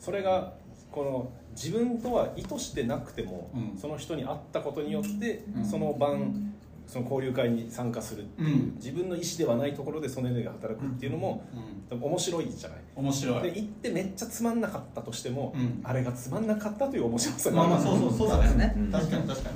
[0.00, 0.54] それが
[0.90, 3.78] この自分とは意図してなくても、うん。
[3.78, 5.64] その人に会ったことによって、うん。
[5.64, 6.54] その晩
[6.86, 8.74] その交流会に参加するっていう、うん。
[8.76, 11.44] 自分の意思ではないところでそのエネルギーが働くっていうのも、
[11.90, 12.02] うん。
[12.02, 12.78] 面白いじゃない。
[12.96, 13.42] 面白い。
[13.42, 15.80] で行ってめっちゃつまんなかったとしても、うん。
[15.84, 18.74] あれがつまんなかったという面白さがまあまあそうそうそうだね。
[18.90, 19.50] 確かに確か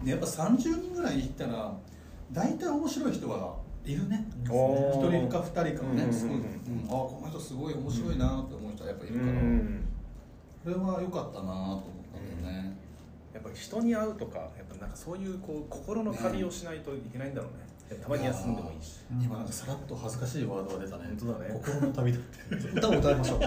[0.00, 0.04] に。
[0.04, 1.72] でやっぱ30人ぐらいいったら
[2.32, 3.56] 大体面白い人は
[3.88, 4.26] いいるね。
[4.44, 9.38] 一人か二人かね、うんあこの人すごい面白いなって思う人はやっぱいるから、こ
[10.66, 12.76] れは良かったなと思ったんだよね、
[13.32, 18.98] やっぱ人に会うとかやっぱなんかそういうこう心の旅をしないといけないんだろうねたまに休んでもいいし。
[19.22, 21.04] 今なんかさらっと恥ずかしいワードが出たね。
[21.18, 21.54] 本当だね。
[21.64, 22.28] 心の旅だって。
[22.78, 23.38] 歌を歌いましょう。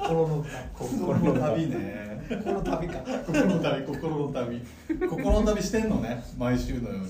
[0.00, 2.26] 心の歌心の旅ね。
[2.28, 2.98] 心の旅か。
[3.26, 4.62] 心の旅心の旅。
[5.08, 6.24] 心の旅してんのね。
[6.36, 7.06] 毎週のように。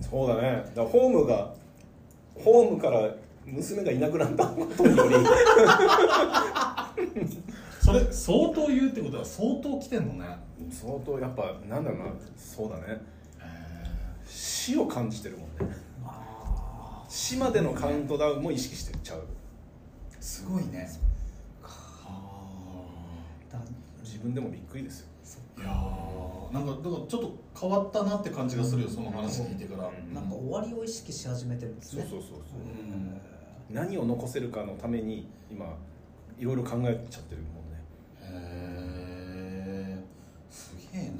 [0.00, 0.64] そうだね。
[0.74, 1.54] だからホームが
[2.34, 3.14] ホームから
[3.46, 5.14] 娘がいなくなったことにより。
[7.80, 10.24] それ相当言うってことは相当来てんのね。
[10.70, 12.06] 相当やっぱなんだろうな。
[12.36, 13.02] そうだね
[14.62, 15.74] 死を感じてるもんね。
[17.08, 19.26] 死までのカウントダウンも意識してちゃう。
[20.20, 20.88] すごいね。
[23.50, 23.58] だ
[24.04, 25.08] 自分でもびっくりですよ。
[25.58, 30.14] いやーなんかだからちょっと変わったなって感じがするよその話聞いてから、うん。
[30.14, 32.06] なんか終わりを意識し始めてるんですね。
[32.08, 32.60] そうそうそうそう。
[32.60, 33.20] うん
[33.68, 35.76] 何を残せるかのために今
[36.38, 37.82] いろいろ考えちゃってるもんね。
[38.20, 40.04] へえ
[40.48, 41.10] すげえ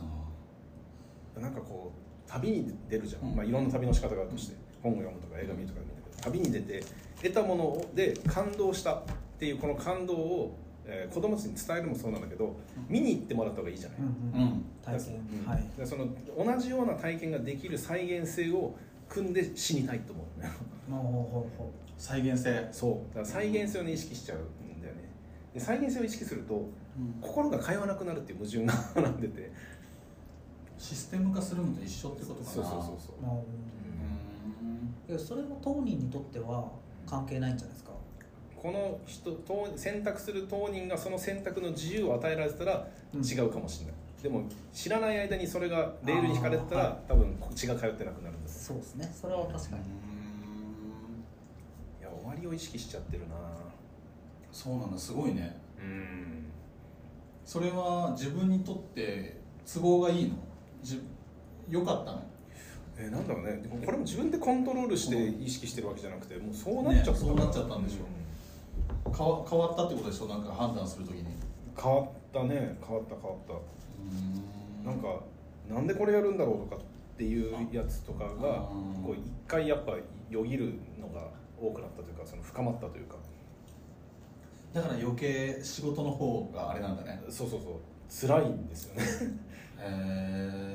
[1.36, 1.42] な。
[1.42, 2.01] なんかこう
[2.32, 3.36] 旅に出るじゃん、うん。
[3.36, 6.84] まあ、いろんな旅の仕方があるとして、本を読むとか映画見るとか見るんだけど旅に出て
[7.22, 8.94] 得たもので感動した。
[8.94, 12.54] っていうこの感動を、えー子供たちに伝えるのもそうなんだけど
[12.88, 14.64] 見に行ってもらった方がいいじゃない、うんうんうん。
[14.84, 15.50] 体験、うん。
[15.50, 15.64] はい。
[15.76, 18.76] でその同じような体験ができる再現性を
[19.08, 20.54] 組んで死にたいと思うのね
[20.90, 22.68] ほうほうほうほ再現性。
[22.70, 23.14] そう。
[23.14, 25.02] だから再現性を、ね、意識しちゃうんだよね。
[25.54, 26.68] で再現性を意識すると
[27.20, 29.52] 心が通わなくなるっていう矛盾が 並んでて
[30.82, 32.46] システム化するのと一緒ってことかな。
[32.50, 33.16] そうそうそうそう。
[33.22, 33.40] うまあうん。
[35.08, 36.72] いやそれも当人にとっては
[37.06, 37.92] 関係ないんじゃないですか？
[38.60, 43.24] この人当選択する当人がその選択の自由を与えられてたらうん。
[43.24, 48.64] 違うかもしれない、でも知らない間にそれがレールに引かれてたら、は多分血が通ってなくなるんです。
[48.64, 49.08] そうですね。
[49.14, 49.82] それは確かに。
[52.00, 53.36] いや終わりを意識しちゃってるな。
[54.50, 54.98] そうなんだ。
[54.98, 55.56] すごいね。
[55.78, 56.46] うん。
[57.44, 59.40] それは自分にとって
[59.72, 60.30] 都合がいいの？
[60.30, 60.51] じ
[61.68, 62.22] 良かったの？
[62.98, 63.62] えーなんだろうね。
[63.84, 70.26] これも自分でコントロールして意識してるわけじゃなくてもうそうなっちゃった、ねそうなっちゃったんでしょ変わ変わったってことでしょ？
[70.26, 71.24] なんか判断するときに。
[71.80, 72.76] 変わったね。
[72.86, 73.38] 変わった変わっ
[74.84, 74.90] た。
[74.90, 75.20] なんか
[75.70, 79.92] なんでこれやるんだろうとかっていうやつとかがうんこう一回やっぱ
[80.28, 81.28] よぎるのが
[81.60, 83.16] 多くなったというかその深まったというか。
[84.74, 87.22] だから余計仕事の方があれなんだね。
[87.28, 87.72] そうそうそう。
[88.28, 89.04] 辛いんですよね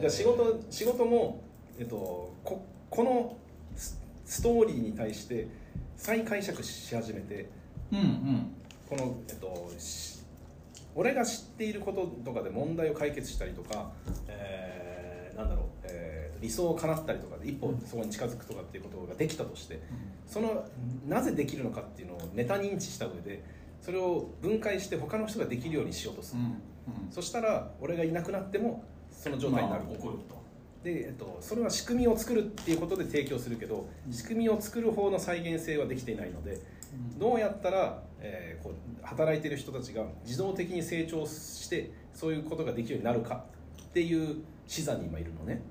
[0.09, 1.41] 仕事仕事も、
[1.79, 3.37] えっと、ここの
[3.75, 5.47] スストーリーに対して
[5.95, 7.49] 再解釈し始めて
[7.91, 8.51] うんうん。
[8.89, 10.19] この、えっと、し
[10.95, 13.91] 俺が知っていることとかで問題を解決したりとか、
[14.27, 19.81] えーなんだろう、えー理想を叶ったりとかで一歩そこに近づくとかっていうことができたとして
[20.27, 20.65] その
[21.07, 23.43] なぜできるのかっていうのをメタ認知した上で
[23.81, 27.11] それを分解して他の人ができるようにしようとする、うん。
[27.11, 28.83] そしたら俺がいなくなっても
[29.17, 30.37] その状態になる、まあ起こると。
[30.83, 36.59] で、えっと、それは仕組みを作るっていうことで提供するけど仕組みを作る方の再現性はできていないので
[37.17, 38.73] どうやったら、えーこう
[39.07, 43.45] 働いてる人たちが自動的に成長してそういうことができるようになるか
[43.81, 45.61] っていう視座に今いるのね。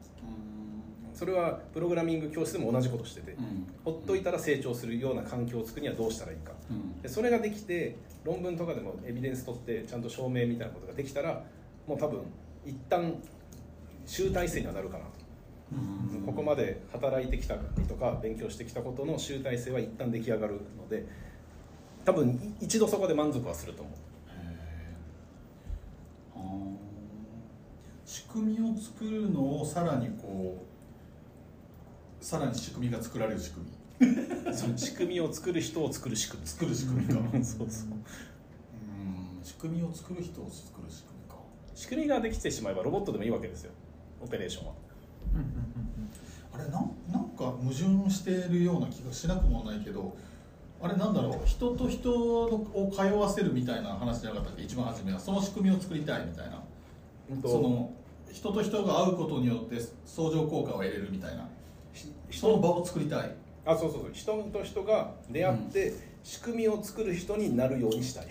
[1.13, 3.67] それはプログラミング教室でも同じことしてて、うん。
[3.85, 6.53] ほっといたら成長するような環境を作るにはどうしたらいいか。
[6.71, 7.01] うん。
[7.03, 11.43] でそれができて論文とかでもエビデンス取ってちゃんと証明みたいなことができたら
[11.87, 12.21] もう多分
[12.65, 13.15] 一旦
[14.07, 15.11] 集大成にはなるかなと、
[16.25, 21.05] ここまで働いてきたりとか勉強してきたことの集大成は一旦出来上がるので
[22.05, 23.95] 多分い一度そこで満足はすると思う。
[28.05, 30.65] 仕組みを作るのをさらにこ
[32.21, 33.73] うさらに仕組みが作られる仕組み。
[34.55, 36.49] そ の仕組みを作る人を作る仕組み。
[36.49, 37.21] 作る仕組みか。
[37.43, 37.89] そうそう。
[37.89, 37.93] う
[39.41, 39.43] ん。
[39.43, 41.37] 仕組みを作る人を作る仕組みか。
[41.75, 43.73] 仕組みができてしまえばロボットでもいいわけですよ
[44.27, 44.73] オペレーションは。
[46.55, 50.17] あれなんなんか矛盾してるような気がしなくもないけど
[50.81, 54.63] あれなんだろう人と人を通わせるみたいな話じゃなかったっけ？
[54.63, 55.21] 一番初めは。
[55.21, 56.63] その仕組みを作りたいみたいな。
[57.31, 57.49] うんと。
[57.49, 57.93] その
[58.33, 61.49] 人と人が会うことによって相乗効果を得れるみたいな。
[61.93, 63.35] ひその場を作りたい。
[63.65, 64.11] あそうそうそう。
[64.13, 68.27] 人と人が出会って仕組みを作る人になるようにしたい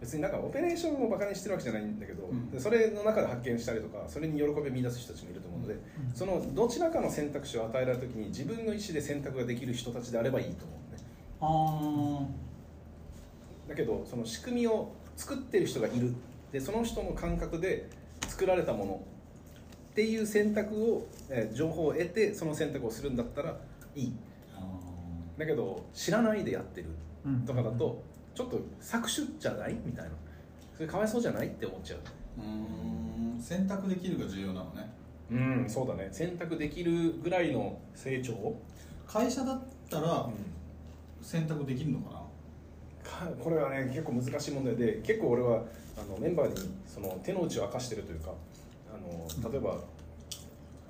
[0.00, 2.50] 別になんかオペレーションをバカにしてるわけじゃないんだけど、うん。
[2.50, 5.76] でそれの中で発見したりとかそれに喜びを見出す人たちもいると思うので、
[6.14, 12.28] そのどちらかの選択肢を与えられた時に自分の意思で選択ができる人たちであればいいと思うね
[13.68, 16.14] あだけどその仕組みを作ってる人がいる。
[16.52, 17.90] でその人の感覚で
[18.26, 19.18] 作られたものっ
[19.98, 23.56] っていう選択を、えー情報を得てその選択をするんだったら
[23.96, 24.12] いい。
[25.36, 26.86] だけど知らないでやってる
[27.26, 28.00] うんとかだと
[28.38, 29.76] ちょっと搾取じゃない？
[29.84, 30.12] みたいな。
[30.72, 31.48] それかわいそうじゃない？
[31.48, 31.98] って思っちゃう。
[32.38, 34.88] うーん選択できるが重要なのね。
[35.28, 36.08] うんそうだね。
[36.12, 38.62] 選択できるぐらいの成長を、
[39.08, 40.28] 会社だったら
[41.20, 42.22] 選択できるのか
[43.02, 43.10] な？
[43.10, 45.64] かこれはね結構難しい問題で結構俺は
[45.96, 48.30] あのメンバーにその手の内を明かしてるというか
[48.94, 48.96] あ
[49.44, 49.78] の例えば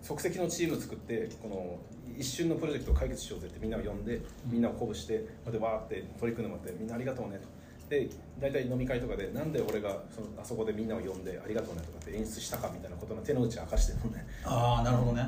[0.03, 1.79] 即席のチーム作ってこの
[2.19, 7.49] 一瞬のプロジェクトを解決しようぜってみんなを呼んでみんなを鼓舞してこうやってわーって取り組んでもらってみんなありがとうねと。
[7.89, 8.07] で
[8.39, 14.27] 大体飲み会とかでなんで俺がそのあそこでみんなを呼んでありがとうねとかって演出したかみたいなことの手の内を明かしてるのね。
[14.45, 15.23] ああなるほどね。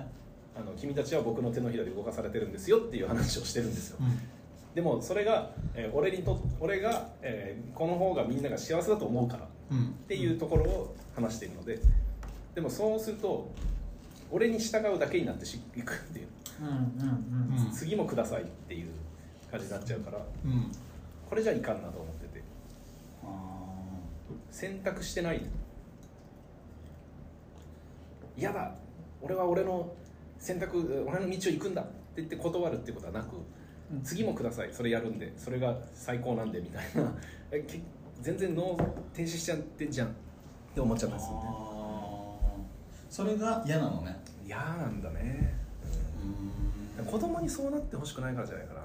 [0.54, 3.98] あの君たちは僕の手のひらで動かされてるんですよっていう話をしてるんですよ、
[4.74, 9.94] でもそれが、えー俺にと俺が、えーこの方がみんなが幸せだと思うからっうん。
[10.08, 11.78] ていうところを話しているので
[12.54, 13.48] でもそうすると
[14.30, 16.28] 俺に従うだけになってしいくっていう、
[16.60, 17.66] うんうんうん。
[17.66, 18.88] うん次もくださいっていう
[19.50, 20.70] 感じになっちゃうからうん。
[21.28, 22.42] これじゃいかんなと思ってて。
[23.24, 23.26] あ
[24.50, 25.42] 選択してない
[28.36, 28.74] 嫌だ。
[29.22, 29.92] 俺は俺の
[30.38, 33.36] 選択俺の道を行くんだって言って断るってことはなく
[34.02, 34.70] 次もください。
[34.72, 35.32] それやるんで。
[35.36, 37.12] それが最高なんでみたいな。
[38.22, 38.76] 全然脳
[39.14, 40.08] 停止しちゃってんじゃん。
[40.08, 40.10] っ
[40.74, 41.42] て思っちゃったんですよね。
[41.46, 42.30] あ
[43.08, 44.16] それが嫌なのね。
[44.46, 45.54] 嫌なんだね。
[45.54, 45.59] うん
[47.02, 48.80] 子供にそうなってほしくないからじゃないかな。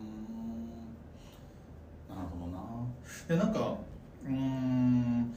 [0.00, 0.04] う
[2.12, 2.16] ん。
[2.16, 2.58] なるほどな。
[3.28, 3.76] でなんか
[4.24, 5.34] うん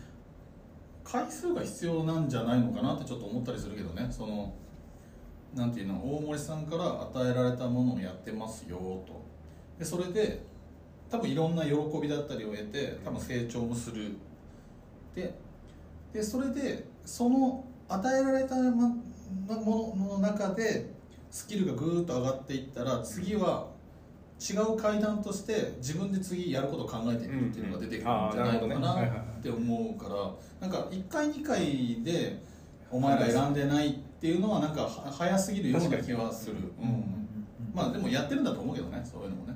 [1.04, 4.08] 回数が必要なんじゃないのかなってちょっと思ったりするけどね。
[4.10, 4.54] その
[5.54, 9.22] なんていうの大森さんから与えられたものをやってますよと。
[9.80, 10.44] でそれで
[11.10, 11.72] 多分いろんな喜
[12.02, 14.16] びだったりを得て多分成長もする。
[15.16, 15.34] で
[16.12, 18.98] でそれでその与えられたも
[19.48, 20.95] のの中で
[21.36, 23.68] スキルがぐーっと上がっていったら次は
[24.40, 30.16] 違う階段として自分で次やることを考えていくっていうのが出てくるんじゃないのかなって思うから
[30.62, 32.42] なんか1回2回で
[32.90, 37.04] お前が選んでないっていうのはなんかは早すぎるような気はする、うん。
[37.74, 39.56] まあでもやってるんだと思うけどねそういうのもね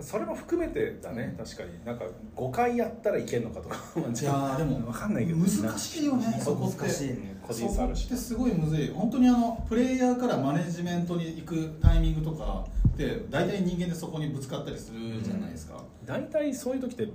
[0.00, 1.84] それも含めてだね確かに。
[1.84, 2.04] なんか
[2.36, 3.76] 5回やったらいけんのかとか。
[3.96, 5.38] いやーでも分かんないけど。
[5.38, 6.40] 難しいよね。
[6.42, 6.78] そこって。
[6.78, 8.88] 難しいうん個人差あるしてすごいむずい。
[8.90, 17.08] 本当にあのプレイヤーからマネジメントに行くタイミングとかって大体人間でそこにぶつかったりするじゃないですか、大体そういう時って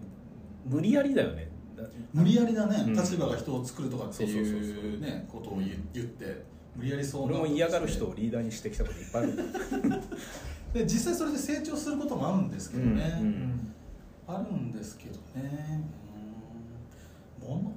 [0.66, 1.52] 無理やりだよね。
[1.78, 2.94] だ無理やりだね、うん。
[2.94, 5.02] 立場が人を作るとかってそうそうそういう。
[5.02, 6.44] ねことを言言って
[6.76, 9.34] 無理やりそう俺も嫌がる人ををリーダーにしてきたこといっぱいある
[10.74, 13.74] で実際それで成長することもあるんですけどね、うんうん
[14.28, 15.84] あるんですけどね。
[17.42, 17.48] うん。
[17.48, 17.72] もの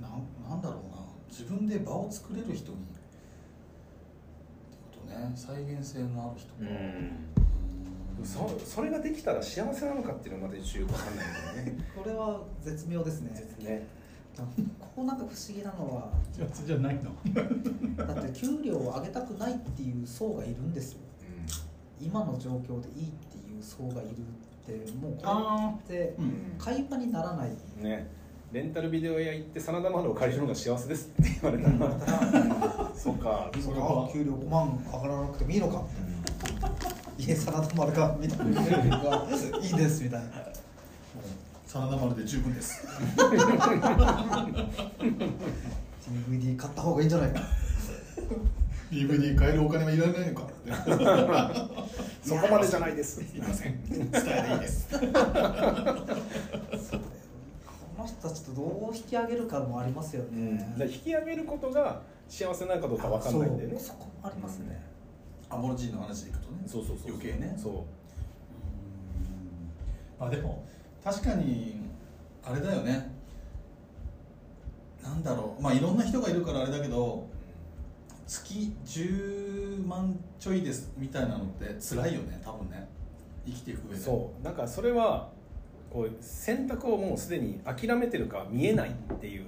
[0.00, 1.02] なんなんだろうな。
[1.28, 2.72] 自分で場を作れる人にって
[4.94, 5.32] ことね。
[5.34, 8.24] 再現性のある人か、うん。
[8.24, 11.84] そそれができたら幸せなのかっていうのはまた一応よく分かんないんだよね。
[11.96, 13.30] これは絶妙ですね。
[13.58, 13.86] ね
[14.78, 16.12] ここなんか不思議なのは。
[16.32, 17.10] じゃじゃないの？
[18.06, 21.00] だって給料を上げたくないっていう層がいるんですよ
[22.04, 26.58] 今の状況でいいっていう層がいるってもうこれってうん。
[26.58, 27.50] 会話にならない。
[27.80, 28.06] ね。
[28.52, 31.70] レンタルビデオ屋行って真田丸を借りるのが幸せですって言われた。
[31.86, 33.50] らそうか。
[33.58, 35.82] それはあ給料5万上がらなくてもいいのか
[37.18, 38.52] 家真田丸かみたいな
[39.62, 40.28] いいですみたいな
[41.66, 42.86] 真田丸で十分です
[46.28, 47.40] DVD 買った方がいいんじゃないか
[48.92, 50.46] DVD 買えるお金はいらないのか。
[52.22, 53.24] そこまでじゃないです。
[53.24, 53.82] すいません。
[53.88, 54.86] 伝えでいいです。
[54.92, 54.98] こ
[57.98, 63.78] の人たちとどう引き上げるかもありますよね、だから引き上げることが幸せなのかどうか分かんないんだよね。
[63.78, 64.82] そこもありますね、
[65.48, 66.64] アモロジーの話でいくとね。
[66.66, 67.56] そうそうそう余計ね。
[67.56, 67.72] そう。
[70.20, 70.64] まあでも
[71.02, 71.76] 確かに
[72.44, 73.10] あれだよね。
[75.02, 75.62] なんだろう。
[75.62, 77.31] まあいろんな人がいるからあれだけど
[78.32, 82.88] 月10万ちょいですみたいなのって辛いよね多分ね。
[83.44, 84.00] 生きていく上で。
[84.00, 84.42] そう。
[84.42, 85.28] なんかそれは
[85.90, 89.44] こう選択をもうすでに諦めてるか見えないっていう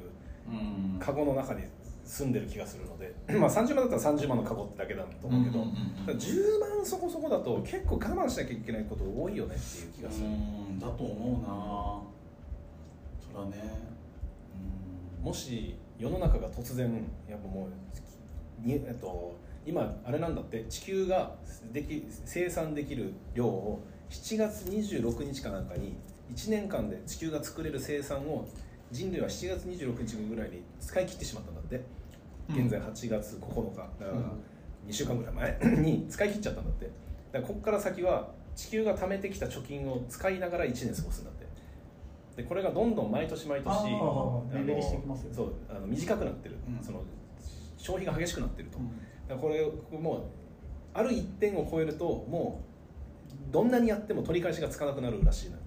[0.48, 0.98] うん。
[1.00, 1.62] カゴの中に
[2.04, 3.14] 住んでる気がするので。
[3.38, 6.06] まあ30万だったら30万のカゴってだけだと思うけど、うんうんうんうん。
[6.06, 12.02] ただ10万そこそこだと結構我慢しなきゃいけないこと多いよねっていう気がする、うんだと思うな。
[13.32, 13.94] そらね。
[15.22, 16.92] もし世の中が突然
[17.26, 17.68] やっぱもう
[18.62, 21.34] に、えっと、今あれなんだって地球が
[21.73, 25.97] でき生産できる量を7月26日かなんかに
[26.34, 28.47] 1年間で地球が作れる生産を
[28.91, 32.05] 人類は7月26日ぐらいに使い切ってしまったんだって。
[32.49, 33.76] 現在8月9日。
[33.76, 34.20] だからうん。
[34.86, 36.84] 2週間ぐらい前 に使い切っちゃったんだって。
[36.84, 36.99] だか
[37.39, 41.47] らここから先は地球が貯めてきた貯金を使いながら1年過ごすんだって。
[42.36, 43.74] でこれがどんどん毎年毎年
[45.33, 46.84] そうあの短くなってる、うん。
[46.84, 47.02] その
[47.84, 48.88] 消費が激しくなってると、うん。
[49.28, 50.22] だからこれもう
[50.94, 52.62] ある一点を超えるとも
[53.50, 55.58] うどんなにやっても取り返しがつかなくなるらしいの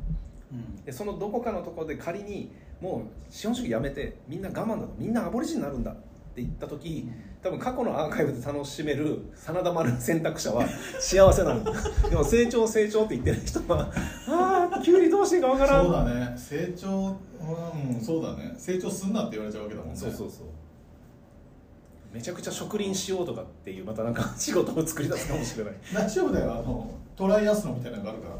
[0.53, 0.75] うん。
[0.83, 5.95] でそのどこかのところで仮にもう資本主義やめてみんな我慢だとみんなアボリジンになるんだっ
[6.35, 7.07] て言った時
[7.43, 10.67] 多分過去のアーカイブで楽しめる真田丸選択者は
[10.99, 11.71] 幸せなんだ
[12.09, 13.91] でも成長成長って言ってる人は
[14.27, 15.85] ああ急にどうしていいかわからん。
[15.85, 16.33] そうだね。
[16.37, 18.53] 成長うんそうだね。
[18.57, 19.95] 成長すんなって言われちゃうわけだもんね。
[19.95, 20.47] そうそうそう
[22.13, 25.73] めちゃくちゃ植林しようとかっていうまたなんか 仕事を作り出すかもしれない。
[25.93, 26.53] 大丈夫だよ。
[26.53, 28.37] あのトライアスロンみたいなのがあるから。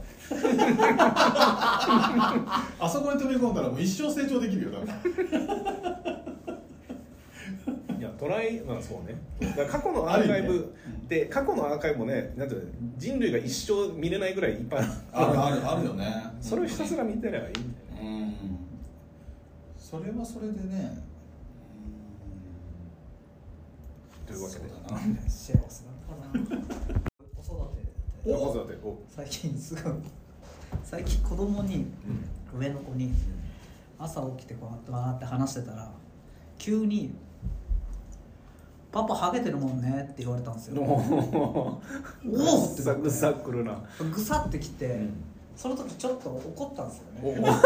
[2.86, 4.88] あそこに飛び込んだらもう一生成長できるよ多分。
[8.00, 9.20] いやトライまあそうね。
[9.42, 10.74] だから過去のアーカイブ
[11.08, 14.92] で過去のアーカイブもねなんていうの人類が一生見れないぐらいいっぱいある。
[15.14, 16.26] あるあるあるよね。
[16.40, 17.74] それをひたすら見てればいいんだよね。
[18.02, 18.58] うん。
[19.78, 20.98] それはそれでね
[24.28, 24.66] というわけで
[25.30, 25.92] 幸せな。
[25.92, 26.62] のかな
[27.36, 27.88] 子育て。
[28.24, 28.30] 子
[28.62, 29.94] 育てお最近すごい
[30.84, 31.86] 最近子供に
[32.54, 33.14] うん上の子に
[33.98, 35.90] 朝起きてこうやってわーって話してたら
[36.58, 37.16] 急に
[38.92, 40.82] 「パパハゲてるもんね」って言われたんですよ。
[40.82, 41.82] おおおっ
[42.22, 42.76] てなって。
[42.76, 43.82] ぐさぐさくるな。
[44.14, 45.14] ぐさってきて、うん
[45.58, 47.62] その時ちょっと怒ったんですよおねおだか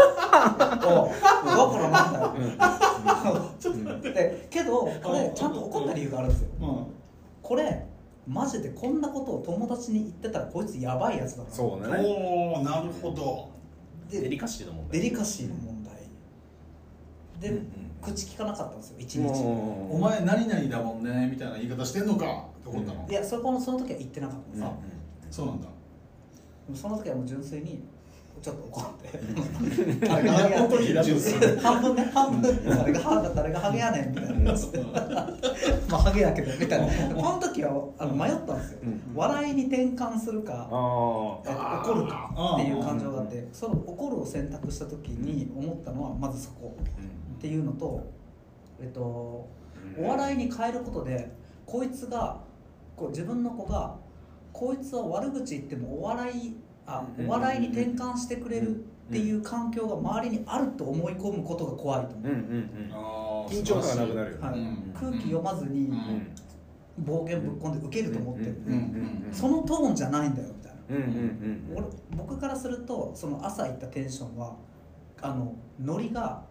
[1.78, 2.32] らなんだよ。
[2.34, 4.00] うん。
[4.00, 6.48] でけどこれちゃんと怒った理由があるんですよ。
[6.60, 6.86] うん。
[7.42, 7.86] これ
[8.26, 12.02] マジでこんなことを友達に言ってたらこいつやばいやつだからそうだね。
[12.02, 13.50] おおなるほど。
[14.10, 15.00] でデリカシーの問題。
[15.00, 15.94] デリカシーの問題。
[17.40, 17.92] で、うんうん。
[18.02, 19.28] 口聞かなかったんですよ一日。
[19.44, 24.76] おお前何々だもんねみたいな言い方してんのかって思ったの、いやそこのその時は言ってなかったんですうんよ、
[25.30, 25.68] そうなんだ
[26.74, 27.82] その時はもう純粋に
[28.40, 29.20] ちょっと怒って。
[30.06, 32.10] 誰がハゲや本当にラジオする半分ね。
[32.12, 32.64] 半分。
[32.64, 34.52] 誰がハゲ誰がハゲやねんみたいな
[35.88, 37.14] まあハゲやけどみたいな。
[37.14, 39.00] この時はあの迷ったんですよ、うん。
[39.14, 41.42] 笑いに転換するか怒
[41.94, 48.10] るかっていう感情があってその怒るを選択した時に思ったのはまずそこあっていうのと
[48.80, 49.48] えっとお
[49.98, 51.30] 笑いに変えることで
[51.66, 52.40] こいつが
[52.96, 53.94] こう自分の子が
[54.52, 56.56] こいつは悪口言ってもお笑い
[56.86, 57.26] あうん。
[57.26, 58.78] お笑いに転換してくれるっ
[59.10, 62.24] ていう環境が周りにあると思い込むことが怖いと思
[63.48, 64.48] 緊張感がなくなるよね。
[64.48, 64.58] はい。
[64.58, 64.94] うん。
[64.94, 66.34] 空気読まずにうん
[66.98, 68.56] 暴言ぶっ込んで受けると思ってる、
[69.32, 74.56] そのトーンじゃないんだよみたいな、僕からするとその朝行ったテンションは
[75.22, 76.42] あのノリが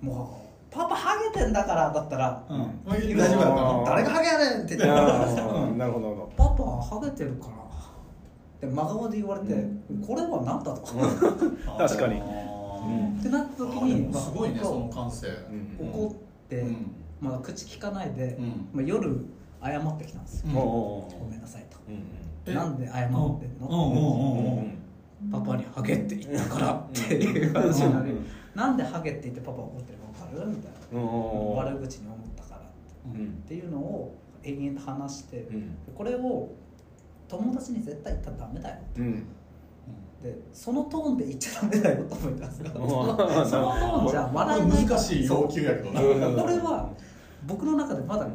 [0.00, 0.43] もう
[0.74, 9.66] 「パパハゲてんだから」だったらうん「大丈夫だ誰がハゲやねん!」って言ってなるほどなるほ「パパハゲてるから」って真顔で言われて
[10.06, 10.80] 「これは何だ?」と。
[10.80, 10.82] ど
[11.78, 12.20] 確かに。
[12.20, 15.28] あってなった時に、もすごいねまあその感性。
[15.28, 16.76] うん怒って、うん。
[17.20, 18.68] まあ、口聞かないで、うん。
[18.72, 19.26] まあ、夜
[19.62, 22.04] 謝ってきたんですよ、ごめんなさいと、うん。
[22.46, 24.66] えなんで謝ってんの、
[25.32, 28.26] パパにハゲって言ったからっていう話になり、うん。
[28.54, 28.76] なん。
[28.76, 29.98] でハゲって言ってパパ怒ってる
[30.40, 33.18] るみたいな、うん悪口に思ったからって。
[33.18, 33.26] うん。
[33.26, 35.76] っていうのを延々と話して、うん。
[35.94, 36.52] これを
[37.28, 39.26] 友達に絶対言ったらダメだようん。
[40.22, 46.00] でそのトーンで言っちゃダメだよと思ったんですよそうんのそのトーンじゃ笑えない難しい要求やけどな。
[46.00, 46.36] うん。
[46.36, 46.90] これは
[47.46, 48.26] 僕の中でまだ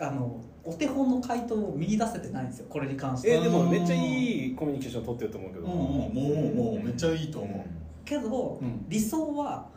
[0.00, 2.66] あのお手本の回答を見出せてないんですよ。
[2.68, 3.34] これに関して。
[3.34, 5.66] えーでもめっちゃいいコミュニケーション取ってると思うけど。
[5.66, 6.02] うんうんも
[6.50, 7.60] うもうめっちゃいいと思う。
[8.04, 8.84] けど、うん。
[8.88, 9.68] 理想は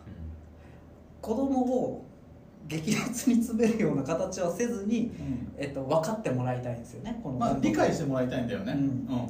[1.22, 2.06] 子供を
[2.68, 5.12] 激烈に詰めるような形はせずに、
[5.58, 8.74] えっと、分かってもらいたいんですよねこのまあ理解してもらいたいんだよね。
[8.74, 8.80] うん。
[8.80, 9.26] うん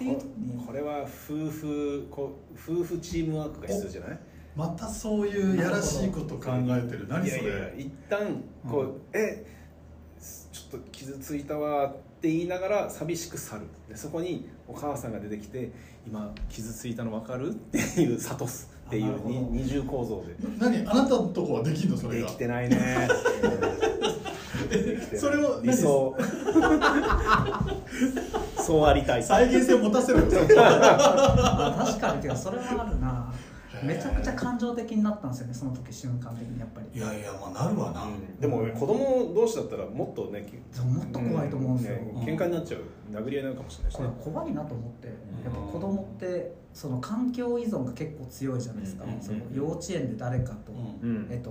[0.00, 0.64] っていう時に。
[0.66, 4.18] これは夫婦こ夫婦チームワークが必要じゃない？
[4.56, 7.06] またそういうやらしいこと考えてる。
[7.06, 9.00] 何そいやいやれ一旦こう、うん。
[9.12, 9.44] え
[10.18, 13.62] ちょっと傷ついたわって言いながら寂しく去る。
[13.90, 15.70] でそこにお母さんが出てきて
[16.06, 17.50] 今傷ついたの分かる？
[17.50, 19.14] っていう諭すっていう
[19.52, 20.34] 二重構造で。
[20.58, 20.78] 何？
[20.90, 21.96] あなたのとこはできんの？
[21.96, 22.26] それが。
[22.26, 23.08] できてないね。
[25.16, 26.16] それを理想。
[28.58, 29.22] そうありたい。
[29.22, 30.24] 再現性を持たせるよ。
[30.58, 33.29] あ確かにてかそれはあるな
[33.82, 36.98] めちゃくちゃ感情的になったんですよねその時瞬間的にやっぱり。
[36.98, 38.40] いやいやまあなるわな、うん。
[38.40, 40.46] でも子供同士だったらもっとね
[40.84, 41.96] もっと怖いと思うんですよ。
[41.96, 43.96] ね喧嘩になっちゃう殴り合いになるかもしれないし。
[43.96, 45.12] これね怖いなと思ってや
[45.50, 49.20] っぱ子供ってその環境依存が結構強いじゃないですか、うん。
[49.20, 51.10] その幼稚園で誰かと、うん。
[51.10, 51.28] うん。
[51.30, 51.50] えっと、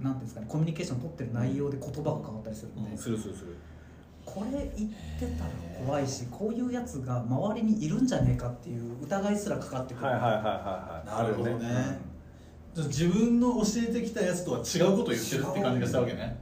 [0.00, 3.56] なんていうんですかねコミュニケーション取ってる内容で言葉が変わったりするので、するするする
[4.36, 5.50] これ言ってたら
[5.86, 11.22] 怖いしこういうやつが周りにいるんじゃねえかっていう疑いすらかかってくる、はいはいはいはいはい。
[11.22, 11.98] なるほどね。
[12.74, 16.38] じゃあ自分の教えてきたやつとは違うことを言ってるって感じがしたわけね。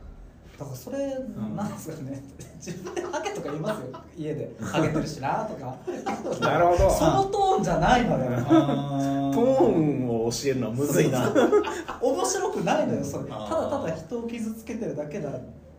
[0.59, 0.99] だからそれ、
[1.57, 2.23] なんですかね。
[2.57, 3.87] 自分でハゲとか言いますよ。
[4.17, 4.57] 家で。
[4.61, 5.77] ハゲてるしなとか。
[6.41, 6.91] なるほど。
[6.91, 8.31] そのトーンじゃないのよ。
[9.33, 9.41] トー
[9.71, 11.33] ンを教えるのはむずいな。
[12.01, 13.31] 面白くないのよそれ。
[13.31, 15.31] ただただ人を傷つけてるだけだ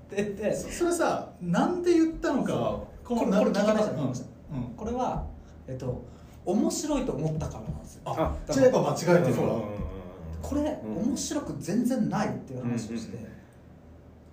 [0.06, 3.96] って言ってそそれさなんで言ったのかはこれこれ聞きましたう。
[3.96, 4.60] ん聞きましたう。
[4.60, 4.64] ん。
[4.76, 5.26] これは
[5.68, 6.04] えっと
[6.46, 8.02] 面白いと思ったからなんですよ。
[8.06, 9.62] あじゃあやっぱ間違えてるわ。
[10.42, 11.08] これ、うん。
[11.10, 13.18] 面白く全然ないっていう話をして、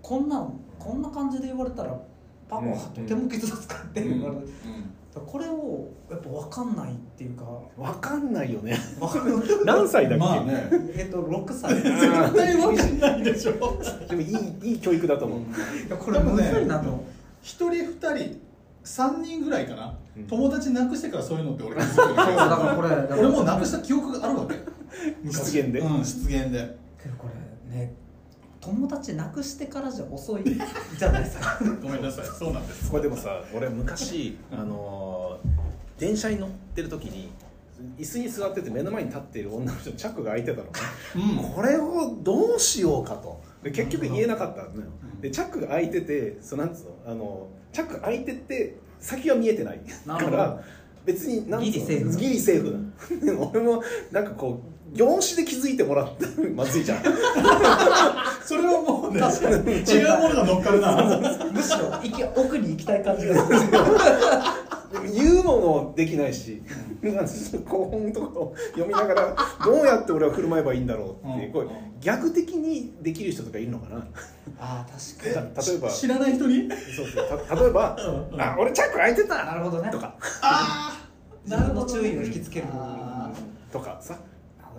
[0.02, 1.99] こんなんこんな感じで言われたら
[2.49, 4.49] パパはとても傷つかって言われる、
[5.20, 7.44] これをやっぱ分かんないっていうか。
[7.76, 8.78] わかんないよね。
[8.99, 9.49] わかんない。
[9.65, 10.68] 何歳だっけ、まあね。
[10.97, 11.73] えっと6歳。
[11.78, 13.52] い絶対わかんないでしょ。
[14.08, 15.41] でもいいいい教育だと思う、
[15.91, 17.05] やこれむずいなと、
[17.42, 18.41] 一人二人
[18.82, 20.24] 三人ぐらいかな、うん。
[20.26, 22.32] 友達なくしてからそういうのって俺気づくよだか
[22.65, 24.55] らこれ俺もうなくした記憶があるわけ。
[25.23, 25.36] 昔。
[25.39, 25.81] 失言で。
[25.81, 26.78] うん失言で。
[27.02, 27.28] けどこ
[27.70, 27.94] れね
[28.62, 30.44] 友達なくしてからじゃ遅い
[30.97, 31.58] じゃないですか。
[31.82, 32.24] ごめんなさい。
[32.26, 32.89] そうなんです。
[32.91, 37.31] これでもさ俺昔あのー電車に乗ってる時に
[37.99, 40.70] 椅子に座ってて目の前に立っている女の人にチャックが開いてたのね、
[41.16, 41.18] う
[41.49, 41.52] ん。
[41.55, 43.41] これをどうしようかと。
[43.62, 44.89] で結局言えなかったのよ
[45.20, 49.81] でチャックが開いててそうなんつうのあのチャックが開いてて先は見えてない。
[50.07, 50.60] から
[51.05, 52.16] 別になんつうのギリセーフ。
[52.16, 53.82] ギリセーフ俺も
[54.12, 57.02] なんかこう業種で気づいてもらったらまずいじゃん。
[58.44, 61.50] それはもうね違うものが乗っかるな。
[61.52, 61.86] むしろ。
[62.02, 63.70] 行き奥に行きたい感じがする。
[64.92, 66.62] でも言うのもできないし、
[67.00, 71.70] なんつうの古本とかを読みながらどうやって俺は振る舞えばいいんだろうっていう、
[72.02, 74.06] 逆的にできる人とかいるのかな。
[74.60, 75.54] ああ確かに。
[75.54, 75.88] た例えば。
[75.90, 76.68] 知らない人に？
[76.94, 77.40] そうそう。
[77.48, 77.96] た例えば
[78.38, 79.90] 「あ俺チャック開いてた!」なるほどね。
[79.90, 80.14] とか
[81.46, 82.66] 自分の注意を引きつける。
[82.74, 83.30] あ
[83.72, 84.18] とかさ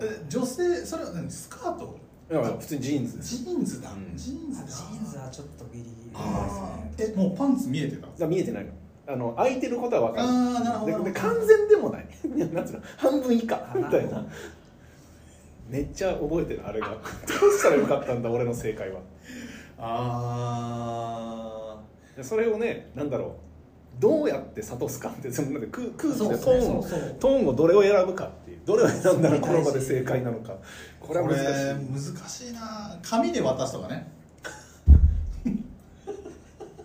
[0.00, 1.30] え女性それは何？
[1.30, 1.96] スカート？
[2.30, 3.44] いや普通にジーンズです。
[3.44, 4.16] ジーンズだ、うん。
[4.16, 4.66] ジーンズだ。
[4.66, 7.12] ジーンズはちょっとギリギリあー。
[7.12, 8.02] えもうパンツ見えてた？
[8.02, 8.70] だから見えてないの。
[9.06, 10.28] あの開いてることは分かる。
[10.28, 12.06] あーなるほどでで完全でもない。
[12.36, 12.80] い やなんつうの？
[12.96, 13.72] 半分以下。
[13.76, 14.24] みたいな。
[15.68, 16.88] めっちゃ覚えてるあれが。
[16.92, 16.98] どう
[17.58, 19.00] したらよかったんだ俺の正解は。
[20.56, 21.76] あ
[22.16, 23.30] でそれをねなんだろう。
[24.00, 27.16] どうやって諭すかってそのなんか空空気でトーンをそうそう。
[27.20, 28.30] トーンをどれを選ぶか
[28.64, 30.52] どれを選んだらこの場で正解なのか。
[31.00, 32.98] ここれは難しい難しいな。
[33.02, 34.10] 紙で渡すとかね。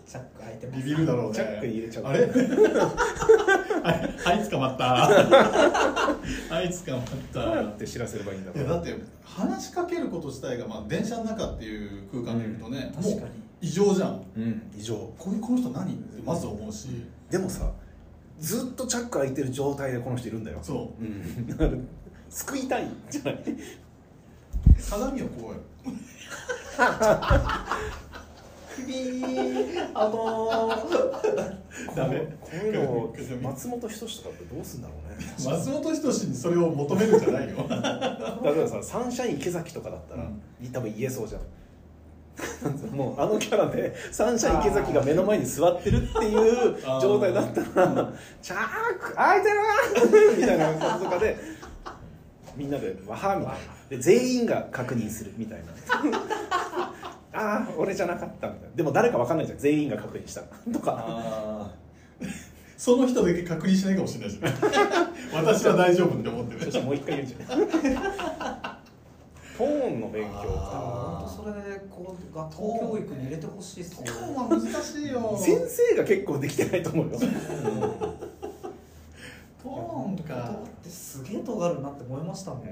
[0.09, 0.83] チャック開いてます。
[0.83, 1.35] ビビるだろうね。
[1.35, 2.05] チャックに入れちゃう。
[2.05, 2.25] あれ？
[2.25, 4.83] はいはい捕まった。
[5.07, 6.17] は
[6.63, 7.63] い捕まった。
[7.63, 13.19] って知らせればいいんだいやだって話しかけること自体が、まあ、電車の中っていう空間で見るとね、うん確かに。
[13.21, 13.29] もう
[13.61, 14.21] 異常じゃん。
[14.35, 14.95] うん異常。
[15.17, 15.93] こういうこの人何？
[15.93, 16.87] ってまず思うし。
[17.29, 17.71] でもさ
[18.39, 20.59] ずっとチャック開いてる状態でこの人いるんだよ。
[20.61, 21.03] そう。
[21.03, 21.47] ん。
[21.47, 21.71] だから
[22.29, 22.85] 救いたい。
[22.85, 23.33] んじゃない。
[23.33, 23.39] う
[24.89, 25.59] 鏡をこうよ
[29.93, 30.71] あの
[31.95, 32.19] ダメ。
[32.39, 35.25] こういうのを松本人志とかってどうすんだろうね。
[35.37, 37.57] 松本人志にそれを求めるんじゃないよ。
[38.43, 40.31] 例えばさサンシャイン池崎とかだったら、
[40.71, 41.41] 多分言えそうじゃん
[42.91, 51.37] もうあのキャラでサンシャイン池崎が目の前に座ってるっていう状態だったら「チャーク開いてるな!」みたいな感じとかで
[52.55, 53.59] みんなで「わは」みたいな。
[53.89, 55.65] で全員が確認するみたいな。
[57.33, 58.75] ああ俺じゃなかったみたいな。
[58.75, 59.57] でも誰かわかんないじゃん。
[59.57, 60.41] 全員が確認した。
[60.71, 61.71] とか。
[62.77, 64.53] その人だけ確認しないかもしれないしね
[65.33, 66.59] 私は大丈夫って思ってる。
[66.61, 68.78] そしたらもう一回言うんじゃない
[69.59, 75.37] トーンの勉強本か当それでこう学校教育に入れてほしいっすよ今日は難しいよ。
[75.37, 77.19] 先生が結構できてないと思うよ。
[79.61, 82.63] トーンかだってすげえ尖るなって思いましたもん、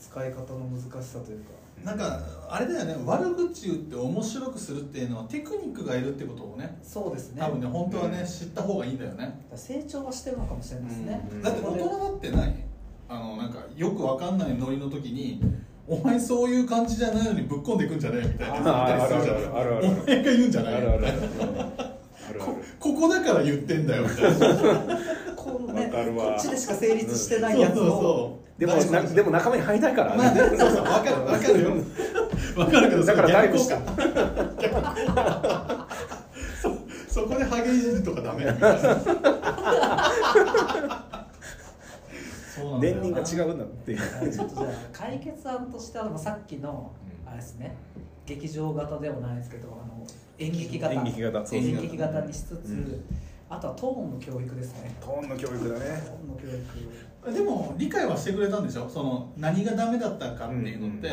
[0.00, 1.50] 使い方の難しさというか。
[1.84, 2.96] なんかあれだよね。
[3.06, 7.40] 悪口言って面白くするっていうのはテクニックがいるってことをねそうですね。
[7.40, 8.26] 多分ね本当はね、うん。
[8.26, 9.46] 知った方がいいんだよね。
[9.54, 11.42] 成長はしてるのかもしれないですね、うん。
[11.42, 12.66] だって大人だってない？
[13.08, 15.40] あのなんかよくわかんないノリの時に
[15.86, 19.86] お前そういう感じじゃないのにぶっこんでいくんじゃねえみたいなやつ言ったりするじゃんあるあるあるある。
[19.86, 20.82] お前が言うんじゃない
[22.80, 24.38] ここだから言ってんだよみたいな。
[25.36, 31.70] こうねこっちでしか成立してないそうやつをそうそうでもなでも仲間に入りたいから、まあねそうそうわかるわかるよ。
[32.56, 33.28] わかるけどだから
[36.60, 38.98] そそこでハゲいじるとかダメみたいな
[42.80, 44.32] 年輪が違うんだっていう。
[44.32, 46.92] ちょっとじゃあ解決案としてはまあさっきの
[47.26, 47.76] あれですね。
[48.24, 50.04] 劇場型ではないですけどあの
[50.38, 50.92] 演劇型。
[50.94, 53.04] 演劇型そう演劇型にしつつ、うん。
[53.48, 54.94] あとはトーンの教育ですね。
[55.00, 56.02] トーンの教育だね。
[56.04, 57.32] トーンの教育。
[57.32, 58.88] でも理解はしてくれたんでしょ？
[58.88, 61.08] その何がダメだったかっていうのって、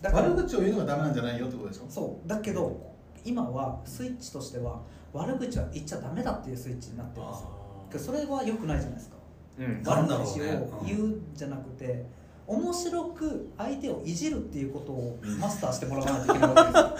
[0.00, 1.86] だから悪口を言うのがダメなんじゃないよってことでしょ？
[1.88, 2.28] そう。
[2.28, 2.94] だけど
[3.24, 4.80] 今はスイッチとしては
[5.12, 8.12] 悪口は言っちゃダメだっていうスイッチになってるんですよ。
[8.14, 9.16] それは良くないじゃないですか。
[9.16, 9.21] うん
[9.58, 10.08] なん。
[10.08, 12.04] だろう言うんじゃなくて、
[12.46, 16.96] 面白く相手をいじるっていうことをマスターしてもらわないといけないわ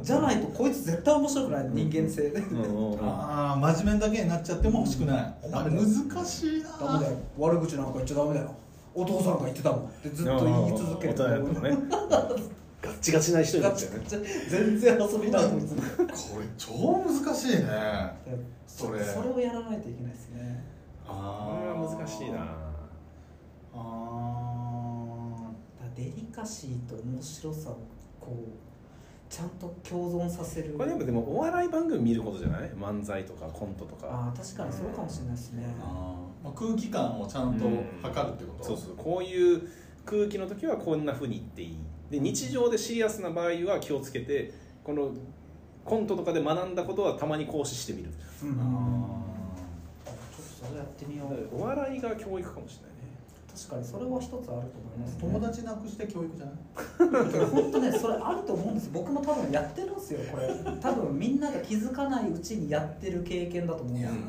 [0.00, 1.68] け じゃないとこいつ絶対面白くない。
[1.72, 2.30] 人間性。
[2.30, 2.92] でうんうん。
[2.92, 2.98] うん。
[3.02, 6.68] ああ真面目だけになっちゃっても欲しくない、あれ難しいな。
[6.86, 7.18] ダメだよ。
[7.38, 8.54] 悪口なんか言っちゃダメだよ。
[8.94, 9.80] お父さんが言ってたもん。
[9.80, 11.14] ってずっと言い続ける。
[11.14, 11.76] 大人ね。
[12.82, 14.26] ガッチガチな人になっちゃうね。
[14.50, 16.72] 全然遊びないこれ超
[17.06, 17.66] 難しいね。
[18.66, 19.04] それ。
[19.04, 20.71] それをやらないといけないですね
[21.06, 21.12] こ
[21.62, 22.38] れは難しいな
[23.74, 23.78] あ
[25.78, 27.78] だからデリカシーと面白さを
[28.20, 28.52] こう
[29.28, 30.74] ちゃんと共存させる。
[30.74, 32.70] これでもでもお笑い番組見ることじゃない？
[32.72, 34.06] 漫才とかコントとか。
[34.06, 35.74] ああ確かにそうかもしれないですね。
[36.44, 37.66] まあ、空気感をちゃんと
[38.02, 38.96] 測るってこと、そうそう。
[38.96, 39.62] こういう
[40.04, 41.78] 空気の時はこんなふうに言っていい。
[42.10, 44.52] で日常でシリアスな場合は気をつけて
[44.84, 45.14] この
[45.82, 48.10] コントとかで学んだことはたまに行使してみる。
[48.42, 48.50] うん。
[48.60, 48.62] あ
[51.04, 51.60] ってみよう。
[51.60, 53.02] お笑いが教育かもしれないね。
[53.54, 54.62] 確かにそれは一つあると思い
[54.98, 57.44] ます、ー友達なくして教育じゃない？
[57.52, 60.48] 本当ねそれあると思うんです僕も多分やってるんですよこれ。
[60.80, 64.10] 多分みんなが気づかないうちにやってる経験だと思うんですよ。
[64.10, 64.20] いや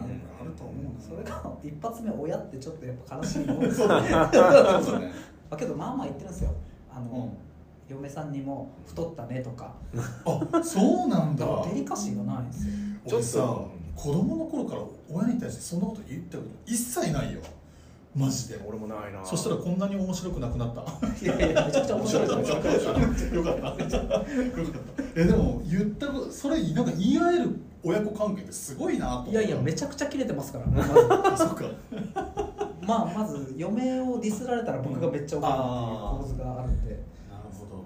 [0.41, 4.09] あると思うそれが一発目親ってちょっとやっぱ悲しいもんですそうだね。
[4.09, 4.19] そう
[4.93, 5.11] だね。
[5.49, 6.51] だけどまあまあ言ってるんですよ。
[6.93, 7.29] あの、うん。
[7.89, 9.73] 嫁さんにも「太ったね」とか。
[10.25, 11.45] あそうなんだ。
[11.73, 12.73] デリカシーがないんですよ。
[13.21, 17.39] ちょっと子供の頃から親に対してそんなこと言ったこと一切ないよ。
[18.15, 18.59] マジで？
[18.63, 19.25] 俺もないな。
[19.25, 20.81] そしたらこんなに面白くなくなった？
[21.23, 23.65] いやいやめちゃくちゃ面白いじゃないですかよかった。
[23.65, 24.23] よかった。
[25.15, 30.65] えでも言ったことそれなんか言い合える親子関係ってすごいなと思ったいやいやめちゃくちゃキレてますから。
[30.67, 31.65] まずあそっか。
[32.85, 35.61] まあまず嫁をディスられたら僕がめっちゃ怒るって
[35.93, 36.91] いう構図があるんで。
[36.91, 36.99] なる
[37.51, 37.85] ほど。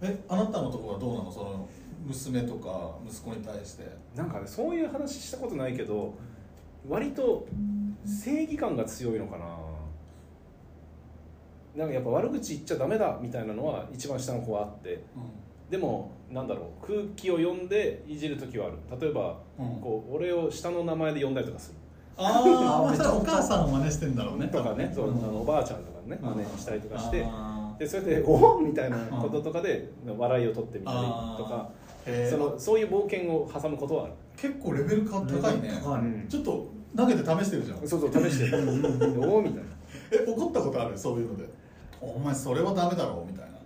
[0.00, 1.30] えあなたのところはどうなの？
[1.32, 1.68] その
[2.06, 3.84] 娘とか息子に対して。
[4.14, 6.14] なんかねそういう話したことないけど
[6.88, 7.46] 割と
[8.04, 9.46] 正義感が強いのかな。
[11.76, 15.02] なんかやっぱ悪口言っちゃダメだみたいなのは一番下の子はあって。
[15.68, 19.00] でもなんだろう空気を読んでいじる時はある。
[19.00, 19.80] 例えば、うん。
[19.80, 21.78] こう俺を下の名前で呼んだりとかする。
[22.16, 24.46] ああまあお母さんを真似してんだろうね。
[24.46, 26.36] とかね、そうあのおばあちゃんとかねうん。
[26.36, 27.26] 真似したりとかして。
[27.78, 30.98] でそれで「おお!」みたいなこととかで笑いを取ってみたり
[31.36, 31.70] とか
[32.30, 35.68] そのそういう冒険を挟むことはある、結構レベル高いね。
[35.84, 36.26] うん。
[36.28, 37.78] ちょっと投げて試してるじゃん。
[37.88, 39.20] そうそう試してる。
[39.20, 39.70] でおおみたいな。
[40.12, 40.96] え怒ったことある？
[40.96, 41.48] そういうので。
[42.00, 43.58] お前それはダメだろうみたいな。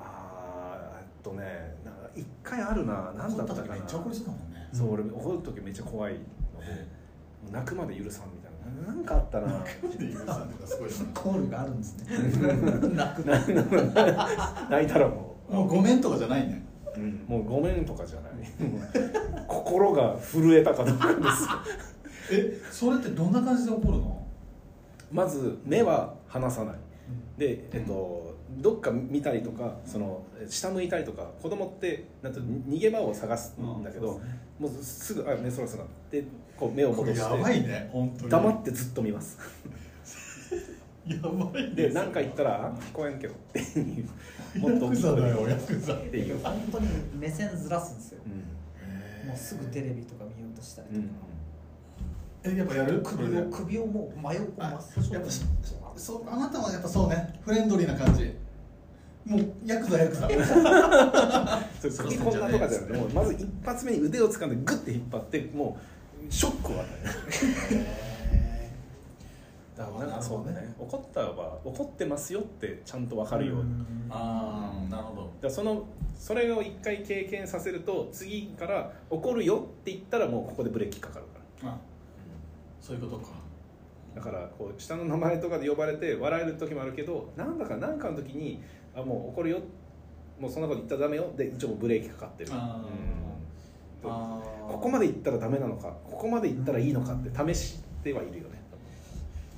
[0.00, 3.12] あーえっとねなんか一回あるな。
[3.16, 3.74] 何だったかな。
[3.74, 4.68] めっちゃ怒りそうだもんね。
[4.72, 8.52] そう俺怒る時めっちゃ怖いのでもう泣くまで許さんみたい
[8.86, 8.92] な。
[8.92, 9.58] なんかあったな。
[9.58, 9.62] っ
[9.96, 12.06] ていうさんとかすごいよねコールがあるんですね。
[12.94, 15.54] 泣く泣いたらもう。
[15.54, 16.64] もうごめんとかじゃないね
[16.96, 17.24] うん。
[17.26, 18.32] もうごめんとかじゃない。
[19.48, 21.28] 心が震えたかどうかですよ。
[22.32, 24.26] えそれってどんな感じで怒るの？
[25.12, 26.74] まず目は離さない。
[27.38, 34.20] で、えっと、どっか見たりとかその下向いたりとか子供ってなんていうの逃げ場を探すんだけど、
[34.58, 36.24] もうすぐ「あ目そらすな」で
[36.56, 38.30] こう目をこ戻してれやばいね本当に。
[38.30, 39.38] 黙ってずっと見ます。
[41.06, 44.08] やばいねで何か言ったら「あ聞こえんけど」っていう
[44.58, 45.94] もっとヤクザだよヤクザ。
[45.94, 48.20] っていう、本当に目線ずらすんですよ。
[48.26, 48.28] う
[49.24, 49.28] ん。
[49.28, 51.08] もうすぐテレビとか見ようとしたりとうんか、
[52.44, 53.00] えやっぱやる？
[53.02, 55.30] 首を首をもう真横あ真っ正やっぱ
[55.96, 57.40] そあなたはやっぱそうね。
[57.44, 58.34] フレンドリーな感じ。
[59.24, 60.28] もうヤクザヤクザ。
[61.80, 65.76] それ首こんなとかじゃなくてもうまず一発目に腕を掴んでグッて引っ張っても
[66.28, 66.84] うショックを与
[67.70, 67.80] える
[69.76, 70.74] だからなんかそうね。
[70.78, 75.30] 怒ったは怒ってますよってちゃんと分かるように、ああなるほど。
[75.40, 81.72] だそのそれを一回経験させると次から怒るよって言ったらもうここでブレーキかかるから。
[81.72, 81.78] あ
[82.80, 83.32] そういうことか。
[84.14, 88.62] だからこう下の名前とかで呼ばれて笑える時もあるけどなんだか何かの時に
[88.94, 89.58] あもう怒るよ。
[90.40, 91.30] もうそんなこと言ったらダメよ。
[91.36, 92.80] で一応ブレーキかかってる、あ
[94.02, 94.10] うん。
[94.10, 98.60] あここまで言ったらダメなのかここまで言ったらいいのかって試してはいるよね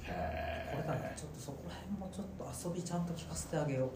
[0.05, 3.90] へこれだねちょっとそこら辺もちょっと遊びちゃんと聞かせてあげよう。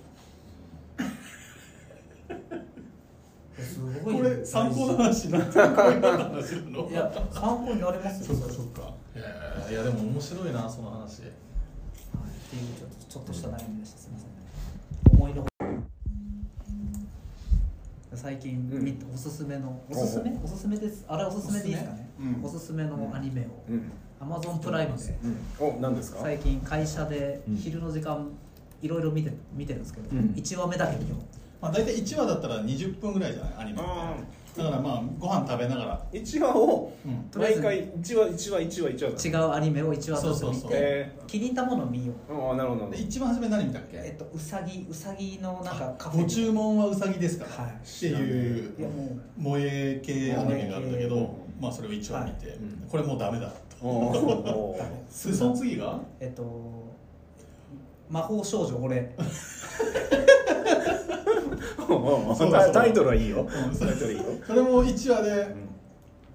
[3.63, 6.29] すごいこれ参考の話になってるこういう話な
[6.71, 6.89] の？
[6.91, 8.95] いや参考になりますよそっかそっか。
[9.71, 11.01] いやでも面白いなその話。
[11.01, 11.11] はい。
[11.11, 11.15] っ
[12.51, 13.99] ていうちょっとちょっとした悩みでした。
[13.99, 14.29] すみません
[15.19, 15.47] 思いの
[18.15, 18.99] 最近うん。
[19.15, 20.33] おすすめのおすすめ？
[20.43, 21.05] おすすめです。
[21.09, 22.09] あれおすすめでいいですかね？
[22.21, 22.41] うん。
[22.45, 23.45] おすすめのアニメを。
[23.69, 25.19] うん、Amazon プライムで。
[25.23, 25.37] うん、
[25.77, 26.21] お何ですか？
[26.23, 27.57] 最近会社でうん。
[27.57, 28.29] 昼の時間
[28.83, 30.19] いろいろ見て見てるんですけどうん。
[30.37, 31.17] 1話目だけ見よ
[31.61, 33.55] まあ大体1話だったら20分ぐらいじゃない？
[33.59, 33.79] アニメ
[34.55, 36.07] だからまあご飯食べながら。
[36.13, 37.41] 1話をうん。
[37.41, 42.33] 毎回1話1話1話1話う違うアニメを1話ずつ見てえ気に入ったものを見よう。
[42.33, 42.93] ー、ああなるほど。
[42.95, 43.97] 一番初め何見たっけ？
[43.99, 47.73] えっとうさぎうさぎのなんかカフェご注文はうさぎですから、はい。
[47.73, 48.75] っていう
[49.39, 52.59] 萌え系アニメがあるんだけどまあそれを1話見て、
[52.91, 53.57] これもうダメだと。
[55.09, 55.99] その次が？
[56.21, 56.82] えっと
[58.13, 59.11] 魔法少女俺。
[62.73, 63.41] タイトルはいいよ。
[63.41, 65.31] うんタイトルいいよ、それも1話で、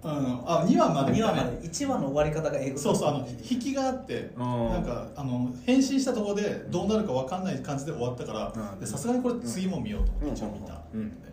[0.03, 0.11] うん。
[0.11, 1.11] うん、あ2話まで。
[1.11, 1.67] 見2たね話まで。
[1.67, 4.69] 1話の終わり方が英語そうそうあの引きがあってうん。
[4.69, 8.51] なんかあの変身したところでどうなるか分かんない感じで終わったから
[8.87, 11.09] さすがにこれ次も見ようと思って一応見た、うん。
[11.21, 11.27] で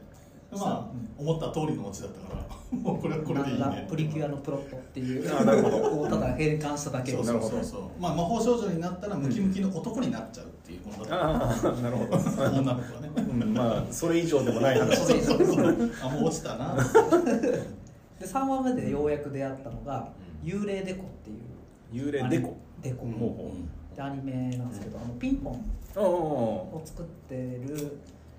[0.59, 0.87] まあ、
[1.19, 2.45] 思った通りのオチだったから
[2.79, 6.01] もうこれはこれでいいなねプリキュアのプロットっていうあなるほど。
[6.03, 7.83] をただ変換しただけそうそうそうそう。
[8.01, 11.69] まあ魔法少女になったらムキムキの男になっちゃうっていうものだった。
[11.69, 13.11] ああなるほど、 女の子はね。
[13.17, 14.97] うん、まあそれ以上でもない話。
[14.97, 15.63] それ以上
[16.03, 16.75] あもう落ちたな。
[18.19, 20.09] で3話目でようやく出会ったのが
[20.43, 22.07] 「幽霊デコ」っていう。
[22.09, 22.57] 幽霊デコ？
[22.83, 23.07] デコ。
[23.07, 23.29] うんほう。
[23.29, 23.51] ほ
[23.95, 25.65] でアニメなんですけど、あのピンポン
[25.97, 27.99] を作ってる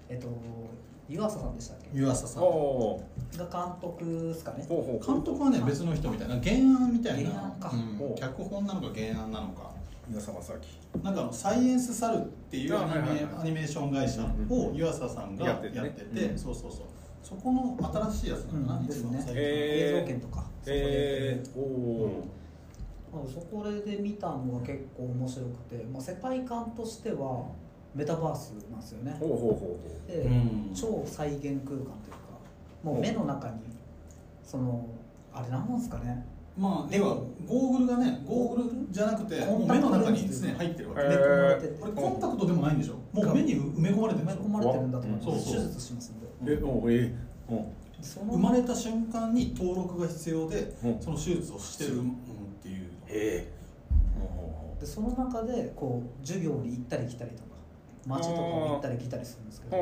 [0.10, 0.28] えっと
[1.08, 1.90] 湯浅さんでしたっけ？
[1.94, 2.44] 湯浅さん。
[2.44, 3.02] お
[3.38, 4.66] が監督ですかね。
[4.68, 7.30] ほうほう監督はね別の人みたいな原案みたいな。
[7.32, 7.72] 原案か。
[7.74, 8.16] うん。
[8.16, 9.72] 脚本なのか原案なのか。
[10.08, 13.42] 皆様さきなんかあのサイエンスサルっていうアニメ,、あはいはいはい。
[13.42, 16.38] アニメーション会社を湯浅さんがやってて,、やっててねうん。
[16.38, 16.82] そうそうそう。
[17.24, 17.78] そこの
[18.12, 18.86] 新しいやつなんだな、うん。
[18.86, 19.10] ですね。
[19.10, 19.98] 一番最近、へー。
[19.98, 20.46] 映像権とか。
[20.68, 22.28] えー、おお
[23.14, 27.48] まあそこで見たのが結構面白くて、まあ、世界観としては
[27.96, 29.16] メタバースなんですよね。
[29.20, 30.72] ほうほうほうほで、うん。
[30.76, 31.88] 超再現空間というか
[32.84, 33.56] もう目の中に
[34.44, 34.86] その
[35.34, 36.26] あれ何なんですかね。
[36.58, 37.18] まあ要は
[37.48, 41.74] ゴーグルがねゴーグルじゃなくてもう目の中に常に入ってるわけ、へー埋め込まれてて。
[41.80, 42.94] これコンタクトでもないんでしょ？
[43.12, 44.42] もう目に埋め込まれてるんでしょ？
[44.42, 46.54] 埋め込まれてるんだと思います、手術しますんで。
[46.54, 47.16] うえおえ
[47.50, 47.66] うん。
[48.02, 51.00] その生まれた瞬間に登録が必要で、うん。
[51.02, 52.14] その手術をしてる、うん、っ
[52.62, 57.55] ていうええでその中でこう授業に行ったり来たりとか
[58.06, 59.78] 街とかも行ったり来たりするんですけど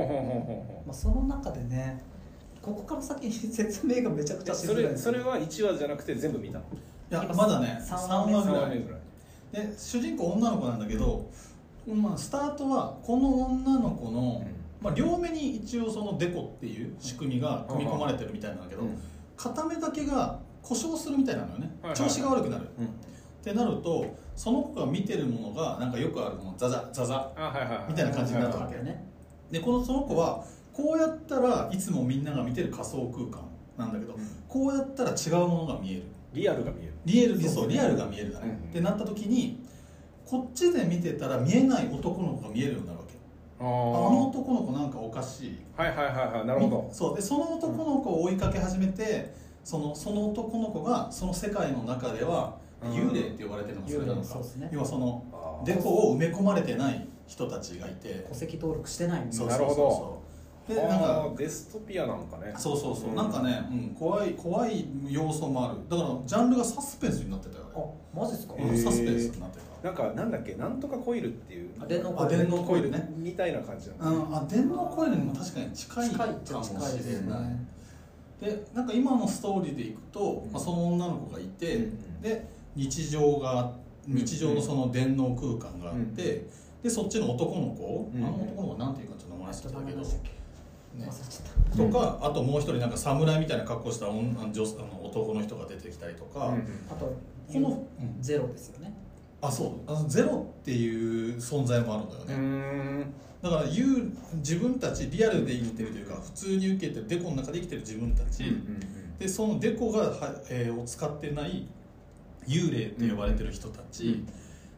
[0.85, 2.01] まあ、その中でね
[2.61, 6.63] ここから先に説明がめちゃくちゃしづらいんそれそれは1話じゃなくて全部見たの？
[6.63, 6.67] い
[7.13, 8.79] や今まだね三3話ぐらい。
[8.79, 9.01] ぐらい。
[9.51, 11.29] で主人公女の子なんだけど、
[11.87, 14.45] まあ、スタートはこの女の子の、
[14.81, 18.97] まあ、両目に一応そのデコっていう仕組みが組み込まれてるみたいなんだけど、うん。
[19.35, 22.89] 片目だけが故障するみたいなのよね、調子が悪くなる、うん
[23.43, 24.05] ってなると
[24.37, 29.05] その子が見てるものがなんかよくあるこのザザザザみたいな感じになったわけね。
[29.51, 33.45] でこのその子はこうやったらいつもみんなが見てる仮想空間
[33.77, 34.43] なんだけど、うん。
[34.47, 36.03] こうやったら違うものが見える。
[36.31, 36.93] リアルが見える。
[37.05, 38.69] リアルそうリアルが見えるだね、うん。
[38.69, 39.61] ってなった時に
[40.25, 43.13] こっちで見てたら見えない男の子が見えるようになるわけ。
[43.59, 45.59] ああの男の子なんかおかしい。
[45.75, 46.89] はいはいはいはいなるほど。
[46.93, 47.15] そう。
[47.15, 54.27] でその男の子を追いかけ始めてそのその男の子がその世界の中ではうん幽霊って呼ばれてるのがそれなのか。
[54.27, 54.69] そうですね。
[54.71, 58.25] 要はそのデコを埋め込まれてない人たちがいて。
[58.29, 60.23] 戸籍登録してないんでそうなるほど。
[60.75, 62.53] でなんかデストピアなのかね。
[62.57, 63.15] そうそうそう、うん。
[63.15, 65.77] なんかね、うん、怖い怖い要素もある。
[65.89, 68.83] だからジャンルがサスペンスになってたよねあマジですか、へー。
[68.83, 70.55] サスペンスになってなんかなんだっけ？
[70.55, 71.69] なんとかコイルっていう。
[71.81, 73.11] あ電脳あ電脳コイルね。
[73.17, 77.41] みたいな感じなた、うん、あ電脳コイルにも確かに近いかもし近いですれない。
[77.41, 77.67] ね
[78.39, 82.21] でなんか今のストーリーでいくと、まあ、その女の子がいて、うん。
[82.21, 83.71] で日常が
[84.07, 88.23] 日常のその電脳空間があって、うんでそっちの男の子、うん。
[88.23, 90.01] あの男の子なんていうかちょっと名前忘れてたけど、
[91.81, 91.91] ね。
[91.91, 97.15] とかあともう一人なんか侍みたいな格好した女あの女あの男の人が出てきたりとか、うんたあと
[97.47, 98.21] この、うん。
[98.21, 98.93] ゼロですよね。
[99.41, 99.91] あそう。
[99.91, 102.47] あのゼロっていう存在もあるんだよね、
[102.99, 103.13] ん。
[103.41, 108.43] だから言う自分たちリアルで生きてるというか普通に受けてるデコの中で生きてる自分たち、
[109.19, 111.65] でそのデコがは、えーを使ってない
[112.47, 114.23] 幽霊って呼ばれてる人たち、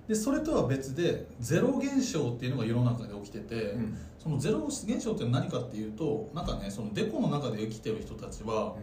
[0.08, 3.98] でそれとは別でゼロ現象っていうのが世の中で起きてて、うん。
[4.20, 8.76] そのゼロ現象って何かっていうとなんかねそのデコの中で生きてる人たちは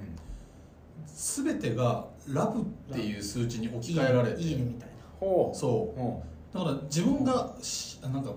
[1.06, 4.94] 全てがラブっていう数値に置き換えられていいねみたいな。
[5.18, 5.56] ほう。
[5.56, 5.98] そう。
[5.98, 8.30] ほだから自分がしなんか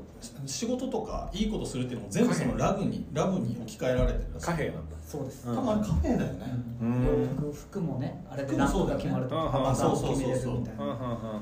[0.45, 4.45] 仕事とかいいことするっていうのも全部そのラブにラブに置き換えられてるらしい。
[4.45, 4.95] 貨幣なんだ。
[5.05, 5.55] そうです、うん。
[5.57, 7.05] 多分あれカフェだよね、うん。
[7.05, 9.03] 洋服服もねあれで服もランクそうだよね。
[9.03, 11.41] が決まるとうんか幅そうそうそうそうが決めれるみたいな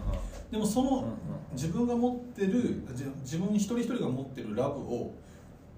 [0.51, 1.05] でもその、
[1.53, 5.13] 自分が持ってるじ自分一人一人が持ってるラブを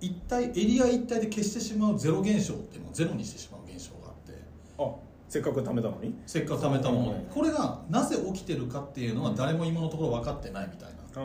[0.01, 4.33] 一体エリア一体で消してしまうゼロ現象っていうのをゼロにしてしまう現象があって。
[4.77, 5.04] あ
[5.35, 6.15] せっかく貯めたのに？
[6.25, 7.17] せっかく貯めたものうん。
[7.19, 10.95] にこれがなぜ起きてるかっていうのは誰も今のところ分かってないみたいな。
[10.95, 11.17] っあ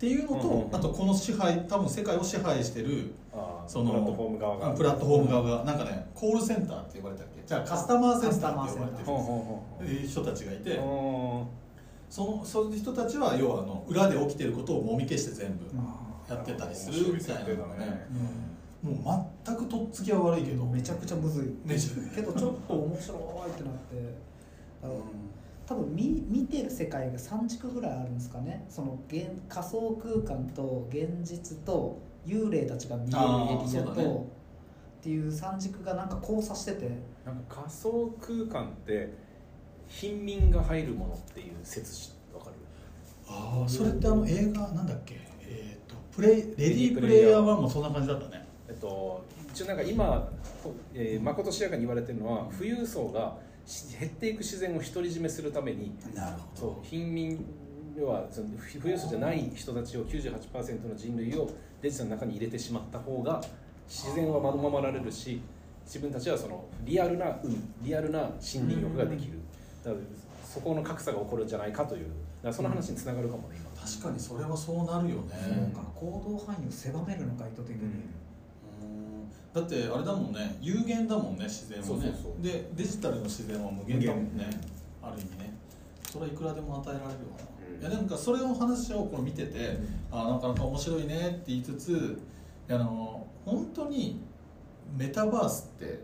[0.00, 4.70] ていうのと、うんあとこの支配多分世界を支配してるあそのプラットフォーム側が。
[4.74, 7.42] プラットフォーム側がなんかねコールセンターって呼ばれたっけ？
[7.46, 11.46] じゃあカスタマーセンターって呼ばれてほう人たちがいてほ
[12.08, 15.66] そのそういう人たちは要はあの裏で起きてることをもみ消して全部
[16.26, 18.06] やってたりするみたいなのがね
[18.82, 18.96] もう
[19.44, 20.64] 全くとっつきは悪いけど。
[20.66, 21.68] めちゃくちゃむずい。
[21.68, 23.14] めちゃけどちょっと面白
[23.48, 24.14] いってなって。
[24.82, 25.02] あの
[25.66, 28.64] 多分見見てる世界が3軸ぐらいあるんですかね。
[28.68, 34.14] その現仮想空間と現実と幽霊たちが見えるエリアと、そうだね。
[35.00, 36.88] っていう三軸がなんか交差してて。
[37.26, 39.12] なんか仮想空間って
[39.86, 42.56] 貧民が入るものっていう説しわかる？
[43.28, 45.16] ああそれってあの映画なんだっけ？
[45.42, 48.42] えっ、とプレイレディープレイヤー1もそんな感じだったね。
[48.42, 48.47] え
[48.78, 50.28] っと一応なんか今、
[50.94, 57.44] えー、まことしやかに言われてるのは富裕層がし減っていく自然を独り占めするためになるそう貧民
[57.98, 61.50] 要はその富裕層じゃない人たちを98%の人類を
[61.82, 63.42] デジタルの中に入れてしまった方が
[63.88, 65.40] 自然は守られるし
[65.84, 69.38] 自分たちはそのリアルな海リアルな森林浴ができる。
[69.82, 70.02] だから
[70.44, 72.04] そこの格差が起こるんじゃないかという。
[72.04, 72.12] だか
[72.48, 73.70] らその話につながるかもね今。
[73.80, 78.10] 確かにそれはそうなるよね、なんか行動範囲を狭めるのか意図的に、うん
[79.54, 82.12] だってあれだもんね有限だもんね自然はね。
[82.40, 84.48] でデジタルの自然は無限だもんね
[85.02, 85.56] ある意味ね。
[86.10, 87.44] それはいくらでも与えられるよな、
[87.76, 87.80] うん。
[87.80, 89.78] いやなんかそれの話をこう見てて、
[90.10, 92.20] あなかなか面白いねって言いつつ
[92.68, 94.20] あの本当に
[94.96, 96.02] メタバースって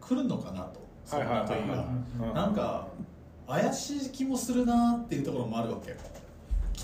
[0.00, 0.80] 来るのかなと。
[1.04, 1.20] そん。
[1.20, 2.88] ないなんか
[3.46, 5.96] 怪しい気もするなっていうところもあるわけ来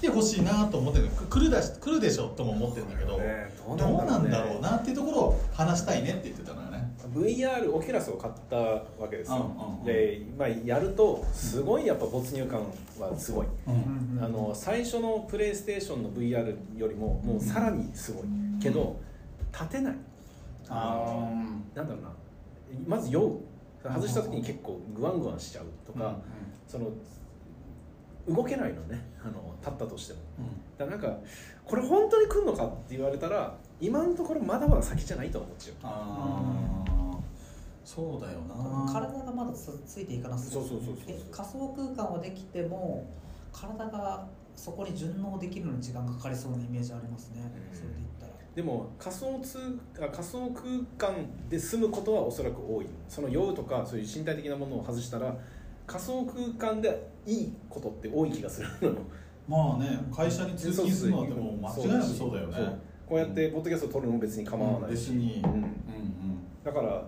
[0.05, 6.95] てほしいなと思ってるく来るだし来るでしょとも思ってるんだけど、ねどうなんだろうなっていうところを話したいねって言ってたのよね。
[7.15, 9.85] VR オキュラスを買ったわけですよ、うんうんうん。
[9.85, 12.61] で、まあ、やるとすごいやっぱ没入感
[12.99, 18.25] はすごい、うんあの最初のプレイステーションの VR よりももうさらにすごい。
[18.61, 19.01] けど
[19.53, 19.95] 立てない。
[20.69, 21.31] あ
[21.75, 22.13] なんだろうな。
[22.87, 23.41] まず酔う。
[23.83, 26.17] 外した時に結構グワングワンしちゃうとーか、
[26.67, 26.87] その
[28.29, 29.03] 動けないのね。
[29.23, 30.21] あの立ったとしても。
[30.79, 31.19] だからなんか
[31.65, 35.77] これ本当に来るのかって言われたら今のところまだまだ先じゃないと思っちゃう。
[35.83, 37.19] ああ
[37.85, 38.91] そうだよな。
[38.91, 43.07] 体がまだつついていかなさそうそうそうそうえ仮想空間はできても
[43.53, 47.77] 体がそこに順応できるのに時間がかかりそうなイメージありますね、うん。
[47.77, 48.33] それで言ったら。
[48.55, 52.87] でも仮想通あ仮想空間で住むことはおそらく多い。
[53.09, 55.37] その酔うとかそういう身体的なものを外したら
[55.87, 58.89] 仮想空間でいいことって多い気がするの。
[58.89, 58.97] よ
[59.47, 62.79] まあね会社に通勤するのはでも間違いなくそうだよね。
[63.07, 65.73] こうやってポッドキャストを撮るのも別に構わないし、別にうんうんうん。
[66.65, 67.07] だから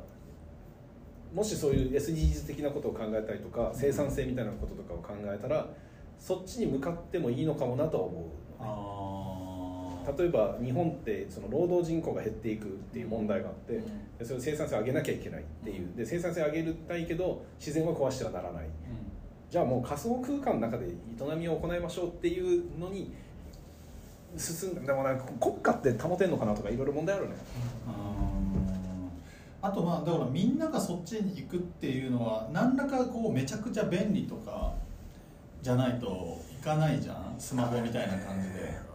[1.32, 5.66] もしそういう SDGs 的なことを考えたりとか生産性みたいなこととかを考えたら
[6.18, 8.24] そっちに向かってもいいのかもなとは思う。
[8.58, 8.95] ああ
[10.18, 14.16] 例えば日本ってその労働人口が減っていくっていう問題があって、うん。
[14.18, 15.88] でそれ生産性を上げなきゃいけないっていう。
[15.96, 18.66] で生産性を上げたいけど自然は壊してはならない。
[19.50, 20.90] じゃあもう仮想空間の中で営
[21.36, 23.12] みを行いましょうっていうのに
[24.36, 27.36] 進んででもなんか国家って保てんのかなとかいろいろ問題あるね。
[29.62, 34.72] あとまあだからみんながそっちに行くっていうのは何らかこうめちゃくちゃ便利とか
[35.62, 37.34] じゃないといかないじゃん。
[37.38, 38.85] スマホみたいな感じで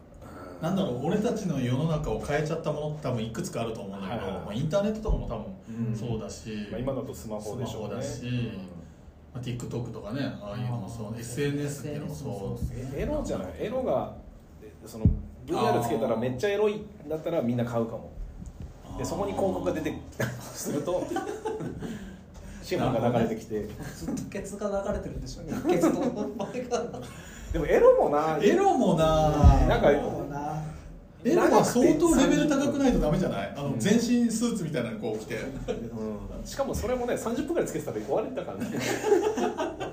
[0.62, 4.46] なんだろう俺たちの世の中を変えちゃったものって多分いくつかあると思うんだけど、はいはいはい。
[4.46, 5.36] まあ、インターネットとかも多
[5.70, 5.86] うん。
[5.94, 7.96] 分そうだし、まあ、今だとスマホでしょうね。
[7.96, 8.24] だし
[9.34, 12.66] まあ、TikTok とかねああいうのもそう SNS っていうのもそう。
[12.94, 13.48] えエロじゃない？
[13.60, 14.14] エロが
[14.62, 15.06] えその
[15.48, 18.12] VR つけたらめっちゃエロいだったらみんな買うかも。
[18.98, 21.02] でそこに広告が出てきたりすると
[22.62, 23.68] 資本が流れてきて。
[23.96, 25.54] ずっとケツが流れてるんでしょうね。
[25.76, 26.84] ケツの前が
[27.54, 28.38] でもエロもな。
[28.42, 29.30] エロもな。
[29.68, 29.92] なんか
[31.24, 33.54] エロは相当レベル高くないとダメじゃない？
[33.56, 35.36] あの全身スーツみたいなのこう着て。
[35.36, 36.44] うん。
[36.46, 38.72] しかもそれもね30分ぐらいつけてたら終わりだからね。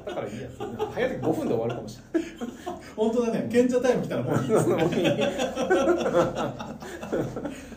[0.07, 0.49] だからいいや。
[0.95, 2.31] 早い時5分で終わるかもしれない。
[2.97, 3.49] 本当だね。
[3.53, 4.77] 賢者タイム来たらもういいですね。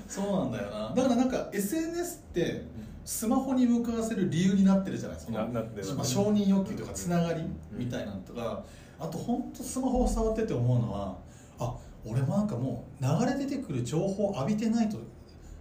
[0.08, 0.94] そうなんだよな。
[0.96, 2.64] だからなんか SNS って
[3.04, 5.18] スマホに向かわせる理由になってるじゃない？
[5.20, 5.94] そのななってる。
[5.96, 7.42] まあ、承認欲求とかつながり
[7.74, 8.64] みたいなのとか
[9.02, 11.18] あと本当スマホを触ってて思うのは
[11.60, 14.98] あ俺もなんかもう流れ出てくる情報を浴びてないと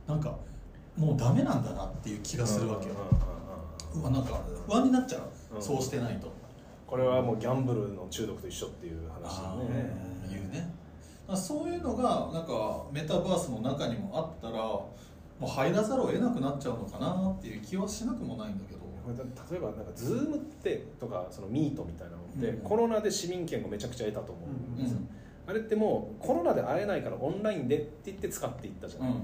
[0.07, 0.37] なんか
[0.97, 2.95] もうダメなんだなっていう気がするわけよ。
[3.95, 5.63] うわなんか不安になっちゃう、うん。
[5.63, 6.31] そうしてないと。
[6.87, 9.97] これはもうギャンブルの中毒と一緒っていう話だね。
[10.29, 10.71] 言うね。
[11.27, 14.87] まあそういうのがなんかメタバースの中にもあったらも
[15.43, 18.81] う入らざるを得なくなっちゃうのかなっていう気はしなくもないんだけど。
[19.11, 22.61] 例えばなんか Zoom ってとかそのミートみたいなのって、うん。
[22.61, 24.81] コロナで市民権をめちゃくちゃ得たと思う。
[24.81, 24.83] ん。
[24.83, 25.09] ですよ、うん。
[25.51, 29.15] あれってもうコロナで会えないからオンラインでって言って使っていったじゃない、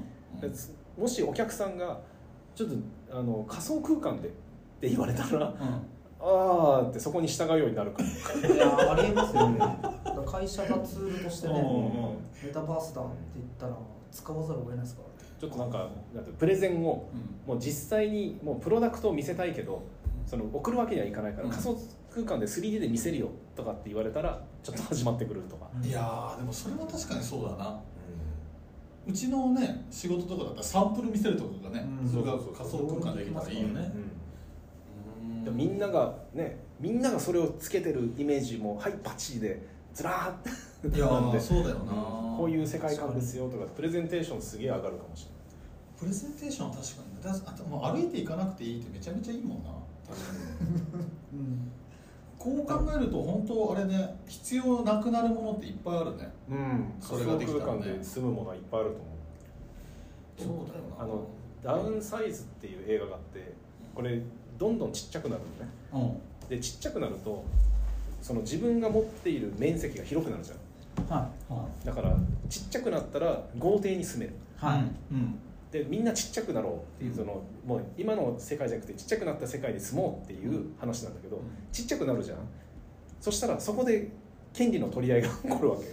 [0.98, 2.00] もしお客さんが
[2.54, 2.76] ちょっと
[3.18, 4.30] あの仮想空間でっ
[4.80, 5.54] て言われたら
[6.18, 8.02] ああってそこに従うようになるか
[8.42, 8.48] ら。
[8.48, 9.60] いやありえますよね。
[10.26, 13.76] 会社がツールとしてねうんうんメタバースだって言ったら
[14.10, 15.08] 使わざるを得ないですから。
[15.08, 17.08] ねちょっとなんかなんてプレゼンを
[17.46, 17.52] うん。
[17.52, 19.82] もう実際にもうプロダクトを見せたいけど
[20.24, 21.50] その送るわけにはいかないから、うん。
[21.50, 21.78] 仮想
[22.16, 27.78] 空間で 3D で見せるよとかって言われたらちょっと始まってくるとか、いやーでもそれは確かにそうだな。
[29.06, 32.10] うちのね仕事とかだったらサンプル見せるとかがね、うん。
[32.10, 33.92] それが仮想空間できたらいいよね。
[35.52, 39.62] みんながねみんながそれをつけてるイメージもはいバッチリで
[39.92, 41.06] ずらーっていや
[41.38, 45.28] そうだよな、こういう世界観ですよとかプレゼンテーションすげえ上がるかもし
[45.98, 49.70] プレゼンテーションは確かにだあともう歩いていかなくていいってめちゃめちゃいいもんな。
[51.32, 51.70] うん
[52.46, 56.32] こう考えると本当あれね必要なくなるものっていっぱいあるね。
[56.48, 57.66] うん、それができたらね。
[57.66, 58.90] 空間で住むものはいっぱいある
[60.38, 60.64] と思う。
[60.64, 61.02] そうだよな。
[61.02, 61.26] あの
[61.64, 63.52] ダウンサイズっていう映画があって
[63.96, 64.22] これ
[64.56, 65.42] どんどんちっちゃくなる
[65.92, 66.14] のね。
[66.44, 66.48] うん。
[66.48, 67.44] でちっちゃくなると
[68.22, 70.54] その自分が持っている面積が広くなるじゃ
[71.02, 71.18] ん。
[71.18, 71.52] はい。
[71.52, 72.16] はだから
[72.48, 74.36] ちっちゃくなったら豪邸に住める。
[74.56, 74.84] はい。
[75.10, 75.34] うん
[75.76, 81.40] でみんなちっちゃくなろうっていうそのもう今の世界じゃなくてちっちゃくなった世界に住もうっていう話なんだけど、
[81.72, 82.38] ちっちゃくなるじゃん。
[83.20, 84.08] そしたらそこで
[84.52, 85.84] 権利の取り合いが起こるわけ。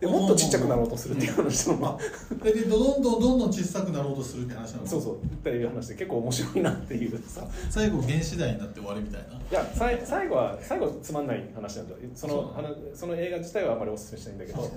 [0.00, 1.76] でもっとちっちゃくなろうとするっていう話の。
[1.76, 3.02] まあででどん。
[3.02, 3.20] どん。
[3.20, 3.38] どん。
[3.40, 3.52] どん。
[3.52, 11.26] 小さくなろうとするって話なのそうそうっていう話で結構面白いなっていうさ最後原始代になって終わりみたいないやさい最後は最後つまん。
[11.26, 11.88] ない話なん。
[11.88, 12.54] だよその
[12.94, 14.38] その映画自体はあまりおすすめしないん。
[14.38, 14.70] だけど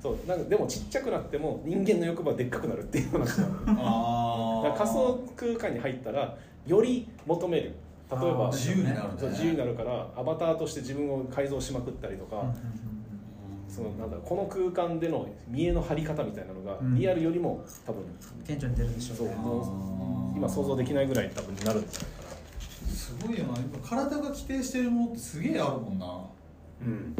[0.00, 3.66] そうなんかでもちっちゃくなっても人間の欲望はでっかくなるっていう話なの。
[3.66, 7.74] だあから仮想空間に入ったらより求める。
[8.10, 9.14] 例えば自由になるね。
[9.18, 12.52] そう自由になるからアバターとして自分を改造しまくったりとか、
[13.68, 16.98] そのなんだこの空間での見栄の張り方みたいなのが、うん。
[16.98, 18.02] リアルよりも多分
[18.46, 19.36] 顕著に出るでしょそううね。
[19.36, 22.30] もう今想像できないぐらい多分になるんじゃないか
[22.88, 23.58] すごいよな。
[23.58, 26.14] 今体が規定してるものってすげえあるもんなな。
[26.82, 27.14] うん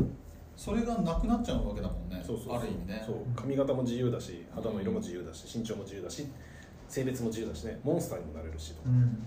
[0.60, 2.58] それがなくなっちゃうわけだもんねそうそうそう。
[2.58, 3.02] ある意味ね。
[3.06, 3.16] そう。
[3.34, 6.26] 髪型も自由だし肌の色も自由だし身長も自由だし
[6.86, 7.80] 性別も自由だしね。
[7.82, 8.90] モンスターにもなれるしとか。
[8.90, 9.24] うん。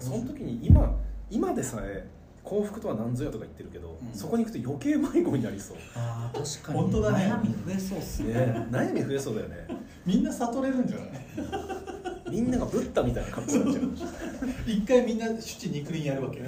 [0.00, 0.94] その時に今
[1.30, 2.08] 今でさえ
[2.42, 4.18] 幸福とは何ぞやとか言ってるけど、うん。
[4.18, 5.76] そこに行くと余計迷子になりそう。
[5.94, 6.78] ああ確かに。
[6.80, 7.30] 本当だね。
[7.30, 8.32] 悩み増えそうっすね。
[8.32, 9.56] ね悩み増えそうだよね。
[10.06, 11.08] みんな悟れるんじゃない？
[12.28, 14.10] みんながブッダみたいな格好になっちゃう
[14.66, 16.46] 一回みんな七肉林やるわけや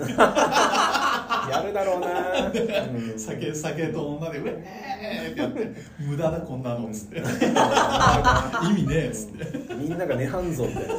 [1.62, 3.18] るだろうな、うん。
[3.18, 7.18] 酒酒と女で「うえー!」ってやって「無駄だこんなの」っつって
[8.68, 9.74] 「意味ねえ」っつって。
[9.74, 10.94] みんなが涅槃像みたいな。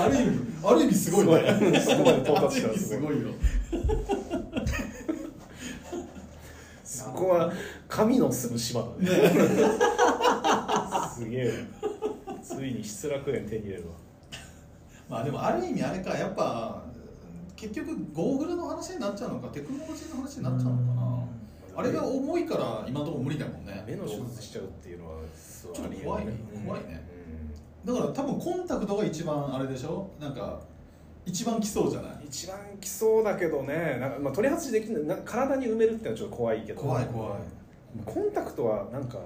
[0.00, 1.54] ある意味ある意味すごいね。
[1.58, 1.80] すごい。
[1.80, 2.98] そこまで到達したす。
[2.98, 3.28] ごいすごいよ。
[6.82, 7.52] そこは
[7.88, 9.10] 神の住む島だね。
[11.14, 11.64] すげえ。
[11.82, 11.89] わ
[12.60, 13.94] ついに失楽園手に入れるわ。
[15.08, 16.82] まあでもある意味あれかやっぱ
[17.56, 21.24] 結局ゴーグルの話になっちゃうのかテクノロジーの話になっちゃうのかな。
[21.76, 23.82] あれが重いから今のところ無理だもんね。
[23.86, 25.16] 目の手術しちゃうっていうのは
[25.72, 26.32] ちょっと怖いね。
[26.54, 27.00] うん怖いね。
[27.84, 30.10] だから多分コンタクトが一番あれでしょ。
[30.20, 30.60] なんか
[31.24, 32.12] 一番来そうじゃない？
[32.16, 33.98] うん一番来そうだけどね。
[34.00, 35.18] なんか、まあ、取り外しできない。
[35.24, 36.80] 体に埋めるってのはちょっと怖いけど。
[36.80, 37.40] 怖い怖い。
[38.04, 39.18] コンタクトはなんか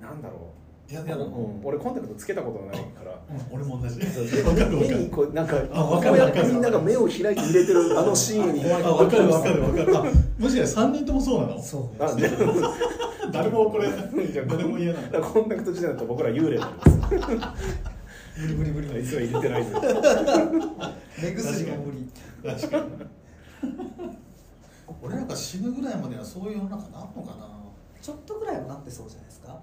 [0.00, 0.40] なんだろう
[0.88, 3.18] いやいや、うん、俺コンタクトつけたことがないから。
[3.50, 3.98] 俺も同じ。
[3.98, 8.64] 目にこうなんかあこうやってみんなが目を開いて入れてるあのシーンに。
[8.72, 9.96] あ分かる分かる分かる。
[9.98, 10.02] あ
[10.38, 11.60] もしかして3人ともそうなの？
[11.62, 12.30] そうあ じゃ
[13.32, 15.08] 誰もこれじゃあ誰も嫌なだ。
[15.08, 16.96] からコンタクト時代だと僕ら幽霊なんです。
[18.38, 19.80] 無理無理無理あいつは入れてないんだ
[21.20, 22.08] 目薬が無理。
[22.48, 22.84] 確かに。
[25.02, 27.48] 俺らが死ぬぐらいまではそういう世の中なんのかな？
[28.00, 29.58] ちょっとぐらいはなってそうじゃないですか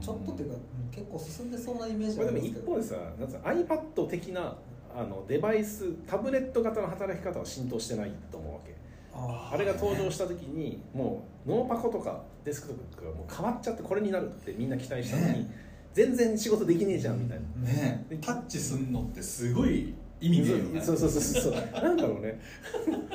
[0.00, 2.72] ちょっとっていうかうん結構進んでそうなイメージまあでもありますけど。
[2.72, 4.56] 一方でさなんつうの iPad 的な
[4.96, 8.74] あのデバイスタブレット型の働き方は浸透してないと思うわけ。
[9.12, 15.66] ああれが登場した時にもうノーパコとかデスクトップがもう変わっちゃってこれになるってみんな期待したのに、ね。
[15.92, 18.06] 全然仕事できねえじゃんみたいな、ね。
[18.10, 20.80] えタッチすんのってすごい意味ねえよね。
[20.80, 21.82] そうそうそうそうそう。
[21.82, 22.40] なんだろうね。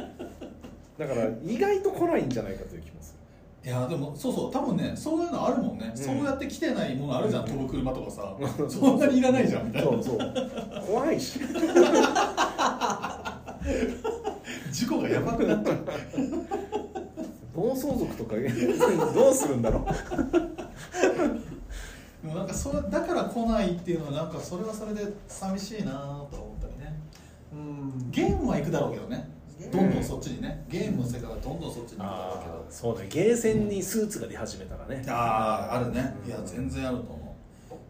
[0.98, 3.01] だから意外と来ないんじゃないかという気も。
[3.01, 3.01] す
[3.64, 6.04] いやでもそうそう多分ねそういうのあるもんね、うん。
[6.04, 9.92] そうやって来てないものあるじゃん、飛ぶ車とかさ、 るそんなにいらないじゃんみたいな。
[9.92, 10.18] そうそう。
[10.88, 11.40] 怖いし。
[14.72, 15.78] 事故がやばくなっちゃう。
[17.54, 18.34] 暴走族とか
[19.14, 19.84] どうするんだろう。
[22.24, 27.00] でもなんかそれだから来ないっていうのはなんかそれはそれで寂しいなと思ったりね。
[27.54, 28.10] うん。
[28.10, 29.30] ゲームは行くだろうけどね
[29.72, 35.04] どんどんそっちにねゲームの世界はどんどんそっちに行くだろうけどそうねゲーセンにスーツが出始めたらね。
[35.08, 36.14] あああるね。
[36.26, 37.38] いや全然あると思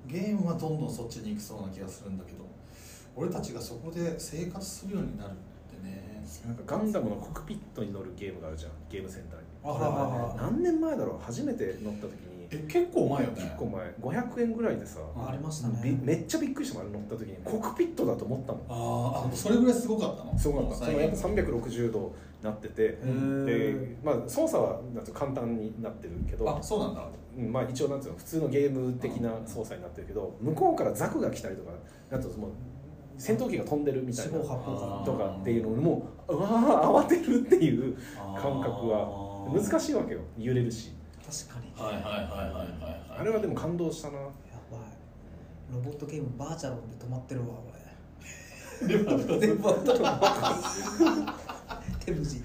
[0.07, 0.11] う。
[0.11, 2.45] ゲームはどんどんそっちに行きそうな気がするんだけど
[3.15, 5.33] 俺たちがそこで生活するようになるっ
[5.79, 6.23] てね。
[6.45, 8.71] なんかガンダムのコックピットに乗るゲームがあるじゃん。
[8.89, 9.45] ゲームセンターに。
[9.63, 11.25] あらあら何年前だろう？
[11.25, 13.41] 初めて乗った時にえ結構前よね。
[13.41, 13.93] 結構前。
[14.01, 17.37] 500円ぐらいでさあありましたびねめっちゃびっくりしたもんあれ乗った時に。
[17.43, 18.61] コックピットだと思ったもん。
[18.67, 20.37] あーあそれぐらいすごかったの？
[20.37, 22.13] すごかったそのやっぱ再現360度
[22.43, 22.99] なってて。
[23.03, 23.45] ー。
[23.45, 24.81] で、まあ、操作は
[25.13, 26.49] 簡単になってるけど。
[26.49, 27.07] あそうなんだ。
[27.37, 31.71] うんまあ、一応なんていうの普通のゲーム的な操作になってるけど向こうからザクが来たりとか
[32.09, 32.49] なんともう
[33.17, 34.39] 戦闘機が飛んでるみたいな。
[34.39, 39.31] とかっていうのにもううわー慌てるっていう感覚は。
[39.49, 40.19] 難しいわけよ。
[40.37, 40.91] 揺れるし
[41.31, 44.17] 確かにはいはいはいはいはいあれはでも感動したな。
[44.17, 44.23] や
[44.69, 44.81] ばい。
[45.73, 47.47] ロボットゲームバーチャロンで止まってるわ
[48.81, 51.25] 俺でもでバーチャロン
[52.03, 52.41] 手無事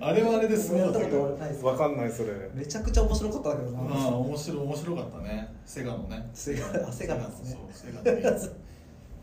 [0.00, 2.28] あれはあれですごかやったたっけどことないですわかんないそれ。
[2.54, 3.94] めちゃくちゃ面白かったんだけどな。
[3.94, 5.54] ああ面白い面白かったね。
[5.64, 6.30] セガのね。
[6.34, 7.58] セガあセガなんですね。
[7.72, 8.46] そうセガのやつ。
[8.46, 8.50] へ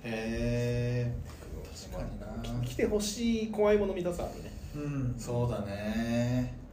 [0.04, 1.16] え。
[1.92, 2.66] 確かにな。
[2.66, 4.52] 来てほしい怖いもの見たさあるね。
[4.76, 5.16] うん。
[5.18, 6.65] そうだね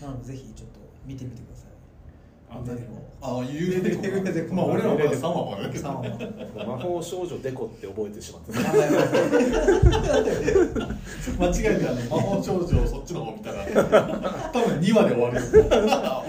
[0.00, 1.53] なのでぜひちょっと見てみてください。
[2.54, 3.04] あ何も。
[3.26, 8.52] ああ幽霊で幽霊でまあ俺らはまだ3話までだけど三話魔法少女デコって覚えてしまった
[11.40, 15.42] 間違えてあの魔法少女をそっちの方見たら多分2話で終わるよ。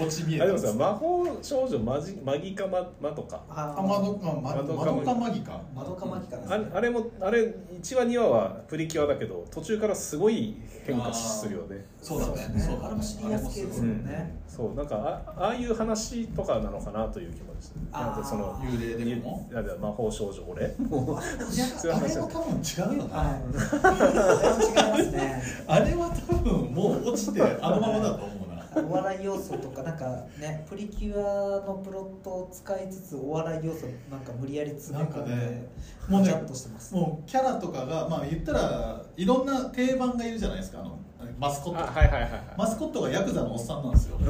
[0.00, 5.60] 落ち見えでもさ魔法少女マジマギカママとかああ窓かま窓か窓かマギか。
[5.74, 10.56] 窓かまきかあれあれもあれ1話2話はプリキュアだけど途中からすごい
[10.86, 11.84] 変化するよね。
[12.00, 12.32] そうだね。
[12.54, 12.60] ね。
[12.60, 12.86] そうだね。
[12.86, 14.04] あれもシリアス系ですうんもん。
[14.06, 14.96] ねそうなんか
[15.36, 19.46] あああいう話とかなのかなという気もですあーなんかその幽霊でも？
[19.52, 23.42] いや魔法少女俺もういや あれも多分違うよな、はい
[23.82, 25.42] あれも違いますね。
[25.68, 28.56] あれは多分もう落ちてあのままだと思うな。
[28.76, 30.04] お笑い要素とかなんか
[30.38, 35.68] ねプリキュアのプロットを使いつつお笑い要素なんか無理やり詰め込んでなんかね
[36.08, 36.94] もうねちゃんとしてます。
[36.94, 40.98] もうキャラとかがまあ言ったらいろんな定番がいるじゃないですかあの
[41.38, 41.80] マスコット。
[41.80, 42.40] あはいはいはいはい。
[42.56, 44.18] マスコットがヤクザのおっさんなんですよ。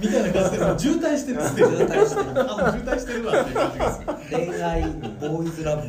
[0.00, 2.50] みたいな感じで渋滞してるっつって渋滞してる。
[2.50, 4.06] あもう渋滞してるわっていう感じがする。
[4.30, 5.82] 恋愛ボーイズラブ。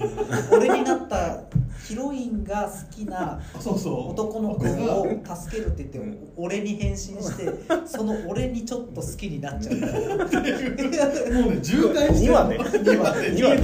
[0.56, 1.38] 俺になった
[1.86, 4.12] ヒロインが好きなそうそう。
[4.12, 7.54] 男の子を助けるって言って俺に変身して
[7.86, 9.76] その俺にちょっと好きになっちゃう。
[9.76, 12.34] もうね渋滞してる。
[12.34, 12.58] 2話ね。
[12.58, 13.64] 2話で2話ね。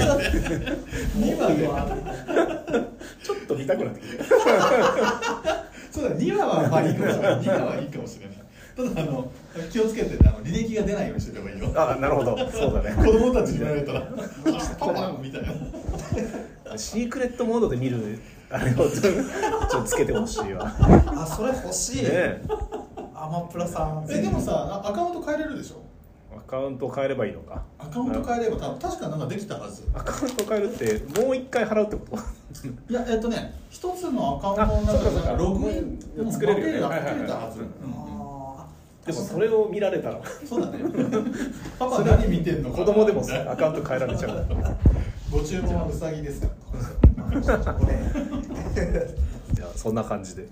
[1.18, 1.68] 2話で
[3.24, 4.24] ちょっと見たくなってきて
[5.92, 7.42] そうだ2話はまあいいかもしれない。
[7.42, 8.38] 2話はいいかもしれない。
[8.76, 9.32] ただあの
[9.72, 11.74] 気をつけてねあの履歴が出ないようにしておいた方がいいよ。
[11.76, 12.38] あなるほど。
[12.50, 12.96] そうだね。
[13.06, 14.06] 子供たちに言われたら「あ
[14.80, 15.50] パパ」みたいな
[16.78, 18.20] シークレットモードで見る
[18.50, 18.90] あれをちょっ
[19.70, 20.66] とつけてほしいわ。
[20.66, 22.42] ねあそれ欲しい、え。
[23.16, 24.06] アマプラさん。
[24.10, 25.82] えでもさあアカウント変えれるでしょ？
[26.36, 27.64] アカウント変えればいいのか。
[27.80, 29.84] アカウント変えれば確かなんかできたはず。
[29.94, 32.68] アカウント変えるってもう一回払うってこと？
[32.92, 37.60] いやえっとね一つのアカウントの中でなんかログインあ作れるよねうんはいはいはい作れたはず、
[39.06, 40.80] でもそれを見られたらそうだね
[41.80, 44.46] パパ何見てんの子供でもさアカウント変えられちゃう
[45.34, 46.48] ご注文はウサギですか？
[49.76, 50.44] そんな感じで。
[50.44, 50.52] はい